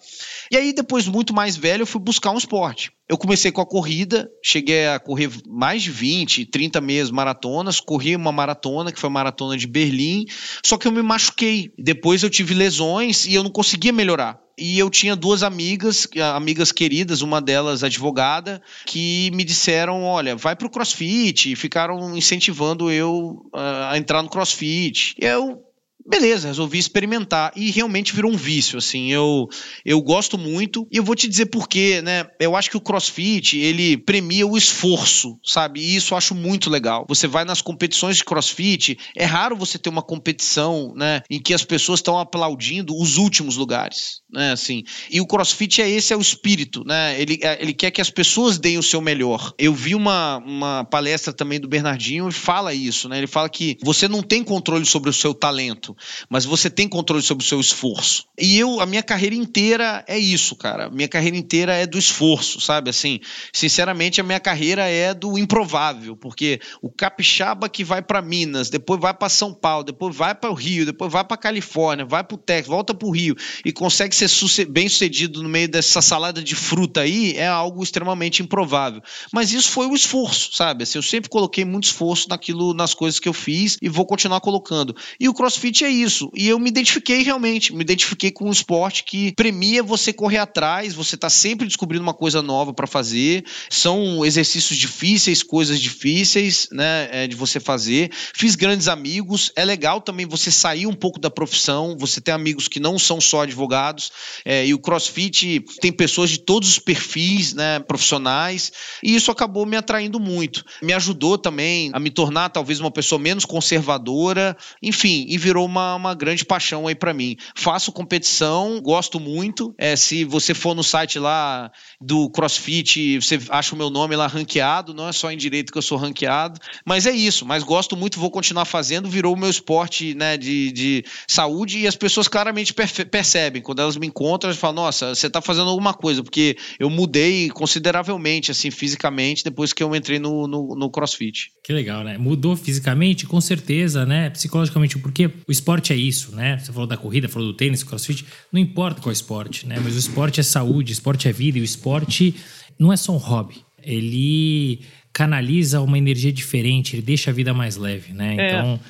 E 0.51 0.57
aí, 0.57 0.73
depois, 0.73 1.07
muito 1.07 1.35
mais 1.35 1.57
velho, 1.57 1.83
eu 1.83 1.87
fui 1.87 2.01
buscar 2.01 2.31
um 2.31 2.39
esporte. 2.39 2.91
Eu 3.09 3.19
comecei 3.19 3.53
com 3.53 3.61
a 3.61 3.67
corrida, 3.67 4.31
cheguei 4.43 4.87
a 4.87 4.99
correr 4.99 5.31
mais 5.47 5.83
de 5.83 5.91
20, 5.91 6.47
30 6.47 6.81
meses 6.81 7.11
maratonas, 7.11 7.79
corri 7.79 8.17
uma 8.17 8.33
maratona, 8.33 8.91
que 8.91 8.99
foi 8.99 9.09
a 9.09 9.13
maratona 9.13 9.55
de 9.55 9.67
Berlim, 9.67 10.25
só 10.65 10.79
que 10.79 10.89
eu 10.89 10.93
me 10.93 11.03
machuquei. 11.03 11.71
Depois 11.79 12.23
eu 12.23 12.31
tive 12.31 12.55
lesões 12.55 13.27
e 13.27 13.35
eu 13.35 13.43
não 13.43 13.51
conseguia 13.51 13.93
melhorar 13.93 14.41
e 14.57 14.79
eu 14.79 14.91
tinha 14.91 15.17
duas 15.17 15.43
amigas, 15.43 16.07
amigas 16.35 16.73
queridas, 16.73 17.23
uma 17.23 17.41
delas 17.41 17.83
advogada, 17.83 18.63
que 18.87 19.31
me 19.33 19.45
disseram: 19.45 20.05
olha, 20.05 20.37
vai 20.37 20.55
pro 20.57 20.71
crossfit, 20.71 21.53
e 21.53 21.57
ficaram 21.57 22.17
incentivando 22.17 22.91
eu 22.91 23.49
a 23.53 23.97
entrar 23.97 24.23
no 24.23 24.29
crossfit. 24.29 25.15
Eu 25.19 25.63
beleza, 26.07 26.49
resolvi 26.49 26.79
experimentar 26.79 27.53
e 27.57 27.71
realmente 27.71 28.15
virou 28.15 28.33
um 28.33 28.37
vício, 28.37 28.79
assim, 28.79 29.13
eu, 29.13 29.49
eu 29.85 30.01
gosto 30.01 30.37
muito 30.37 30.87
e 30.91 30.97
eu 30.97 31.05
vou 31.05 31.15
te 31.15 31.29
dizer 31.29 31.47
por 31.47 31.69
quê, 31.69 32.03
né, 32.03 32.27
eu 32.41 32.57
acho 32.57 32.71
que 32.71 32.77
o 32.77 32.81
crossfit, 32.81 33.57
ele 33.59 33.97
premia 33.97 34.47
o 34.47 34.57
esforço, 34.57 35.39
sabe, 35.45 35.81
e 35.81 35.97
isso 35.97 36.15
eu 36.15 36.19
acho 36.19 36.35
muito 36.35 36.69
legal, 36.69 37.07
você 37.09 37.27
vai 37.27 37.45
nas 37.45 37.63
competições 37.63 38.17
de 38.17 38.25
crossfit, 38.25 38.99
é 39.17 39.25
raro 39.25 39.57
você 39.57 39.79
ter 39.79 39.89
uma 39.89 40.03
competição, 40.03 40.93
né, 40.97 41.23
em 41.31 41.41
que 41.41 41.55
as 41.55 41.65
pessoas 41.65 42.01
estão 42.01 42.19
aplaudindo 42.19 42.97
os 42.97 43.17
últimos 43.17 43.57
lugares, 43.57 44.23
né, 44.31 44.53
assim, 44.53 44.83
e 45.11 45.21
o 45.21 45.27
crossfit 45.27 45.81
é 45.81 45.89
esse 45.89 46.13
é 46.13 46.17
o 46.17 46.21
espírito, 46.21 46.85
né, 46.85 47.21
ele, 47.21 47.39
é, 47.43 47.59
ele 47.61 47.73
quer 47.73 47.91
que 47.91 48.01
as 48.01 48.11
pessoas 48.11 48.59
deem 48.59 48.79
o 48.79 48.83
seu 48.83 49.01
melhor, 49.01 49.53
eu 49.59 49.73
vi 49.73 49.95
uma, 49.95 50.39
uma 50.39 50.85
palestra 50.85 51.33
também 51.33 51.61
do 51.61 51.69
Bernardinho 51.69 52.29
e 52.29 52.33
fala 52.33 52.75
isso, 52.75 53.09
né, 53.09 53.19
ele 53.19 53.27
fala 53.27 53.49
que 53.49 53.79
você 53.83 54.09
não 54.09 54.23
tem 54.23 54.43
controle 54.43 54.85
sobre 54.85 55.09
o 55.09 55.13
seu 55.13 55.33
talento, 55.33 55.92
mas 56.29 56.45
você 56.45 56.69
tem 56.69 56.89
controle 56.89 57.23
sobre 57.23 57.45
o 57.45 57.47
seu 57.47 57.61
esforço. 57.61 58.25
E 58.39 58.59
eu, 58.59 58.81
a 58.81 58.87
minha 58.87 59.03
carreira 59.03 59.35
inteira 59.35 60.05
é 60.07 60.19
isso, 60.19 60.57
cara. 60.57 60.91
Minha 60.91 61.09
carreira 61.09 61.37
inteira 61.37 61.75
é 61.75 61.87
do 61.87 61.99
esforço, 61.99 62.61
sabe? 62.61 62.91
Assim, 62.91 63.21
sinceramente, 63.53 64.21
a 64.21 64.25
minha 64.25 64.41
carreira 64.41 64.89
é 64.89 65.15
do 65.15 65.39
improvável, 65.39 66.17
porque 66.17 66.61
o 66.81 66.91
capixaba 66.91 67.69
que 67.69 67.85
vai 67.85 68.03
para 68.03 68.23
Minas, 68.23 68.71
depois 68.71 69.01
vai 69.01 69.15
para 69.15 69.29
São 69.29 69.53
Paulo, 69.53 69.85
depois 69.85 70.15
vai 70.15 70.35
para 70.35 70.51
o 70.51 70.55
Rio, 70.55 70.87
depois 70.87 71.13
vai 71.13 71.25
para 71.25 71.37
Califórnia, 71.37 72.05
vai 72.05 72.25
para 72.25 72.35
o 72.35 72.39
Texas, 72.39 72.69
volta 72.69 72.95
para 72.95 73.09
o 73.09 73.11
Rio 73.11 73.37
e 73.65 73.73
consegue 73.73 74.15
ser 74.15 74.29
bem 74.67 74.89
sucedido 74.89 75.43
no 75.43 75.49
meio 75.49 75.69
dessa 75.69 76.01
salada 76.01 76.43
de 76.43 76.55
fruta 76.55 77.01
aí, 77.01 77.37
é 77.37 77.47
algo 77.47 77.83
extremamente 77.83 78.43
improvável. 78.43 79.03
Mas 79.33 79.53
isso 79.53 79.71
foi 79.71 79.87
o 79.87 79.95
esforço, 79.95 80.51
sabe? 80.55 80.85
Assim, 80.85 80.99
eu 80.99 81.03
sempre 81.03 81.31
coloquei 81.31 81.65
muito 81.65 81.85
esforço 81.85 82.29
naquilo, 82.29 82.75
nas 82.75 82.95
coisas 82.95 83.21
que 83.21 83.29
eu 83.29 83.33
fiz 83.33 83.77
e 83.81 83.89
vou 83.89 84.07
continuar 84.07 84.41
colocando. 84.41 84.95
E 85.19 85.29
o 85.29 85.35
CrossFit 85.35 85.82
é 85.85 85.91
isso. 85.91 86.31
E 86.35 86.49
eu 86.49 86.59
me 86.59 86.69
identifiquei 86.69 87.23
realmente, 87.23 87.75
me 87.75 87.83
identifiquei 87.83 88.31
com 88.31 88.49
um 88.49 88.53
esporte 88.53 89.05
que 89.05 89.33
premia 89.33 89.83
você 89.83 90.13
correr 90.13 90.39
atrás, 90.39 90.95
você 90.95 91.17
tá 91.17 91.31
sempre 91.31 91.67
descobrindo 91.67 92.03
uma 92.03 92.15
coisa 92.15 92.43
nova 92.43 92.73
para 92.73 92.87
fazer. 92.87 93.45
São 93.71 94.25
exercícios 94.25 94.79
difíceis, 94.79 95.43
coisas 95.43 95.81
difíceis, 95.81 96.69
né, 96.73 97.09
é, 97.11 97.27
de 97.27 97.37
você 97.37 97.61
fazer. 97.61 98.11
Fiz 98.35 98.55
grandes 98.55 98.89
amigos. 98.89 99.53
É 99.57 99.65
legal 99.65 100.01
também 100.01 100.27
você 100.27 100.51
sair 100.51 100.87
um 100.87 100.95
pouco 100.95 101.19
da 101.19 101.31
profissão, 101.31 101.97
você 101.99 102.21
ter 102.21 102.33
amigos 102.33 102.69
que 102.69 102.81
não 102.81 102.99
são 102.99 103.21
só 103.21 103.43
advogados. 103.43 104.11
É, 104.45 104.67
e 104.67 104.75
o 104.75 104.79
CrossFit 104.79 105.65
tem 105.81 105.93
pessoas 105.93 106.31
de 106.31 106.39
todos 106.39 106.69
os 106.69 106.79
perfis, 106.79 107.55
né, 107.55 107.81
profissionais. 107.81 108.73
E 109.03 109.15
isso 109.15 109.31
acabou 109.31 109.67
me 109.67 109.77
atraindo 109.77 110.19
muito. 110.21 110.65
Me 110.83 110.93
ajudou 110.93 111.39
também 111.39 111.91
a 111.93 112.01
me 112.01 112.11
tornar 112.11 112.49
talvez 112.51 112.81
uma 112.81 112.91
pessoa 112.91 113.19
menos 113.19 113.45
conservadora. 113.45 114.57
Enfim, 114.83 115.27
e 115.29 115.39
virou 115.39 115.67
uma, 115.73 115.95
uma 115.95 116.15
grande 116.15 116.45
paixão 116.45 116.87
aí 116.87 116.95
para 116.95 117.15
mim. 117.15 117.37
Faço 117.55 117.91
competição, 117.91 118.81
gosto 118.81 119.19
muito. 119.19 119.75
É, 119.79 119.97
se 119.97 120.25
você 120.25 120.55
for 120.55 120.75
no 120.75 120.85
site 120.85 121.19
lá 121.19 121.71
do 122.01 122.29
CrossFit, 122.31 123.21
você 123.21 123.41
acha 123.49 123.75
o 123.75 123.79
meu 123.79 123.91
nome 123.91 124.15
lá 124.15 124.27
ranqueado, 124.27 124.93
não 124.95 125.09
é 125.09 125.13
só 125.13 125.31
em 125.31 125.37
direito 125.37 125.73
que 125.73 125.79
eu 125.79 125.83
sou 125.83 125.97
ranqueado, 125.97 126.61
mas 126.85 127.07
é 127.07 127.13
isso. 127.13 127.47
Mas 127.47 127.63
gosto 127.63 127.97
muito, 127.97 128.21
vou 128.21 128.31
continuar 128.31 128.67
fazendo, 128.67 129.09
virou 129.09 129.35
o 129.35 129.39
meu 129.39 129.49
esporte 129.49 130.15
né, 130.15 130.37
de, 130.37 130.71
de 130.73 131.05
saúde 131.27 131.79
e 131.79 131.87
as 131.87 131.97
pessoas 131.97 132.29
claramente 132.29 132.75
percebem. 132.75 133.63
Quando 133.63 133.81
elas 133.81 133.97
me 133.97 134.07
encontram, 134.07 134.51
elas 134.51 134.61
falam, 134.61 134.85
nossa, 134.85 135.15
você 135.15 135.27
está 135.27 135.41
fazendo 135.41 135.71
alguma 135.71 135.95
coisa, 135.95 136.23
porque 136.23 136.57
eu 136.79 136.91
mudei 136.91 137.49
consideravelmente, 137.51 138.51
assim, 138.51 138.71
fisicamente, 138.71 139.43
depois 139.43 139.73
que 139.73 139.83
eu 139.83 139.95
entrei 139.95 140.19
no, 140.19 140.47
no, 140.47 140.77
no 140.77 140.91
CrossFit. 140.91 141.51
Que 141.65 141.73
legal, 141.73 142.03
né? 142.03 142.19
Mudou 142.19 142.57
fisicamente, 142.57 143.25
com 143.25 143.41
certeza, 143.41 144.05
né? 144.05 144.31
Psicologicamente, 144.31 144.99
porque 144.99 145.31
o 145.47 145.53
esporte 145.63 145.93
é 145.93 145.97
isso, 145.97 146.35
né? 146.35 146.59
Você 146.59 146.73
falou 146.73 146.87
da 146.87 146.97
corrida, 146.97 147.29
falou 147.29 147.49
do 147.49 147.55
tênis, 147.55 147.85
crossfit, 147.85 148.25
não 148.51 148.61
importa 148.61 149.01
qual 149.01 149.13
esporte, 149.13 149.67
né? 149.67 149.79
Mas 149.83 149.95
o 149.95 149.99
esporte 149.99 150.41
é 150.41 150.43
saúde, 150.43 150.93
o 150.93 150.95
esporte 150.95 151.29
é 151.29 151.33
vida 151.33 151.59
e 151.59 151.61
o 151.61 151.65
esporte 151.65 152.35
não 152.79 152.93
é 152.93 152.97
só 152.97 153.13
um 153.13 153.19
hobby. 153.19 153.65
Ele 153.83 154.81
canaliza 155.13 155.81
uma 155.81 155.97
energia 155.97 156.33
diferente, 156.33 156.97
ele 156.97 157.03
deixa 157.03 157.31
a 157.31 157.35
vida 157.35 157.55
mais 157.55 157.77
leve, 157.77 158.13
né? 158.13 158.37
É. 158.37 158.49
Então. 158.49 158.81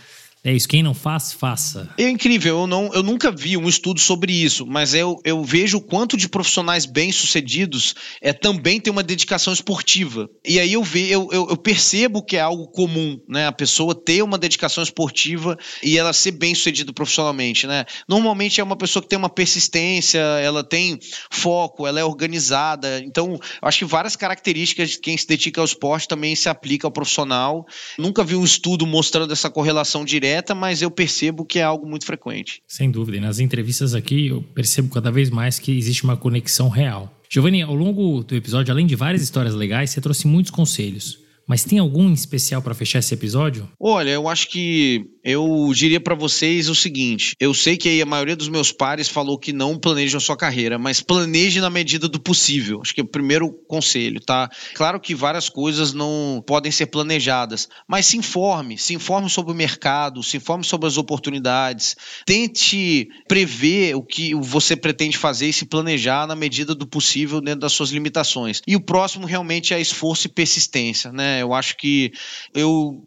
É 0.44 0.52
isso, 0.52 0.69
quem 0.69 0.82
não 0.82 0.93
faz, 0.93 1.32
faça. 1.32 1.89
É 1.97 2.09
incrível, 2.09 2.62
eu, 2.62 2.66
não, 2.66 2.93
eu 2.93 3.02
nunca 3.05 3.31
vi 3.31 3.56
um 3.56 3.69
estudo 3.69 4.01
sobre 4.01 4.32
isso, 4.32 4.66
mas 4.66 4.93
eu, 4.93 5.20
eu 5.24 5.44
vejo 5.44 5.78
o 5.78 5.81
quanto 5.81 6.16
de 6.16 6.28
profissionais 6.28 6.85
bem-sucedidos 6.85 7.94
é, 8.20 8.32
também 8.32 8.81
tem 8.81 8.90
uma 8.90 9.05
dedicação 9.05 9.52
esportiva. 9.52 10.28
E 10.44 10.59
aí 10.59 10.73
eu, 10.73 10.82
ve, 10.82 11.09
eu, 11.09 11.28
eu, 11.31 11.47
eu, 11.51 11.56
percebo 11.56 12.24
que 12.24 12.36
é 12.36 12.40
algo 12.40 12.66
comum, 12.66 13.20
né? 13.28 13.47
A 13.47 13.52
pessoa 13.52 13.94
ter 13.94 14.20
uma 14.20 14.36
dedicação 14.36 14.82
esportiva 14.82 15.56
e 15.81 15.97
ela 15.97 16.12
ser 16.12 16.32
bem-sucedida 16.32 16.93
profissionalmente, 16.93 17.69
né? 17.69 17.85
Normalmente 18.09 18.60
é 18.60 18.64
uma 18.64 18.77
pessoa 18.77 19.01
que 19.01 19.09
tem 19.09 19.19
uma 19.19 19.31
persistência, 19.31 20.19
ela 20.19 20.64
tem 20.64 20.98
foco, 21.31 21.86
ela 21.86 22.01
é 22.01 22.05
organizada. 22.05 22.98
Então, 23.05 23.39
acho 23.62 23.78
que 23.78 23.85
várias 23.85 24.16
características 24.16 24.90
de 24.90 24.98
quem 24.98 25.16
se 25.16 25.27
dedica 25.28 25.60
ao 25.60 25.64
esporte 25.64 26.09
também 26.09 26.35
se 26.35 26.48
aplica 26.48 26.85
ao 26.85 26.90
profissional. 26.90 27.64
Nunca 27.97 28.24
vi 28.24 28.35
um 28.35 28.44
estudo 28.44 28.85
mostrando 28.85 29.32
essa 29.32 29.48
correlação 29.48 30.05
direta 30.05 30.31
direta, 30.32 30.54
mas 30.54 30.80
eu 30.80 30.90
percebo 30.90 31.44
que 31.44 31.59
é 31.59 31.62
algo 31.62 31.86
muito 31.86 32.06
frequente. 32.06 32.62
Sem 32.66 32.90
dúvida. 32.90 33.18
E 33.18 33.20
nas 33.20 33.38
entrevistas 33.38 33.94
aqui 33.94 34.28
eu 34.28 34.42
percebo 34.54 34.88
cada 34.92 35.10
vez 35.10 35.28
mais 35.30 35.59
que 35.59 35.76
existe 35.76 36.04
uma 36.04 36.16
conexão 36.16 36.68
real. 36.68 37.12
Giovanni, 37.28 37.62
ao 37.62 37.74
longo 37.74 38.22
do 38.22 38.34
episódio, 38.34 38.72
além 38.72 38.86
de 38.86 38.94
várias 38.94 39.22
histórias 39.22 39.54
legais, 39.54 39.90
você 39.90 40.00
trouxe 40.00 40.26
muitos 40.26 40.50
conselhos. 40.50 41.22
Mas 41.53 41.65
tem 41.65 41.79
algum 41.79 42.11
especial 42.15 42.62
para 42.62 42.74
fechar 42.74 43.01
esse 43.01 43.12
episódio? 43.12 43.69
Olha, 43.79 44.09
eu 44.09 44.27
acho 44.27 44.49
que 44.49 45.05
eu 45.23 45.70
diria 45.74 46.01
para 46.01 46.15
vocês 46.15 46.70
o 46.70 46.74
seguinte: 46.74 47.37
eu 47.39 47.53
sei 47.53 47.77
que 47.77 48.01
a 48.01 48.07
maioria 48.07 48.35
dos 48.35 48.49
meus 48.49 48.73
pares 48.73 49.07
falou 49.07 49.39
que 49.39 49.53
não 49.53 49.79
planejam 49.79 50.16
a 50.16 50.20
sua 50.20 50.35
carreira, 50.35 50.79
mas 50.79 51.03
planeje 51.03 51.61
na 51.61 51.69
medida 51.69 52.09
do 52.09 52.19
possível. 52.19 52.81
Acho 52.81 52.95
que 52.95 53.03
é 53.03 53.05
o 53.05 53.07
primeiro 53.07 53.53
conselho, 53.69 54.19
tá? 54.19 54.49
Claro 54.74 54.99
que 54.99 55.15
várias 55.15 55.51
coisas 55.51 55.93
não 55.93 56.43
podem 56.47 56.73
ser 56.73 56.87
planejadas, 56.87 57.69
mas 57.87 58.07
se 58.07 58.16
informe, 58.16 58.79
se 58.79 58.95
informe 58.95 59.29
sobre 59.29 59.53
o 59.53 59.55
mercado, 59.55 60.23
se 60.23 60.39
informe 60.39 60.65
sobre 60.65 60.89
as 60.89 60.97
oportunidades, 60.97 61.95
tente 62.24 63.11
prever 63.29 63.95
o 63.95 64.03
que 64.03 64.35
você 64.35 64.74
pretende 64.74 65.19
fazer 65.19 65.49
e 65.49 65.53
se 65.53 65.66
planejar 65.66 66.27
na 66.27 66.35
medida 66.35 66.74
do 66.74 66.87
possível 66.87 67.43
dentro 67.43 67.61
das 67.61 67.74
suas 67.74 67.91
limitações. 67.91 68.62
E 68.66 68.74
o 68.74 68.81
próximo 68.81 69.27
realmente 69.27 69.74
é 69.74 69.81
esforço 69.81 70.27
e 70.27 70.31
persistência, 70.31 71.12
né? 71.12 71.41
Eu 71.43 71.55
acho 71.55 71.77
que 71.77 72.12
eu 72.55 73.06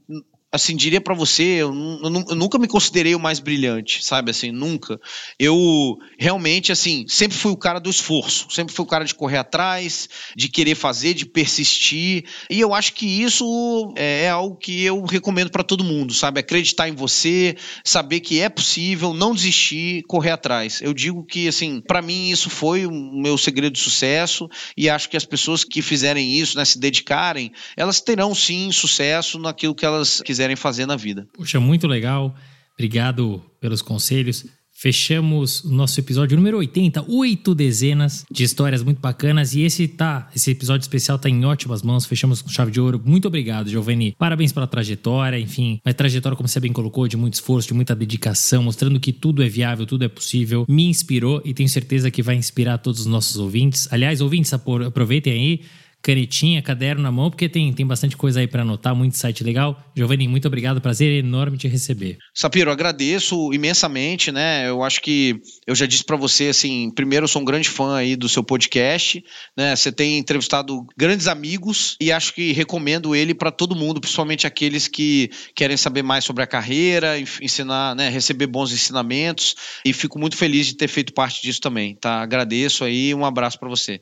assim, 0.55 0.75
diria 0.75 1.01
para 1.01 1.13
você, 1.13 1.43
eu, 1.43 1.73
eu, 1.73 2.25
eu, 2.29 2.35
nunca 2.35 2.57
me 2.57 2.67
considerei 2.67 3.13
o 3.13 3.19
mais 3.19 3.39
brilhante, 3.39 4.03
sabe? 4.03 4.31
Assim, 4.31 4.51
nunca. 4.51 4.99
Eu 5.37 5.97
realmente, 6.17 6.71
assim, 6.71 7.05
sempre 7.07 7.37
fui 7.37 7.51
o 7.51 7.57
cara 7.57 7.79
do 7.79 7.89
esforço, 7.89 8.47
sempre 8.49 8.73
fui 8.73 8.85
o 8.85 8.87
cara 8.87 9.03
de 9.03 9.13
correr 9.13 9.37
atrás, 9.37 10.09
de 10.35 10.47
querer 10.47 10.75
fazer, 10.75 11.13
de 11.13 11.25
persistir. 11.25 12.25
E 12.49 12.59
eu 12.59 12.73
acho 12.73 12.93
que 12.93 13.05
isso 13.05 13.93
é, 13.97 14.23
é 14.23 14.29
algo 14.29 14.55
que 14.55 14.83
eu 14.83 15.03
recomendo 15.03 15.51
para 15.51 15.63
todo 15.63 15.83
mundo, 15.83 16.13
sabe? 16.13 16.39
Acreditar 16.39 16.87
em 16.87 16.93
você, 16.93 17.55
saber 17.83 18.21
que 18.21 18.39
é 18.39 18.47
possível, 18.47 19.13
não 19.13 19.35
desistir, 19.35 20.03
correr 20.03 20.31
atrás. 20.31 20.81
Eu 20.81 20.93
digo 20.93 21.23
que, 21.25 21.47
assim, 21.47 21.81
para 21.81 22.01
mim 22.01 22.29
isso 22.29 22.49
foi 22.49 22.85
o 22.85 22.91
meu 22.91 23.37
segredo 23.37 23.73
de 23.73 23.79
sucesso 23.79 24.47
e 24.77 24.89
acho 24.89 25.09
que 25.09 25.17
as 25.17 25.25
pessoas 25.25 25.63
que 25.63 25.81
fizerem 25.81 26.33
isso, 26.33 26.57
né, 26.57 26.63
se 26.63 26.79
dedicarem, 26.79 27.51
elas 27.75 27.99
terão 27.99 28.33
sim 28.33 28.71
sucesso 28.71 29.37
naquilo 29.37 29.75
que 29.75 29.85
elas 29.85 30.21
quiserem 30.21 30.44
quiserem 30.45 30.55
fazer 30.55 30.85
na 30.85 30.95
vida. 30.95 31.27
Puxa, 31.33 31.59
muito 31.59 31.87
legal. 31.87 32.35
Obrigado 32.73 33.41
pelos 33.59 33.81
conselhos. 33.81 34.45
Fechamos 34.77 35.63
o 35.63 35.71
nosso 35.73 35.97
episódio 35.97 36.35
número 36.35 36.57
80, 36.57 37.05
oito 37.07 37.55
dezenas 37.55 38.25
de 38.29 38.43
histórias 38.43 38.83
muito 38.83 38.99
bacanas. 38.99 39.55
E 39.55 39.61
esse 39.61 39.87
tá, 39.87 40.29
esse 40.35 40.51
episódio 40.51 40.83
especial 40.83 41.17
tá 41.17 41.29
em 41.29 41.45
ótimas 41.45 41.81
mãos. 41.81 42.05
Fechamos 42.05 42.41
com 42.41 42.49
chave 42.49 42.71
de 42.71 42.81
ouro. 42.81 43.01
Muito 43.03 43.25
obrigado, 43.25 43.69
Giovanni. 43.69 44.13
Parabéns 44.19 44.51
pela 44.51 44.67
trajetória, 44.67 45.39
enfim, 45.39 45.79
uma 45.85 45.93
trajetória, 45.93 46.35
como 46.35 46.49
você 46.49 46.59
bem 46.59 46.73
colocou, 46.73 47.07
de 47.07 47.15
muito 47.15 47.35
esforço, 47.35 47.69
de 47.69 47.73
muita 47.73 47.95
dedicação, 47.95 48.63
mostrando 48.63 48.99
que 48.99 49.13
tudo 49.13 49.41
é 49.41 49.47
viável, 49.47 49.85
tudo 49.85 50.03
é 50.03 50.09
possível. 50.09 50.65
Me 50.67 50.83
inspirou 50.83 51.41
e 51.45 51.53
tenho 51.53 51.69
certeza 51.69 52.11
que 52.11 52.21
vai 52.21 52.35
inspirar 52.35 52.77
todos 52.77 52.99
os 52.99 53.05
nossos 53.05 53.37
ouvintes. 53.37 53.87
Aliás, 53.91 54.19
ouvintes, 54.19 54.53
aproveitem 54.53 55.33
aí 55.33 55.61
canetinha, 56.05 56.61
caderno 56.61 57.01
na 57.01 57.11
mão, 57.11 57.31
porque 57.31 57.49
tem, 57.49 57.73
tem 57.73 57.85
bastante 57.85 58.15
coisa 58.15 58.39
aí 58.39 58.47
para 58.47 58.61
anotar, 58.61 58.95
muito 58.95 59.17
site 59.17 59.43
legal. 59.43 59.83
Giovanni, 59.97 60.27
muito 60.27 60.47
obrigado, 60.47 60.79
prazer 60.79 61.11
enorme 61.11 61.57
te 61.57 61.67
receber. 61.67 62.19
Sapiro, 62.31 62.69
agradeço 62.69 63.51
imensamente, 63.51 64.31
né? 64.31 64.69
Eu 64.69 64.83
acho 64.83 65.01
que 65.01 65.41
eu 65.65 65.73
já 65.73 65.87
disse 65.87 66.03
para 66.03 66.15
você 66.15 66.49
assim, 66.49 66.91
primeiro 66.91 67.23
eu 67.23 67.27
sou 67.27 67.41
um 67.41 67.45
grande 67.45 67.67
fã 67.69 67.95
aí 67.95 68.15
do 68.15 68.29
seu 68.29 68.43
podcast, 68.43 69.23
né? 69.57 69.75
Você 69.75 69.91
tem 69.91 70.19
entrevistado 70.19 70.85
grandes 70.95 71.25
amigos 71.27 71.97
e 71.99 72.11
acho 72.11 72.35
que 72.35 72.51
recomendo 72.51 73.15
ele 73.15 73.33
para 73.33 73.49
todo 73.49 73.75
mundo, 73.75 73.99
principalmente 73.99 74.45
aqueles 74.45 74.87
que 74.87 75.31
querem 75.55 75.75
saber 75.75 76.03
mais 76.03 76.23
sobre 76.23 76.43
a 76.43 76.47
carreira, 76.47 77.19
ensinar, 77.41 77.95
né, 77.95 78.09
receber 78.09 78.45
bons 78.45 78.71
ensinamentos 78.71 79.55
e 79.83 79.91
fico 79.91 80.19
muito 80.19 80.37
feliz 80.37 80.67
de 80.67 80.75
ter 80.75 80.87
feito 80.87 81.13
parte 81.13 81.41
disso 81.41 81.61
também, 81.61 81.95
tá? 81.95 82.21
Agradeço 82.21 82.83
aí, 82.83 83.11
um 83.15 83.25
abraço 83.25 83.57
para 83.57 83.69
você. 83.69 84.01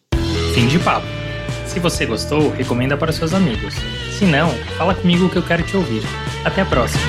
Fim 0.53 0.67
de 0.67 0.79
papo. 0.79 1.32
Se 1.65 1.79
você 1.79 2.05
gostou, 2.05 2.51
recomenda 2.51 2.95
para 2.95 3.11
seus 3.11 3.33
amigos. 3.33 3.73
Se 4.17 4.25
não, 4.25 4.49
fala 4.77 4.93
comigo 4.93 5.29
que 5.29 5.37
eu 5.37 5.43
quero 5.43 5.63
te 5.63 5.75
ouvir. 5.75 6.03
Até 6.45 6.61
a 6.61 6.65
próxima! 6.65 7.01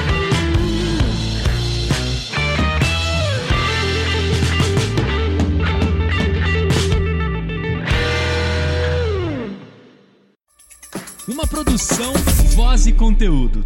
Uma 11.26 11.46
produção, 11.46 12.12
voz 12.54 12.86
e 12.86 12.92
conteúdo. 12.92 13.64